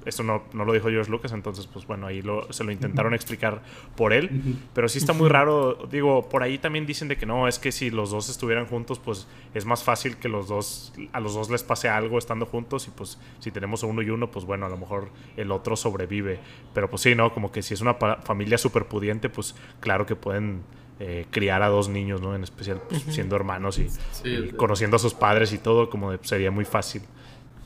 esto 0.07 0.23
no, 0.23 0.45
no 0.55 0.65
lo 0.65 0.73
dijo 0.73 0.89
George 0.89 1.11
Lucas, 1.11 1.33
entonces 1.33 1.67
pues 1.67 1.87
bueno, 1.87 2.07
ahí 2.07 2.23
lo, 2.23 2.51
se 2.53 2.65
lo 2.65 2.73
intentaron 2.73 3.13
explicar 3.15 3.63
por 3.97 4.13
él, 4.15 4.59
pero 4.73 4.89
sí 4.89 4.99
está 4.99 5.13
muy 5.13 5.29
raro, 5.29 5.87
digo, 5.91 6.29
por 6.29 6.43
ahí 6.43 6.57
también 6.59 6.87
dicen 6.87 7.09
de 7.09 7.17
que 7.19 7.27
no, 7.27 7.47
es 7.47 7.59
que 7.59 7.71
si 7.71 7.91
los 7.91 8.11
dos 8.11 8.29
estuvieran 8.31 8.65
juntos, 8.67 8.99
pues 8.99 9.27
es 9.55 9.67
más 9.67 9.85
fácil 9.85 10.17
que 10.17 10.29
los 10.31 10.49
dos, 10.49 10.93
a 11.13 11.21
los 11.21 11.35
dos 11.35 11.51
les 11.51 11.63
pase 11.63 11.89
algo 11.91 12.17
estando 12.19 12.47
juntos 12.47 12.89
y 12.89 12.91
pues 12.91 13.19
si 13.39 13.51
tenemos 13.51 13.83
uno 13.83 14.01
y 14.03 14.09
uno, 14.11 14.31
pues 14.31 14.47
bueno, 14.47 14.65
a 14.65 14.69
lo 14.71 14.79
mejor 14.79 15.11
el 15.37 15.53
otro 15.53 15.77
sobrevive, 15.77 16.39
pero 16.73 16.89
pues 16.89 17.03
sí, 17.03 17.15
¿no? 17.15 17.33
Como 17.35 17.53
que 17.53 17.63
si 17.63 17.75
es 17.75 17.81
una 17.83 17.95
familia 17.95 18.57
súper 18.57 18.87
pudiente, 18.87 19.29
pues 19.29 19.55
claro 19.81 20.07
que 20.07 20.17
pueden 20.17 20.63
eh, 21.01 21.27
criar 21.31 21.63
a 21.63 21.69
dos 21.69 21.89
niños, 21.89 22.21
¿no? 22.23 22.35
En 22.35 22.43
especial 22.45 22.81
pues, 22.89 23.03
siendo 23.09 23.37
hermanos 23.37 23.79
y, 23.79 23.89
Sí, 23.91 24.29
y 24.29 24.51
conociendo 24.53 24.97
a 24.97 24.99
sus 24.99 25.13
padres 25.15 25.53
y 25.53 25.59
todo, 25.59 25.91
como 25.91 26.13
de- 26.13 26.19
sería 26.23 26.51
muy 26.51 26.65
fácil. 26.65 27.03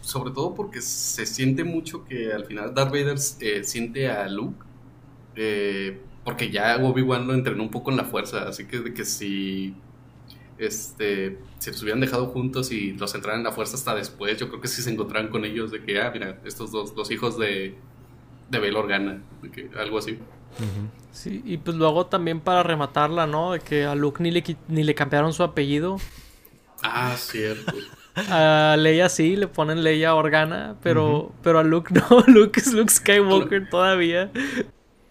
Sobre 0.05 0.33
todo 0.33 0.55
porque 0.55 0.81
se 0.83 1.27
siente 1.27 1.65
mucho 1.65 2.05
que 2.05 2.33
al 2.33 2.45
final 2.47 2.75
Darth 2.75 2.91
Vader 2.93 3.17
eh, 3.41 3.65
siente 3.65 4.09
a 4.11 4.29
Luke. 4.29 4.65
eh, 5.37 6.01
porque 6.25 6.51
ya 6.51 6.77
Obi-Wan 6.79 7.27
lo 7.27 7.35
entrenó 7.35 7.63
un 7.65 7.71
poco 7.71 7.91
en 7.91 7.97
la 7.99 8.05
fuerza. 8.05 8.49
Así 8.49 8.67
que 8.67 8.81
de 8.81 8.95
que 8.95 9.05
si. 9.05 9.83
Este. 10.59 11.39
Si 11.59 11.71
los 11.71 11.83
hubieran 11.83 12.01
dejado 12.01 12.29
juntos 12.29 12.71
y 12.73 12.93
los 12.95 13.15
entraran 13.15 13.41
en 13.41 13.45
la 13.45 13.53
fuerza 13.53 13.77
hasta 13.77 13.95
después, 13.95 14.39
yo 14.39 14.49
creo 14.49 14.61
que 14.61 14.69
sí 14.69 14.83
se 14.83 14.91
encontraran 14.93 15.31
con 15.31 15.45
ellos. 15.45 15.71
De 15.73 15.83
que, 15.85 16.01
ah, 16.01 16.11
mira, 16.13 16.41
estos 16.45 16.73
dos, 16.73 16.95
los 16.97 17.11
hijos 17.11 17.39
de. 17.39 17.83
De 18.49 18.59
Bail 18.61 18.77
Organa. 18.77 19.25
De 19.43 19.51
que, 19.51 19.71
algo 19.79 19.99
así. 19.99 20.19
Sí, 21.11 21.43
y 21.45 21.59
pues 21.59 21.77
luego 21.77 22.07
también 22.07 22.41
para 22.41 22.63
rematarla, 22.63 23.27
¿no? 23.27 23.53
De 23.53 23.61
que 23.61 23.85
a 23.85 23.95
Luke 23.95 24.23
ni 24.23 24.31
le, 24.31 24.43
ni 24.69 24.83
le 24.85 24.95
cambiaron 24.95 25.33
su 25.33 25.43
apellido. 25.43 26.03
Ah, 26.83 27.17
cierto. 27.19 27.73
A 28.17 28.77
Leia 28.79 29.09
sí, 29.09 29.37
le 29.37 29.49
ponen 29.49 29.83
Leia 29.83 30.15
Organa, 30.15 30.77
pero, 30.83 31.33
pero 31.43 31.59
a 31.59 31.65
Luke 31.65 31.93
no, 31.93 32.21
Luke 32.29 32.61
es 32.61 32.73
Luke 32.73 32.91
Skywalker 32.91 33.69
todavía. 33.69 34.31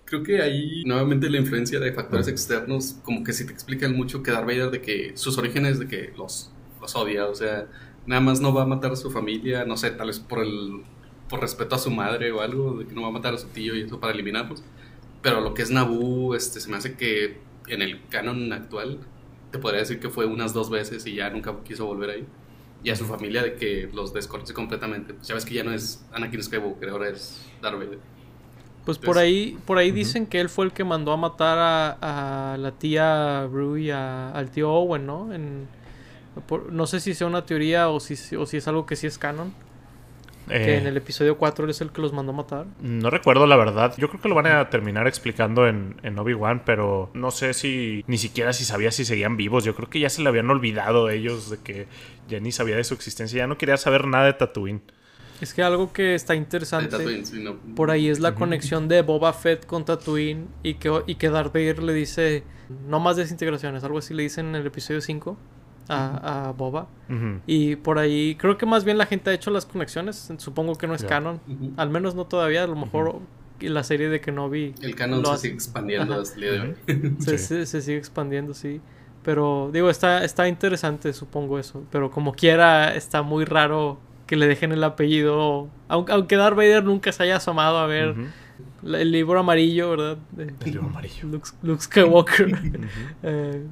Creo 0.05 0.23
que 0.23 0.41
ahí 0.41 0.83
nuevamente 0.85 1.29
la 1.29 1.37
influencia 1.37 1.79
de 1.79 1.91
factores 1.91 2.27
externos 2.27 2.97
como 3.03 3.23
que 3.23 3.33
sí 3.33 3.45
te 3.45 3.51
explican 3.51 3.95
mucho 3.95 4.23
que 4.23 4.31
Darth 4.31 4.45
Vader 4.45 4.71
de 4.71 4.81
que 4.81 5.17
sus 5.17 5.37
orígenes 5.37 5.79
de 5.79 5.87
que 5.87 6.13
los, 6.15 6.51
los 6.79 6.95
odia, 6.95 7.27
o 7.27 7.35
sea, 7.35 7.67
nada 8.05 8.21
más 8.21 8.39
no 8.39 8.53
va 8.53 8.63
a 8.63 8.65
matar 8.65 8.91
a 8.91 8.95
su 8.95 9.11
familia, 9.11 9.65
no 9.65 9.75
sé, 9.75 9.91
tal 9.91 10.07
vez 10.07 10.19
por 10.19 10.39
el 10.39 10.83
por 11.29 11.41
respeto 11.41 11.75
a 11.75 11.79
su 11.79 11.89
madre 11.89 12.31
o 12.31 12.41
algo, 12.41 12.77
de 12.77 12.85
que 12.85 12.93
no 12.93 13.01
va 13.01 13.07
a 13.07 13.11
matar 13.11 13.33
a 13.33 13.37
su 13.37 13.47
tío 13.47 13.75
y 13.75 13.81
eso 13.81 13.99
para 13.99 14.13
eliminarlos. 14.13 14.63
Pero 15.21 15.41
lo 15.41 15.53
que 15.53 15.63
es 15.63 15.71
Naboo, 15.71 16.35
este, 16.35 16.59
se 16.59 16.69
me 16.69 16.77
hace 16.77 16.95
que 16.95 17.39
en 17.67 17.81
el 17.81 18.05
canon 18.09 18.53
actual 18.53 18.99
te 19.51 19.57
podría 19.57 19.79
decir 19.79 19.99
que 19.99 20.09
fue 20.09 20.25
unas 20.25 20.53
dos 20.53 20.69
veces 20.69 21.05
y 21.07 21.15
ya 21.15 21.29
nunca 21.31 21.55
quiso 21.63 21.85
volver 21.85 22.09
ahí. 22.11 22.27
Y 22.83 22.89
a 22.89 22.95
su 22.95 23.05
familia 23.05 23.41
de 23.43 23.55
que 23.55 23.89
los 23.93 24.13
desconoce 24.13 24.53
completamente. 24.53 25.13
Pues 25.13 25.27
ya 25.27 25.35
ves 25.35 25.45
que 25.45 25.53
ya 25.53 25.63
no 25.63 25.71
es 25.73 26.03
Anakin 26.11 26.43
Skywalker, 26.43 26.89
ahora 26.89 27.09
es 27.09 27.41
Darth 27.61 27.75
Vader. 27.77 27.99
Pues 28.85 28.97
por 28.99 29.17
ahí, 29.17 29.57
por 29.65 29.77
ahí 29.77 29.91
dicen 29.91 30.25
que 30.25 30.41
él 30.41 30.49
fue 30.49 30.65
el 30.65 30.73
que 30.73 30.83
mandó 30.83 31.13
a 31.13 31.17
matar 31.17 31.57
a, 31.57 32.53
a 32.53 32.57
la 32.57 32.71
tía 32.73 33.47
Rue 33.47 33.83
y 33.83 33.89
a- 33.91 34.31
al 34.31 34.51
tío 34.51 34.69
Owen, 34.71 35.05
¿no? 35.05 35.33
En, 35.33 35.67
por- 36.47 36.73
no 36.73 36.85
sé 36.85 36.99
si 36.99 37.13
sea 37.13 37.27
una 37.27 37.45
teoría 37.45 37.87
o 37.89 38.01
si, 38.01 38.35
o 38.35 38.45
si 38.45 38.57
es 38.57 38.67
algo 38.67 38.85
que 38.85 38.97
sí 38.97 39.07
es 39.07 39.17
canon. 39.17 39.53
Que 40.47 40.75
Eh, 40.75 40.77
en 40.77 40.87
el 40.87 40.97
episodio 40.97 41.37
4 41.37 41.65
él 41.65 41.71
es 41.71 41.81
el 41.81 41.91
que 41.91 42.01
los 42.01 42.13
mandó 42.13 42.31
a 42.31 42.35
matar. 42.35 42.65
No 42.81 43.09
recuerdo 43.09 43.47
la 43.47 43.55
verdad. 43.55 43.93
Yo 43.97 44.09
creo 44.09 44.21
que 44.21 44.29
lo 44.29 44.35
van 44.35 44.47
a 44.47 44.69
terminar 44.69 45.07
explicando 45.07 45.67
en, 45.67 45.95
en 46.03 46.17
Obi-Wan, 46.19 46.63
pero 46.65 47.09
no 47.13 47.31
sé 47.31 47.53
si 47.53 48.03
ni 48.07 48.17
siquiera 48.17 48.53
si 48.53 48.65
sabía 48.65 48.91
si 48.91 49.05
seguían 49.05 49.37
vivos. 49.37 49.63
Yo 49.63 49.75
creo 49.75 49.89
que 49.89 49.99
ya 49.99 50.09
se 50.09 50.21
le 50.21 50.29
habían 50.29 50.49
olvidado 50.49 51.09
ellos 51.09 51.49
de 51.49 51.57
que 51.57 51.87
ya 52.27 52.39
ni 52.39 52.51
sabía 52.51 52.75
de 52.75 52.83
su 52.83 52.93
existencia. 52.93 53.37
Ya 53.37 53.47
no 53.47 53.57
quería 53.57 53.77
saber 53.77 54.07
nada 54.07 54.25
de 54.25 54.33
Tatooine. 54.33 54.81
Es 55.41 55.53
que 55.53 55.61
algo 55.61 55.91
que 55.91 56.15
está 56.15 56.35
interesante 56.35 56.89
Tatooine, 56.89 57.25
sí, 57.25 57.43
no. 57.43 57.57
por 57.75 57.91
ahí 57.91 58.07
es 58.07 58.19
la 58.19 58.33
conexión 58.33 58.87
de 58.87 59.01
Boba 59.01 59.33
Fett 59.33 59.65
con 59.65 59.83
Tatooine 59.83 60.47
y 60.61 60.75
que, 60.75 61.01
y 61.05 61.15
que 61.15 61.29
Darth 61.29 61.53
Vader 61.53 61.83
le 61.83 61.93
dice 61.93 62.43
no 62.87 62.99
más 62.99 63.17
desintegraciones, 63.17 63.83
algo 63.83 63.97
así 63.97 64.13
le 64.13 64.23
dicen 64.23 64.47
en 64.47 64.55
el 64.55 64.67
episodio 64.67 65.01
5 65.01 65.37
a, 65.89 66.47
a 66.47 66.51
Boba. 66.51 66.87
Y 67.45 67.75
por 67.75 67.99
ahí 67.99 68.35
creo 68.35 68.57
que 68.57 68.65
más 68.65 68.83
bien 68.85 68.97
la 68.97 69.05
gente 69.05 69.29
ha 69.29 69.33
hecho 69.33 69.51
las 69.51 69.65
conexiones, 69.65 70.31
supongo 70.37 70.75
que 70.75 70.87
no 70.87 70.95
es 70.95 71.03
canon, 71.03 71.39
al 71.77 71.89
menos 71.89 72.15
no 72.15 72.25
todavía, 72.25 72.63
a 72.63 72.67
lo 72.67 72.75
mejor 72.75 73.19
la 73.59 73.83
serie 73.83 74.09
de 74.09 74.19
Kenobi 74.19 74.73
El 74.81 74.95
canon 74.95 75.21
lo 75.21 75.31
se 75.35 75.43
sigue 75.43 75.53
expandiendo 75.53 76.13
Ajá. 76.13 76.21
hasta 76.23 76.35
el 76.35 76.41
día 76.41 76.51
de 76.51 76.59
hoy. 76.61 77.15
se, 77.19 77.37
Sí. 77.37 77.45
se- 77.45 77.65
se 77.65 77.81
sigue 77.81 77.97
expandiendo, 77.97 78.53
sí. 78.53 78.81
Pero 79.23 79.69
digo, 79.71 79.89
está, 79.89 80.25
está 80.25 80.47
interesante, 80.49 81.13
supongo 81.13 81.57
eso. 81.59 81.83
Pero 81.91 82.11
como 82.11 82.33
quiera, 82.33 82.93
está 82.95 83.21
muy 83.21 83.45
raro 83.45 83.99
que 84.27 84.35
le 84.35 84.47
dejen 84.47 84.71
el 84.73 84.83
apellido. 84.83 85.69
Aunque, 85.87 86.11
aunque 86.11 86.35
Darth 86.35 86.57
Vader 86.57 86.83
nunca 86.83 87.11
se 87.13 87.23
haya 87.23 87.37
asomado 87.37 87.77
a 87.77 87.85
ver 87.87 88.15
el 88.83 89.11
libro 89.11 89.39
amarillo, 89.39 89.91
¿verdad? 89.91 90.17
De 90.31 90.43
El 90.45 90.55
libro 90.65 90.87
amarillo. 90.87 91.27
Luke, 91.29 91.49
Luke 91.61 91.81
Skywalker. 91.83 92.47
Eh, 93.23 93.65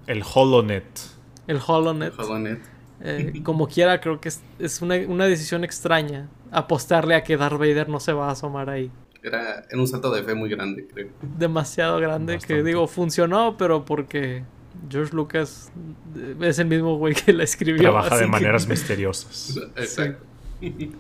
El 1.52 1.60
HoloNet. 1.66 2.18
Holonet. 2.18 2.60
Eh, 3.04 3.42
como 3.44 3.68
quiera, 3.68 4.00
creo 4.00 4.22
que 4.22 4.30
es, 4.30 4.42
es 4.60 4.82
una, 4.82 4.96
una 5.08 5.26
decisión 5.26 5.64
extraña 5.64 6.30
apostarle 6.52 7.16
a 7.16 7.24
que 7.24 7.36
Darth 7.36 7.58
Vader 7.58 7.90
no 7.90 8.00
se 8.00 8.14
va 8.14 8.30
a 8.30 8.32
asomar 8.32 8.70
ahí. 8.70 8.92
Era, 9.24 9.66
un 9.74 9.88
salto 9.88 10.12
de 10.12 10.24
fe 10.24 10.34
muy 10.34 10.50
grande, 10.50 10.88
creo. 10.88 11.10
Demasiado 11.38 12.00
grande, 12.00 12.40
que 12.40 12.64
digo, 12.64 12.88
funcionó, 12.88 13.56
pero 13.58 13.86
porque 13.86 14.44
George 14.90 15.16
Lucas 15.16 15.72
es 16.42 16.60
el 16.60 16.68
mismo 16.68 16.98
güey 16.98 17.14
que 17.14 17.34
la 17.34 17.44
escribió. 17.44 17.82
Trabaja 17.82 18.18
de 18.18 18.28
maneras 18.28 18.68
misteriosas. 18.70 19.60
Exacto. 19.76 20.26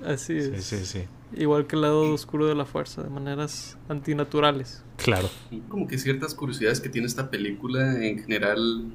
Así 0.06 0.38
es. 0.38 0.64
Sí, 0.64 0.78
sí, 0.78 0.86
sí. 0.86 1.03
Igual 1.34 1.65
que 1.65 1.76
el 1.76 1.84
lado 1.84 2.14
oscuro 2.14 2.48
de 2.48 2.56
la 2.56 2.65
fuerza, 2.65 3.02
de 3.03 3.10
maneras 3.10 3.78
antinaturales. 3.90 4.84
Claro. 4.98 5.30
Como 5.69 5.88
que 5.88 5.98
ciertas 5.98 6.36
curiosidades 6.36 6.82
que 6.82 6.90
tiene 6.90 7.07
esta 7.07 7.30
película, 7.32 8.03
en 8.03 8.19
general, 8.19 8.91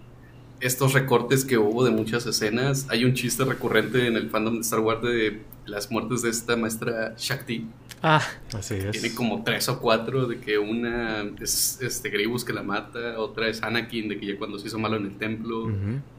estos 0.61 0.93
recortes 0.93 1.45
que 1.45 1.59
hubo 1.59 1.85
de 1.85 1.91
muchas 1.91 2.27
escenas. 2.27 2.87
Hay 2.89 3.05
un 3.05 3.15
chiste 3.15 3.45
recurrente 3.45 4.07
en 4.07 4.17
el 4.17 4.31
fandom 4.31 4.55
de 4.55 4.61
Star 4.61 4.81
Wars 4.81 5.03
de 5.03 5.43
las 5.67 5.91
muertes 5.91 6.23
de 6.23 6.31
esta 6.31 6.57
maestra 6.57 7.15
Shakti. 7.19 7.67
Ah, 8.03 8.23
así 8.53 8.75
es. 8.75 8.91
Tiene 8.93 9.15
como 9.15 9.43
tres 9.43 9.69
o 9.69 9.81
cuatro 9.81 10.27
de 10.27 10.39
que 10.39 10.59
una 10.59 11.25
es 11.41 11.79
este 11.81 12.11
Grievous 12.11 12.45
que 12.45 12.53
la 12.53 12.63
mata, 12.63 13.19
otra 13.19 13.49
es 13.49 13.63
Anakin 13.63 14.09
de 14.09 14.19
que 14.19 14.27
ya 14.27 14.39
cuando 14.39 14.59
se 14.59 14.69
hizo 14.69 14.79
malo 14.79 14.97
en 14.97 15.07
el 15.07 15.17
templo, 15.17 15.69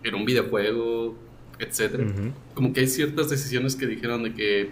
en 0.03 0.15
un 0.15 0.25
videojuego, 0.25 1.15
etcétera. 1.59 2.05
Como 2.53 2.73
que 2.73 2.81
hay 2.81 2.87
ciertas 2.87 3.29
decisiones 3.29 3.75
que 3.75 3.85
dijeron 3.85 4.23
de 4.23 4.33
que, 4.33 4.71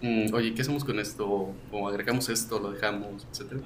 mm, 0.00 0.32
oye, 0.34 0.54
¿qué 0.54 0.62
hacemos 0.62 0.84
con 0.84 0.98
esto? 0.98 1.52
O 1.70 1.88
agregamos 1.88 2.28
esto, 2.28 2.58
lo 2.58 2.72
dejamos, 2.72 3.26
etcétera. 3.30 3.60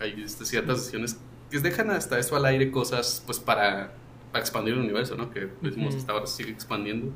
Hay 0.00 0.22
este, 0.22 0.44
ciertas 0.44 0.78
decisiones 0.78 1.16
que 1.50 1.58
dejan 1.60 1.90
hasta 1.90 2.18
eso 2.18 2.34
al 2.34 2.44
aire 2.46 2.70
cosas, 2.70 3.22
pues 3.24 3.38
para, 3.38 3.94
para 4.32 4.40
expandir 4.40 4.74
el 4.74 4.80
universo, 4.80 5.14
¿no? 5.14 5.30
Que 5.30 5.48
decimos 5.60 5.94
hasta 5.94 6.12
ahora 6.12 6.26
sigue 6.26 6.50
expandiendo. 6.50 7.12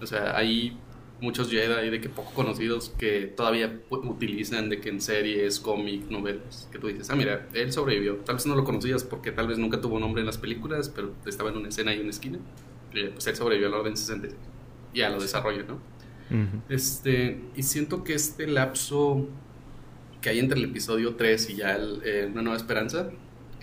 O 0.00 0.06
sea, 0.06 0.36
hay 0.36 0.76
muchos 1.20 1.50
Jedi 1.50 1.88
de 1.88 2.00
que 2.00 2.08
poco 2.08 2.32
conocidos 2.34 2.92
que 2.98 3.22
todavía 3.22 3.80
utilizan 3.90 4.68
de 4.68 4.80
que 4.80 4.90
en 4.90 5.00
series, 5.00 5.60
cómic, 5.60 6.10
novelas, 6.10 6.68
que 6.70 6.78
tú 6.78 6.88
dices, 6.88 7.08
ah, 7.10 7.16
mira, 7.16 7.48
él 7.54 7.72
sobrevivió. 7.72 8.16
Tal 8.16 8.36
vez 8.36 8.46
no 8.46 8.54
lo 8.54 8.64
conocías 8.64 9.04
porque 9.04 9.32
tal 9.32 9.46
vez 9.46 9.58
nunca 9.58 9.80
tuvo 9.80 9.98
nombre 9.98 10.20
en 10.20 10.26
las 10.26 10.36
películas, 10.36 10.88
pero 10.88 11.14
estaba 11.24 11.50
en 11.50 11.58
una 11.58 11.68
escena 11.68 11.94
y 11.94 12.00
una 12.00 12.10
esquina. 12.10 12.38
Y 12.92 13.04
pues 13.08 13.26
él 13.26 13.36
sobrevivió 13.36 13.68
a 13.68 13.70
la 13.70 13.78
Orden 13.78 13.96
66. 13.96 14.38
Ya 14.94 15.10
lo 15.10 15.20
desarrolla, 15.20 15.62
¿no? 15.62 15.78
Este, 16.68 17.40
y 17.54 17.62
siento 17.62 18.02
que 18.02 18.14
este 18.14 18.48
lapso 18.48 19.28
que 20.20 20.30
hay 20.30 20.40
entre 20.40 20.58
el 20.58 20.64
episodio 20.64 21.14
3 21.14 21.50
y 21.50 21.56
ya 21.56 21.78
eh, 22.02 22.28
Una 22.32 22.42
Nueva 22.42 22.56
Esperanza, 22.56 23.10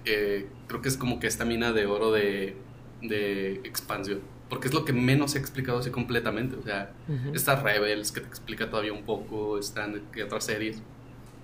eh, 0.05 0.47
creo 0.67 0.81
que 0.81 0.89
es 0.89 0.97
como 0.97 1.19
que 1.19 1.27
esta 1.27 1.45
mina 1.45 1.71
de 1.71 1.85
oro 1.85 2.11
de, 2.11 2.55
de 3.01 3.53
expansión. 3.63 4.21
Porque 4.49 4.67
es 4.67 4.73
lo 4.73 4.85
que 4.85 4.93
menos 4.93 5.35
he 5.35 5.39
explicado 5.39 5.79
así 5.79 5.89
completamente. 5.89 6.55
O 6.55 6.61
sea, 6.61 6.91
estas 7.33 7.63
Rebels 7.63 8.11
que 8.11 8.21
te 8.21 8.27
explica 8.27 8.69
todavía 8.69 8.93
un 8.93 9.03
poco, 9.03 9.57
están 9.57 10.01
otras 10.23 10.45
series, 10.45 10.81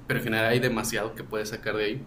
pero 0.08 0.20
en 0.20 0.26
general 0.26 0.48
hay 0.48 0.60
demasiado 0.60 1.16
que 1.16 1.24
puedes 1.24 1.50
sacar 1.50 1.76
de 1.76 1.86
ahí. 1.86 2.02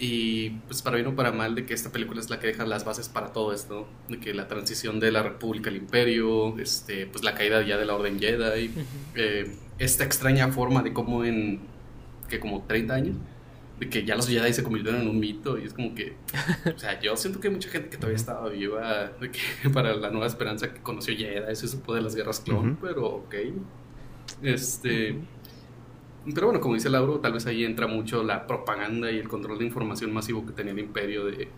Y 0.00 0.50
pues 0.66 0.80
para 0.80 0.96
bien 0.96 1.06
o 1.08 1.14
para 1.14 1.30
mal 1.30 1.54
de 1.54 1.66
que 1.66 1.74
esta 1.74 1.92
película 1.92 2.20
es 2.20 2.30
la 2.30 2.40
que 2.40 2.46
deja 2.46 2.64
las 2.64 2.84
bases 2.84 3.08
para 3.08 3.32
todo 3.32 3.52
esto, 3.52 3.86
de 4.08 4.18
que 4.18 4.32
la 4.32 4.48
transición 4.48 4.98
de 4.98 5.12
la 5.12 5.22
República 5.22 5.68
al 5.68 5.76
Imperio, 5.76 6.58
este, 6.58 7.06
pues 7.06 7.22
la 7.22 7.34
caída 7.34 7.62
ya 7.62 7.76
de 7.76 7.84
la 7.84 7.94
Orden 7.94 8.18
Jedi, 8.18 8.70
eh, 9.14 9.54
esta 9.78 10.04
extraña 10.04 10.48
forma 10.48 10.82
de 10.82 10.92
cómo 10.94 11.24
en 11.24 11.60
que 12.28 12.40
como 12.40 12.62
30 12.62 12.94
años 12.94 13.16
de 13.80 13.88
que 13.88 14.04
ya 14.04 14.14
los 14.14 14.28
Jedi 14.28 14.52
se 14.52 14.62
convirtieron 14.62 15.00
en 15.00 15.08
un 15.08 15.18
mito 15.18 15.58
y 15.58 15.64
es 15.64 15.72
como 15.72 15.94
que, 15.94 16.14
o 16.72 16.78
sea, 16.78 17.00
yo 17.00 17.16
siento 17.16 17.40
que 17.40 17.48
hay 17.48 17.54
mucha 17.54 17.70
gente 17.70 17.88
que 17.88 17.96
todavía 17.96 18.16
estaba 18.16 18.48
viva 18.50 19.10
de 19.18 19.30
que 19.30 19.40
para 19.72 19.94
la 19.94 20.10
nueva 20.10 20.26
esperanza 20.26 20.72
que 20.72 20.80
conoció 20.80 21.16
Jedi, 21.16 21.56
se 21.56 21.66
supo 21.66 21.94
de 21.94 22.02
las 22.02 22.14
guerras 22.14 22.40
clon, 22.40 22.76
pero 22.80 23.06
ok. 23.06 23.34
Este, 24.42 25.16
pero 26.34 26.48
bueno, 26.48 26.60
como 26.60 26.74
dice 26.74 26.90
Lauro, 26.90 27.20
tal 27.20 27.32
vez 27.32 27.46
ahí 27.46 27.64
entra 27.64 27.86
mucho 27.86 28.22
la 28.22 28.46
propaganda 28.46 29.10
y 29.10 29.18
el 29.18 29.28
control 29.28 29.58
de 29.58 29.64
información 29.64 30.12
masivo 30.12 30.44
que 30.44 30.52
tenía 30.52 30.72
el 30.72 30.78
imperio 30.78 31.24
de, 31.24 31.48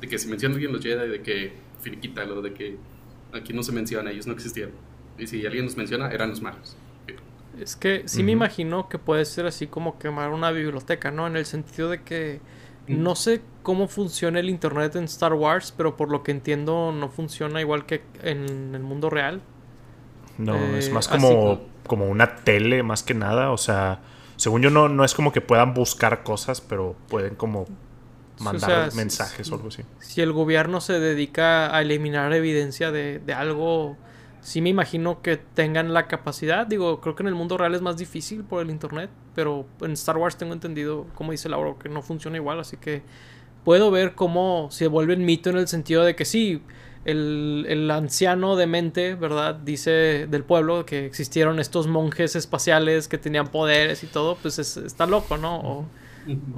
de 0.00 0.08
que 0.08 0.18
si 0.18 0.28
menciona 0.28 0.54
alguien 0.54 0.72
los 0.72 0.82
Jedi, 0.82 1.08
de 1.08 1.20
que 1.20 1.52
finiquítalo, 1.82 2.40
de 2.40 2.54
que 2.54 2.76
aquí 3.34 3.52
no 3.52 3.62
se 3.62 3.72
menciona, 3.72 4.10
ellos 4.10 4.26
no 4.26 4.32
existían. 4.32 4.70
Y 5.18 5.26
si 5.26 5.44
alguien 5.44 5.66
los 5.66 5.76
menciona, 5.76 6.10
eran 6.10 6.30
los 6.30 6.40
malos. 6.40 6.74
Es 7.60 7.76
que 7.76 8.02
sí 8.06 8.22
me 8.22 8.32
imagino 8.32 8.88
que 8.88 8.98
puede 8.98 9.24
ser 9.24 9.46
así 9.46 9.66
como 9.66 9.98
quemar 9.98 10.30
una 10.30 10.50
biblioteca, 10.50 11.10
¿no? 11.10 11.26
En 11.26 11.36
el 11.36 11.46
sentido 11.46 11.88
de 11.88 12.02
que 12.02 12.40
no 12.86 13.16
sé 13.16 13.40
cómo 13.62 13.88
funciona 13.88 14.38
el 14.40 14.48
internet 14.48 14.96
en 14.96 15.04
Star 15.04 15.32
Wars, 15.32 15.72
pero 15.76 15.96
por 15.96 16.10
lo 16.10 16.22
que 16.22 16.30
entiendo 16.30 16.92
no 16.92 17.08
funciona 17.08 17.60
igual 17.60 17.86
que 17.86 18.02
en 18.22 18.74
el 18.74 18.82
mundo 18.82 19.10
real. 19.10 19.40
No, 20.38 20.54
es 20.76 20.88
eh, 20.88 20.92
más 20.92 21.08
como, 21.08 21.60
como 21.86 22.06
una 22.06 22.36
tele 22.36 22.82
más 22.82 23.02
que 23.02 23.14
nada. 23.14 23.50
O 23.50 23.58
sea, 23.58 24.00
según 24.36 24.62
yo 24.62 24.70
no, 24.70 24.88
no 24.88 25.04
es 25.04 25.14
como 25.14 25.32
que 25.32 25.40
puedan 25.40 25.74
buscar 25.74 26.22
cosas, 26.22 26.60
pero 26.60 26.94
pueden 27.08 27.34
como 27.34 27.66
mandar 28.38 28.94
mensajes 28.94 29.50
o 29.50 29.54
algo 29.54 29.68
así. 29.68 29.82
Si 29.98 30.20
el 30.20 30.32
gobierno 30.32 30.80
se 30.80 31.00
dedica 31.00 31.74
a 31.74 31.80
eliminar 31.80 32.32
evidencia 32.34 32.92
de, 32.92 33.18
de 33.18 33.32
algo 33.32 33.96
sí 34.46 34.60
me 34.60 34.70
imagino 34.70 35.22
que 35.22 35.38
tengan 35.38 35.92
la 35.92 36.06
capacidad. 36.06 36.68
Digo, 36.68 37.00
creo 37.00 37.16
que 37.16 37.24
en 37.24 37.26
el 37.26 37.34
mundo 37.34 37.58
real 37.58 37.74
es 37.74 37.82
más 37.82 37.96
difícil 37.96 38.44
por 38.44 38.62
el 38.62 38.70
internet, 38.70 39.10
pero 39.34 39.66
en 39.80 39.90
Star 39.92 40.16
Wars 40.16 40.36
tengo 40.36 40.52
entendido, 40.52 41.08
como 41.16 41.32
dice 41.32 41.48
Laura, 41.48 41.74
que 41.82 41.88
no 41.88 42.00
funciona 42.00 42.36
igual, 42.36 42.60
así 42.60 42.76
que 42.76 43.02
puedo 43.64 43.90
ver 43.90 44.14
cómo 44.14 44.68
se 44.70 44.86
vuelve 44.86 45.16
mito 45.16 45.50
en 45.50 45.56
el 45.56 45.66
sentido 45.66 46.04
de 46.04 46.14
que 46.14 46.24
sí, 46.24 46.62
el, 47.04 47.66
el 47.68 47.90
anciano 47.90 48.54
de 48.54 48.68
mente, 48.68 49.16
¿verdad? 49.16 49.56
Dice 49.56 50.28
del 50.28 50.44
pueblo 50.44 50.86
que 50.86 51.06
existieron 51.06 51.58
estos 51.58 51.88
monjes 51.88 52.36
espaciales 52.36 53.08
que 53.08 53.18
tenían 53.18 53.48
poderes 53.48 54.04
y 54.04 54.06
todo, 54.06 54.36
pues 54.40 54.60
está 54.60 55.06
loco, 55.06 55.38
¿no? 55.38 55.88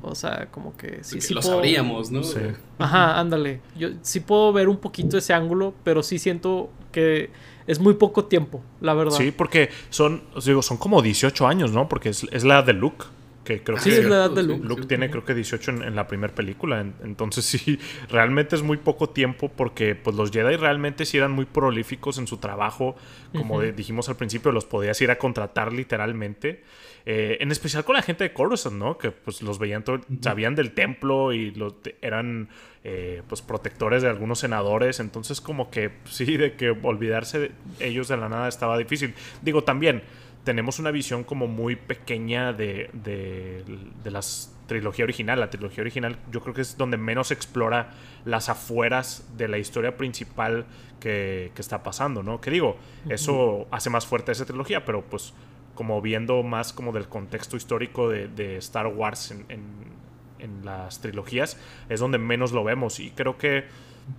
O, 0.03 0.15
sea, 0.15 0.49
como 0.51 0.77
que 0.77 0.99
sí, 1.03 1.23
sí 1.23 1.33
lo 1.33 1.41
sabríamos, 1.41 2.11
¿no? 2.11 2.23
Sí. 2.23 2.41
Ajá, 2.79 3.19
ándale. 3.19 3.63
Yo 3.79 3.89
sí 4.03 4.21
puedo 4.21 4.53
ver 4.53 4.69
un 4.69 4.77
poquito 4.77 5.17
ese 5.17 5.33
ángulo, 5.33 5.73
pero 5.85 6.03
sí 6.03 6.19
siento 6.19 6.71
que 6.93 7.31
es 7.69 7.79
muy 7.79 7.95
poco 7.95 8.25
tiempo, 8.25 8.63
la 8.81 8.95
verdad. 8.95 9.17
Sí, 9.17 9.31
porque 9.31 9.69
son, 9.91 10.23
digo, 10.45 10.63
son 10.63 10.79
como 10.79 11.03
18 11.03 11.47
años, 11.47 11.71
¿no? 11.71 11.89
Porque 11.89 12.09
es, 12.09 12.27
es 12.33 12.43
la 12.43 12.55
edad 12.55 12.65
de 12.65 12.73
Luke. 12.73 13.05
Que 13.45 13.63
creo 13.63 13.79
sí, 13.79 13.91
que 13.91 13.99
es 13.99 14.05
la 14.05 14.17
edad 14.17 14.31
de 14.31 14.43
Luke. 14.43 14.67
Luke 14.67 14.87
tiene 14.87 15.11
creo 15.11 15.25
que 15.25 15.35
18 15.35 15.71
en, 15.71 15.97
la 15.97 16.07
primera 16.07 16.35
película. 16.35 16.81
entonces 16.81 17.45
sí, 17.47 17.79
realmente 18.11 18.57
es 18.57 18.63
muy 18.63 18.79
poco 18.79 19.11
tiempo 19.11 19.51
porque 19.55 19.95
pues 19.95 20.17
los 20.17 20.31
Jedi 20.31 20.57
realmente 20.57 21.07
sí 21.07 21.17
eran 21.17 21.33
muy 21.33 21.45
prolíficos 21.45 22.19
en 22.19 22.27
su 22.27 22.39
trabajo. 22.39 22.97
Como 23.35 23.61
dijimos 23.61 24.09
al 24.09 24.17
principio, 24.17 24.51
los 24.51 24.65
podías 24.65 25.01
ir 25.01 25.11
a 25.11 25.19
contratar 25.19 25.73
literalmente. 25.73 26.63
Eh, 27.07 27.39
en 27.41 27.51
especial 27.51 27.85
con 27.85 27.95
la 27.95 28.03
gente 28.03 28.25
de 28.25 28.33
Coruscant, 28.33 28.77
¿no? 28.77 28.99
Que 28.99 29.11
pues 29.11 29.41
los 29.43 29.59
veían, 29.59 29.83
todo, 29.83 30.01
sabían 30.21 30.55
del 30.55 30.73
templo 30.73 31.33
y 31.33 31.53
los, 31.53 31.75
eran 32.03 32.49
eh, 32.85 33.23
pues 33.29 33.41
protectores 33.41 34.03
de 34.03 34.09
algunos 34.09 34.41
senadores. 34.41 35.01
Entonces 35.01 35.41
como 35.41 35.71
que 35.71 35.91
sí, 36.05 36.37
de 36.37 36.55
que 36.55 36.71
olvidarse 36.71 37.39
de 37.39 37.53
ellos 37.81 38.09
de 38.09 38.17
la 38.17 38.29
nada 38.29 38.49
estaba 38.49 38.77
difícil. 38.77 39.15
Digo, 39.43 39.65
también 39.65 40.03
tenemos 40.45 40.79
una 40.79 40.91
visión 40.91 41.25
como 41.25 41.47
muy 41.47 41.77
pequeña 41.77 42.53
de, 42.53 42.91
de, 42.93 43.65
de 44.03 44.11
la 44.11 44.21
trilogía 44.67 45.05
original. 45.05 45.41
La 45.41 45.51
trilogía 45.51 45.83
original 45.83 46.19
yo 46.31 46.41
creo 46.41 46.55
que 46.55 46.61
es 46.61 46.77
donde 46.77 46.97
menos 46.97 47.31
explora 47.31 47.91
las 48.25 48.49
afueras 48.49 49.29
de 49.37 49.49
la 49.49 49.59
historia 49.59 49.97
principal 49.97 50.67
que, 51.01 51.53
que 51.55 51.61
está 51.61 51.83
pasando, 51.83 52.23
¿no? 52.23 52.41
Que 52.41 52.51
digo, 52.51 52.77
eso 53.09 53.67
hace 53.71 53.91
más 53.91 54.07
fuerte 54.07 54.33
esa 54.33 54.45
trilogía, 54.45 54.85
pero 54.85 55.03
pues 55.03 55.33
como 55.79 56.03
viendo 56.03 56.43
más 56.43 56.73
como 56.73 56.91
del 56.91 57.07
contexto 57.07 57.57
histórico 57.57 58.09
de, 58.09 58.57
Star 58.57 58.89
Wars 58.89 59.31
en, 59.31 59.47
en, 59.49 60.65
las 60.65 61.01
trilogías, 61.01 61.57
es 61.89 62.01
donde 62.01 62.19
menos 62.19 62.51
lo 62.51 62.65
vemos. 62.65 62.99
Y 62.99 63.13
creo 63.13 63.39
que 63.39 63.63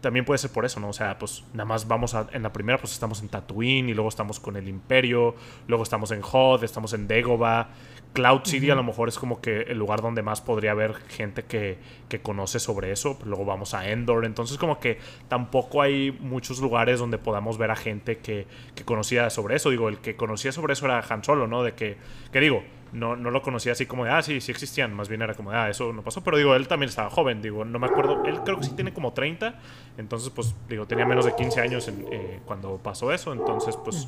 también 0.02 0.26
puede 0.26 0.38
ser 0.38 0.52
por 0.52 0.66
eso, 0.66 0.80
¿no? 0.80 0.90
O 0.90 0.94
sea, 0.94 1.18
pues 1.18 1.44
nada 1.54 1.66
más 1.66 1.88
vamos 1.88 2.14
a, 2.14 2.28
en 2.32 2.44
la 2.44 2.54
primera, 2.54 2.78
pues 2.78 2.94
estamos 2.94 3.22
en 3.22 3.30
Tatooine 3.30 3.90
y 3.90 3.94
luego 3.94 4.10
estamos 4.10 4.40
con 4.40 4.56
el 4.56 4.68
Imperio, 4.68 5.36
luego 5.68 5.84
estamos 5.84 6.12
en 6.12 6.22
Hoth, 6.24 6.64
estamos 6.64 6.94
en 6.94 7.08
Dagobah, 7.08 7.70
Cloud 8.14 8.42
City 8.44 8.72
a 8.72 8.76
lo 8.76 8.84
mejor 8.84 9.08
es 9.08 9.20
como 9.20 9.40
que 9.40 9.62
el 9.62 9.78
lugar 9.78 10.02
donde 10.02 10.24
más 10.24 10.42
podría 10.42 10.72
haber 10.72 10.96
gente 10.96 11.44
que, 11.44 11.78
que, 12.08 12.22
conoce 12.22 12.60
sobre 12.60 12.92
eso. 12.92 13.20
Luego 13.24 13.46
vamos 13.46 13.74
a 13.76 13.90
Endor. 13.90 14.26
Entonces 14.26 14.58
como 14.58 14.80
que 14.80 14.98
tampoco 15.28 15.82
hay 15.82 16.12
muchos 16.20 16.60
lugares 16.60 17.00
donde 17.00 17.20
podamos 17.20 17.58
ver 17.58 17.70
a 17.70 17.76
gente 17.76 18.18
que, 18.18 18.48
que 18.74 18.84
conocía 18.84 19.30
sobre 19.30 19.56
eso. 19.56 19.70
Digo, 19.70 19.90
el 19.90 20.00
que 20.00 20.16
conocía 20.16 20.52
sobre 20.52 20.74
eso 20.74 20.86
era 20.86 21.04
Han 21.08 21.24
Solo, 21.24 21.48
¿no? 21.48 21.62
De 21.62 21.74
que, 21.74 21.98
que 22.32 22.40
digo, 22.40 22.64
no, 22.92 23.16
no 23.16 23.32
lo 23.32 23.42
conocía 23.42 23.74
así 23.74 23.86
como 23.86 24.06
de, 24.06 24.12
ah, 24.12 24.22
sí, 24.22 24.42
sí 24.42 24.52
existían. 24.52 24.94
Más 24.94 25.10
bien 25.10 25.22
era 25.22 25.34
como 25.34 25.52
de, 25.52 25.58
ah, 25.58 25.70
eso 25.70 25.94
no 25.94 26.02
pasó. 26.02 26.24
Pero 26.24 26.38
digo, 26.38 26.56
él 26.56 26.68
también 26.68 26.90
estaba 26.90 27.10
joven. 27.10 27.42
Digo, 27.42 27.66
no 27.66 27.80
me 27.80 27.88
acuerdo. 27.88 28.24
Él 28.26 28.42
creo 28.44 28.58
que 28.58 28.66
sí 28.66 28.72
tiene 28.76 28.94
como 28.94 29.14
30. 29.14 29.60
Entonces, 29.98 30.30
pues, 30.30 30.56
digo, 30.68 30.88
tenía 30.88 31.06
menos 31.06 31.26
de 31.26 31.36
15 31.36 31.62
años 31.62 31.88
en, 31.88 32.06
eh, 32.12 32.40
cuando 32.46 32.78
pasó 32.78 33.12
eso. 33.12 33.34
Entonces, 33.34 33.78
pues, 33.78 34.08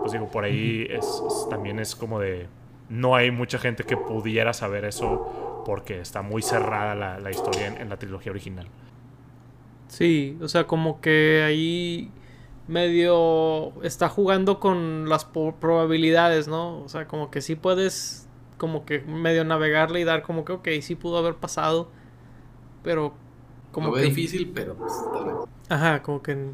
pues 0.00 0.12
digo, 0.12 0.30
por 0.30 0.44
ahí 0.44 0.86
es, 0.88 1.22
también 1.50 1.78
es 1.78 1.94
como 1.94 2.20
de 2.20 2.48
no 2.88 3.14
hay 3.14 3.30
mucha 3.30 3.58
gente 3.58 3.84
que 3.84 3.96
pudiera 3.96 4.52
saber 4.52 4.84
eso 4.84 5.62
porque 5.64 6.00
está 6.00 6.22
muy 6.22 6.42
cerrada 6.42 7.18
la, 7.18 7.30
historia 7.30 7.66
en, 7.66 7.88
la 7.88 7.96
trilogía 7.96 8.30
original. 8.30 8.66
Sí, 9.88 10.36
o 10.40 10.48
sea, 10.48 10.66
como 10.66 11.00
que 11.00 11.42
ahí 11.46 12.10
medio 12.66 13.72
está 13.82 14.08
jugando 14.08 14.58
con 14.58 15.08
las 15.08 15.24
probabilidades, 15.24 16.48
¿no? 16.48 16.80
O 16.80 16.88
sea, 16.88 17.06
como 17.06 17.30
que 17.30 17.40
sí 17.40 17.56
puedes 17.56 18.28
como 18.56 18.86
que 18.86 19.00
medio 19.00 19.44
navegarle 19.44 20.00
y 20.00 20.04
dar 20.04 20.22
como 20.22 20.44
que, 20.44 20.52
ok, 20.52 20.68
sí 20.80 20.94
pudo 20.94 21.18
haber 21.18 21.34
pasado, 21.34 21.90
pero 22.82 23.14
como 23.72 23.92
que... 23.92 24.02
difícil, 24.02 24.52
pero 24.54 24.74
pues 24.76 24.92
tal 25.12 25.24
vez. 25.24 25.34
Ajá, 25.68 26.02
como 26.02 26.22
que 26.22 26.52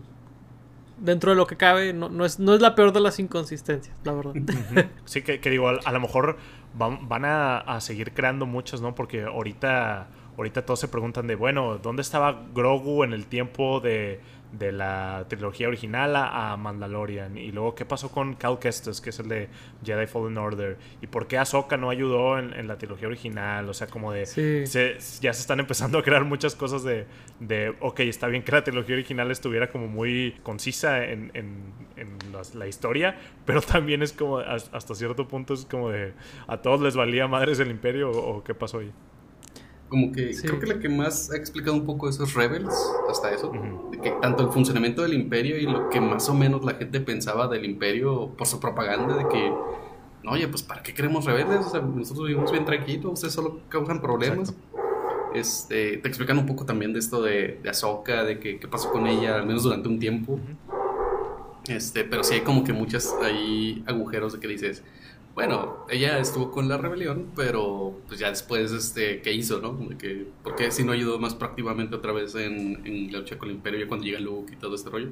dentro 1.00 1.30
de 1.30 1.36
lo 1.36 1.46
que 1.46 1.56
cabe, 1.56 1.92
no, 1.92 2.08
no, 2.08 2.24
es, 2.24 2.38
no 2.38 2.54
es 2.54 2.60
la 2.60 2.74
peor 2.74 2.92
de 2.92 3.00
las 3.00 3.18
inconsistencias, 3.18 3.96
la 4.04 4.12
verdad. 4.12 4.34
Sí, 5.04 5.22
que, 5.22 5.38
digo, 5.50 5.68
a, 5.68 5.92
lo 5.92 6.00
mejor 6.00 6.36
van, 6.74 7.08
van 7.08 7.24
a, 7.24 7.58
a, 7.58 7.80
seguir 7.80 8.12
creando 8.12 8.46
muchas, 8.46 8.80
¿no? 8.80 8.94
Porque 8.94 9.22
ahorita, 9.22 10.08
ahorita 10.36 10.64
todos 10.64 10.80
se 10.80 10.88
preguntan 10.88 11.26
de, 11.26 11.34
bueno, 11.34 11.78
¿dónde 11.78 12.02
estaba 12.02 12.44
Grogu 12.54 13.04
en 13.04 13.12
el 13.12 13.26
tiempo 13.26 13.80
de 13.80 14.20
de 14.52 14.72
la 14.72 15.26
trilogía 15.28 15.68
original 15.68 16.16
a, 16.16 16.56
Mandalorian. 16.56 17.36
Y 17.36 17.52
luego, 17.52 17.74
¿qué 17.74 17.84
pasó 17.84 18.10
con 18.10 18.34
Cal 18.34 18.58
Kestis, 18.58 19.00
que 19.00 19.10
es 19.10 19.18
el 19.20 19.28
de 19.28 19.48
Jedi 19.84 20.06
Fallen 20.06 20.38
Order? 20.38 20.76
¿Y 21.00 21.06
por 21.06 21.26
qué 21.26 21.38
Ahsoka 21.38 21.76
no 21.76 21.90
ayudó 21.90 22.38
en, 22.38 22.66
la 22.66 22.76
trilogía 22.76 23.08
original? 23.08 23.68
O 23.68 23.74
sea, 23.74 23.86
como 23.86 24.12
de... 24.12 24.24
ya 24.24 25.32
se 25.32 25.40
están 25.40 25.60
empezando 25.60 25.98
a 25.98 26.02
crear 26.02 26.24
muchas 26.24 26.54
cosas 26.54 26.82
de, 26.82 27.06
de, 27.38 27.74
ok, 27.80 28.00
está 28.00 28.26
bien 28.26 28.42
que 28.42 28.52
la 28.52 28.64
trilogía 28.64 28.94
original 28.94 29.30
estuviera 29.30 29.70
como 29.70 29.86
muy 29.86 30.36
concisa 30.42 31.04
en, 31.04 31.30
la, 32.54 32.66
historia, 32.66 33.16
pero 33.44 33.60
también 33.60 34.02
es 34.02 34.12
como, 34.12 34.38
hasta 34.38 34.94
cierto 34.94 35.28
punto 35.28 35.54
es 35.54 35.64
como 35.64 35.90
de, 35.90 36.14
¿a 36.46 36.56
todos 36.56 36.80
les 36.80 36.96
valía 36.96 37.28
madres 37.28 37.60
el 37.60 37.70
imperio 37.70 38.10
o 38.10 38.42
qué 38.42 38.54
pasó 38.54 38.78
ahí? 38.78 38.92
Como 39.90 40.12
que 40.12 40.30
creo 40.40 40.60
que 40.60 40.66
la 40.66 40.78
que 40.78 40.88
más 40.88 41.32
ha 41.32 41.36
explicado 41.36 41.74
un 41.76 41.84
poco 41.84 42.08
esos 42.08 42.34
Rebels, 42.34 42.72
hasta 43.10 43.34
eso, 43.34 43.52
de 43.90 43.98
que 43.98 44.12
tanto 44.22 44.44
el 44.44 44.50
funcionamiento 44.50 45.02
del 45.02 45.14
imperio 45.14 45.58
y 45.58 45.62
lo 45.62 45.90
que 45.90 46.00
más 46.00 46.28
o 46.28 46.34
menos 46.34 46.64
la 46.64 46.74
gente 46.74 47.00
pensaba 47.00 47.48
del 47.48 47.64
imperio 47.64 48.28
por 48.38 48.46
su 48.46 48.60
propaganda, 48.60 49.16
de 49.16 49.26
que, 49.26 49.52
no, 50.22 50.30
oye, 50.30 50.46
pues 50.46 50.62
¿para 50.62 50.84
qué 50.84 50.94
queremos 50.94 51.24
rebeldes? 51.24 51.66
O 51.66 51.70
sea, 51.70 51.80
nosotros 51.80 52.28
vivimos 52.28 52.52
bien 52.52 52.64
tranquilos, 52.64 53.14
ustedes 53.14 53.34
solo 53.34 53.62
causan 53.68 54.00
problemas. 54.00 54.54
Este, 55.34 55.96
te 55.96 56.08
explican 56.08 56.38
un 56.38 56.46
poco 56.46 56.64
también 56.64 56.92
de 56.92 57.00
esto 57.00 57.20
de, 57.20 57.58
de 57.60 57.70
Ahsoka, 57.70 58.22
de 58.22 58.38
que, 58.38 58.60
qué 58.60 58.68
pasó 58.68 58.92
con 58.92 59.08
ella, 59.08 59.36
al 59.36 59.46
menos 59.46 59.64
durante 59.64 59.88
un 59.88 59.98
tiempo. 59.98 60.38
Este, 61.66 62.04
pero 62.04 62.22
sí 62.22 62.34
hay 62.34 62.40
como 62.42 62.62
que 62.62 62.72
muchas 62.72 63.12
ahí 63.22 63.82
agujeros 63.86 64.34
de 64.34 64.40
que 64.40 64.46
dices, 64.46 64.84
bueno, 65.34 65.86
ella 65.88 66.18
estuvo 66.18 66.50
con 66.50 66.68
la 66.68 66.76
rebelión, 66.76 67.30
pero 67.36 68.00
pues 68.08 68.18
ya 68.18 68.28
después, 68.30 68.72
este, 68.72 69.22
¿qué 69.22 69.32
hizo, 69.32 69.60
no? 69.60 69.78
que, 69.96 70.26
¿Por 70.42 70.56
qué 70.56 70.70
si 70.70 70.84
no 70.84 70.92
ayudó 70.92 71.18
más 71.18 71.34
proactivamente 71.34 71.94
otra 71.94 72.12
vez 72.12 72.34
en, 72.34 72.84
en, 72.84 73.12
la 73.12 73.20
lucha 73.20 73.38
con 73.38 73.48
el 73.48 73.56
imperio 73.56 73.80
ya 73.80 73.88
cuando 73.88 74.06
llega 74.06 74.20
Luke 74.20 74.52
y 74.52 74.56
todo 74.56 74.74
este 74.74 74.90
rollo? 74.90 75.10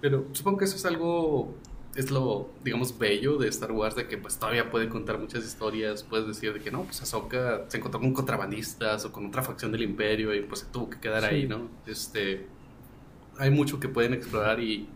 Pero 0.00 0.26
supongo 0.32 0.58
que 0.58 0.64
eso 0.64 0.76
es 0.76 0.84
algo, 0.84 1.54
es 1.94 2.10
lo, 2.10 2.50
digamos, 2.64 2.98
bello 2.98 3.38
de 3.38 3.48
Star 3.48 3.72
Wars, 3.72 3.94
de 3.94 4.08
que 4.08 4.18
pues 4.18 4.38
todavía 4.38 4.70
puede 4.70 4.88
contar 4.88 5.18
muchas 5.18 5.44
historias, 5.44 6.02
puedes 6.02 6.26
decir 6.26 6.52
de 6.52 6.60
que 6.60 6.70
no, 6.70 6.82
pues 6.82 7.00
Ahsoka 7.00 7.64
se 7.68 7.78
encontró 7.78 8.00
con 8.00 8.12
contrabandistas 8.12 9.04
o 9.04 9.12
con 9.12 9.26
otra 9.26 9.42
facción 9.42 9.72
del 9.72 9.82
imperio 9.82 10.34
y 10.34 10.42
pues 10.42 10.60
se 10.60 10.66
tuvo 10.66 10.90
que 10.90 10.98
quedar 10.98 11.24
ahí, 11.24 11.46
¿no? 11.46 11.68
Este, 11.86 12.46
hay 13.38 13.50
mucho 13.50 13.80
que 13.80 13.88
pueden 13.88 14.14
explorar 14.14 14.60
y 14.60 14.88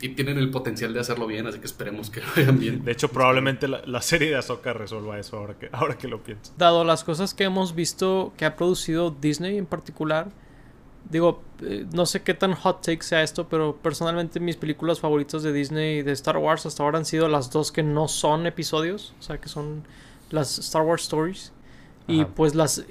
y 0.00 0.10
tienen 0.10 0.36
el 0.36 0.50
potencial 0.50 0.92
de 0.92 1.00
hacerlo 1.00 1.26
bien, 1.26 1.46
así 1.46 1.58
que 1.58 1.66
esperemos 1.66 2.10
que 2.10 2.20
lo 2.20 2.26
hagan 2.36 2.58
bien. 2.58 2.84
De 2.84 2.92
hecho, 2.92 3.08
probablemente 3.08 3.66
la, 3.66 4.02
serie 4.02 4.30
de 4.30 4.36
Ahsoka 4.36 4.72
resuelva 4.72 5.18
eso 5.18 5.38
ahora 5.38 5.54
que, 5.58 5.70
ahora 5.72 5.96
que 5.96 6.06
lo 6.06 6.22
pienso. 6.22 6.52
Dado 6.58 6.84
las 6.84 7.02
cosas 7.02 7.32
que 7.32 7.44
hemos 7.44 7.74
visto 7.74 8.32
que 8.36 8.44
ha 8.44 8.56
producido 8.56 9.10
Disney 9.10 9.56
en 9.56 9.64
particular, 9.64 10.28
digo, 11.08 11.42
eh, 11.62 11.86
no 11.92 12.04
sé 12.04 12.22
qué 12.22 12.34
tan 12.34 12.54
hot 12.54 12.82
take 12.82 13.02
sea 13.02 13.22
esto, 13.22 13.48
pero 13.48 13.76
personalmente 13.76 14.38
mis 14.38 14.56
películas 14.56 15.00
favoritas 15.00 15.42
de 15.42 15.52
Disney 15.52 16.02
de 16.02 16.12
Star 16.12 16.36
Wars 16.36 16.66
hasta 16.66 16.82
ahora 16.82 16.98
han 16.98 17.06
sido 17.06 17.28
las 17.28 17.50
dos 17.50 17.72
que 17.72 17.82
no 17.82 18.06
son 18.06 18.46
episodios, 18.46 19.14
o 19.18 19.22
sea, 19.22 19.38
que 19.38 19.48
son 19.48 19.84
las 20.30 20.58
Star 20.58 20.82
Wars 20.82 21.04
Stories. 21.04 21.52
Y 22.08 22.24
pues 22.24 22.54
las... 22.54 22.84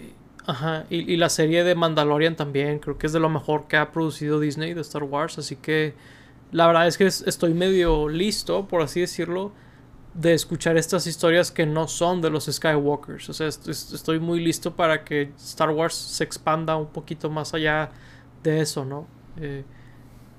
Ajá, 0.48 0.86
y, 0.92 1.12
y 1.12 1.18
la 1.18 1.30
serie 1.30 1.64
de 1.64 1.74
Mandalorian 1.74 2.36
también, 2.36 2.78
creo 2.78 3.00
que 3.00 3.08
es 3.08 3.14
de 3.14 3.20
lo 3.20 3.30
mejor 3.30 3.68
que 3.68 3.78
ha 3.78 3.92
producido 3.92 4.40
Disney 4.40 4.76
de 4.76 4.82
Star 4.82 5.02
Wars, 5.02 5.40
así 5.40 5.56
que 5.56 5.96
la 6.56 6.68
verdad 6.68 6.88
es 6.88 6.98
que 6.98 7.06
estoy 7.06 7.54
medio 7.54 8.08
listo, 8.08 8.66
por 8.70 8.82
así 8.82 9.02
decirlo, 9.02 9.52
de 10.14 10.34
escuchar 10.34 10.78
estas 10.78 11.06
historias 11.06 11.52
que 11.52 11.66
no 11.66 11.90
son 11.90 12.22
de 12.22 12.30
los 12.30 12.46
Skywalkers. 12.46 13.28
O 13.28 13.34
sea, 13.34 13.48
estoy 13.48 14.22
muy 14.22 14.40
listo 14.40 14.74
para 14.74 15.04
que 15.04 15.34
Star 15.38 15.70
Wars 15.72 15.94
se 15.96 16.24
expanda 16.24 16.78
un 16.78 16.88
poquito 16.88 17.30
más 17.30 17.54
allá 17.54 17.90
de 18.42 18.62
eso, 18.62 18.86
¿no? 18.86 19.06
Eh, 19.36 19.66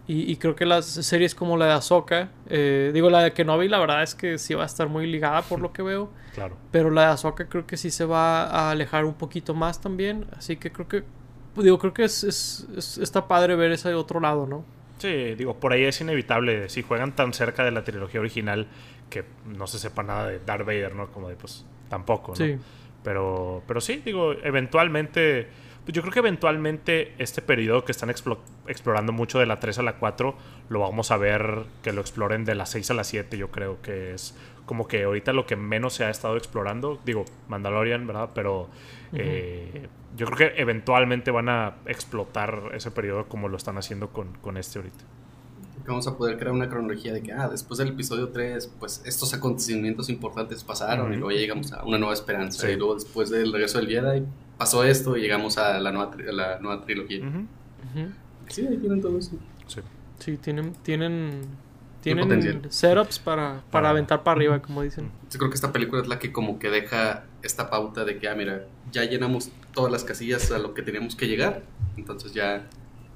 y, 0.08 0.36
creo 0.36 0.54
que 0.54 0.64
las 0.64 0.86
series 0.86 1.34
como 1.34 1.58
la 1.58 1.66
de 1.66 1.72
Ahsoka, 1.72 2.30
eh, 2.48 2.92
digo 2.94 3.10
la 3.10 3.22
de 3.22 3.32
Kenobi, 3.32 3.68
la 3.68 3.80
verdad 3.80 4.04
es 4.04 4.14
que 4.14 4.38
sí 4.38 4.54
va 4.54 4.62
a 4.62 4.66
estar 4.66 4.88
muy 4.88 5.06
ligada 5.06 5.42
por 5.42 5.60
lo 5.60 5.74
que 5.74 5.82
veo. 5.82 6.08
Claro. 6.32 6.56
Pero 6.70 6.90
la 6.90 7.02
de 7.02 7.06
Ahsoka 7.08 7.46
creo 7.48 7.66
que 7.66 7.76
sí 7.76 7.90
se 7.90 8.06
va 8.06 8.44
a 8.44 8.70
alejar 8.70 9.04
un 9.04 9.14
poquito 9.14 9.52
más 9.52 9.82
también. 9.82 10.26
Así 10.34 10.56
que 10.56 10.72
creo 10.72 10.88
que, 10.88 11.04
digo, 11.56 11.78
creo 11.78 11.92
que 11.92 12.04
es, 12.04 12.24
es 12.24 12.98
está 13.02 13.28
padre 13.28 13.54
ver 13.56 13.72
ese 13.72 13.92
otro 13.94 14.20
lado, 14.20 14.46
¿no? 14.46 14.75
Sí, 14.98 15.34
digo, 15.34 15.58
por 15.58 15.72
ahí 15.72 15.84
es 15.84 16.00
inevitable. 16.00 16.68
Si 16.68 16.82
juegan 16.82 17.14
tan 17.14 17.32
cerca 17.32 17.64
de 17.64 17.70
la 17.70 17.84
trilogía 17.84 18.20
original 18.20 18.66
que 19.10 19.24
no 19.44 19.66
se 19.66 19.78
sepa 19.78 20.02
nada 20.02 20.28
de 20.28 20.40
Darth 20.40 20.66
Vader, 20.66 20.94
¿no? 20.94 21.08
Como 21.12 21.28
de, 21.28 21.36
pues, 21.36 21.64
tampoco, 21.88 22.32
¿no? 22.32 22.36
Sí. 22.36 22.56
Pero, 23.02 23.62
pero 23.66 23.80
sí, 23.80 24.02
digo, 24.04 24.32
eventualmente. 24.32 25.48
Pues 25.84 25.94
yo 25.94 26.02
creo 26.02 26.12
que 26.12 26.18
eventualmente 26.18 27.14
este 27.18 27.40
periodo 27.42 27.84
que 27.84 27.92
están 27.92 28.10
explorando 28.10 29.12
mucho 29.12 29.38
de 29.38 29.46
la 29.46 29.60
3 29.60 29.78
a 29.78 29.82
la 29.84 29.98
4, 29.98 30.36
lo 30.68 30.80
vamos 30.80 31.12
a 31.12 31.16
ver 31.16 31.62
que 31.84 31.92
lo 31.92 32.00
exploren 32.00 32.44
de 32.44 32.56
la 32.56 32.66
6 32.66 32.90
a 32.90 32.94
la 32.94 33.04
7. 33.04 33.38
Yo 33.38 33.52
creo 33.52 33.80
que 33.82 34.12
es 34.12 34.36
como 34.64 34.88
que 34.88 35.04
ahorita 35.04 35.32
lo 35.32 35.46
que 35.46 35.54
menos 35.54 35.94
se 35.94 36.04
ha 36.04 36.10
estado 36.10 36.36
explorando. 36.36 37.00
Digo, 37.04 37.24
Mandalorian, 37.46 38.04
¿verdad? 38.04 38.30
Pero 38.34 38.68
eh, 39.12 39.86
yo 40.16 40.26
creo 40.26 40.50
que 40.50 40.60
eventualmente 40.60 41.30
van 41.30 41.48
a 41.48 41.76
explotar 41.86 42.70
ese 42.74 42.90
periodo 42.90 43.26
como 43.28 43.48
lo 43.48 43.56
están 43.56 43.76
haciendo 43.78 44.08
con, 44.08 44.32
con 44.38 44.56
este 44.56 44.78
ahorita. 44.78 45.04
Vamos 45.86 46.08
a 46.08 46.16
poder 46.16 46.36
crear 46.36 46.52
una 46.52 46.68
cronología 46.68 47.12
de 47.12 47.22
que, 47.22 47.32
ah, 47.32 47.48
después 47.48 47.78
del 47.78 47.88
episodio 47.88 48.30
3, 48.30 48.72
pues 48.80 49.02
estos 49.04 49.32
acontecimientos 49.34 50.08
importantes 50.08 50.64
pasaron 50.64 51.12
y 51.12 51.16
luego 51.16 51.30
llegamos 51.30 51.72
a 51.72 51.84
una 51.84 51.96
nueva 51.96 52.12
esperanza. 52.12 52.68
Y 52.68 52.76
luego 52.76 52.94
después 52.94 53.30
del 53.30 53.52
regreso 53.52 53.78
del 53.78 53.88
Jedi 53.88 54.24
pasó 54.58 54.82
esto 54.82 55.16
y 55.16 55.20
llegamos 55.20 55.58
a 55.58 55.78
la 55.78 55.92
nueva, 55.92 56.10
la 56.32 56.58
nueva 56.58 56.84
trilogía. 56.84 57.20
Sí, 58.48 58.66
ahí 58.66 58.78
tienen 58.78 59.00
todo 59.00 59.16
eso. 59.18 59.32
Sí, 59.68 59.80
sí 60.18 60.36
tienen, 60.38 60.72
tienen 60.82 61.42
tienen 62.14 62.70
setups 62.70 63.18
para, 63.18 63.62
para 63.70 63.90
aventar 63.90 64.22
para 64.22 64.36
arriba, 64.36 64.60
como 64.62 64.82
dicen. 64.82 65.10
Yo 65.30 65.38
creo 65.38 65.50
que 65.50 65.56
esta 65.56 65.72
película 65.72 66.02
es 66.02 66.08
la 66.08 66.18
que 66.18 66.32
como 66.32 66.58
que 66.58 66.70
deja 66.70 67.24
esta 67.42 67.68
pauta 67.68 68.04
de 68.04 68.18
que, 68.18 68.28
ah, 68.28 68.34
mira, 68.36 68.66
ya 68.92 69.04
llenamos 69.04 69.50
todas 69.76 69.92
las 69.92 70.04
casillas 70.04 70.50
a 70.50 70.58
lo 70.58 70.72
que 70.74 70.82
teníamos 70.82 71.14
que 71.14 71.28
llegar, 71.28 71.62
entonces 71.98 72.32
ya 72.32 72.66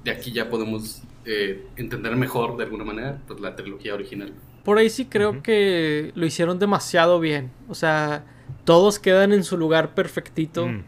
de 0.05 0.11
aquí 0.11 0.31
ya 0.31 0.47
podemos 0.47 1.01
eh, 1.25 1.65
entender 1.75 2.15
mejor 2.15 2.55
de 2.55 2.63
alguna 2.63 2.85
manera 2.85 3.19
pues, 3.27 3.39
la 3.41 3.55
trilogía 3.55 3.95
original. 3.95 4.31
Por 4.63 4.77
ahí 4.77 4.91
sí 4.91 5.05
creo 5.05 5.41
que 5.41 6.11
lo 6.13 6.23
hicieron 6.23 6.59
demasiado 6.59 7.19
bien, 7.19 7.51
o 7.67 7.73
sea, 7.73 8.23
todos 8.63 8.99
quedan 8.99 9.33
en 9.33 9.43
su 9.43 9.57
lugar 9.57 9.95
perfectito. 9.95 10.67
Mm. 10.67 10.83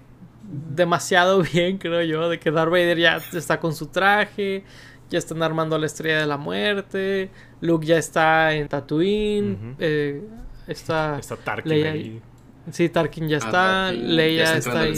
Demasiado 0.76 1.42
bien, 1.54 1.80
creo 1.80 2.04
yo, 2.04 2.30
de 2.30 2.40
que 2.40 2.52
Darth 2.52 2.70
Vader 2.70 3.00
ya 3.00 3.18
está 3.34 3.60
con 3.60 3.74
su 3.74 3.88
traje, 3.88 4.64
ya 5.10 5.18
están 5.18 5.42
armando 5.42 5.80
la 5.80 5.88
estrella 5.88 6.20
de 6.20 6.28
la 6.28 6.38
muerte, 6.38 7.32
Luke 7.62 7.86
ya 7.86 7.98
está 7.98 8.54
en 8.54 8.68
Tatooine, 8.68 9.76
eh, 9.80 10.22
está, 10.68 11.18
está 11.18 11.36
Tarkin 11.36 11.88
ahí. 11.88 12.22
Sí, 12.72 12.90
Tarkin 12.90 13.28
ya 13.28 13.38
ah, 13.38 13.46
está, 13.46 13.92
Leia 13.92 14.58
está, 14.58 14.82
ahí. 14.82 14.94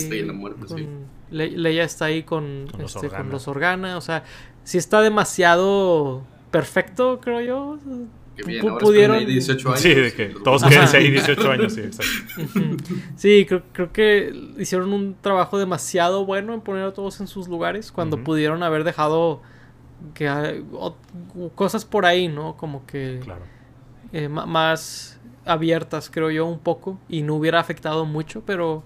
Leia 1.31 1.83
está 1.83 2.05
ahí 2.05 2.23
con, 2.23 2.67
con, 2.71 2.81
los 2.81 2.95
este, 2.95 3.09
con, 3.09 3.33
Organa, 3.33 3.97
o 3.97 4.01
sea, 4.01 4.23
si 4.63 4.77
está 4.77 5.01
demasiado 5.01 6.23
perfecto, 6.51 7.19
creo 7.21 7.41
yo. 7.41 7.79
Que 8.35 8.43
bien, 8.43 8.67
ahora 8.67 8.83
pudieron 8.83 9.25
18 9.25 9.69
años. 9.69 9.79
Sí, 9.79 9.93
de 9.93 10.13
que 10.13 10.25
todos 10.43 10.63
queden 10.63 10.87
ahí 10.93 11.09
18 11.09 11.51
años, 11.51 11.73
sí, 11.73 11.81
exacto. 11.81 12.53
sí, 13.15 13.45
creo, 13.47 13.63
creo, 13.71 13.93
que 13.93 14.33
hicieron 14.57 14.93
un 14.93 15.15
trabajo 15.19 15.57
demasiado 15.57 16.25
bueno 16.25 16.53
en 16.53 16.61
poner 16.61 16.83
a 16.83 16.93
todos 16.93 17.19
en 17.21 17.27
sus 17.27 17.47
lugares 17.47 17.91
cuando 17.91 18.23
pudieron 18.23 18.61
haber 18.61 18.83
dejado 18.83 19.41
que 20.13 20.27
hay 20.27 20.63
cosas 21.55 21.85
por 21.85 22.05
ahí, 22.05 22.27
¿no? 22.27 22.57
Como 22.57 22.85
que 22.85 23.21
eh, 24.11 24.29
más 24.29 25.14
abiertas, 25.45 26.09
creo 26.09 26.31
yo, 26.31 26.45
un 26.45 26.59
poco, 26.59 26.99
y 27.07 27.21
no 27.21 27.35
hubiera 27.35 27.59
afectado 27.59 28.05
mucho, 28.05 28.43
pero 28.45 28.83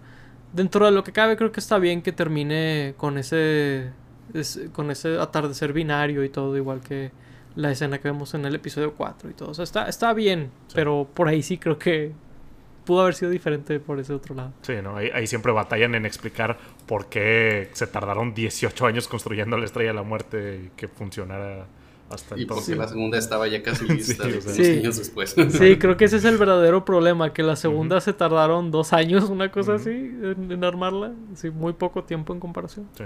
dentro 0.53 0.86
de 0.86 0.91
lo 0.91 1.03
que 1.03 1.11
cabe 1.11 1.38
creo 1.38 1.52
que 1.52 1.60
está 1.60 1.77
bien 1.77 2.02
que 2.02 2.11
termine 2.11 2.94
con 2.98 3.18
ese, 3.18 3.91
con 4.73 4.91
ese 4.91 5.19
atardecer 5.19 5.73
binario 5.73 6.23
y 6.23 6.30
todo, 6.30 6.56
igual 6.57 6.81
que 6.81 7.11
la 7.56 7.72
escena 7.72 7.99
que 7.99 8.10
vemos 8.10 8.34
en 8.34 8.45
el 8.45 8.56
episodio 8.56 8.94
4 8.94 9.30
y 9.30 9.34
todo. 9.34 9.49
O 9.49 9.53
sea, 9.53 9.64
está, 9.64 9.90
está 9.90 10.14
bien, 10.14 10.52
pero 10.73 11.07
por 11.14 11.27
ahí 11.27 11.41
sí 11.41 11.57
creo 11.57 11.77
que 11.77 12.14
pudo 12.86 13.02
haber 13.02 13.14
sido 13.14 13.30
diferente 13.30 13.80
por 13.80 13.99
ese 13.99 14.14
otro 14.14 14.34
lado. 14.34 14.53
Sí, 14.61 14.73
¿no? 14.81 14.95
Ahí, 14.95 15.27
siempre 15.27 15.52
batallan 15.52 15.94
en 15.95 16.06
explicar 16.06 16.57
por 16.88 17.07
qué 17.07 17.69
se 17.73 17.86
tardaron 17.86 18.34
18 18.34 18.86
años 18.86 19.07
construyendo 19.07 19.57
la 19.57 19.65
Estrella 19.65 19.90
de 19.90 19.95
la 19.95 20.03
Muerte 20.03 20.64
y 20.65 20.69
que 20.76 20.88
funcionara 20.88 21.68
hasta 22.10 22.38
Y 22.38 22.41
entonces. 22.44 22.65
porque 22.68 22.76
la 22.76 22.88
segunda 22.88 23.18
estaba 23.18 23.48
ya 23.48 23.61
casi 23.64 23.86
lista 23.88 24.23
Sí, 24.26 24.31
de 24.31 24.38
o 24.38 24.41
sea. 24.41 24.53
Sí. 24.53 24.72
años 24.80 24.98
después. 24.98 25.36
Sí, 25.52 25.77
creo 25.77 25.98
que 25.98 26.06
ese 26.06 26.18
es 26.18 26.26
el 26.26 26.38
verdadero 26.38 26.86
problema, 26.86 27.34
que 27.34 27.44
la 27.44 27.56
segunda 27.56 28.02
se 28.02 28.14
tardaron 28.14 28.72
dos 28.72 28.94
años, 28.94 29.30
una 29.30 29.52
cosa 29.52 29.76
así, 29.76 29.90
en, 29.91 30.52
en 30.52 30.64
armarla. 30.64 31.14
Sí, 31.36 31.49
muy 31.49 31.73
poco 31.73 32.03
tiempo 32.03 32.34
en 32.34 32.40
comparación. 32.40 32.88
Sí. 32.98 33.03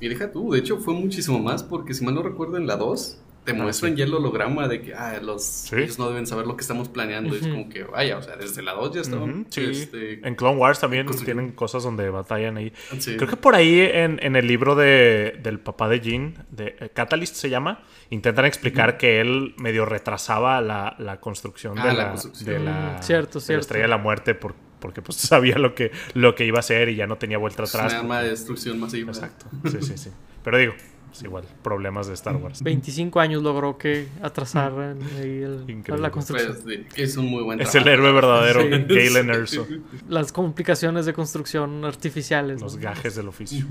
Y 0.00 0.08
deja 0.08 0.30
tú, 0.30 0.52
de 0.52 0.58
hecho 0.58 0.78
fue 0.78 0.94
muchísimo 0.94 1.38
más 1.38 1.62
porque 1.62 1.94
si 1.94 2.04
mal 2.04 2.14
no 2.14 2.22
recuerdo 2.22 2.56
en 2.58 2.66
la 2.66 2.76
2 2.76 3.18
te 3.46 3.54
muestran 3.54 3.92
sí. 3.92 3.98
ya 3.98 4.04
el 4.04 4.12
holograma 4.12 4.68
de 4.68 4.82
que 4.82 4.92
ah, 4.94 5.18
los 5.22 5.42
Sí. 5.42 5.76
ellos 5.76 5.98
no 5.98 6.10
deben 6.10 6.26
saber 6.26 6.46
lo 6.46 6.56
que 6.56 6.60
estamos 6.62 6.88
planeando. 6.90 7.34
Es 7.34 7.40
Ujú. 7.42 7.50
como 7.52 7.68
que 7.70 7.84
vaya, 7.84 8.18
o 8.18 8.22
sea, 8.22 8.36
desde 8.36 8.60
la 8.62 8.72
2 8.74 8.94
ya 8.94 9.00
estaban. 9.00 9.46
Sí. 9.48 9.62
este, 9.64 10.26
En 10.26 10.34
Clone 10.34 10.58
Wars 10.58 10.80
también 10.80 11.06
construyendo. 11.06 11.40
tienen 11.42 11.56
cosas 11.56 11.82
donde 11.84 12.10
batallan 12.10 12.58
ahí. 12.58 12.72
sí. 12.98 13.16
Creo 13.16 13.30
que 13.30 13.36
por 13.36 13.54
ahí 13.54 13.80
en, 13.80 14.18
en 14.22 14.36
el 14.36 14.46
libro 14.46 14.74
de, 14.74 15.38
del 15.42 15.58
papá 15.60 15.88
de 15.88 16.00
Jean, 16.00 16.44
de 16.50 16.76
eh, 16.78 16.90
Catalyst 16.92 17.36
se 17.36 17.48
llama, 17.48 17.82
intentan 18.10 18.44
explicar 18.44 18.98
que 18.98 19.20
él 19.20 19.54
medio 19.58 19.86
retrasaba 19.86 20.60
la, 20.60 20.94
la 20.98 21.20
construcción, 21.20 21.78
Ah, 21.78 21.86
de, 21.86 21.92
la 21.94 22.04
la, 22.04 22.10
construcción. 22.10 22.46
de 22.52 22.58
la- 22.60 22.96
Mm, 22.98 23.02
cierto, 23.02 23.38
de 23.38 23.40
la 23.42 23.46
cierto. 23.46 23.60
estrella 23.60 23.84
de 23.84 23.88
la 23.88 23.98
muerte 23.98 24.34
por- 24.34 24.54
porque 24.80 25.02
pues 25.02 25.16
sabía 25.18 25.56
lo 25.58 25.74
que, 25.74 25.90
lo 26.14 26.34
que 26.34 26.44
iba 26.44 26.58
a 26.58 26.60
hacer 26.60 26.88
y 26.88 26.96
ya 26.96 27.06
no 27.06 27.16
tenía 27.16 27.38
vuelta 27.38 27.62
Es 27.62 27.74
atrás. 27.74 27.92
un 27.94 27.98
arma 28.00 28.22
de 28.22 28.30
destrucción 28.30 28.78
masiva. 28.80 29.12
Exacto. 29.12 29.46
Sí, 29.70 29.78
sí, 29.82 29.96
sí. 29.96 30.10
Pero 30.44 30.58
digo, 30.58 30.74
es 31.16 31.22
igual, 31.24 31.44
problemas 31.62 32.06
de 32.06 32.14
Star 32.14 32.36
Wars. 32.36 32.62
25 32.62 33.20
años 33.20 33.42
logró 33.42 33.78
que 33.78 34.08
atrasaran 34.22 34.98
ahí 35.18 35.42
el- 35.42 35.66
la 36.00 36.10
construcción. 36.10 36.56
Pues, 36.62 36.80
es 36.96 37.16
un 37.16 37.26
muy 37.26 37.42
buen 37.42 37.60
Es 37.60 37.74
el 37.74 37.82
trabajo. 37.84 38.02
héroe 38.08 38.12
verdadero, 38.12 38.60
Sí. 38.62 38.94
Galen 38.94 39.30
Erso. 39.30 39.66
Las 40.08 40.32
complicaciones 40.32 41.06
de 41.06 41.12
construcción 41.12 41.84
artificiales. 41.84 42.60
Los 42.60 42.76
¿no? 42.76 42.82
gajes 42.82 43.14
del 43.16 43.28
oficio. 43.28 43.66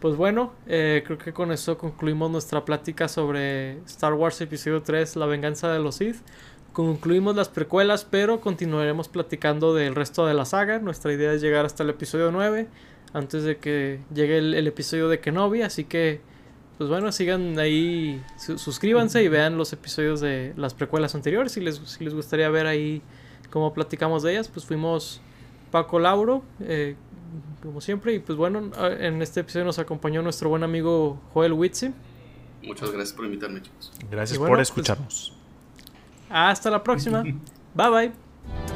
Pues 0.00 0.16
bueno, 0.16 0.52
eh, 0.66 1.02
creo 1.06 1.16
que 1.16 1.32
con 1.32 1.50
eso 1.52 1.78
concluimos 1.78 2.30
nuestra 2.30 2.64
plática 2.64 3.08
sobre 3.08 3.78
Star 3.84 4.12
Wars 4.14 4.40
Episodio 4.40 4.82
3, 4.82 5.16
La 5.16 5.26
venganza 5.26 5.72
de 5.72 5.78
los 5.78 5.94
Sith. 5.96 6.16
Concluimos 6.72 7.36
las 7.36 7.48
precuelas, 7.48 8.04
pero 8.04 8.40
continuaremos 8.40 9.08
platicando 9.08 9.74
del 9.74 9.94
resto 9.94 10.26
de 10.26 10.34
la 10.34 10.44
saga. 10.44 10.78
Nuestra 10.80 11.12
idea 11.12 11.32
es 11.32 11.40
llegar 11.40 11.64
hasta 11.64 11.84
el 11.84 11.90
episodio 11.90 12.32
9, 12.32 12.66
antes 13.14 13.44
de 13.44 13.56
que 13.56 14.00
llegue 14.14 14.36
el, 14.36 14.52
el 14.52 14.66
episodio 14.66 15.08
de 15.08 15.20
Kenobi. 15.20 15.62
Así 15.62 15.84
que, 15.84 16.20
pues 16.76 16.90
bueno, 16.90 17.10
sigan 17.12 17.58
ahí, 17.58 18.22
su- 18.38 18.58
suscríbanse 18.58 19.22
y 19.22 19.28
vean 19.28 19.56
los 19.56 19.72
episodios 19.72 20.20
de 20.20 20.52
las 20.56 20.74
precuelas 20.74 21.14
anteriores. 21.14 21.52
Si 21.52 21.60
les, 21.62 21.76
si 21.78 22.04
les 22.04 22.12
gustaría 22.12 22.50
ver 22.50 22.66
ahí 22.66 23.00
cómo 23.50 23.72
platicamos 23.72 24.22
de 24.22 24.32
ellas, 24.32 24.48
pues 24.48 24.66
fuimos 24.66 25.20
Paco 25.70 25.98
Lauro, 25.98 26.42
eh, 26.60 26.96
como 27.62 27.80
siempre. 27.80 28.12
Y 28.14 28.18
pues 28.18 28.36
bueno, 28.36 28.70
en 28.98 29.22
este 29.22 29.40
episodio 29.40 29.64
nos 29.64 29.78
acompañó 29.78 30.20
nuestro 30.20 30.48
buen 30.50 30.62
amigo 30.64 31.20
Joel 31.32 31.52
Witze. 31.54 31.92
Muchas 32.64 32.90
gracias 32.90 33.12
por 33.14 33.26
invitarme, 33.26 33.62
chicos. 33.62 33.92
Gracias 34.10 34.38
bueno, 34.38 34.50
por 34.50 34.58
pues- 34.58 34.68
escucharnos. 34.68 35.32
Hasta 36.30 36.70
la 36.70 36.82
próxima. 36.82 37.22
Bye 37.74 37.90
bye. 37.90 38.73